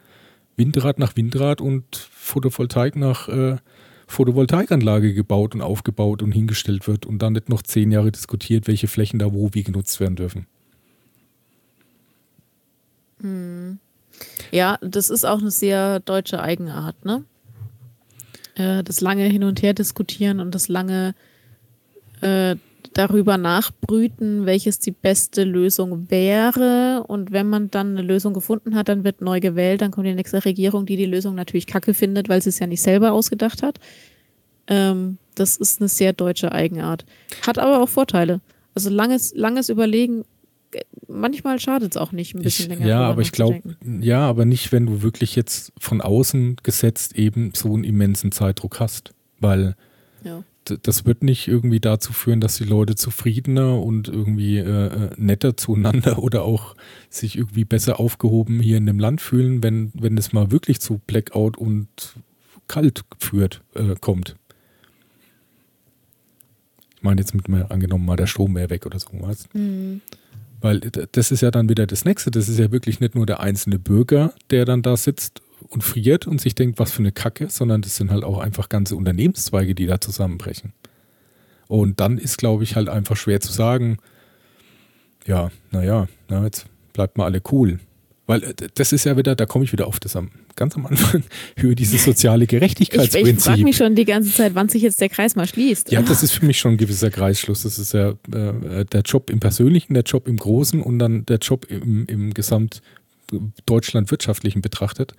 Windrad 0.55 0.99
nach 0.99 1.15
Windrad 1.15 1.59
und 1.59 1.85
Photovoltaik 1.95 2.97
nach 2.97 3.27
äh, 3.29 3.55
Photovoltaikanlage 4.05 5.15
gebaut 5.15 5.55
und 5.55 5.63
aufgebaut 5.63 6.21
und 6.21 6.33
hingestellt 6.33 6.87
wird 6.87 7.07
und 7.07 7.17
dann 7.17 7.33
nicht 7.33 7.49
noch 7.49 7.63
zehn 7.63 7.91
Jahre 7.91 8.11
diskutiert, 8.11 8.67
welche 8.67 8.87
Flächen 8.87 9.17
da 9.17 9.33
wo 9.33 9.49
wie 9.53 9.63
genutzt 9.63 9.99
werden 9.99 10.17
dürfen. 10.17 10.45
Hm. 13.21 13.79
Ja, 14.53 14.77
das 14.81 15.09
ist 15.09 15.25
auch 15.25 15.39
eine 15.39 15.49
sehr 15.49 15.99
deutsche 15.99 16.39
Eigenart, 16.39 17.03
ne? 17.03 17.23
Äh, 18.53 18.83
das 18.83 19.01
lange 19.01 19.23
hin 19.23 19.43
und 19.43 19.63
her 19.63 19.73
diskutieren 19.73 20.39
und 20.39 20.53
das 20.53 20.67
lange 20.67 21.15
äh, 22.21 22.55
darüber 22.93 23.39
nachbrüten, 23.39 24.45
welches 24.45 24.77
die 24.77 24.91
beste 24.91 25.43
Lösung 25.43 26.11
wäre. 26.11 27.03
Und 27.07 27.31
wenn 27.31 27.49
man 27.49 27.71
dann 27.71 27.97
eine 27.97 28.03
Lösung 28.03 28.35
gefunden 28.35 28.75
hat, 28.75 28.89
dann 28.89 29.03
wird 29.03 29.21
neu 29.21 29.39
gewählt, 29.39 29.81
dann 29.81 29.89
kommt 29.89 30.05
die 30.05 30.13
nächste 30.13 30.45
Regierung, 30.45 30.85
die 30.85 30.97
die 30.97 31.07
Lösung 31.07 31.33
natürlich 31.33 31.65
kacke 31.65 31.95
findet, 31.95 32.29
weil 32.29 32.43
sie 32.43 32.49
es 32.49 32.59
ja 32.59 32.67
nicht 32.67 32.83
selber 32.83 33.11
ausgedacht 33.11 33.63
hat. 33.63 33.79
Ähm, 34.67 35.17
das 35.33 35.57
ist 35.57 35.81
eine 35.81 35.87
sehr 35.87 36.13
deutsche 36.13 36.51
Eigenart. 36.51 37.05
Hat 37.47 37.57
aber 37.57 37.81
auch 37.81 37.89
Vorteile. 37.89 38.39
Also 38.75 38.91
langes, 38.91 39.33
langes 39.33 39.69
Überlegen, 39.69 40.25
manchmal 41.07 41.59
schadet 41.59 41.91
es 41.91 41.97
auch 41.97 42.11
nicht, 42.11 42.35
ein 42.35 42.41
bisschen 42.41 42.71
ich, 42.71 42.79
länger. 42.79 42.89
Ja, 42.89 43.01
aber 43.01 43.21
ich 43.21 43.31
glaube, 43.31 43.61
ja, 43.99 44.27
aber 44.27 44.45
nicht, 44.45 44.71
wenn 44.71 44.85
du 44.85 45.01
wirklich 45.01 45.35
jetzt 45.35 45.73
von 45.79 46.01
außen 46.01 46.57
gesetzt 46.63 47.15
eben 47.15 47.51
so 47.55 47.73
einen 47.73 47.83
immensen 47.83 48.31
Zeitdruck 48.31 48.79
hast. 48.79 49.13
Weil 49.39 49.75
ja 50.23 50.43
das 50.65 51.05
wird 51.05 51.23
nicht 51.23 51.47
irgendwie 51.47 51.79
dazu 51.79 52.13
führen, 52.13 52.39
dass 52.39 52.57
die 52.57 52.63
Leute 52.63 52.95
zufriedener 52.95 53.81
und 53.81 54.07
irgendwie 54.07 54.57
äh, 54.57 54.87
äh, 54.87 55.09
netter 55.17 55.57
zueinander 55.57 56.19
oder 56.23 56.43
auch 56.43 56.75
sich 57.09 57.37
irgendwie 57.37 57.65
besser 57.65 57.99
aufgehoben 57.99 58.59
hier 58.59 58.77
in 58.77 58.85
dem 58.85 58.99
Land 58.99 59.21
fühlen, 59.21 59.63
wenn, 59.63 59.91
wenn 59.93 60.17
es 60.17 60.33
mal 60.33 60.51
wirklich 60.51 60.79
zu 60.79 60.99
Blackout 61.05 61.57
und 61.57 61.87
kalt 62.67 63.03
führt, 63.19 63.61
äh, 63.75 63.95
kommt. 63.99 64.35
Ich 66.95 67.03
meine 67.03 67.19
jetzt 67.19 67.35
mit 67.35 67.49
mir 67.49 67.69
angenommen 67.69 68.05
mal 68.05 68.15
der 68.15 68.27
Strom 68.27 68.55
wäre 68.55 68.69
weg 68.69 68.85
oder 68.85 68.99
so 68.99 69.09
was. 69.13 69.47
Mhm. 69.53 70.01
Weil 70.63 70.79
das 70.79 71.31
ist 71.31 71.41
ja 71.41 71.51
dann 71.51 71.67
wieder 71.67 71.85
das 71.85 72.05
Nächste. 72.05 72.31
Das 72.31 72.47
ist 72.47 72.57
ja 72.57 72.71
wirklich 72.71 73.01
nicht 73.01 73.15
nur 73.15 73.25
der 73.25 73.41
einzelne 73.41 73.79
Bürger, 73.79 74.33
der 74.49 74.63
dann 74.63 74.81
da 74.81 74.95
sitzt 74.95 75.41
und 75.67 75.83
friert 75.83 76.25
und 76.25 76.39
sich 76.39 76.55
denkt, 76.55 76.79
was 76.79 76.89
für 76.89 76.99
eine 76.99 77.11
Kacke, 77.11 77.49
sondern 77.49 77.81
das 77.81 77.97
sind 77.97 78.11
halt 78.11 78.23
auch 78.23 78.39
einfach 78.39 78.69
ganze 78.69 78.95
Unternehmenszweige, 78.95 79.75
die 79.75 79.87
da 79.87 79.99
zusammenbrechen. 79.99 80.71
Und 81.67 81.99
dann 81.99 82.17
ist, 82.17 82.37
glaube 82.37 82.63
ich, 82.63 82.77
halt 82.77 82.87
einfach 82.87 83.17
schwer 83.17 83.41
zu 83.41 83.51
sagen, 83.51 83.97
ja, 85.25 85.51
naja, 85.71 86.07
na, 86.29 86.45
jetzt 86.45 86.67
bleibt 86.93 87.17
mal 87.17 87.25
alle 87.25 87.41
cool. 87.51 87.81
Weil 88.25 88.43
äh, 88.43 88.53
das 88.75 88.93
ist 88.93 89.05
ja 89.05 89.17
wieder, 89.17 89.35
da 89.35 89.45
komme 89.45 89.65
ich 89.65 89.71
wieder 89.71 89.87
auf 89.87 89.99
das 89.99 90.15
am, 90.15 90.31
ganz 90.55 90.75
am 90.75 90.85
Anfang, 90.85 91.23
über 91.55 91.75
dieses 91.75 92.03
soziale 92.03 92.47
Gerechtigkeitsprinzip. 92.47 93.27
Ich, 93.27 93.37
ich 93.37 93.43
frage 93.43 93.63
mich 93.63 93.77
schon 93.77 93.95
die 93.95 94.05
ganze 94.05 94.31
Zeit, 94.31 94.55
wann 94.55 94.69
sich 94.69 94.81
jetzt 94.81 95.01
der 95.01 95.09
Kreis 95.09 95.35
mal 95.35 95.47
schließt. 95.47 95.91
Ja, 95.91 96.01
das 96.01 96.23
ist 96.23 96.31
für 96.31 96.45
mich 96.45 96.59
schon 96.59 96.73
ein 96.73 96.77
gewisser 96.77 97.09
Kreisschluss. 97.09 97.63
Das 97.63 97.77
ist 97.77 97.93
ja 97.93 98.11
äh, 98.31 98.85
der 98.85 99.01
Job 99.01 99.29
im 99.29 99.39
Persönlichen, 99.39 99.93
der 99.93 100.03
Job 100.03 100.27
im 100.27 100.37
Großen 100.37 100.81
und 100.81 100.99
dann 100.99 101.25
der 101.25 101.37
Job 101.37 101.65
im, 101.69 102.05
im 102.07 102.33
Gesamt 102.33 102.81
Deutschland 103.65 104.11
wirtschaftlichen 104.11 104.61
betrachtet. 104.61 105.13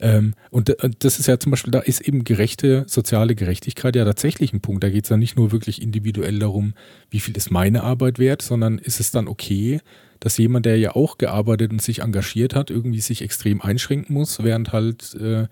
Ähm, 0.00 0.34
und 0.50 0.76
das 0.98 1.20
ist 1.20 1.28
ja 1.28 1.38
zum 1.38 1.50
Beispiel, 1.50 1.70
da 1.70 1.78
ist 1.78 2.00
eben 2.00 2.24
gerechte 2.24 2.84
soziale 2.88 3.36
Gerechtigkeit 3.36 3.94
ja 3.94 4.04
tatsächlich 4.04 4.52
ein 4.52 4.60
Punkt. 4.60 4.82
Da 4.82 4.90
geht 4.90 5.04
es 5.04 5.10
ja 5.10 5.16
nicht 5.16 5.36
nur 5.36 5.52
wirklich 5.52 5.80
individuell 5.80 6.40
darum, 6.40 6.74
wie 7.10 7.20
viel 7.20 7.36
ist 7.36 7.50
meine 7.52 7.84
Arbeit 7.84 8.18
wert, 8.18 8.42
sondern 8.42 8.78
ist 8.78 8.98
es 8.98 9.12
dann 9.12 9.28
okay, 9.28 9.80
dass 10.22 10.38
jemand, 10.38 10.66
der 10.66 10.78
ja 10.78 10.94
auch 10.94 11.18
gearbeitet 11.18 11.72
und 11.72 11.82
sich 11.82 11.98
engagiert 11.98 12.54
hat, 12.54 12.70
irgendwie 12.70 13.00
sich 13.00 13.22
extrem 13.22 13.60
einschränken 13.60 14.14
muss, 14.14 14.40
während 14.44 14.72
halt 14.72 15.14
äh, 15.14 15.48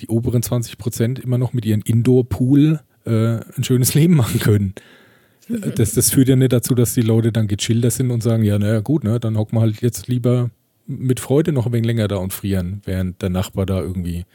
die 0.00 0.08
oberen 0.08 0.42
20 0.42 0.76
Prozent 0.76 1.18
immer 1.18 1.38
noch 1.38 1.54
mit 1.54 1.64
ihrem 1.64 1.80
Indoor-Pool 1.82 2.80
äh, 3.06 3.10
ein 3.10 3.64
schönes 3.64 3.94
Leben 3.94 4.16
machen 4.16 4.38
können. 4.38 4.74
Mhm. 5.48 5.72
Das, 5.74 5.94
das 5.94 6.10
führt 6.10 6.28
ja 6.28 6.36
nicht 6.36 6.52
dazu, 6.52 6.74
dass 6.74 6.92
die 6.92 7.00
Leute 7.00 7.32
dann 7.32 7.48
gechillter 7.48 7.90
sind 7.90 8.10
und 8.10 8.22
sagen, 8.22 8.42
ja, 8.42 8.58
naja, 8.58 8.80
gut, 8.80 9.04
ne, 9.04 9.18
dann 9.18 9.38
hocken 9.38 9.56
wir 9.56 9.62
halt 9.62 9.80
jetzt 9.80 10.06
lieber 10.06 10.50
mit 10.86 11.18
Freude 11.18 11.52
noch 11.52 11.64
ein 11.64 11.72
wenig 11.72 11.86
länger 11.86 12.06
da 12.06 12.16
und 12.16 12.34
frieren, 12.34 12.82
während 12.84 13.22
der 13.22 13.30
Nachbar 13.30 13.64
da 13.64 13.80
irgendwie 13.80 14.26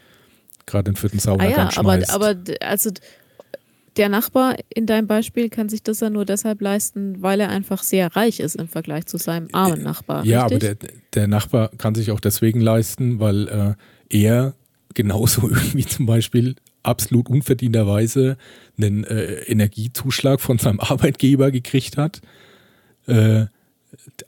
gerade 0.66 0.90
den 0.90 0.96
vierten 0.96 1.20
Sauergang 1.20 1.52
ah 1.52 1.64
ja, 1.66 1.70
schmeißt. 1.70 2.10
Aber, 2.10 2.30
aber 2.30 2.40
also 2.60 2.90
der 3.96 4.08
Nachbar 4.08 4.56
in 4.68 4.86
deinem 4.86 5.06
Beispiel 5.06 5.48
kann 5.48 5.68
sich 5.68 5.82
das 5.82 6.00
ja 6.00 6.10
nur 6.10 6.24
deshalb 6.24 6.60
leisten, 6.60 7.22
weil 7.22 7.40
er 7.40 7.48
einfach 7.48 7.82
sehr 7.82 8.14
reich 8.14 8.40
ist 8.40 8.56
im 8.56 8.68
Vergleich 8.68 9.06
zu 9.06 9.16
seinem 9.16 9.48
armen 9.52 9.82
Nachbar. 9.82 10.24
Ja, 10.24 10.46
richtig? 10.46 10.70
aber 10.70 10.74
der, 10.76 10.90
der 11.14 11.28
Nachbar 11.28 11.70
kann 11.78 11.94
sich 11.94 12.10
auch 12.10 12.20
deswegen 12.20 12.60
leisten, 12.60 13.20
weil 13.20 13.48
äh, 13.48 13.74
er 14.10 14.54
genauso 14.94 15.42
irgendwie 15.48 15.86
zum 15.86 16.06
Beispiel 16.06 16.56
absolut 16.82 17.28
unverdienterweise 17.28 18.36
einen 18.78 19.04
äh, 19.04 19.42
Energiezuschlag 19.44 20.40
von 20.40 20.58
seinem 20.58 20.80
Arbeitgeber 20.80 21.50
gekriegt 21.50 21.96
hat. 21.96 22.20
Äh, 23.06 23.46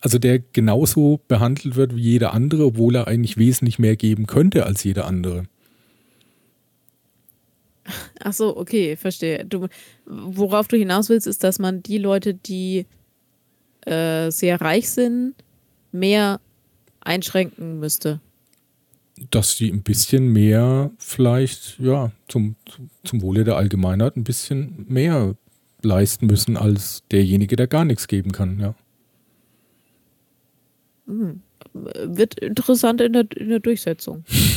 also 0.00 0.18
der 0.18 0.38
genauso 0.38 1.20
behandelt 1.28 1.76
wird 1.76 1.94
wie 1.94 2.00
jeder 2.00 2.32
andere, 2.32 2.64
obwohl 2.64 2.96
er 2.96 3.06
eigentlich 3.06 3.36
wesentlich 3.36 3.78
mehr 3.78 3.96
geben 3.96 4.26
könnte 4.26 4.64
als 4.64 4.82
jeder 4.84 5.06
andere. 5.06 5.44
Ach 8.20 8.32
so, 8.32 8.56
okay, 8.56 8.96
verstehe. 8.96 9.44
Du, 9.44 9.68
worauf 10.06 10.68
du 10.68 10.76
hinaus 10.76 11.08
willst, 11.08 11.26
ist, 11.26 11.44
dass 11.44 11.58
man 11.58 11.82
die 11.82 11.98
Leute, 11.98 12.34
die 12.34 12.86
äh, 13.86 14.30
sehr 14.30 14.60
reich 14.60 14.90
sind, 14.90 15.34
mehr 15.92 16.40
einschränken 17.00 17.78
müsste. 17.78 18.20
Dass 19.30 19.56
die 19.56 19.70
ein 19.72 19.82
bisschen 19.82 20.28
mehr 20.32 20.90
vielleicht, 20.98 21.78
ja, 21.80 22.12
zum, 22.28 22.56
zum 23.04 23.22
Wohle 23.22 23.44
der 23.44 23.56
Allgemeinheit 23.56 24.16
ein 24.16 24.24
bisschen 24.24 24.86
mehr 24.88 25.34
leisten 25.82 26.26
müssen 26.26 26.56
als 26.56 27.02
derjenige, 27.10 27.56
der 27.56 27.66
gar 27.66 27.84
nichts 27.84 28.08
geben 28.08 28.32
kann, 28.32 28.60
ja. 28.60 28.74
Hm. 31.06 31.40
Wird 31.72 32.38
interessant 32.40 33.00
in 33.00 33.12
der, 33.12 33.26
in 33.36 33.48
der 33.48 33.60
Durchsetzung. 33.60 34.24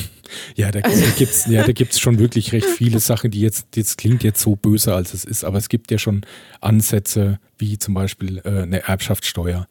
Ja, 0.55 0.71
da, 0.71 0.81
da 0.81 0.89
gibt 0.91 1.31
es 1.31 1.45
ja, 1.47 1.99
schon 1.99 2.19
wirklich 2.19 2.51
recht 2.51 2.67
viele 2.67 2.99
Sachen, 2.99 3.31
die 3.31 3.41
jetzt, 3.41 3.75
jetzt 3.75 3.97
klingt 3.97 4.23
jetzt 4.23 4.41
so 4.41 4.55
böse, 4.55 4.93
als 4.93 5.13
es 5.13 5.23
ist, 5.23 5.43
aber 5.43 5.57
es 5.57 5.69
gibt 5.69 5.91
ja 5.91 5.97
schon 5.97 6.21
Ansätze, 6.59 7.39
wie 7.57 7.77
zum 7.77 7.93
Beispiel 7.93 8.41
äh, 8.43 8.63
eine 8.63 8.83
Erbschaftssteuer. 8.83 9.67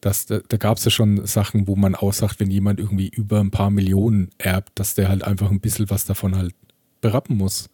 Das, 0.00 0.26
da 0.26 0.40
da 0.46 0.56
gab 0.56 0.78
es 0.78 0.84
ja 0.84 0.90
schon 0.90 1.26
Sachen, 1.26 1.66
wo 1.66 1.74
man 1.74 1.94
aussagt, 1.94 2.38
wenn 2.38 2.50
jemand 2.50 2.78
irgendwie 2.78 3.08
über 3.08 3.40
ein 3.40 3.50
paar 3.50 3.70
Millionen 3.70 4.30
erbt, 4.38 4.78
dass 4.78 4.94
der 4.94 5.08
halt 5.08 5.24
einfach 5.24 5.50
ein 5.50 5.60
bisschen 5.60 5.90
was 5.90 6.04
davon 6.04 6.36
halt 6.36 6.54
berappen 7.00 7.36
muss. 7.36 7.68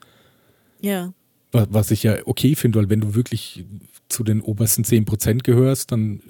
Ja. 0.81 1.13
Was, 1.53 1.69
was 1.71 1.91
ich 1.91 2.03
ja 2.03 2.17
okay 2.25 2.55
finde, 2.55 2.79
weil 2.79 2.89
wenn 2.89 3.01
du 3.01 3.15
wirklich 3.15 3.65
zu 4.09 4.25
den 4.25 4.41
obersten 4.41 4.85
10% 4.85 5.43
gehörst, 5.43 5.93
dann 5.93 6.21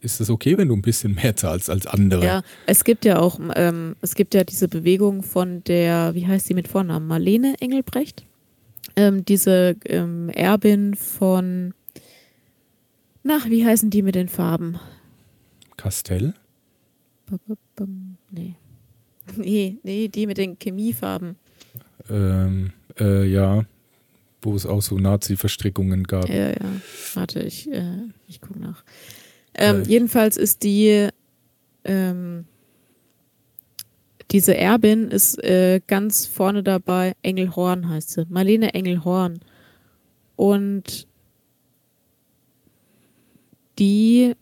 ist 0.00 0.20
es 0.20 0.30
okay, 0.30 0.56
wenn 0.58 0.68
du 0.68 0.76
ein 0.76 0.82
bisschen 0.82 1.14
mehr 1.14 1.36
zahlst 1.36 1.70
als 1.70 1.86
andere. 1.86 2.24
Ja, 2.24 2.42
es 2.66 2.84
gibt 2.84 3.04
ja 3.04 3.18
auch, 3.18 3.38
ähm, 3.54 3.96
es 4.00 4.14
gibt 4.14 4.34
ja 4.34 4.44
diese 4.44 4.68
Bewegung 4.68 5.22
von 5.22 5.62
der, 5.64 6.14
wie 6.14 6.26
heißt 6.26 6.46
sie 6.46 6.54
mit 6.54 6.68
Vornamen? 6.68 7.06
Marlene 7.06 7.54
Engelbrecht. 7.60 8.24
Ähm, 8.96 9.24
diese 9.24 9.76
ähm, 9.84 10.30
Erbin 10.30 10.94
von, 10.94 11.74
nach, 13.22 13.48
wie 13.48 13.64
heißen 13.64 13.90
die 13.90 14.02
mit 14.02 14.14
den 14.14 14.28
Farben? 14.28 14.78
Castell? 15.76 16.34
Nee. 18.30 18.54
Nee, 19.36 19.76
nee, 19.84 20.08
die 20.08 20.26
mit 20.26 20.38
den 20.38 20.58
Chemiefarben. 20.58 21.36
Ähm, 22.10 22.72
äh, 22.98 23.24
ja, 23.24 23.64
wo 24.42 24.56
es 24.56 24.66
auch 24.66 24.82
so 24.82 24.98
Nazi-Verstrickungen 24.98 26.02
gab. 26.02 26.28
Ja, 26.28 26.48
ja. 26.48 26.80
Warte, 27.14 27.40
ich, 27.40 27.70
äh, 27.70 27.98
ich 28.26 28.40
gucke 28.40 28.58
nach. 28.58 28.82
Ähm, 29.60 29.82
äh, 29.82 29.84
jedenfalls 29.84 30.36
ist 30.36 30.62
die, 30.64 31.08
ähm, 31.84 32.46
diese 34.30 34.56
Erbin 34.56 35.08
ist 35.08 35.42
äh, 35.44 35.80
ganz 35.86 36.26
vorne 36.26 36.62
dabei, 36.62 37.14
Engelhorn 37.22 37.88
heißt 37.88 38.10
sie, 38.10 38.26
Marlene 38.28 38.74
Engelhorn. 38.74 39.40
Und 40.36 41.06
die 43.78 44.34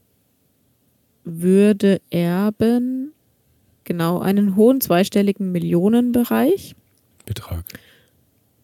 würde 1.25 2.01
erben, 2.11 3.13
genau, 3.85 4.21
einen 4.21 4.57
hohen 4.57 4.81
zweistelligen 4.81 5.51
Millionenbereich. 5.51 6.75
Betrag. 7.27 7.65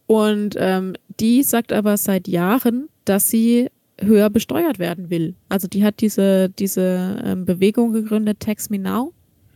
Und 0.07 0.55
ähm, 0.59 0.95
die 1.21 1.43
sagt 1.43 1.73
aber 1.73 1.97
seit 1.97 2.29
Jahren, 2.29 2.89
dass 3.05 3.29
sie 3.29 3.71
höher 4.01 4.31
besteuert 4.31 4.79
werden 4.79 5.11
will. 5.11 5.35
Also 5.49 5.69
die 5.69 5.85
hat 5.85 6.01
diese, 6.01 6.49
diese 6.51 7.23
ähm, 7.25 7.45
Bewegung 7.45 7.93
gegründet, 7.93 8.41
Tax 8.41 8.71
Me 8.71 8.79
Now. 8.79 9.13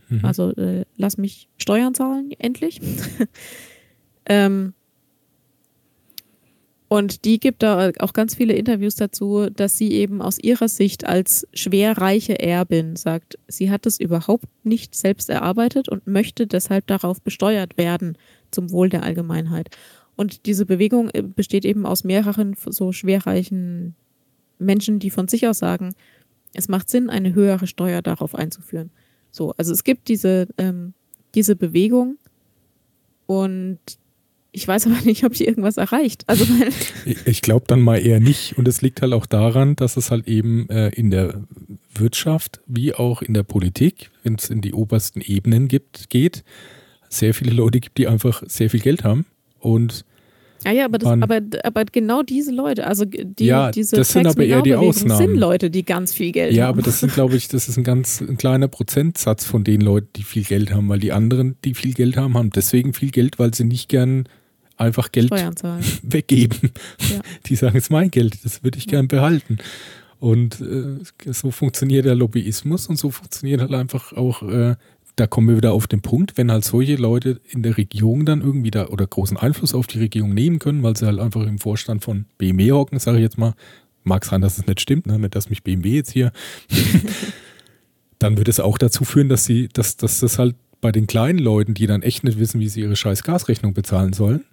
Mhm. 0.09 0.25
Also 0.25 0.51
äh, 0.55 0.85
lass 0.97 1.17
mich 1.17 1.49
Steuern 1.57 1.93
zahlen, 1.93 2.31
endlich. 2.37 2.79
ähm, 4.25 4.73
und 6.89 7.23
die 7.23 7.39
gibt 7.39 7.61
da 7.61 7.91
auch 7.99 8.13
ganz 8.13 8.33
viele 8.33 8.53
Interviews 8.53 8.95
dazu, 8.95 9.47
dass 9.55 9.77
sie 9.77 9.91
eben 9.91 10.23
aus 10.23 10.39
ihrer 10.39 10.67
Sicht 10.67 11.05
als 11.05 11.47
schwer 11.53 11.99
reiche 11.99 12.39
Erbin 12.39 12.95
sagt, 12.95 13.37
sie 13.47 13.69
hat 13.69 13.85
es 13.85 13.99
überhaupt 13.99 14.45
nicht 14.63 14.95
selbst 14.95 15.29
erarbeitet 15.29 15.87
und 15.87 16.07
möchte 16.07 16.47
deshalb 16.47 16.87
darauf 16.87 17.21
besteuert 17.21 17.77
werden 17.77 18.17
zum 18.49 18.71
Wohl 18.71 18.89
der 18.89 19.03
Allgemeinheit. 19.03 19.69
Und 20.15 20.47
diese 20.47 20.65
Bewegung 20.65 21.11
äh, 21.13 21.21
besteht 21.21 21.63
eben 21.63 21.85
aus 21.85 22.03
mehreren 22.03 22.55
so 22.65 22.91
schwerreichen 22.91 23.95
Menschen, 24.59 24.99
die 24.99 25.09
von 25.09 25.27
sich 25.27 25.47
aus 25.47 25.59
sagen, 25.59 25.95
es 26.53 26.67
macht 26.67 26.89
Sinn, 26.89 27.09
eine 27.09 27.33
höhere 27.33 27.67
Steuer 27.67 28.01
darauf 28.01 28.35
einzuführen. 28.35 28.91
So, 29.31 29.53
also 29.57 29.73
es 29.73 29.83
gibt 29.83 30.07
diese, 30.07 30.47
ähm, 30.57 30.93
diese 31.35 31.55
Bewegung 31.55 32.17
und 33.25 33.79
ich 34.51 34.67
weiß 34.67 34.87
aber 34.87 35.01
nicht, 35.01 35.23
ob 35.23 35.33
die 35.33 35.45
irgendwas 35.45 35.77
erreicht. 35.77 36.23
Also 36.27 36.45
ich 37.25 37.41
glaube 37.41 37.65
dann 37.67 37.81
mal 37.81 37.97
eher 37.97 38.19
nicht. 38.19 38.57
Und 38.57 38.67
es 38.67 38.81
liegt 38.81 39.01
halt 39.01 39.13
auch 39.13 39.25
daran, 39.25 39.75
dass 39.75 39.97
es 39.97 40.09
halt 40.09 40.27
eben 40.27 40.67
äh, 40.69 40.89
in 40.89 41.11
der 41.11 41.43
Wirtschaft 41.93 42.61
wie 42.65 42.93
auch 42.93 43.21
in 43.21 43.33
der 43.33 43.43
Politik, 43.43 44.09
wenn 44.23 44.35
es 44.35 44.49
in 44.49 44.61
die 44.61 44.73
obersten 44.73 45.21
Ebenen 45.21 45.67
gibt, 45.67 46.09
geht, 46.09 46.43
sehr 47.09 47.33
viele 47.33 47.51
Leute 47.51 47.79
gibt, 47.79 47.97
die 47.97 48.07
einfach 48.07 48.43
sehr 48.47 48.69
viel 48.69 48.79
Geld 48.79 49.03
haben 49.03 49.25
und 49.59 50.05
ja, 50.65 50.71
ja, 50.71 50.85
aber, 50.85 50.97
das, 50.97 51.09
aber, 51.09 51.41
aber 51.63 51.85
genau 51.85 52.23
diese 52.23 52.51
Leute, 52.51 52.85
also 52.85 53.05
die, 53.05 53.45
ja, 53.45 53.71
diese 53.71 53.95
das 53.95 54.09
sind 54.09 54.27
aber 54.27 54.43
eher 54.43 54.61
die 54.61 54.75
Ausnahmen. 54.75 55.17
sind 55.17 55.35
Leute, 55.35 55.69
die 55.69 55.83
ganz 55.83 56.13
viel 56.13 56.31
Geld 56.31 56.53
ja, 56.53 56.63
haben. 56.63 56.67
Ja, 56.67 56.69
aber 56.69 56.81
das 56.81 56.99
sind, 56.99 57.13
glaube 57.13 57.35
ich, 57.35 57.47
das 57.47 57.69
ist 57.69 57.77
ein 57.77 57.83
ganz 57.83 58.21
ein 58.21 58.37
kleiner 58.37 58.67
Prozentsatz 58.67 59.45
von 59.45 59.63
den 59.63 59.81
Leuten, 59.81 60.09
die 60.15 60.23
viel 60.23 60.43
Geld 60.43 60.71
haben, 60.73 60.89
weil 60.89 60.99
die 60.99 61.11
anderen, 61.11 61.55
die 61.63 61.73
viel 61.73 61.93
Geld 61.93 62.17
haben, 62.17 62.37
haben 62.37 62.49
deswegen 62.49 62.93
viel 62.93 63.11
Geld, 63.11 63.39
weil 63.39 63.53
sie 63.53 63.63
nicht 63.63 63.89
gern 63.89 64.27
einfach 64.79 65.11
Geld 65.11 65.31
weggeben. 66.03 66.71
Ja. 67.09 67.19
Die 67.45 67.55
sagen, 67.55 67.77
es 67.77 67.85
ist 67.85 67.89
mein 67.89 68.11
Geld, 68.11 68.45
das 68.45 68.63
würde 68.63 68.77
ich 68.77 68.87
gern 68.87 69.07
behalten. 69.07 69.57
Und 70.19 70.59
äh, 70.61 71.31
so 71.31 71.51
funktioniert 71.51 72.05
der 72.05 72.15
Lobbyismus 72.15 72.87
und 72.87 72.97
so 72.97 73.09
funktioniert 73.09 73.61
halt 73.61 73.73
einfach 73.73 74.13
auch, 74.13 74.43
äh, 74.43 74.75
da 75.15 75.27
kommen 75.27 75.49
wir 75.49 75.57
wieder 75.57 75.73
auf 75.73 75.87
den 75.87 76.01
Punkt, 76.01 76.37
wenn 76.37 76.51
halt 76.51 76.63
solche 76.63 76.95
Leute 76.95 77.41
in 77.49 77.63
der 77.63 77.77
Regierung 77.77 78.25
dann 78.25 78.41
irgendwie 78.41 78.71
da 78.71 78.87
oder 78.87 79.05
großen 79.05 79.37
Einfluss 79.37 79.73
auf 79.73 79.87
die 79.87 79.99
Regierung 79.99 80.33
nehmen 80.33 80.59
können, 80.59 80.83
weil 80.83 80.95
sie 80.95 81.05
halt 81.05 81.19
einfach 81.19 81.45
im 81.45 81.59
Vorstand 81.59 82.03
von 82.03 82.25
BMW 82.37 82.71
hocken, 82.71 82.99
sage 82.99 83.17
ich 83.17 83.23
jetzt 83.23 83.37
mal, 83.37 83.53
mag 84.03 84.25
sein, 84.25 84.41
dass 84.41 84.57
es 84.57 84.65
nicht 84.65 84.81
stimmt, 84.81 85.07
ne? 85.07 85.19
nicht, 85.19 85.35
dass 85.35 85.49
mich 85.49 85.63
BMW 85.63 85.95
jetzt 85.95 86.11
hier, 86.11 86.31
dann 88.19 88.37
wird 88.37 88.47
es 88.47 88.59
auch 88.59 88.77
dazu 88.77 89.03
führen, 89.03 89.29
dass 89.29 89.45
sie, 89.45 89.67
dass, 89.73 89.97
dass 89.97 90.19
das 90.19 90.39
halt 90.39 90.55
bei 90.81 90.91
den 90.91 91.07
kleinen 91.07 91.39
Leuten, 91.39 91.73
die 91.73 91.87
dann 91.87 92.01
echt 92.01 92.23
nicht 92.23 92.39
wissen, 92.39 92.59
wie 92.59 92.69
sie 92.69 92.81
ihre 92.81 92.95
scheiß 92.95 93.23
Gasrechnung 93.23 93.73
bezahlen 93.73 94.13
sollen, 94.13 94.45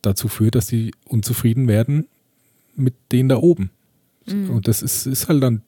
dazu 0.00 0.28
führt, 0.28 0.54
dass 0.54 0.66
sie 0.66 0.92
unzufrieden 1.04 1.68
werden 1.68 2.06
mit 2.76 2.94
denen 3.12 3.28
da 3.28 3.36
oben. 3.36 3.70
Mhm. 4.26 4.50
Und 4.50 4.68
das 4.68 4.82
ist, 4.82 5.06
ist 5.06 5.28
halt 5.28 5.42
dann. 5.42 5.62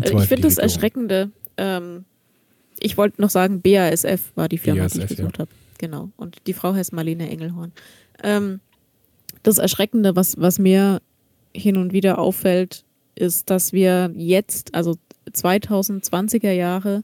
Also 0.00 0.18
ich 0.18 0.26
finde 0.26 0.42
das 0.42 0.58
Erschreckende. 0.58 1.30
Ähm, 1.56 2.04
ich 2.82 2.96
wollte 2.96 3.20
noch 3.20 3.30
sagen, 3.30 3.62
BASF 3.62 4.32
war 4.34 4.48
die 4.48 4.58
Firma, 4.58 4.82
BASF, 4.82 4.94
die 4.94 5.00
ich 5.00 5.08
besucht 5.16 5.38
ja. 5.38 5.40
habe. 5.40 5.50
Genau. 5.78 6.10
Und 6.16 6.38
die 6.46 6.52
Frau 6.52 6.74
heißt 6.74 6.92
Marlene 6.92 7.28
Engelhorn. 7.28 7.72
Ähm, 8.22 8.60
das 9.42 9.58
Erschreckende, 9.58 10.14
was, 10.16 10.38
was 10.38 10.58
mir 10.58 11.00
hin 11.54 11.76
und 11.76 11.92
wieder 11.92 12.18
auffällt, 12.18 12.84
ist, 13.14 13.50
dass 13.50 13.72
wir 13.72 14.12
jetzt, 14.16 14.74
also 14.74 14.96
2020er 15.30 16.52
Jahre, 16.52 17.02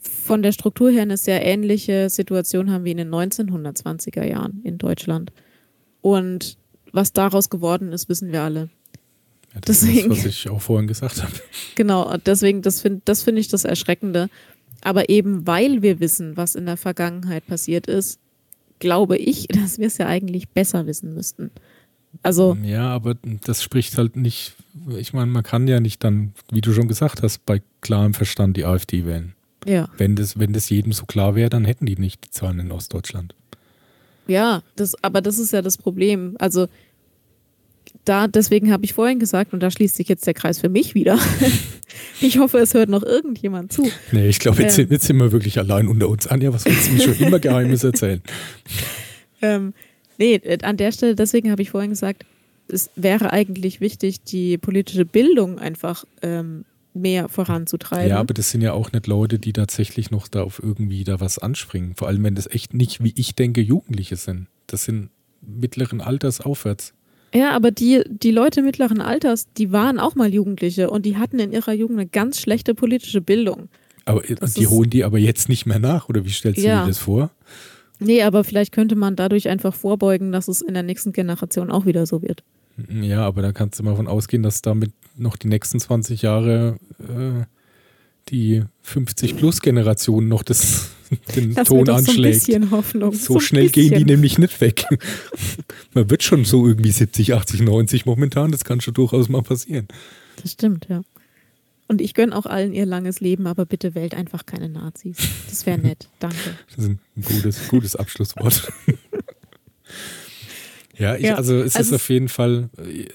von 0.00 0.42
der 0.42 0.52
Struktur 0.52 0.90
her 0.90 1.02
eine 1.02 1.16
sehr 1.16 1.44
ähnliche 1.44 2.08
Situation 2.08 2.70
haben 2.70 2.84
wie 2.84 2.92
in 2.92 2.96
den 2.96 3.10
1920er 3.10 4.24
Jahren 4.24 4.60
in 4.64 4.78
Deutschland. 4.78 5.30
Und 6.00 6.56
was 6.92 7.12
daraus 7.12 7.50
geworden 7.50 7.92
ist, 7.92 8.08
wissen 8.08 8.32
wir 8.32 8.42
alle. 8.42 8.70
Ja, 9.54 9.60
das 9.62 9.80
deswegen, 9.80 10.12
ist, 10.12 10.18
was 10.18 10.26
ich 10.26 10.48
auch 10.48 10.60
vorhin 10.60 10.86
gesagt 10.86 11.22
habe. 11.22 11.32
Genau, 11.74 12.16
deswegen, 12.24 12.62
das 12.62 12.80
finde 12.80 13.02
das 13.04 13.22
find 13.22 13.38
ich 13.38 13.48
das 13.48 13.64
Erschreckende. 13.64 14.30
Aber 14.82 15.08
eben 15.08 15.46
weil 15.46 15.82
wir 15.82 16.00
wissen, 16.00 16.36
was 16.36 16.54
in 16.54 16.66
der 16.66 16.76
Vergangenheit 16.76 17.46
passiert 17.46 17.86
ist, 17.86 18.18
glaube 18.78 19.16
ich, 19.16 19.46
dass 19.48 19.78
wir 19.78 19.86
es 19.86 19.98
ja 19.98 20.06
eigentlich 20.06 20.48
besser 20.48 20.86
wissen 20.86 21.14
müssten. 21.14 21.50
Also. 22.22 22.56
Ja, 22.62 22.88
aber 22.88 23.16
das 23.44 23.62
spricht 23.62 23.96
halt 23.96 24.16
nicht, 24.16 24.54
ich 24.96 25.12
meine, 25.12 25.30
man 25.30 25.44
kann 25.44 25.68
ja 25.68 25.78
nicht 25.80 26.02
dann, 26.02 26.32
wie 26.50 26.60
du 26.60 26.72
schon 26.72 26.88
gesagt 26.88 27.22
hast, 27.22 27.46
bei 27.46 27.62
klarem 27.80 28.14
Verstand 28.14 28.56
die 28.56 28.64
AfD 28.64 29.06
wählen. 29.06 29.34
Ja. 29.66 29.88
Wenn 29.96 30.16
das, 30.16 30.38
wenn 30.38 30.52
das 30.52 30.70
jedem 30.70 30.92
so 30.92 31.04
klar 31.04 31.34
wäre, 31.34 31.50
dann 31.50 31.64
hätten 31.64 31.86
die 31.86 31.96
nicht 31.96 32.24
die 32.24 32.30
Zahlen 32.30 32.58
in 32.58 32.72
Ostdeutschland. 32.72 33.34
Ja, 34.26 34.62
das, 34.76 35.02
aber 35.02 35.20
das 35.20 35.38
ist 35.38 35.52
ja 35.52 35.62
das 35.62 35.76
Problem. 35.76 36.36
Also 36.38 36.68
da, 38.04 38.28
deswegen 38.28 38.72
habe 38.72 38.84
ich 38.84 38.94
vorhin 38.94 39.18
gesagt, 39.18 39.52
und 39.52 39.60
da 39.60 39.70
schließt 39.70 39.96
sich 39.96 40.08
jetzt 40.08 40.26
der 40.26 40.34
Kreis 40.34 40.58
für 40.58 40.68
mich 40.68 40.94
wieder. 40.94 41.18
ich 42.20 42.38
hoffe, 42.38 42.58
es 42.58 42.74
hört 42.74 42.88
noch 42.88 43.02
irgendjemand 43.02 43.72
zu. 43.72 43.90
Nee, 44.12 44.28
ich 44.28 44.38
glaube, 44.38 44.62
jetzt, 44.62 44.78
ähm, 44.78 44.88
jetzt, 44.90 45.06
sind 45.06 45.16
wir 45.18 45.32
wirklich 45.32 45.58
allein 45.58 45.88
unter 45.88 46.08
uns. 46.08 46.26
Anja, 46.26 46.52
was 46.52 46.64
willst 46.64 46.88
du 46.88 46.92
mir 46.92 47.00
schon 47.02 47.26
immer 47.26 47.38
Geheimnis 47.38 47.84
erzählen? 47.84 48.22
ähm, 49.42 49.74
nee, 50.18 50.40
an 50.62 50.76
der 50.76 50.92
Stelle, 50.92 51.14
deswegen 51.14 51.50
habe 51.50 51.62
ich 51.62 51.70
vorhin 51.70 51.90
gesagt, 51.90 52.24
es 52.68 52.90
wäre 52.96 53.32
eigentlich 53.32 53.80
wichtig, 53.80 54.22
die 54.22 54.56
politische 54.56 55.04
Bildung 55.04 55.58
einfach 55.58 56.04
ähm, 56.22 56.64
mehr 56.94 57.28
voranzutreiben. 57.28 58.08
Ja, 58.08 58.18
aber 58.18 58.34
das 58.34 58.50
sind 58.50 58.62
ja 58.62 58.72
auch 58.72 58.92
nicht 58.92 59.06
Leute, 59.06 59.38
die 59.38 59.52
tatsächlich 59.52 60.10
noch 60.10 60.28
da 60.28 60.42
auf 60.42 60.60
irgendwie 60.62 61.04
da 61.04 61.20
was 61.20 61.38
anspringen. 61.38 61.94
Vor 61.96 62.08
allem, 62.08 62.24
wenn 62.24 62.34
das 62.34 62.46
echt 62.46 62.74
nicht, 62.74 63.02
wie 63.02 63.12
ich 63.16 63.34
denke, 63.34 63.60
Jugendliche 63.60 64.16
sind. 64.16 64.46
Das 64.66 64.84
sind 64.84 65.10
mittleren 65.40 66.00
Alters 66.00 66.40
aufwärts. 66.40 66.94
Ja, 67.32 67.52
aber 67.52 67.70
die, 67.70 68.02
die 68.08 68.32
Leute 68.32 68.62
mittleren 68.62 69.00
Alters, 69.00 69.46
die 69.56 69.70
waren 69.70 69.98
auch 69.98 70.14
mal 70.14 70.32
Jugendliche 70.32 70.90
und 70.90 71.06
die 71.06 71.16
hatten 71.16 71.38
in 71.38 71.52
ihrer 71.52 71.72
Jugend 71.72 71.98
eine 71.98 72.08
ganz 72.08 72.40
schlechte 72.40 72.74
politische 72.74 73.20
Bildung. 73.20 73.68
Aber 74.04 74.22
das 74.22 74.54
die 74.54 74.66
holen 74.66 74.90
die 74.90 75.04
aber 75.04 75.18
jetzt 75.18 75.48
nicht 75.48 75.66
mehr 75.66 75.78
nach, 75.78 76.08
oder 76.08 76.24
wie 76.24 76.30
stellst 76.30 76.58
du 76.58 76.66
ja. 76.66 76.82
dir 76.82 76.88
das 76.88 76.98
vor? 76.98 77.30
Nee, 78.00 78.22
aber 78.22 78.44
vielleicht 78.44 78.72
könnte 78.72 78.96
man 78.96 79.14
dadurch 79.14 79.48
einfach 79.48 79.74
vorbeugen, 79.74 80.32
dass 80.32 80.48
es 80.48 80.62
in 80.62 80.74
der 80.74 80.82
nächsten 80.82 81.12
Generation 81.12 81.70
auch 81.70 81.86
wieder 81.86 82.06
so 82.06 82.22
wird. 82.22 82.42
Ja, 82.88 83.26
aber 83.26 83.42
da 83.42 83.52
kannst 83.52 83.78
du 83.78 83.84
mal 83.84 83.94
von 83.94 84.08
ausgehen, 84.08 84.42
dass 84.42 84.62
damit 84.62 84.92
noch 85.16 85.36
die 85.36 85.48
nächsten 85.48 85.78
20 85.78 86.22
Jahre 86.22 86.78
äh, 86.98 87.44
die 88.30 88.62
50-Plus-Generation 88.86 90.28
noch 90.28 90.42
das, 90.42 90.90
den 91.36 91.54
das 91.54 91.68
Ton 91.68 91.88
anschlägt. 91.88 92.42
So, 92.42 92.82
so, 92.82 93.12
so 93.12 93.40
schnell 93.40 93.68
bisschen. 93.68 93.90
gehen 93.90 93.98
die 93.98 94.04
nämlich 94.04 94.38
nicht 94.38 94.60
weg. 94.60 94.84
Man 95.94 96.10
wird 96.10 96.22
schon 96.22 96.44
so 96.44 96.66
irgendwie 96.66 96.90
70, 96.90 97.34
80, 97.34 97.62
90 97.62 98.06
momentan. 98.06 98.52
Das 98.52 98.64
kann 98.64 98.80
schon 98.80 98.94
durchaus 98.94 99.28
mal 99.28 99.42
passieren. 99.42 99.88
Das 100.42 100.52
stimmt, 100.52 100.86
ja. 100.88 101.02
Und 101.88 102.00
ich 102.00 102.14
gönne 102.14 102.36
auch 102.36 102.46
allen 102.46 102.72
ihr 102.72 102.86
langes 102.86 103.20
Leben, 103.20 103.48
aber 103.48 103.66
bitte 103.66 103.96
wählt 103.96 104.14
einfach 104.14 104.46
keine 104.46 104.68
Nazis. 104.68 105.16
Das 105.48 105.66
wäre 105.66 105.78
nett. 105.78 106.08
Danke. 106.20 106.36
Das 106.68 106.84
ist 106.84 106.90
ein 106.90 107.00
gutes, 107.24 107.68
gutes 107.68 107.96
Abschlusswort. 107.96 108.72
Ja, 111.00 111.16
ich, 111.16 111.24
ja. 111.24 111.36
also 111.36 111.56
es 111.56 111.76
also 111.76 111.94
ist 111.94 112.02
auf 112.02 112.10
jeden 112.10 112.28
Fall 112.28 112.68
äh, 112.76 113.06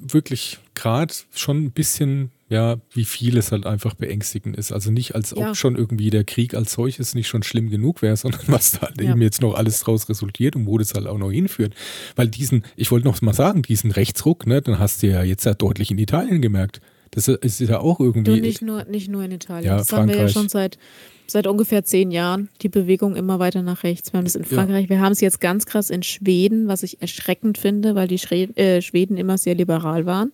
wirklich 0.00 0.58
gerade 0.74 1.12
schon 1.34 1.64
ein 1.64 1.70
bisschen, 1.72 2.30
ja, 2.54 2.76
wie 2.92 3.04
viel 3.04 3.36
es 3.36 3.50
halt 3.50 3.66
einfach 3.66 3.94
beängstigend 3.94 4.56
ist. 4.56 4.70
Also 4.70 4.92
nicht, 4.92 5.16
als 5.16 5.36
ob 5.36 5.40
ja. 5.40 5.54
schon 5.56 5.74
irgendwie 5.74 6.10
der 6.10 6.22
Krieg 6.22 6.54
als 6.54 6.72
solches 6.72 7.16
nicht 7.16 7.26
schon 7.26 7.42
schlimm 7.42 7.68
genug 7.68 8.00
wäre, 8.00 8.16
sondern 8.24 8.42
was 8.46 8.72
da 8.72 8.82
halt 8.82 9.00
ja. 9.00 9.10
eben 9.10 9.20
jetzt 9.20 9.42
noch 9.42 9.54
alles 9.54 9.80
draus 9.80 10.08
resultiert 10.08 10.54
und 10.54 10.66
wo 10.66 10.78
das 10.78 10.94
halt 10.94 11.08
auch 11.08 11.18
noch 11.18 11.32
hinführt. 11.32 11.74
Weil 12.14 12.28
diesen, 12.28 12.64
ich 12.76 12.92
wollte 12.92 13.08
noch 13.08 13.20
mal 13.22 13.34
sagen, 13.34 13.62
diesen 13.62 13.90
Rechtsruck, 13.90 14.46
ne, 14.46 14.62
dann 14.62 14.78
hast 14.78 15.02
du 15.02 15.08
ja 15.08 15.24
jetzt 15.24 15.44
ja 15.44 15.54
deutlich 15.54 15.90
in 15.90 15.98
Italien 15.98 16.40
gemerkt. 16.40 16.80
Das 17.10 17.28
ist 17.28 17.60
ja 17.60 17.80
auch 17.80 18.00
irgendwie. 18.00 18.36
Du, 18.36 18.40
nicht, 18.40 18.62
nur, 18.62 18.84
nicht 18.84 19.08
nur 19.08 19.22
in 19.24 19.32
Italien. 19.32 19.66
Ja, 19.66 19.76
das 19.76 19.92
haben 19.92 20.08
wir 20.08 20.14
ja 20.14 20.22
Frankreich. 20.22 20.32
schon 20.32 20.48
seit, 20.48 20.78
seit 21.26 21.46
ungefähr 21.46 21.84
zehn 21.84 22.10
Jahren, 22.10 22.48
die 22.62 22.68
Bewegung 22.68 23.16
immer 23.16 23.38
weiter 23.40 23.62
nach 23.62 23.82
rechts. 23.82 24.12
Wir 24.12 24.18
haben 24.18 24.24
das 24.24 24.36
in 24.36 24.44
Frankreich, 24.44 24.88
wir 24.88 25.00
haben 25.00 25.12
es 25.12 25.20
jetzt 25.20 25.40
ganz 25.40 25.66
krass 25.66 25.90
in 25.90 26.02
Schweden, 26.02 26.66
was 26.68 26.82
ich 26.84 27.00
erschreckend 27.02 27.58
finde, 27.58 27.94
weil 27.94 28.08
die 28.08 28.16
äh, 28.56 28.80
Schweden 28.80 29.16
immer 29.16 29.38
sehr 29.38 29.54
liberal 29.54 30.06
waren. 30.06 30.32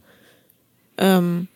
Ähm, 0.96 1.48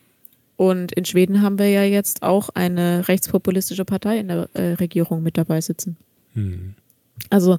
und 0.57 0.91
in 0.93 1.05
Schweden 1.05 1.41
haben 1.41 1.59
wir 1.59 1.69
ja 1.69 1.83
jetzt 1.83 2.23
auch 2.23 2.49
eine 2.53 3.07
rechtspopulistische 3.07 3.85
Partei 3.85 4.19
in 4.19 4.29
der 4.29 4.49
äh, 4.53 4.73
Regierung 4.73 5.21
mit 5.21 5.37
dabei 5.37 5.61
sitzen. 5.61 5.97
Hm. 6.33 6.75
Also 7.29 7.57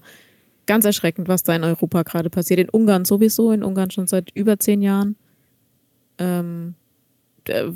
ganz 0.66 0.84
erschreckend, 0.84 1.28
was 1.28 1.42
da 1.42 1.54
in 1.54 1.64
Europa 1.64 2.02
gerade 2.02 2.30
passiert. 2.30 2.60
In 2.60 2.70
Ungarn 2.70 3.04
sowieso, 3.04 3.52
in 3.52 3.62
Ungarn 3.62 3.90
schon 3.90 4.06
seit 4.06 4.30
über 4.34 4.58
zehn 4.58 4.82
Jahren. 4.82 5.16
Ähm, 6.18 6.74
äh, 7.44 7.70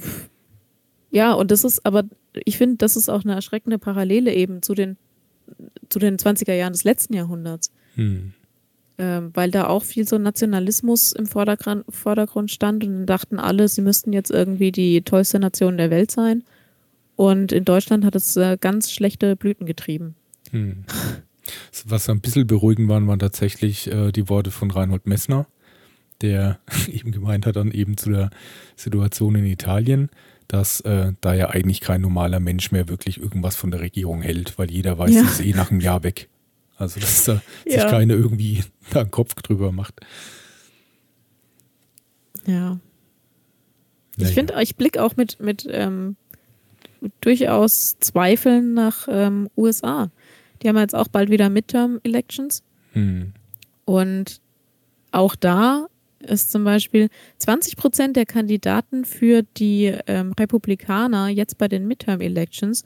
ja, 1.10 1.32
und 1.32 1.50
das 1.50 1.64
ist 1.64 1.84
aber, 1.84 2.04
ich 2.32 2.56
finde, 2.56 2.76
das 2.76 2.96
ist 2.96 3.08
auch 3.08 3.24
eine 3.24 3.34
erschreckende 3.34 3.78
Parallele 3.78 4.32
eben 4.34 4.62
zu 4.62 4.74
den, 4.74 4.96
zu 5.88 5.98
den 5.98 6.16
20er 6.16 6.54
Jahren 6.54 6.72
des 6.72 6.84
letzten 6.84 7.14
Jahrhunderts. 7.14 7.72
Hm. 7.94 8.32
Ähm, 9.00 9.30
weil 9.34 9.50
da 9.50 9.66
auch 9.66 9.82
viel 9.82 10.06
so 10.06 10.18
Nationalismus 10.18 11.12
im 11.12 11.26
Vordergrund, 11.26 11.84
Vordergrund 11.88 12.50
stand 12.50 12.84
und 12.84 12.92
dann 12.92 13.06
dachten 13.06 13.38
alle, 13.38 13.68
sie 13.68 13.80
müssten 13.82 14.12
jetzt 14.12 14.30
irgendwie 14.30 14.72
die 14.72 15.02
tollste 15.02 15.38
Nation 15.38 15.76
der 15.78 15.90
Welt 15.90 16.10
sein. 16.10 16.44
Und 17.16 17.52
in 17.52 17.64
Deutschland 17.64 18.04
hat 18.04 18.14
es 18.14 18.36
äh, 18.36 18.56
ganz 18.60 18.90
schlechte 18.92 19.36
Blüten 19.36 19.66
getrieben. 19.66 20.14
Hm. 20.50 20.84
Was 21.86 22.08
ein 22.08 22.20
bisschen 22.20 22.46
beruhigend 22.46 22.88
waren, 22.88 23.06
waren 23.06 23.18
tatsächlich 23.18 23.90
äh, 23.90 24.12
die 24.12 24.28
Worte 24.28 24.50
von 24.50 24.70
Reinhold 24.70 25.06
Messner, 25.06 25.46
der 26.20 26.58
eben 26.90 27.10
gemeint 27.12 27.46
hat, 27.46 27.56
dann 27.56 27.70
eben 27.72 27.96
zu 27.96 28.10
der 28.10 28.30
Situation 28.76 29.34
in 29.34 29.44
Italien, 29.46 30.10
dass 30.48 30.80
äh, 30.80 31.12
da 31.20 31.34
ja 31.34 31.50
eigentlich 31.50 31.80
kein 31.80 32.00
normaler 32.00 32.40
Mensch 32.40 32.72
mehr 32.72 32.88
wirklich 32.88 33.20
irgendwas 33.20 33.56
von 33.56 33.70
der 33.70 33.80
Regierung 33.80 34.20
hält, 34.22 34.58
weil 34.58 34.70
jeder 34.70 34.98
weiß, 34.98 35.14
Ja. 35.14 35.22
sie 35.22 35.28
ist 35.28 35.40
eh 35.40 35.56
nach 35.56 35.70
einem 35.70 35.80
Jahr 35.80 36.02
weg. 36.02 36.28
Also, 36.80 36.98
dass 36.98 37.24
da 37.24 37.42
sich 37.64 37.74
Ja. 37.76 37.90
keiner 37.90 38.14
irgendwie 38.14 38.64
da 38.90 39.00
einen 39.02 39.10
Kopf 39.10 39.34
drüber 39.34 39.70
macht. 39.70 40.00
Ja. 42.46 42.78
Ich 44.16 44.22
Naja. 44.24 44.34
finde, 44.34 44.54
ich 44.62 44.76
blicke 44.76 45.02
auch 45.02 45.16
mit, 45.16 45.40
mit, 45.40 45.66
ähm, 45.70 46.16
mit 47.00 47.12
durchaus 47.20 47.98
Zweifeln 48.00 48.74
nach 48.74 49.06
ähm, 49.10 49.48
USA. 49.56 50.10
Die 50.62 50.68
haben 50.68 50.76
jetzt 50.78 50.94
auch 50.94 51.08
bald 51.08 51.30
wieder 51.30 51.48
Midterm-Elections. 51.50 52.62
Hm. 52.92 53.32
Und 53.84 54.40
auch 55.12 55.34
da 55.34 55.86
ist 56.20 56.50
zum 56.50 56.64
Beispiel 56.64 57.08
20 57.38 57.76
Prozent 57.76 58.16
der 58.16 58.26
Kandidaten 58.26 59.04
für 59.04 59.42
die 59.42 59.94
ähm, 60.06 60.32
Republikaner 60.38 61.28
jetzt 61.28 61.56
bei 61.56 61.68
den 61.68 61.86
Midterm-Elections 61.86 62.84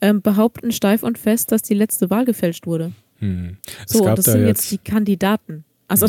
ähm, 0.00 0.20
behaupten 0.20 0.72
steif 0.72 1.04
und 1.04 1.16
fest, 1.18 1.52
dass 1.52 1.62
die 1.62 1.74
letzte 1.74 2.10
Wahl 2.10 2.24
gefälscht 2.24 2.66
wurde. 2.66 2.92
Hm. 3.22 3.56
Es 3.86 3.92
So, 3.92 4.04
das 4.04 4.24
da 4.24 4.32
sind 4.32 4.46
jetzt, 4.46 4.70
jetzt 4.70 4.72
die 4.72 4.78
Kandidaten. 4.90 5.64
Also, 5.86 6.06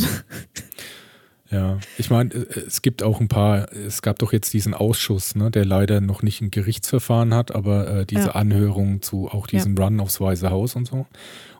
ja, 1.52 1.77
ich 1.99 2.10
meine, 2.10 2.34
äh, 2.34 2.60
es 2.65 2.81
gibt 2.81 3.03
auch 3.03 3.19
ein 3.22 3.27
paar, 3.27 3.72
es 3.73 4.02
gab 4.02 4.18
doch 4.19 4.34
jetzt 4.34 4.53
diesen 4.53 4.73
Ausschuss, 4.73 5.35
ne, 5.35 5.52
der 5.52 5.65
leider 5.65 6.02
noch 6.02 6.23
nicht 6.23 6.41
ein 6.41 6.49
Gerichtsverfahren 6.49 7.34
hat, 7.35 7.53
aber 7.53 7.88
äh, 7.99 8.06
diese 8.07 8.27
Ja. 8.27 8.31
Anhörung 8.31 9.03
zu 9.03 9.27
auch 9.30 9.45
diesem 9.45 9.77
Run 9.77 9.99
aufs 9.99 10.19
Weiße 10.19 10.49
Haus 10.49 10.76
und 10.76 10.88
so. 10.88 11.06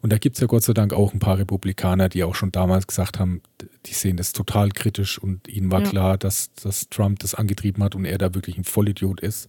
Und 0.02 0.12
da 0.12 0.18
gibt 0.18 0.38
es 0.38 0.42
ja 0.42 0.48
Gott 0.48 0.64
sei 0.64 0.74
Dank 0.74 0.94
auch 0.94 1.14
ein 1.14 1.20
paar 1.20 1.38
Republikaner, 1.38 2.10
die 2.10 2.24
auch 2.24 2.34
schon 2.36 2.52
damals 2.52 2.88
gesagt 2.88 3.20
haben, 3.20 3.42
die 3.86 3.94
sehen 3.94 4.18
das 4.18 4.34
total 4.34 4.70
kritisch 4.72 5.20
und 5.20 5.48
ihnen 5.48 5.72
war 5.72 5.82
Ja. 5.82 5.90
klar, 5.90 6.18
dass, 6.18 6.52
dass 6.56 6.90
Trump 6.90 7.20
das 7.20 7.36
angetrieben 7.36 7.84
hat 7.84 7.94
und 7.94 8.06
er 8.06 8.18
da 8.18 8.34
wirklich 8.34 8.58
ein 8.58 8.64
Vollidiot 8.64 9.20
ist. 9.22 9.48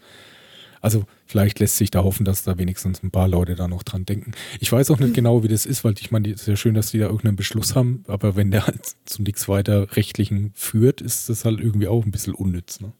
Also 0.85 1.05
vielleicht 1.27 1.61
lässt 1.61 1.77
sich 1.77 1.90
da 1.90 2.05
hoffen, 2.05 2.24
dass 2.24 2.44
da 2.44 2.59
wenigstens 2.59 3.02
ein 3.02 3.11
paar 3.11 3.27
Leute 3.27 3.55
da 3.55 3.69
noch 3.69 3.82
dran 3.82 4.05
denken. 4.05 4.32
Ich 4.61 4.70
weiß 4.70 4.90
auch 4.90 4.98
nicht 4.98 5.15
genau, 5.15 5.43
wie 5.43 5.48
das 5.48 5.66
ist, 5.66 5.82
weil 5.82 5.94
ich 5.98 6.11
meine, 6.11 6.31
es 6.31 6.43
ist 6.43 6.48
ja 6.48 6.56
schön, 6.56 6.74
dass 6.74 6.90
die 6.90 6.98
da 6.98 7.06
irgendeinen 7.06 7.36
Beschluss 7.36 7.74
haben, 7.74 8.05
aber 8.06 8.36
wenn 8.36 8.51
der 8.51 8.66
halt 8.66 8.94
zu 9.05 9.23
nichts 9.23 9.48
weiter 9.48 9.97
Rechtlichen 9.97 10.52
führt, 10.55 11.01
ist 11.01 11.28
das 11.28 11.44
halt 11.44 11.61
irgendwie 11.61 11.89
auch 11.89 12.05
ein 12.05 12.11
bisschen 12.11 12.35
unnütz. 12.35 12.81
Ne? 12.81 12.93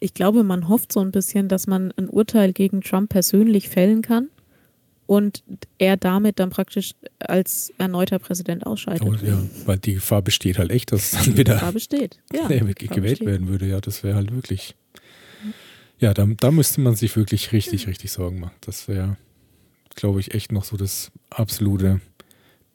ich 0.00 0.14
glaube, 0.14 0.44
man 0.44 0.68
hofft 0.68 0.92
so 0.92 1.00
ein 1.00 1.10
bisschen, 1.10 1.48
dass 1.48 1.66
man 1.66 1.92
ein 1.96 2.08
Urteil 2.08 2.52
gegen 2.52 2.80
Trump 2.80 3.10
persönlich 3.10 3.68
fällen 3.68 4.02
kann 4.02 4.28
und 5.06 5.42
er 5.78 5.96
damit 5.96 6.38
dann 6.38 6.50
praktisch 6.50 6.92
als 7.18 7.72
erneuter 7.78 8.18
Präsident 8.18 8.66
ausscheidet. 8.66 9.02
Aber, 9.02 9.16
ja, 9.24 9.42
weil 9.66 9.78
die 9.78 9.94
Gefahr 9.94 10.22
besteht 10.22 10.58
halt 10.58 10.70
echt, 10.70 10.92
dass 10.92 11.12
dann 11.12 11.24
Die 11.24 11.36
wieder 11.36 11.54
Gefahr 11.54 11.72
besteht. 11.72 12.20
Ja, 12.32 12.46
der 12.48 12.60
gewählt 12.60 12.90
besteht. 13.00 13.26
werden 13.26 13.48
würde. 13.48 13.66
Ja, 13.66 13.80
das 13.80 14.02
wäre 14.04 14.16
halt 14.16 14.32
wirklich. 14.34 14.76
Ja, 16.00 16.14
da, 16.14 16.26
da 16.26 16.50
müsste 16.50 16.80
man 16.80 16.94
sich 16.94 17.16
wirklich 17.16 17.52
richtig, 17.52 17.86
richtig 17.86 18.12
Sorgen 18.12 18.40
machen. 18.40 18.54
Das 18.60 18.88
wäre, 18.88 19.16
glaube 19.94 20.20
ich, 20.20 20.34
echt 20.34 20.52
noch 20.52 20.64
so 20.64 20.76
das 20.76 21.10
absolute 21.30 22.00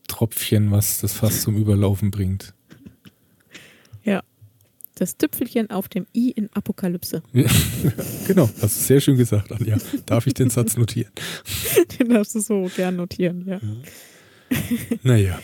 Tropfchen, 0.07 0.71
was 0.71 0.99
das 0.99 1.13
fast 1.13 1.41
zum 1.41 1.55
Überlaufen 1.55 2.11
bringt. 2.11 2.53
Das 4.95 5.17
Tüpfelchen 5.17 5.71
auf 5.71 5.89
dem 5.89 6.05
I 6.15 6.31
in 6.31 6.49
Apokalypse. 6.53 7.23
Genau, 8.27 8.49
hast 8.61 8.61
du 8.79 8.83
sehr 8.83 9.01
schön 9.01 9.17
gesagt, 9.17 9.51
Anja. 9.51 9.77
Darf 10.05 10.27
ich 10.27 10.33
den 10.33 10.49
Satz 10.49 10.77
notieren? 10.77 11.11
Den 11.99 12.09
darfst 12.09 12.35
du 12.35 12.39
so 12.39 12.69
gern 12.75 12.95
notieren, 12.95 13.45
ja. 13.45 13.59
Naja, 15.01 15.39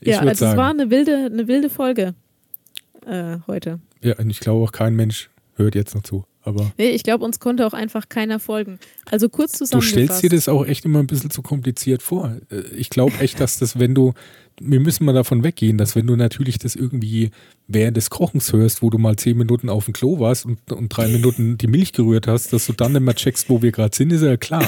ich 0.00 0.08
ja, 0.08 0.18
also 0.20 0.30
es 0.30 0.40
war 0.40 0.56
sagen, 0.56 0.80
eine 0.80 0.90
wilde, 0.90 1.28
eine 1.30 1.46
wilde 1.46 1.70
Folge 1.70 2.14
äh, 3.06 3.38
heute. 3.46 3.78
ja, 4.02 4.18
und 4.18 4.30
ich 4.30 4.40
glaube 4.40 4.64
auch 4.64 4.72
kein 4.72 4.96
Mensch 4.96 5.30
hört 5.56 5.74
jetzt 5.74 5.94
noch 5.94 6.02
zu. 6.02 6.24
Aber 6.42 6.72
Nee, 6.76 6.90
ich 6.90 7.02
glaube, 7.04 7.24
uns 7.24 7.40
konnte 7.40 7.66
auch 7.66 7.72
einfach 7.72 8.08
keiner 8.10 8.38
folgen. 8.38 8.78
Also 9.10 9.28
kurz 9.30 9.52
du 9.52 9.58
zusammengefasst. 9.64 9.92
stellst 10.18 10.22
dir 10.22 10.28
das 10.30 10.48
auch 10.48 10.66
echt 10.66 10.84
immer 10.84 10.98
ein 10.98 11.06
bisschen 11.06 11.30
zu 11.30 11.40
kompliziert 11.40 12.02
vor. 12.02 12.36
Äh, 12.50 12.60
Ich 12.76 12.90
glaube 12.90 13.14
echt, 13.20 13.40
dass 13.40 13.58
das, 13.58 13.78
wenn 13.78 13.94
du, 13.94 14.12
wir 14.60 14.80
müssen 14.80 15.04
mal 15.04 15.12
davon 15.12 15.42
weggehen, 15.42 15.78
dass 15.78 15.96
wenn 15.96 16.06
du 16.06 16.16
natürlich 16.16 16.58
das 16.58 16.76
irgendwie 16.76 17.30
während 17.66 17.96
des 17.96 18.10
Kochens 18.10 18.52
hörst, 18.52 18.82
wo 18.82 18.90
du 18.90 18.98
mal 18.98 19.16
zehn 19.16 19.36
Minuten 19.36 19.68
auf 19.68 19.86
dem 19.86 19.94
Klo 19.94 20.20
warst 20.20 20.46
und, 20.46 20.70
und 20.70 20.88
drei 20.90 21.08
Minuten 21.08 21.58
die 21.58 21.66
Milch 21.66 21.92
gerührt 21.92 22.26
hast, 22.26 22.52
dass 22.52 22.66
du 22.66 22.72
dann 22.72 22.94
immer 22.94 23.14
checkst, 23.14 23.48
wo 23.48 23.62
wir 23.62 23.72
gerade 23.72 23.94
sind, 23.96 24.12
ist 24.12 24.22
ja 24.22 24.36
klar. 24.36 24.66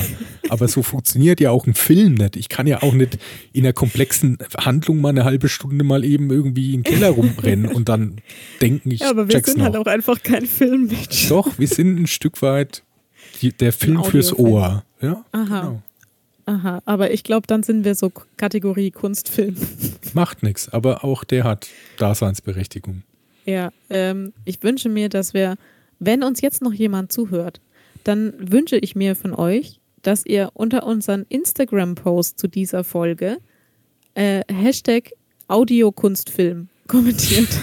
Aber 0.49 0.67
so 0.67 0.83
funktioniert 0.83 1.41
ja 1.41 1.51
auch 1.51 1.67
ein 1.67 1.75
Film 1.75 2.15
nicht. 2.15 2.37
Ich 2.37 2.49
kann 2.49 2.67
ja 2.67 2.83
auch 2.83 2.95
nicht 2.95 3.19
in 3.53 3.65
einer 3.65 3.73
komplexen 3.73 4.39
Handlung 4.59 5.01
mal 5.01 5.11
eine 5.11 5.25
halbe 5.25 5.49
Stunde 5.49 5.85
mal 5.85 6.05
eben 6.05 6.31
irgendwie 6.31 6.75
in 6.75 6.83
den 6.83 6.93
Keller 6.95 7.11
rumrennen 7.11 7.67
und 7.67 7.89
dann 7.89 8.17
denken, 8.61 8.91
ich 8.91 9.01
ja, 9.01 9.11
aber 9.11 9.29
wir 9.29 9.43
sind 9.45 9.59
noch. 9.59 9.67
halt 9.67 9.77
auch 9.77 9.87
einfach 9.87 10.23
kein 10.23 10.47
Filmmensch. 10.47 11.29
Doch, 11.29 11.59
wir 11.59 11.69
sind 11.69 12.01
ein 12.01 12.07
Stück 12.07 12.43
weit 12.43 12.83
die, 13.43 13.53
der 13.53 13.73
Film 13.73 14.03
fürs. 14.05 14.37
Ohr. 14.37 14.85
Ja, 15.01 15.25
Aha. 15.33 15.61
genau. 15.61 15.83
Aha, 16.47 16.81
aber 16.85 17.11
ich 17.11 17.25
glaube, 17.25 17.49
dann 17.49 17.65
sind 17.65 17.85
wir 17.85 17.97
so 17.97 18.13
Kategorie 18.37 18.93
Kunstfilm. 18.93 19.57
Macht 20.15 20.45
nichts, 20.45 20.69
aber 20.69 21.03
auch 21.03 21.25
der 21.25 21.43
hat 21.43 21.69
Daseinsberechtigung. 21.99 23.03
Ja, 23.45 23.73
ähm, 23.91 24.33
ich 24.45 24.63
wünsche 24.63 24.89
mir, 24.89 25.09
dass 25.09 25.35
wir, 25.35 25.57
wenn 25.99 26.23
uns 26.23 26.41
jetzt 26.41 26.63
noch 26.63 26.73
jemand 26.73 27.11
zuhört, 27.11 27.61
dann 28.05 28.33
wünsche 28.39 28.77
ich 28.77 28.95
mir 28.95 29.17
von 29.17 29.35
euch, 29.35 29.81
dass 30.03 30.25
ihr 30.25 30.51
unter 30.55 30.87
unseren 30.87 31.27
Instagram-Post 31.29 32.39
zu 32.39 32.47
dieser 32.47 32.85
Folge 32.85 33.39
äh, 34.15 34.43
Hashtag 34.49 35.13
Audiokunstfilm 35.49 36.69
kommentiert. 36.87 37.49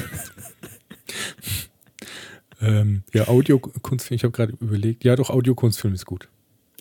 Ähm, 2.62 3.04
ja, 3.14 3.28
Audiokunstfilm, 3.28 4.16
ich 4.16 4.24
habe 4.24 4.32
gerade 4.32 4.54
überlegt, 4.62 5.04
ja 5.04 5.18
doch, 5.18 5.30
Audiokunstfilm 5.30 5.94
ist 5.94 6.06
gut. 6.06 6.30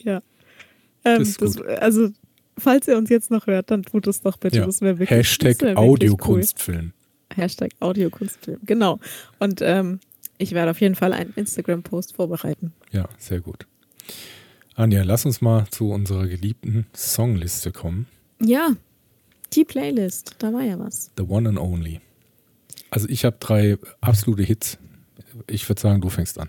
ja. 0.04 0.22
Ähm, 1.04 1.26
Das 1.38 1.60
also, 1.60 2.10
falls 2.58 2.88
ihr 2.88 2.96
uns 2.96 3.10
jetzt 3.10 3.30
noch 3.30 3.46
hört, 3.46 3.70
dann 3.70 3.82
tut 3.82 4.06
es 4.06 4.20
doch 4.20 4.36
bitte. 4.36 4.58
Ja. 4.58 4.66
Das 4.66 4.80
wäre 4.80 4.98
wirklich 4.98 5.10
Hashtag 5.10 5.60
wär 5.60 5.78
Audiokunstfilm. 5.78 6.92
Cool. 6.92 7.36
Hashtag 7.36 7.70
Audiokunstfilm, 7.80 8.60
genau. 8.64 8.98
Und 9.38 9.60
ähm, 9.62 10.00
ich 10.38 10.52
werde 10.52 10.70
auf 10.70 10.80
jeden 10.80 10.94
Fall 10.94 11.12
einen 11.12 11.32
Instagram-Post 11.34 12.14
vorbereiten. 12.14 12.72
Ja, 12.90 13.08
sehr 13.18 13.40
gut. 13.40 13.66
Anja, 14.74 15.02
lass 15.02 15.24
uns 15.26 15.40
mal 15.40 15.66
zu 15.70 15.90
unserer 15.90 16.26
geliebten 16.26 16.86
Songliste 16.92 17.72
kommen. 17.72 18.06
Ja, 18.40 18.72
die 19.52 19.64
Playlist, 19.64 20.36
da 20.38 20.52
war 20.52 20.62
ja 20.62 20.78
was. 20.78 21.10
The 21.16 21.24
One 21.24 21.48
and 21.48 21.58
Only. 21.58 22.00
Also 22.90 23.08
ich 23.08 23.24
habe 23.24 23.36
drei 23.38 23.78
absolute 24.00 24.42
Hits. 24.42 24.78
Ich 25.46 25.68
würde 25.68 25.80
sagen, 25.80 26.00
du 26.00 26.08
fängst 26.08 26.38
an. 26.38 26.48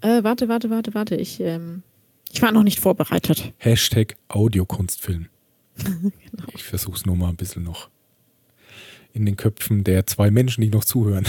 Äh, 0.00 0.22
warte, 0.24 0.48
warte, 0.48 0.70
warte, 0.70 0.94
warte. 0.94 1.16
Ich, 1.16 1.40
ähm, 1.40 1.82
ich 2.32 2.40
war 2.42 2.52
noch 2.52 2.62
nicht 2.62 2.80
vorbereitet. 2.80 3.52
Hashtag 3.58 4.16
Audiokunstfilm. 4.28 5.28
Genau. 5.82 6.44
Ich 6.54 6.62
versuche 6.64 6.96
es 6.96 7.06
nur 7.06 7.16
mal 7.16 7.28
ein 7.30 7.36
bisschen 7.36 7.62
noch 7.64 7.88
in 9.12 9.24
den 9.26 9.36
Köpfen 9.36 9.82
der 9.82 10.06
zwei 10.06 10.30
Menschen, 10.30 10.60
die 10.62 10.68
noch 10.68 10.84
zuhören, 10.84 11.26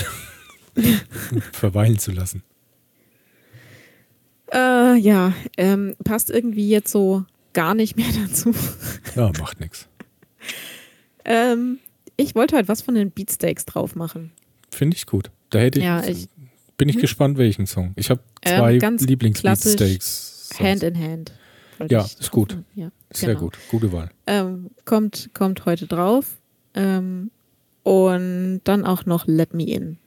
verweilen 1.53 1.98
zu 1.99 2.11
lassen. 2.11 2.44
Äh, 4.53 4.98
ja, 4.98 5.34
ähm, 5.57 5.95
passt 6.03 6.30
irgendwie 6.30 6.69
jetzt 6.69 6.91
so 6.91 7.26
gar 7.53 7.73
nicht 7.73 7.95
mehr 7.95 8.07
dazu. 8.28 8.53
Ja, 9.15 9.32
macht 9.40 9.60
nichts. 9.60 9.88
Ähm, 11.23 11.80
ich 12.18 12.36
wollte 12.36 12.56
halt 12.57 12.68
was 12.68 12.82
von 12.82 12.95
den 12.95 13.11
Beatsteaks 13.11 13.65
drauf 13.65 13.95
machen. 13.95 14.32
Finde 14.69 14.98
ich 14.98 15.06
gut. 15.06 15.32
Da 15.49 15.60
hätte 15.60 15.80
ich, 15.80 15.86
Ja, 15.86 16.03
ich- 16.03 16.28
Bin 16.78 16.90
ich 16.90 16.95
Mhm. 16.98 17.02
gespannt, 17.02 17.38
welchen 17.38 17.68
Song. 17.68 17.94
Ich 17.95 18.10
habe 18.10 18.22
Ähm, 18.44 18.57
zwei 18.60 18.78
ganz 18.80 19.03
Lieblings-Beatsteaks. 19.03 20.31
Hand 20.60 20.84
in 20.84 20.98
Hand. 20.99 21.34
Ja, 21.90 22.02
ist 22.02 22.30
gut. 22.32 22.57
Ja, 22.76 22.91
Sehr 23.11 23.30
genau. 23.30 23.40
gut, 23.45 23.57
gute 23.69 23.91
Wahl. 23.91 24.11
Ähm, 24.28 24.69
kommt, 24.86 25.30
kommt 25.34 25.65
heute 25.65 25.88
drauf. 25.88 26.38
Ähm, 26.76 27.32
und 27.84 28.61
dann 28.65 28.86
auch 28.86 29.06
noch 29.07 29.26
Let 29.26 29.53
Me 29.56 29.64
In. 29.64 29.98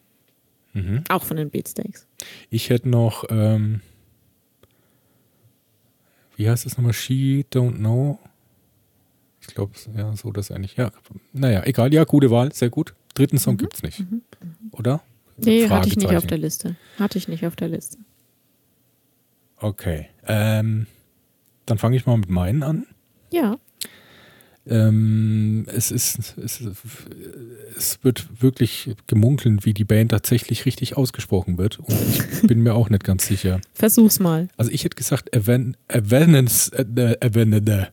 Mhm. 0.72 1.02
Auch 1.08 1.24
von 1.24 1.36
den 1.36 1.50
Beatsteaks. 1.50 2.06
Ich 2.50 2.70
hätte 2.70 2.88
noch, 2.88 3.24
ähm, 3.28 3.80
wie 6.36 6.48
heißt 6.48 6.66
es 6.66 6.76
nochmal? 6.76 6.92
She 6.92 7.44
Don't 7.52 7.76
Know. 7.76 8.18
Ich 9.40 9.48
glaube, 9.54 9.72
ja, 9.96 10.14
so 10.16 10.32
das 10.32 10.50
eigentlich. 10.50 10.76
Ja, 10.76 10.90
naja, 11.32 11.62
egal. 11.64 11.92
Ja, 11.92 12.04
gute 12.04 12.30
Wahl, 12.30 12.52
sehr 12.52 12.70
gut. 12.70 12.94
Dritten 13.14 13.38
Song 13.38 13.54
Mhm. 13.54 13.58
gibt's 13.58 13.82
nicht, 13.82 14.04
oder? 14.72 15.02
Nee, 15.36 15.68
hatte 15.68 15.88
ich 15.88 15.96
nicht 15.96 16.14
auf 16.16 16.26
der 16.26 16.38
Liste. 16.38 16.76
Hatte 16.98 17.18
ich 17.18 17.28
nicht 17.28 17.44
auf 17.46 17.56
der 17.56 17.68
Liste. 17.68 17.98
Okay. 19.64 20.08
Ähm, 20.26 20.86
dann 21.64 21.78
fange 21.78 21.96
ich 21.96 22.04
mal 22.04 22.18
mit 22.18 22.28
meinen 22.28 22.62
an. 22.62 22.86
Ja. 23.32 23.56
Ähm, 24.66 25.64
es 25.68 25.90
ist, 25.90 26.36
es, 26.38 26.60
es 27.76 27.98
wird 28.02 28.42
wirklich 28.42 28.94
gemunkelt, 29.06 29.64
wie 29.64 29.72
die 29.74 29.84
Band 29.84 30.10
tatsächlich 30.10 30.64
richtig 30.66 30.96
ausgesprochen 30.98 31.56
wird. 31.58 31.78
Und 31.78 31.94
ich 32.42 32.42
bin 32.46 32.60
mir 32.62 32.74
auch 32.74 32.90
nicht 32.90 33.04
ganz 33.04 33.26
sicher. 33.26 33.60
Versuch's 33.72 34.20
mal. 34.20 34.48
Also 34.58 34.70
ich 34.70 34.84
hätte 34.84 34.96
gesagt, 34.96 35.34
Evan, 35.34 35.76
Evanescence, 35.88 36.68
äh, 36.70 36.82
äh, 36.82 37.16
Evan- 37.26 37.88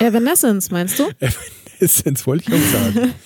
Evanescence, 0.00 0.70
meinst 0.70 0.98
du? 0.98 1.04
Evanescence 1.80 2.26
wollte 2.26 2.52
ich 2.52 2.54
auch 2.54 2.66
sagen. 2.72 3.14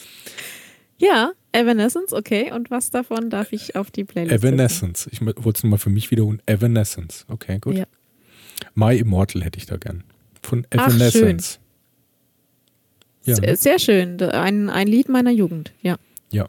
Ja, 0.99 1.33
Evanescence, 1.53 2.13
okay. 2.13 2.51
Und 2.53 2.71
was 2.71 2.91
davon 2.91 3.29
darf 3.31 3.53
ich 3.53 3.77
auf 3.77 3.91
die 3.91 4.05
Playlist 4.05 4.31
setzen? 4.41 4.47
Evanescence. 4.55 5.09
Ich 5.13 5.21
wollte 5.25 5.51
es 5.59 5.63
mal 5.65 5.77
für 5.77 5.91
mich 5.91 6.11
wiederholen. 6.11 6.41
Evanescence. 6.47 7.27
Okay, 7.29 7.59
gut. 7.61 7.77
Ja. 7.77 7.85
My 8.75 8.97
Immortal 8.97 9.43
hätte 9.45 9.59
ich 9.59 9.67
da 9.67 9.77
gern. 9.77 10.05
Von 10.43 10.67
Ach, 10.77 10.89
Evanescence. 10.89 11.59
Ja, 13.25 13.37
Sehr- 13.37 13.47
ne? 13.51 13.57
Sehr 13.57 13.79
schön. 13.79 14.21
Ein, 14.23 14.71
ein 14.71 14.87
Lied 14.89 15.09
meiner 15.09 15.31
Jugend. 15.31 15.73
Ja. 15.83 15.97
ja, 16.31 16.49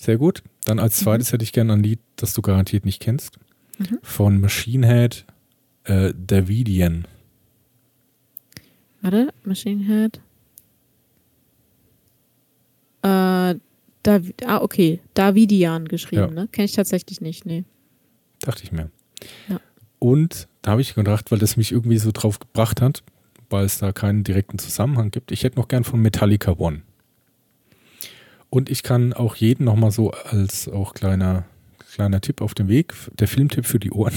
sehr 0.00 0.18
gut. 0.18 0.42
Dann 0.64 0.78
als 0.78 1.00
Mhm. 1.00 1.04
zweites 1.04 1.32
hätte 1.32 1.42
ich 1.44 1.52
gern 1.52 1.70
ein 1.70 1.82
Lied, 1.82 1.98
das 2.16 2.34
du 2.34 2.42
garantiert 2.42 2.84
nicht 2.84 3.00
kennst. 3.00 3.38
Mhm. 3.78 3.98
Von 4.02 4.40
Machine 4.40 4.86
Head, 4.86 5.24
äh, 5.84 6.12
Davidian. 6.16 7.06
Warte, 9.00 9.32
Machine 9.44 9.82
Head. 9.84 10.20
Äh, 13.02 13.56
Dav 14.02 14.22
ah, 14.46 14.60
okay. 14.60 15.00
Davidian 15.14 15.86
geschrieben, 15.86 16.22
Ja. 16.34 16.42
ne? 16.42 16.48
Kenne 16.50 16.64
ich 16.64 16.72
tatsächlich 16.72 17.20
nicht, 17.20 17.46
nee. 17.46 17.64
Dachte 18.40 18.64
ich 18.64 18.72
mir. 18.72 18.90
Ja. 19.48 19.60
Und 19.98 20.48
da 20.62 20.72
habe 20.72 20.80
ich 20.80 20.94
gedacht, 20.94 21.30
weil 21.30 21.38
das 21.38 21.56
mich 21.56 21.70
irgendwie 21.72 21.98
so 21.98 22.10
drauf 22.12 22.38
gebracht 22.40 22.80
hat, 22.80 23.02
weil 23.50 23.64
es 23.64 23.78
da 23.78 23.92
keinen 23.92 24.24
direkten 24.24 24.58
Zusammenhang 24.58 25.10
gibt, 25.10 25.30
ich 25.30 25.44
hätte 25.44 25.58
noch 25.58 25.68
gern 25.68 25.84
von 25.84 26.00
Metallica 26.00 26.52
One. 26.58 26.82
Und 28.50 28.68
ich 28.68 28.82
kann 28.82 29.12
auch 29.12 29.36
jeden 29.36 29.64
nochmal 29.64 29.92
so 29.92 30.10
als 30.10 30.68
auch 30.68 30.94
kleiner, 30.94 31.44
kleiner 31.94 32.20
Tipp 32.20 32.40
auf 32.40 32.54
dem 32.54 32.68
Weg, 32.68 32.94
der 33.18 33.28
Filmtipp 33.28 33.64
für 33.66 33.78
die 33.78 33.92
Ohren. 33.92 34.14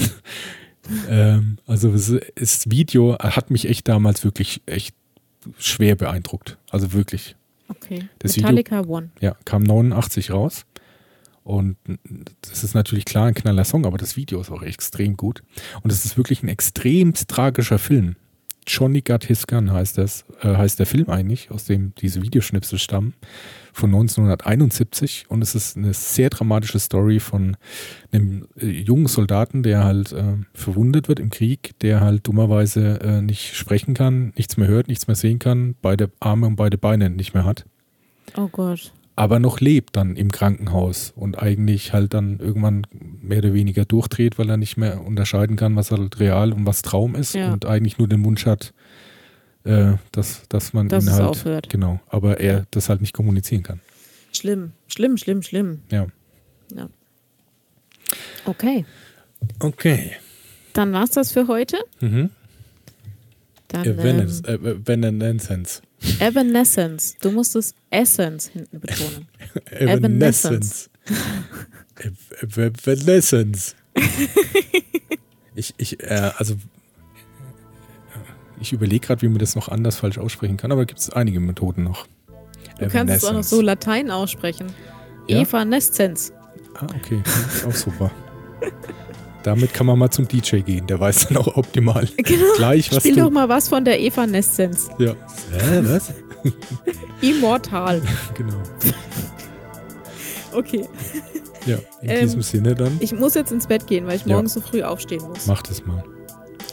ähm, 1.08 1.58
also 1.66 1.92
das 1.92 2.68
Video 2.70 3.16
hat 3.18 3.50
mich 3.50 3.68
echt 3.68 3.88
damals 3.88 4.24
wirklich 4.24 4.62
echt 4.66 4.94
schwer 5.58 5.94
beeindruckt. 5.94 6.58
Also 6.70 6.92
wirklich. 6.92 7.36
Okay. 7.68 8.08
Das 8.18 8.36
Video- 8.36 8.48
Metallica 8.48 8.80
One. 8.82 9.10
Ja, 9.20 9.36
kam 9.44 9.62
89 9.62 10.30
raus. 10.30 10.64
Und 11.44 11.76
das 12.40 12.64
ist 12.64 12.74
natürlich 12.74 13.04
klar 13.04 13.26
ein 13.26 13.34
knaller 13.34 13.64
Song, 13.64 13.86
aber 13.86 13.98
das 13.98 14.16
Video 14.16 14.40
ist 14.40 14.50
auch 14.50 14.62
extrem 14.62 15.16
gut. 15.16 15.42
Und 15.82 15.92
es 15.92 16.04
ist 16.04 16.16
wirklich 16.16 16.42
ein 16.42 16.48
extrem 16.48 17.14
tragischer 17.14 17.78
Film. 17.78 18.16
Gun 18.66 19.72
heißt 19.72 19.98
das, 19.98 20.24
äh, 20.42 20.56
heißt 20.56 20.78
der 20.78 20.86
Film 20.86 21.08
eigentlich, 21.08 21.50
aus 21.50 21.64
dem 21.64 21.94
diese 21.96 22.22
Videoschnipsel 22.22 22.78
stammen, 22.78 23.14
von 23.72 23.90
1971. 23.90 25.26
Und 25.28 25.42
es 25.42 25.54
ist 25.54 25.76
eine 25.76 25.94
sehr 25.94 26.30
dramatische 26.30 26.78
Story 26.78 27.20
von 27.20 27.56
einem 28.12 28.48
äh, 28.58 28.66
jungen 28.66 29.06
Soldaten, 29.06 29.62
der 29.62 29.84
halt 29.84 30.12
äh, 30.12 30.36
verwundet 30.52 31.08
wird 31.08 31.20
im 31.20 31.30
Krieg, 31.30 31.78
der 31.80 32.00
halt 32.00 32.26
dummerweise 32.26 33.00
äh, 33.00 33.22
nicht 33.22 33.54
sprechen 33.54 33.94
kann, 33.94 34.32
nichts 34.36 34.56
mehr 34.56 34.68
hört, 34.68 34.88
nichts 34.88 35.06
mehr 35.06 35.16
sehen 35.16 35.38
kann, 35.38 35.76
beide 35.80 36.10
Arme 36.20 36.46
und 36.46 36.56
beide 36.56 36.78
Beine 36.78 37.08
nicht 37.10 37.34
mehr 37.34 37.44
hat 37.44 37.64
Oh 38.36 38.48
Gott. 38.48 38.92
Aber 39.16 39.38
noch 39.38 39.60
lebt 39.60 39.96
dann 39.96 40.14
im 40.14 40.30
Krankenhaus 40.30 41.12
und 41.16 41.38
eigentlich 41.42 41.92
halt 41.94 42.12
dann 42.14 42.38
irgendwann 42.38 42.86
mehr 43.22 43.38
oder 43.38 43.54
weniger 43.54 43.84
durchdreht, 43.86 44.38
weil 44.38 44.48
er 44.50 44.56
nicht 44.58 44.76
mehr 44.76 45.02
unterscheiden 45.04 45.56
kann, 45.56 45.74
was 45.74 45.90
halt 45.90 46.20
real 46.20 46.52
und 46.52 46.66
was 46.66 46.82
Traum 46.82 47.14
ist 47.14 47.34
Ja. 47.34 47.52
und 47.52 47.64
eigentlich 47.64 47.98
nur 47.98 48.08
den 48.08 48.24
Wunsch 48.24 48.44
hat, 48.46 48.74
äh, 49.64 49.94
dass, 50.12 50.42
dass 50.48 50.72
man 50.74 50.88
Dass 50.88 51.04
ihn 51.04 51.08
es 51.08 51.14
halt, 51.14 51.24
aufhört. 51.28 51.70
genau, 51.70 51.98
aber 52.08 52.40
er 52.40 52.66
das 52.70 52.88
halt 52.90 53.00
nicht 53.00 53.14
kommunizieren 53.14 53.62
kann. 53.62 53.80
Schlimm, 54.32 54.72
schlimm, 54.86 55.16
schlimm, 55.16 55.42
schlimm. 55.42 55.80
Ja. 55.90 56.06
Ja. 56.76 56.88
Okay. 58.44 58.84
Okay. 59.60 60.12
Dann 60.74 60.92
war's 60.92 61.10
das 61.10 61.32
für 61.32 61.48
heute. 61.48 61.78
Mhm. 62.00 62.28
Dann 63.68 63.84
Evanes- 63.86 64.42
ähm, 64.46 64.64
äh, 64.66 64.70
Evanescence. 64.72 65.80
Evanescence. 66.20 67.16
Du 67.20 67.30
musst 67.30 67.54
das 67.54 67.74
Essence 67.90 68.48
hinten 68.48 68.80
betonen. 68.80 69.26
Evanescence. 69.70 70.90
Ev- 71.96 72.14
Ev- 72.42 72.86
Evanescence. 72.86 73.74
ich, 75.54 75.74
ich, 75.78 76.02
äh, 76.02 76.30
also, 76.36 76.56
ich 78.60 78.72
überlege 78.72 79.06
gerade, 79.06 79.22
wie 79.22 79.28
man 79.28 79.38
das 79.38 79.54
noch 79.54 79.68
anders 79.68 79.96
falsch 79.96 80.18
aussprechen 80.18 80.56
kann, 80.56 80.72
aber 80.72 80.86
gibt 80.86 81.00
es 81.00 81.10
einige 81.10 81.40
Methoden 81.40 81.84
noch. 81.84 82.06
Du 82.78 82.88
kannst 82.88 83.14
es 83.14 83.24
auch 83.24 83.32
noch 83.32 83.44
so 83.44 83.60
Latein 83.60 84.10
aussprechen. 84.10 84.66
Ja? 85.28 85.40
Evanescence. 85.40 86.32
Ah, 86.74 86.86
okay. 86.94 87.22
Das 87.24 87.54
ist 87.56 87.64
auch 87.64 87.72
super. 87.74 88.10
Damit 89.46 89.72
kann 89.72 89.86
man 89.86 89.96
mal 89.96 90.10
zum 90.10 90.26
DJ 90.26 90.56
gehen, 90.58 90.88
der 90.88 90.98
weiß 90.98 91.28
dann 91.28 91.36
auch 91.36 91.56
optimal 91.56 92.08
Genau. 92.16 92.44
gleich, 92.56 92.90
was 92.90 92.98
Spiel 92.98 93.14
du... 93.14 93.20
doch 93.22 93.30
mal 93.30 93.48
was 93.48 93.68
von 93.68 93.84
der 93.84 94.00
Evanescence. 94.00 94.88
Ja. 94.98 95.12
Hä, 95.52 95.82
was? 95.84 96.12
Immortal. 97.20 98.02
Genau. 98.34 98.56
Okay. 100.52 100.84
Ja, 101.64 101.76
in 102.02 102.10
Ähm, 102.10 102.20
diesem 102.22 102.42
Sinne 102.42 102.74
dann, 102.74 102.96
Ich 103.00 103.12
muss 103.12 103.34
jetzt 103.34 103.52
ins 103.52 103.66
Bett 103.66 103.86
gehen, 103.86 104.06
weil 104.06 104.16
ich 104.16 104.26
Ja. 104.26 104.34
morgens 104.34 104.54
so 104.54 104.60
früh 104.60 104.82
aufstehen 104.82 105.22
muss. 105.28 105.46
macht 105.46 105.70
es 105.70 105.84
mal. 105.86 106.02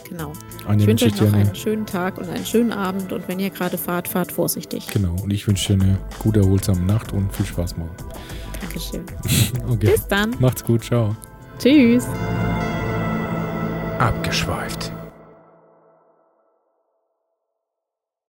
Genau. 0.08 0.32
Anja 0.66 0.82
Ich 0.82 0.86
wünsche 0.88 1.06
euch 1.06 1.12
dir 1.12 1.24
noch 1.24 1.32
eine 1.32 1.44
einen 1.46 1.54
schönen 1.54 1.86
Tag 1.86 2.18
und 2.18 2.28
einen 2.28 2.44
schönen 2.46 2.72
Abend. 2.72 3.12
Und 3.12 3.26
wenn 3.28 3.38
ihr 3.38 3.50
gerade 3.50 3.78
fahrt, 3.78 4.08
fahrt 4.08 4.32
vorsichtig. 4.32 4.86
Genau, 4.92 5.14
und 5.22 5.32
ich 5.32 5.46
wünsche 5.46 5.74
dir 5.76 5.82
eine 5.84 5.98
gute, 6.18 6.40
erholsame 6.40 6.80
Nacht 6.82 7.12
und 7.12 7.32
viel 7.32 7.46
Spaß 7.46 7.76
morgen. 7.76 7.94
Dankeschön. 8.60 9.04
Okay, 9.68 9.92
Bis 9.92 10.06
dann. 10.08 10.34
macht's 10.40 10.64
gut, 10.64 10.84
ciao. 10.84 11.16
Tschüss. 11.58 12.06
Abgeschweift. 13.98 14.92